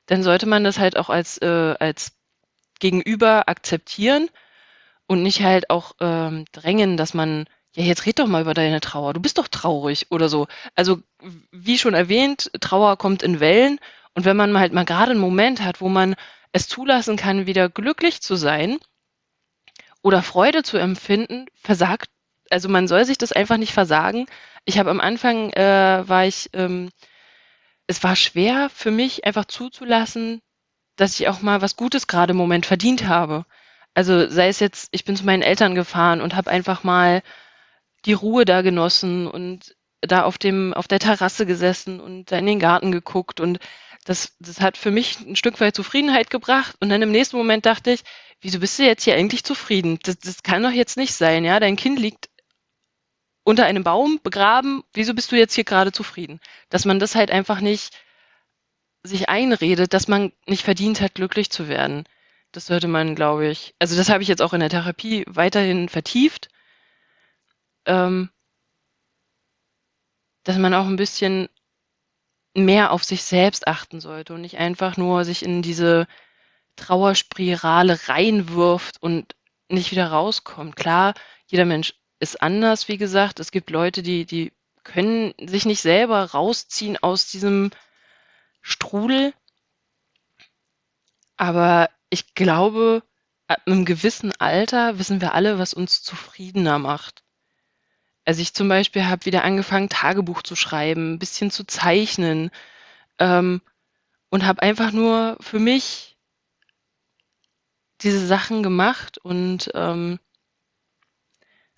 dann 0.06 0.22
sollte 0.22 0.46
man 0.46 0.64
das 0.64 0.78
halt 0.78 0.96
auch 0.96 1.10
als, 1.10 1.38
äh, 1.38 1.74
als 1.78 2.12
Gegenüber 2.78 3.48
akzeptieren 3.48 4.28
und 5.06 5.22
nicht 5.22 5.42
halt 5.42 5.70
auch 5.70 5.92
ähm, 6.00 6.44
drängen, 6.52 6.96
dass 6.96 7.14
man 7.14 7.46
ja, 7.76 7.84
jetzt 7.84 8.06
red 8.06 8.18
doch 8.18 8.26
mal 8.26 8.40
über 8.40 8.54
deine 8.54 8.80
Trauer. 8.80 9.12
Du 9.12 9.20
bist 9.20 9.38
doch 9.38 9.48
traurig 9.48 10.06
oder 10.10 10.28
so. 10.28 10.46
Also, 10.74 11.00
wie 11.52 11.78
schon 11.78 11.94
erwähnt, 11.94 12.50
Trauer 12.60 12.96
kommt 12.96 13.22
in 13.22 13.38
Wellen. 13.38 13.78
Und 14.14 14.24
wenn 14.24 14.36
man 14.36 14.58
halt 14.58 14.72
mal 14.72 14.86
gerade 14.86 15.10
einen 15.10 15.20
Moment 15.20 15.62
hat, 15.62 15.82
wo 15.82 15.90
man 15.90 16.14
es 16.52 16.68
zulassen 16.68 17.16
kann, 17.16 17.46
wieder 17.46 17.68
glücklich 17.68 18.22
zu 18.22 18.34
sein 18.36 18.78
oder 20.00 20.22
Freude 20.22 20.62
zu 20.62 20.78
empfinden, 20.78 21.46
versagt, 21.54 22.08
also 22.50 22.68
man 22.70 22.88
soll 22.88 23.04
sich 23.04 23.18
das 23.18 23.32
einfach 23.32 23.58
nicht 23.58 23.74
versagen. 23.74 24.26
Ich 24.64 24.78
habe 24.78 24.90
am 24.90 25.00
Anfang, 25.00 25.50
äh, 25.52 26.02
war 26.06 26.24
ich, 26.24 26.48
ähm, 26.54 26.88
es 27.86 28.02
war 28.02 28.16
schwer 28.16 28.68
für 28.70 28.90
mich 28.90 29.24
einfach 29.24 29.44
zuzulassen, 29.44 30.40
dass 30.96 31.20
ich 31.20 31.28
auch 31.28 31.40
mal 31.42 31.62
was 31.62 31.76
Gutes 31.76 32.06
gerade 32.06 32.32
im 32.32 32.36
Moment 32.36 32.66
verdient 32.66 33.06
habe. 33.06 33.44
Also 33.94 34.28
sei 34.28 34.48
es 34.48 34.60
jetzt, 34.60 34.88
ich 34.92 35.04
bin 35.04 35.16
zu 35.16 35.24
meinen 35.24 35.42
Eltern 35.42 35.74
gefahren 35.74 36.20
und 36.20 36.34
habe 36.34 36.50
einfach 36.50 36.84
mal 36.84 37.22
die 38.04 38.12
Ruhe 38.12 38.44
da 38.44 38.62
genossen 38.62 39.26
und 39.26 39.76
da 40.00 40.24
auf 40.24 40.38
dem, 40.38 40.74
auf 40.74 40.88
der 40.88 40.98
Terrasse 40.98 41.46
gesessen 41.46 42.00
und 42.00 42.30
da 42.30 42.38
in 42.38 42.46
den 42.46 42.60
Garten 42.60 42.92
geguckt 42.92 43.40
und 43.40 43.58
das, 44.04 44.36
das 44.38 44.60
hat 44.60 44.76
für 44.76 44.92
mich 44.92 45.18
ein 45.20 45.34
Stück 45.34 45.60
weit 45.60 45.74
Zufriedenheit 45.74 46.30
gebracht. 46.30 46.76
Und 46.78 46.90
dann 46.90 47.02
im 47.02 47.10
nächsten 47.10 47.36
Moment 47.36 47.66
dachte 47.66 47.90
ich, 47.90 48.04
wieso 48.40 48.60
bist 48.60 48.78
du 48.78 48.84
jetzt 48.84 49.02
hier 49.02 49.16
eigentlich 49.16 49.42
zufrieden? 49.42 49.98
Das, 50.04 50.18
das 50.18 50.44
kann 50.44 50.62
doch 50.62 50.70
jetzt 50.70 50.96
nicht 50.96 51.14
sein, 51.14 51.44
ja? 51.44 51.58
Dein 51.58 51.74
Kind 51.74 51.98
liegt 51.98 52.28
unter 53.46 53.64
einem 53.64 53.84
Baum 53.84 54.20
begraben. 54.22 54.84
Wieso 54.92 55.14
bist 55.14 55.32
du 55.32 55.36
jetzt 55.36 55.54
hier 55.54 55.64
gerade 55.64 55.92
zufrieden? 55.92 56.40
Dass 56.68 56.84
man 56.84 56.98
das 56.98 57.14
halt 57.14 57.30
einfach 57.30 57.60
nicht 57.60 57.96
sich 59.02 59.28
einredet, 59.28 59.94
dass 59.94 60.08
man 60.08 60.32
nicht 60.46 60.64
verdient 60.64 61.00
hat, 61.00 61.14
glücklich 61.14 61.50
zu 61.50 61.68
werden. 61.68 62.04
Das 62.52 62.66
sollte 62.66 62.88
man, 62.88 63.14
glaube 63.14 63.46
ich, 63.48 63.74
also 63.78 63.96
das 63.96 64.10
habe 64.10 64.22
ich 64.22 64.28
jetzt 64.28 64.42
auch 64.42 64.52
in 64.52 64.60
der 64.60 64.70
Therapie 64.70 65.24
weiterhin 65.28 65.88
vertieft 65.88 66.48
ähm, 67.86 68.30
dass 70.44 70.58
man 70.58 70.74
auch 70.74 70.86
ein 70.86 70.96
bisschen 70.96 71.48
mehr 72.54 72.92
auf 72.92 73.04
sich 73.04 73.22
selbst 73.22 73.66
achten 73.66 74.00
sollte 74.00 74.34
und 74.34 74.40
nicht 74.40 74.58
einfach 74.58 74.96
nur 74.96 75.24
sich 75.24 75.42
in 75.44 75.62
diese 75.62 76.06
Trauerspirale 76.76 78.08
reinwirft 78.08 79.02
und 79.02 79.34
nicht 79.68 79.90
wieder 79.90 80.08
rauskommt. 80.08 80.76
Klar, 80.76 81.14
jeder 81.46 81.64
Mensch 81.64 81.94
ist 82.18 82.40
anders, 82.42 82.88
wie 82.88 82.98
gesagt. 82.98 83.40
Es 83.40 83.50
gibt 83.50 83.70
Leute, 83.70 84.02
die, 84.02 84.24
die 84.24 84.52
können 84.84 85.34
sich 85.44 85.66
nicht 85.66 85.80
selber 85.80 86.24
rausziehen 86.24 86.96
aus 86.96 87.28
diesem 87.30 87.70
Strudel. 88.62 89.34
Aber 91.36 91.90
ich 92.10 92.34
glaube, 92.34 93.02
ab 93.46 93.60
einem 93.66 93.84
gewissen 93.84 94.32
Alter 94.38 94.98
wissen 94.98 95.20
wir 95.20 95.34
alle, 95.34 95.58
was 95.58 95.74
uns 95.74 96.02
zufriedener 96.02 96.78
macht. 96.78 97.22
Also 98.24 98.42
ich 98.42 98.54
zum 98.54 98.68
Beispiel 98.68 99.06
habe 99.06 99.24
wieder 99.24 99.44
angefangen, 99.44 99.88
Tagebuch 99.88 100.42
zu 100.42 100.56
schreiben, 100.56 101.14
ein 101.14 101.18
bisschen 101.18 101.50
zu 101.50 101.64
zeichnen 101.64 102.50
ähm, 103.18 103.60
und 104.30 104.44
habe 104.44 104.62
einfach 104.62 104.90
nur 104.90 105.36
für 105.40 105.60
mich 105.60 106.16
diese 108.00 108.26
Sachen 108.26 108.62
gemacht 108.62 109.18
und 109.18 109.70
ähm, 109.74 110.18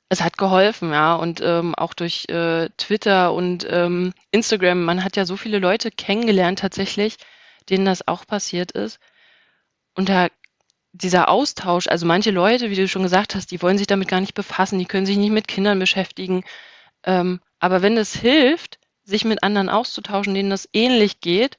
es 0.09 0.23
hat 0.23 0.39
geholfen, 0.39 0.93
ja. 0.93 1.15
Und 1.15 1.41
ähm, 1.43 1.75
auch 1.75 1.95
durch 1.95 2.29
äh, 2.29 2.69
Twitter 2.77 3.33
und 3.33 3.67
ähm, 3.71 4.13
Instagram, 4.31 4.85
man 4.85 5.05
hat 5.05 5.17
ja 5.17 5.25
so 5.25 5.37
viele 5.37 5.59
Leute 5.59 5.91
kennengelernt 5.91 6.61
tatsächlich, 6.61 7.17
denen 7.69 7.85
das 7.85 8.07
auch 8.09 8.27
passiert 8.27 8.73
ist. 8.73 8.99
Und 9.95 10.09
da 10.09 10.29
dieser 10.93 11.29
Austausch, 11.29 11.87
also 11.87 12.07
manche 12.07 12.31
Leute, 12.31 12.71
wie 12.71 12.75
du 12.75 12.89
schon 12.89 13.03
gesagt 13.03 13.35
hast, 13.35 13.51
die 13.51 13.61
wollen 13.63 13.79
sich 13.79 13.87
damit 13.87 14.09
gar 14.09 14.21
nicht 14.21 14.35
befassen, 14.35 14.79
die 14.79 14.87
können 14.87 15.07
sich 15.07 15.19
nicht 15.19 15.31
mit 15.31 15.47
Kindern 15.47 15.79
beschäftigen. 15.79 16.45
Ähm, 17.05 17.41
aber 17.59 17.83
wenn 17.83 17.97
es 17.97 18.15
hilft, 18.15 18.79
sich 19.05 19.25
mit 19.25 19.43
anderen 19.43 19.69
auszutauschen, 19.69 20.35
denen 20.35 20.51
das 20.51 20.69
ähnlich 20.73 21.21
geht, 21.21 21.59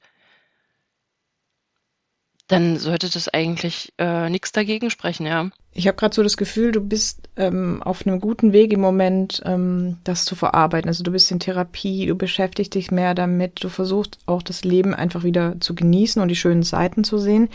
dann 2.50 2.78
sollte 2.78 3.08
das 3.08 3.28
eigentlich 3.28 3.92
äh, 3.98 4.28
nichts 4.28 4.52
dagegen 4.52 4.90
sprechen, 4.90 5.26
ja. 5.26 5.50
Ich 5.72 5.86
habe 5.86 5.96
gerade 5.96 6.14
so 6.14 6.22
das 6.24 6.36
Gefühl, 6.36 6.72
du 6.72 6.80
bist 6.80 7.28
ähm, 7.36 7.80
auf 7.82 8.04
einem 8.04 8.20
guten 8.20 8.52
Weg 8.52 8.72
im 8.72 8.80
Moment, 8.80 9.40
ähm, 9.44 9.98
das 10.02 10.24
zu 10.24 10.34
verarbeiten. 10.34 10.88
Also 10.88 11.04
du 11.04 11.12
bist 11.12 11.30
in 11.30 11.38
Therapie, 11.38 12.06
du 12.06 12.16
beschäftigst 12.16 12.74
dich 12.74 12.90
mehr 12.90 13.14
damit, 13.14 13.62
du 13.62 13.68
versuchst 13.68 14.18
auch 14.26 14.42
das 14.42 14.64
Leben 14.64 14.94
einfach 14.94 15.22
wieder 15.22 15.60
zu 15.60 15.76
genießen 15.76 16.20
und 16.20 16.28
die 16.28 16.36
schönen 16.36 16.64
Seiten 16.64 17.04
zu 17.04 17.18
sehen. 17.18 17.48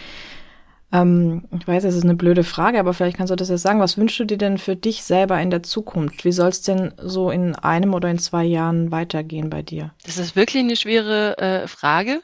Ähm, 0.94 1.44
ich 1.60 1.68
weiß, 1.68 1.84
es 1.84 1.96
ist 1.96 2.06
eine 2.06 2.16
blöde 2.16 2.46
Frage, 2.46 2.80
aber 2.80 2.94
vielleicht 2.94 3.18
kannst 3.18 3.32
du 3.32 3.36
das 3.36 3.50
jetzt 3.50 3.64
sagen. 3.64 3.82
Was 3.82 3.98
wünschst 3.98 4.20
du 4.20 4.26
dir 4.26 4.38
denn 4.38 4.58
für 4.58 4.78
dich 4.78 5.04
selber 5.04 5.42
in 5.42 5.50
der 5.50 5.64
Zukunft? 5.64 6.24
Wie 6.24 6.32
soll 6.32 6.50
es 6.50 6.62
denn 6.62 6.94
so 6.98 7.32
in 7.32 7.54
einem 7.56 7.94
oder 7.94 8.10
in 8.10 8.20
zwei 8.20 8.46
Jahren 8.46 8.92
weitergehen 8.92 9.50
bei 9.50 9.62
dir? 9.62 9.94
Das 10.06 10.18
ist 10.18 10.38
wirklich 10.38 10.64
eine 10.64 10.78
schwere 10.78 11.38
äh, 11.38 11.68
Frage. 11.68 12.22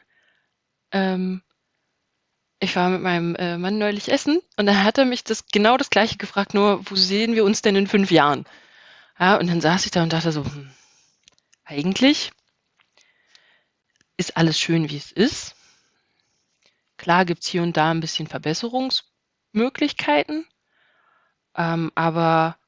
Ähm, 0.94 1.42
ich 2.62 2.76
war 2.76 2.90
mit 2.90 3.02
meinem 3.02 3.36
äh, 3.36 3.58
Mann 3.58 3.80
neulich 3.80 4.12
essen 4.12 4.40
und 4.56 4.68
da 4.68 4.84
hat 4.84 5.00
er 5.00 5.06
mich 5.06 5.24
das 5.24 5.48
genau 5.48 5.78
das 5.78 5.90
gleiche 5.90 6.18
gefragt, 6.18 6.54
nur 6.54 6.80
wo 6.90 6.96
sehen 6.96 7.34
wir 7.34 7.44
uns 7.44 7.64
denn 7.64 7.76
in 7.76 7.88
fünf 7.88 8.12
Jahren? 8.12 8.46
Ja, 9.20 9.38
und 9.38 9.48
dann 9.48 9.62
saß 9.62 9.86
ich 9.86 9.92
da 9.92 10.04
und 10.04 10.14
dachte 10.14 10.32
so, 10.32 10.46
hm, 10.46 10.72
eigentlich 11.66 12.32
ist 14.16 14.38
alles 14.38 14.60
schön, 14.60 14.92
wie 14.92 14.98
es 14.98 15.12
ist. 15.12 15.56
Klar 16.98 17.26
gibt 17.26 17.42
es 17.42 17.50
hier 17.50 17.64
und 17.64 17.78
da 17.78 17.90
ein 17.90 18.00
bisschen 18.00 18.28
Verbesserungsmöglichkeiten, 18.28 20.46
ähm, 21.56 21.92
aber 21.96 22.60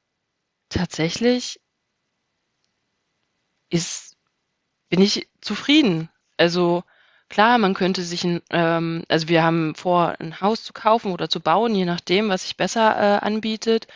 tatsächlich 0.70 1.62
ist, 3.70 4.18
bin 4.90 5.02
ich 5.02 5.30
zufrieden. 5.40 6.10
Also 6.36 6.84
klar, 7.34 7.58
man 7.58 7.74
könnte 7.74 8.04
sich 8.04 8.24
ein, 8.24 8.44
ähm, 8.52 9.06
also 9.10 9.28
wir 9.28 9.44
haben 9.44 9.74
vor, 9.74 10.16
ein 10.20 10.40
Haus 10.40 10.64
zu 10.64 10.72
kaufen 10.72 11.12
oder 11.12 11.30
zu 11.30 11.40
bauen, 11.40 11.74
je 11.74 11.84
nachdem, 11.84 12.30
was 12.30 12.44
sich 12.44 12.58
besser 12.58 12.96
äh, 12.96 13.26
anbietet. 13.26 13.88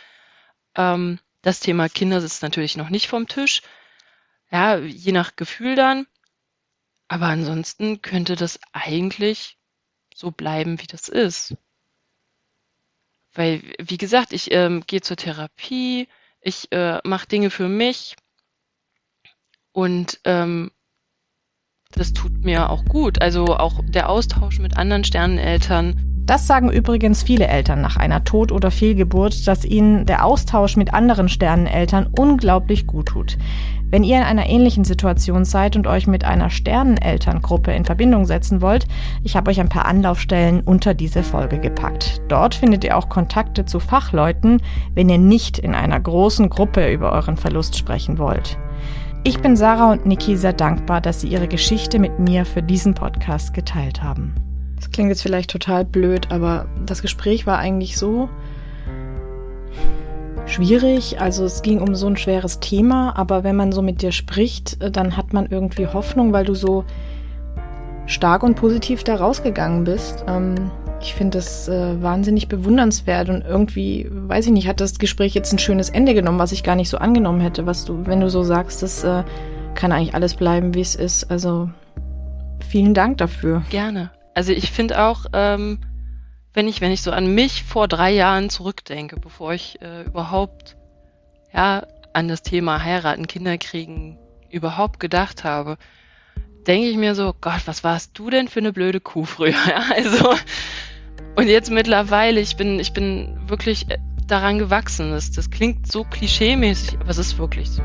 Ähm, 0.74 1.20
das 1.42 1.60
Thema 1.60 1.88
Kinder 1.88 2.18
ist 2.18 2.42
natürlich 2.42 2.76
noch 2.76 2.90
nicht 2.90 3.06
vom 3.06 3.28
Tisch. 3.28 3.62
Ja, 4.50 4.78
je 4.78 5.12
nach 5.12 5.36
Gefühl 5.36 5.76
dann. 5.76 6.08
Aber 7.06 7.26
ansonsten 7.26 8.02
könnte 8.02 8.34
das 8.34 8.58
eigentlich 8.72 9.56
so 10.12 10.32
bleiben, 10.32 10.80
wie 10.80 10.88
das 10.88 11.08
ist. 11.08 11.54
Weil, 13.34 13.62
wie 13.78 13.98
gesagt, 13.98 14.32
ich 14.32 14.50
ähm, 14.50 14.82
gehe 14.84 15.00
zur 15.00 15.16
Therapie, 15.16 16.08
ich 16.40 16.72
äh, 16.72 16.98
mache 17.04 17.28
Dinge 17.28 17.50
für 17.50 17.68
mich 17.68 18.16
und 19.70 20.20
ähm, 20.24 20.72
das 21.98 22.12
tut 22.12 22.44
mir 22.44 22.70
auch 22.70 22.84
gut. 22.84 23.20
Also 23.20 23.44
auch 23.44 23.80
der 23.88 24.08
Austausch 24.08 24.60
mit 24.60 24.78
anderen 24.78 25.04
Sterneneltern. 25.04 26.00
Das 26.26 26.46
sagen 26.46 26.70
übrigens 26.70 27.22
viele 27.22 27.48
Eltern 27.48 27.80
nach 27.80 27.96
einer 27.96 28.22
Tod- 28.22 28.52
oder 28.52 28.70
Fehlgeburt, 28.70 29.46
dass 29.48 29.64
ihnen 29.64 30.04
der 30.04 30.26
Austausch 30.26 30.76
mit 30.76 30.92
anderen 30.92 31.30
Sterneneltern 31.30 32.06
unglaublich 32.18 32.86
gut 32.86 33.06
tut. 33.06 33.38
Wenn 33.90 34.04
ihr 34.04 34.18
in 34.18 34.22
einer 34.22 34.46
ähnlichen 34.46 34.84
Situation 34.84 35.46
seid 35.46 35.74
und 35.74 35.86
euch 35.86 36.06
mit 36.06 36.24
einer 36.24 36.50
Sternenelterngruppe 36.50 37.72
in 37.72 37.86
Verbindung 37.86 38.26
setzen 38.26 38.60
wollt, 38.60 38.86
ich 39.24 39.34
habe 39.34 39.50
euch 39.50 39.58
ein 39.58 39.70
paar 39.70 39.86
Anlaufstellen 39.86 40.60
unter 40.60 40.92
diese 40.92 41.22
Folge 41.22 41.58
gepackt. 41.58 42.20
Dort 42.28 42.54
findet 42.54 42.84
ihr 42.84 42.98
auch 42.98 43.08
Kontakte 43.08 43.64
zu 43.64 43.80
Fachleuten, 43.80 44.60
wenn 44.94 45.08
ihr 45.08 45.16
nicht 45.16 45.58
in 45.58 45.74
einer 45.74 45.98
großen 45.98 46.50
Gruppe 46.50 46.92
über 46.92 47.12
euren 47.12 47.38
Verlust 47.38 47.78
sprechen 47.78 48.18
wollt. 48.18 48.58
Ich 49.28 49.40
bin 49.40 49.56
Sarah 49.56 49.92
und 49.92 50.06
Niki 50.06 50.38
sehr 50.38 50.54
dankbar, 50.54 51.02
dass 51.02 51.20
sie 51.20 51.28
ihre 51.28 51.48
Geschichte 51.48 51.98
mit 51.98 52.18
mir 52.18 52.46
für 52.46 52.62
diesen 52.62 52.94
Podcast 52.94 53.52
geteilt 53.52 54.02
haben. 54.02 54.34
Das 54.76 54.90
klingt 54.90 55.10
jetzt 55.10 55.20
vielleicht 55.20 55.50
total 55.50 55.84
blöd, 55.84 56.32
aber 56.32 56.66
das 56.86 57.02
Gespräch 57.02 57.46
war 57.46 57.58
eigentlich 57.58 57.98
so 57.98 58.30
schwierig. 60.46 61.20
Also 61.20 61.44
es 61.44 61.60
ging 61.60 61.82
um 61.82 61.94
so 61.94 62.06
ein 62.06 62.16
schweres 62.16 62.60
Thema, 62.60 63.18
aber 63.18 63.44
wenn 63.44 63.54
man 63.54 63.70
so 63.70 63.82
mit 63.82 64.00
dir 64.00 64.12
spricht, 64.12 64.82
äh, 64.82 64.90
dann 64.90 65.18
hat 65.18 65.34
man 65.34 65.44
irgendwie 65.44 65.86
Hoffnung, 65.86 66.32
weil 66.32 66.46
du 66.46 66.54
so 66.54 66.86
stark 68.06 68.42
und 68.42 68.54
positiv 68.54 69.04
da 69.04 69.16
rausgegangen 69.16 69.84
bist. 69.84 70.24
Ähm, 70.26 70.70
ich 71.00 71.14
finde 71.14 71.38
das 71.38 71.68
äh, 71.68 72.02
wahnsinnig 72.02 72.48
bewundernswert 72.48 73.28
und 73.28 73.42
irgendwie, 73.42 74.08
weiß 74.10 74.46
ich 74.46 74.52
nicht, 74.52 74.68
hat 74.68 74.80
das 74.80 74.98
Gespräch 74.98 75.34
jetzt 75.34 75.52
ein 75.52 75.58
schönes 75.58 75.90
Ende 75.90 76.14
genommen, 76.14 76.38
was 76.38 76.52
ich 76.52 76.62
gar 76.62 76.76
nicht 76.76 76.88
so 76.88 76.98
angenommen 76.98 77.40
hätte, 77.40 77.66
was 77.66 77.84
du, 77.84 78.06
wenn 78.06 78.20
du 78.20 78.28
so 78.30 78.42
sagst, 78.42 78.82
das 78.82 79.04
äh, 79.04 79.24
kann 79.74 79.92
eigentlich 79.92 80.14
alles 80.14 80.34
bleiben, 80.34 80.74
wie 80.74 80.80
es 80.80 80.94
ist. 80.94 81.30
Also 81.30 81.70
vielen 82.68 82.94
Dank 82.94 83.18
dafür. 83.18 83.62
Gerne. 83.70 84.10
Also 84.34 84.52
ich 84.52 84.70
finde 84.70 85.02
auch, 85.02 85.26
ähm, 85.32 85.80
wenn 86.52 86.68
ich, 86.68 86.80
wenn 86.80 86.92
ich 86.92 87.02
so 87.02 87.12
an 87.12 87.34
mich 87.34 87.64
vor 87.64 87.88
drei 87.88 88.10
Jahren 88.10 88.50
zurückdenke, 88.50 89.18
bevor 89.20 89.52
ich 89.52 89.80
äh, 89.80 90.02
überhaupt 90.02 90.76
ja 91.52 91.86
an 92.12 92.28
das 92.28 92.42
Thema 92.42 92.82
heiraten, 92.82 93.26
Kinder 93.26 93.58
kriegen 93.58 94.18
überhaupt 94.50 94.98
gedacht 94.98 95.44
habe, 95.44 95.76
denke 96.66 96.88
ich 96.88 96.96
mir 96.96 97.14
so, 97.14 97.34
Gott, 97.40 97.62
was 97.66 97.84
warst 97.84 98.18
du 98.18 98.30
denn 98.30 98.48
für 98.48 98.60
eine 98.60 98.72
blöde 98.72 99.00
Kuh 99.00 99.24
früher? 99.24 99.54
Ja, 99.68 99.82
also 99.94 100.34
und 101.36 101.48
jetzt 101.48 101.70
mittlerweile, 101.70 102.40
ich 102.40 102.56
bin, 102.56 102.80
ich 102.80 102.92
bin 102.92 103.38
wirklich 103.46 103.90
äh, 103.90 103.98
daran 104.26 104.58
gewachsen. 104.58 105.10
Das, 105.10 105.30
das 105.30 105.50
klingt 105.50 105.90
so 105.90 106.04
klischeemäßig, 106.04 106.98
aber 107.00 107.10
es 107.10 107.18
ist 107.18 107.38
wirklich 107.38 107.70
so. 107.70 107.82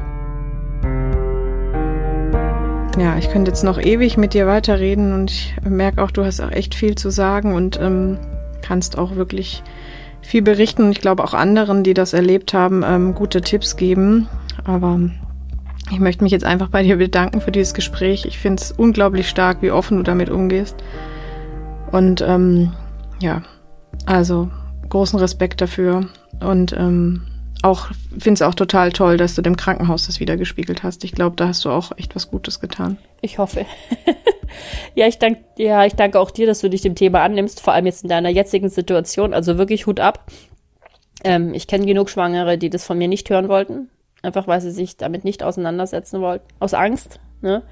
Ja, 3.00 3.18
ich 3.18 3.30
könnte 3.30 3.50
jetzt 3.50 3.64
noch 3.64 3.80
ewig 3.80 4.18
mit 4.18 4.34
dir 4.34 4.46
weiterreden 4.46 5.14
und 5.14 5.32
ich 5.32 5.56
merke 5.64 6.04
auch, 6.04 6.12
du 6.12 6.24
hast 6.24 6.42
auch 6.42 6.52
echt 6.52 6.76
viel 6.76 6.96
zu 6.96 7.10
sagen 7.10 7.56
und 7.56 7.80
ähm, 7.82 8.20
kannst 8.62 8.98
auch 8.98 9.16
wirklich 9.16 9.64
viel 10.22 10.42
berichten 10.42 10.84
und 10.84 10.92
ich 10.92 11.02
glaube 11.02 11.24
auch 11.24 11.34
anderen, 11.34 11.84
die 11.84 11.94
das 11.94 12.14
erlebt 12.14 12.54
haben, 12.54 12.84
ähm, 12.86 13.16
gute 13.16 13.42
Tipps 13.42 13.78
geben. 13.78 14.28
Aber 14.64 15.00
ich 15.92 16.00
möchte 16.00 16.24
mich 16.24 16.32
jetzt 16.32 16.46
einfach 16.46 16.70
bei 16.70 16.84
dir 16.84 16.98
bedanken 16.98 17.42
für 17.42 17.52
dieses 17.52 17.74
Gespräch. 17.74 18.26
Ich 18.26 18.38
finde 18.38 18.62
es 18.62 18.72
unglaublich 18.72 19.28
stark, 19.28 19.62
wie 19.62 19.72
offen 19.72 19.98
du 19.98 20.04
damit 20.04 20.30
umgehst. 20.30 20.76
Und 21.92 22.22
ähm, 22.22 22.72
ja, 23.24 23.42
also 24.06 24.52
großen 24.90 25.18
Respekt 25.18 25.62
dafür. 25.62 26.10
Und 26.42 26.74
ähm, 26.74 27.24
auch 27.62 27.88
finde 28.20 28.34
es 28.34 28.42
auch 28.42 28.54
total 28.54 28.92
toll, 28.92 29.16
dass 29.16 29.36
du 29.36 29.42
dem 29.42 29.56
Krankenhaus 29.56 30.08
das 30.08 30.20
wieder 30.20 30.36
gespiegelt 30.36 30.84
hast. 30.84 31.06
Ich 31.06 31.14
glaube, 31.14 31.38
da 31.38 31.48
hast 31.48 31.64
du 31.64 31.70
auch 31.70 31.98
echt 31.98 32.16
was 32.18 32.30
Gutes 32.30 32.60
getan. 32.60 32.98
Ich 33.22 33.38
hoffe. 33.38 33.66
ja, 34.96 35.08
ich 35.08 35.20
danke 35.20 35.46
ja, 35.58 35.86
ich 35.86 35.96
danke 35.96 36.20
auch 36.20 36.32
dir, 36.32 36.46
dass 36.46 36.60
du 36.60 36.70
dich 36.70 36.82
dem 36.82 36.96
Thema 36.96 37.22
annimmst, 37.22 37.62
vor 37.62 37.72
allem 37.72 37.86
jetzt 37.86 38.04
in 38.04 38.10
deiner 38.10 38.28
jetzigen 38.28 38.68
Situation. 38.68 39.34
Also 39.34 39.58
wirklich 39.58 39.88
Hut 39.88 40.02
ab. 40.02 40.30
Ähm, 41.24 41.54
ich 41.54 41.68
kenne 41.68 41.86
genug 41.86 42.10
Schwangere, 42.10 42.58
die 42.58 42.70
das 42.70 42.84
von 42.84 42.98
mir 42.98 43.08
nicht 43.08 43.30
hören 43.30 43.48
wollten, 43.48 43.90
einfach 44.22 44.48
weil 44.48 44.60
sie 44.60 44.72
sich 44.72 44.98
damit 44.98 45.24
nicht 45.24 45.44
auseinandersetzen 45.44 46.20
wollten, 46.20 46.46
aus 46.60 46.74
Angst. 46.74 47.22
Ne? 47.42 47.64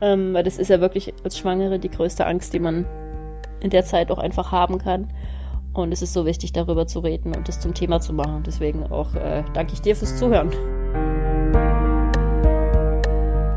Ähm, 0.00 0.32
weil 0.34 0.44
das 0.44 0.58
ist 0.58 0.68
ja 0.68 0.80
wirklich 0.80 1.12
als 1.24 1.36
Schwangere 1.36 1.80
die 1.80 1.90
größte 1.90 2.24
Angst, 2.24 2.52
die 2.52 2.60
man 2.60 2.86
in 3.64 3.70
der 3.70 3.84
Zeit 3.84 4.12
auch 4.12 4.18
einfach 4.18 4.52
haben 4.52 4.78
kann. 4.78 5.08
Und 5.72 5.90
es 5.90 6.02
ist 6.02 6.12
so 6.12 6.24
wichtig, 6.24 6.52
darüber 6.52 6.86
zu 6.86 7.00
reden 7.00 7.34
und 7.34 7.48
das 7.48 7.58
zum 7.58 7.74
Thema 7.74 7.98
zu 7.98 8.12
machen. 8.12 8.44
Deswegen 8.46 8.84
auch 8.92 9.14
äh, 9.14 9.42
danke 9.54 9.72
ich 9.72 9.82
dir 9.82 9.96
fürs 9.96 10.16
Zuhören. 10.16 10.52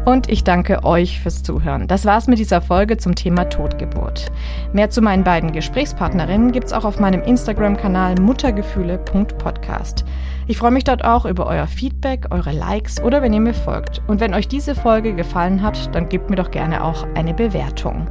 Und 0.06 0.30
ich 0.30 0.46
danke 0.46 0.86
euch 0.86 1.20
fürs 1.20 1.44
Zuhören. 1.44 1.88
Das 1.88 2.06
war's 2.06 2.28
mit 2.28 2.40
dieser 2.40 2.62
Folge 2.62 2.96
zum 2.96 3.14
Thema 3.14 3.50
Totgeburt. 3.50 4.32
Mehr 4.72 4.90
zu 4.90 5.02
meinen 5.02 5.26
beiden 5.26 5.52
Gesprächspartnerinnen 5.52 6.54
gibt's 6.54 6.72
auch 6.72 6.86
auf 6.86 6.98
meinem 6.98 7.22
Instagram-Kanal 7.22 8.16
muttergefühle.podcast. 8.16 10.06
Ich 10.48 10.58
freue 10.58 10.72
mich 10.72 10.86
dort 10.86 11.04
auch 11.04 11.26
über 11.26 11.46
euer 11.46 11.68
Feedback, 11.68 12.28
eure 12.32 12.54
Likes 12.54 13.02
oder 13.02 13.22
wenn 13.22 13.34
ihr 13.34 13.42
mir 13.42 13.54
folgt. 13.54 14.02
Und 14.08 14.22
wenn 14.22 14.34
euch 14.34 14.48
diese 14.48 14.76
Folge 14.76 15.14
gefallen 15.14 15.62
hat, 15.62 15.94
dann 15.94 16.08
gebt 16.08 16.30
mir 16.30 16.38
doch 16.38 16.52
gerne 16.52 16.86
auch 16.86 17.06
eine 17.14 17.34
Bewertung. 17.34 18.08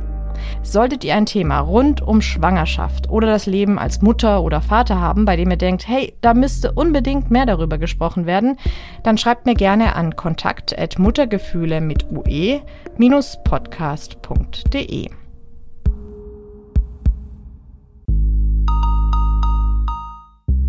Solltet 0.63 1.05
ihr 1.05 1.15
ein 1.15 1.27
Thema 1.27 1.59
rund 1.61 2.03
um 2.03 2.21
Schwangerschaft 2.21 3.11
oder 3.11 3.27
das 3.27 3.47
Leben 3.47 3.79
als 3.79 4.03
Mutter 4.03 4.43
oder 4.43 4.61
Vater 4.61 5.01
haben, 5.01 5.25
bei 5.25 5.37
dem 5.37 5.51
ihr 5.51 5.57
denkt, 5.57 5.89
hey, 5.89 6.15
da 6.21 6.35
müsste 6.35 6.73
unbedingt 6.73 7.31
mehr 7.31 7.47
darüber 7.47 7.79
gesprochen 7.79 8.27
werden, 8.27 8.59
dann 9.03 9.17
schreibt 9.19 9.47
mir 9.47 9.55
gerne 9.55 9.97
an 9.97 10.15
kontakt@muttergefühle 10.17 11.81
mit 11.81 12.07
ue-podcast.de. 12.11 15.11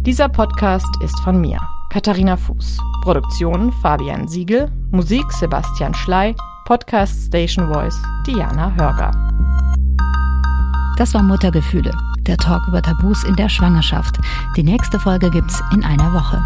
Dieser 0.08 0.30
Podcast 0.30 0.88
ist 1.04 1.20
von 1.20 1.42
mir, 1.42 1.60
Katharina 1.90 2.38
Fuß. 2.38 2.80
Produktion 3.04 3.72
Fabian 3.82 4.28
Siegel, 4.28 4.72
Musik 4.92 5.30
Sebastian 5.34 5.94
Schley, 5.94 6.34
Podcast 6.68 7.28
Station 7.28 7.72
Voice 7.72 7.98
Diana 8.26 8.74
Hörger. 8.76 9.12
Das 10.98 11.14
war 11.14 11.24
Muttergefühle, 11.24 11.94
der 12.24 12.36
Talk 12.36 12.68
über 12.68 12.82
Tabus 12.82 13.24
in 13.24 13.38
der 13.38 13.48
Schwangerschaft. 13.48 14.18
Die 14.58 14.64
nächste 14.64 15.00
Folge 15.00 15.30
gibt's 15.30 15.64
in 15.74 15.86
einer 15.86 16.12
Woche. 16.12 16.46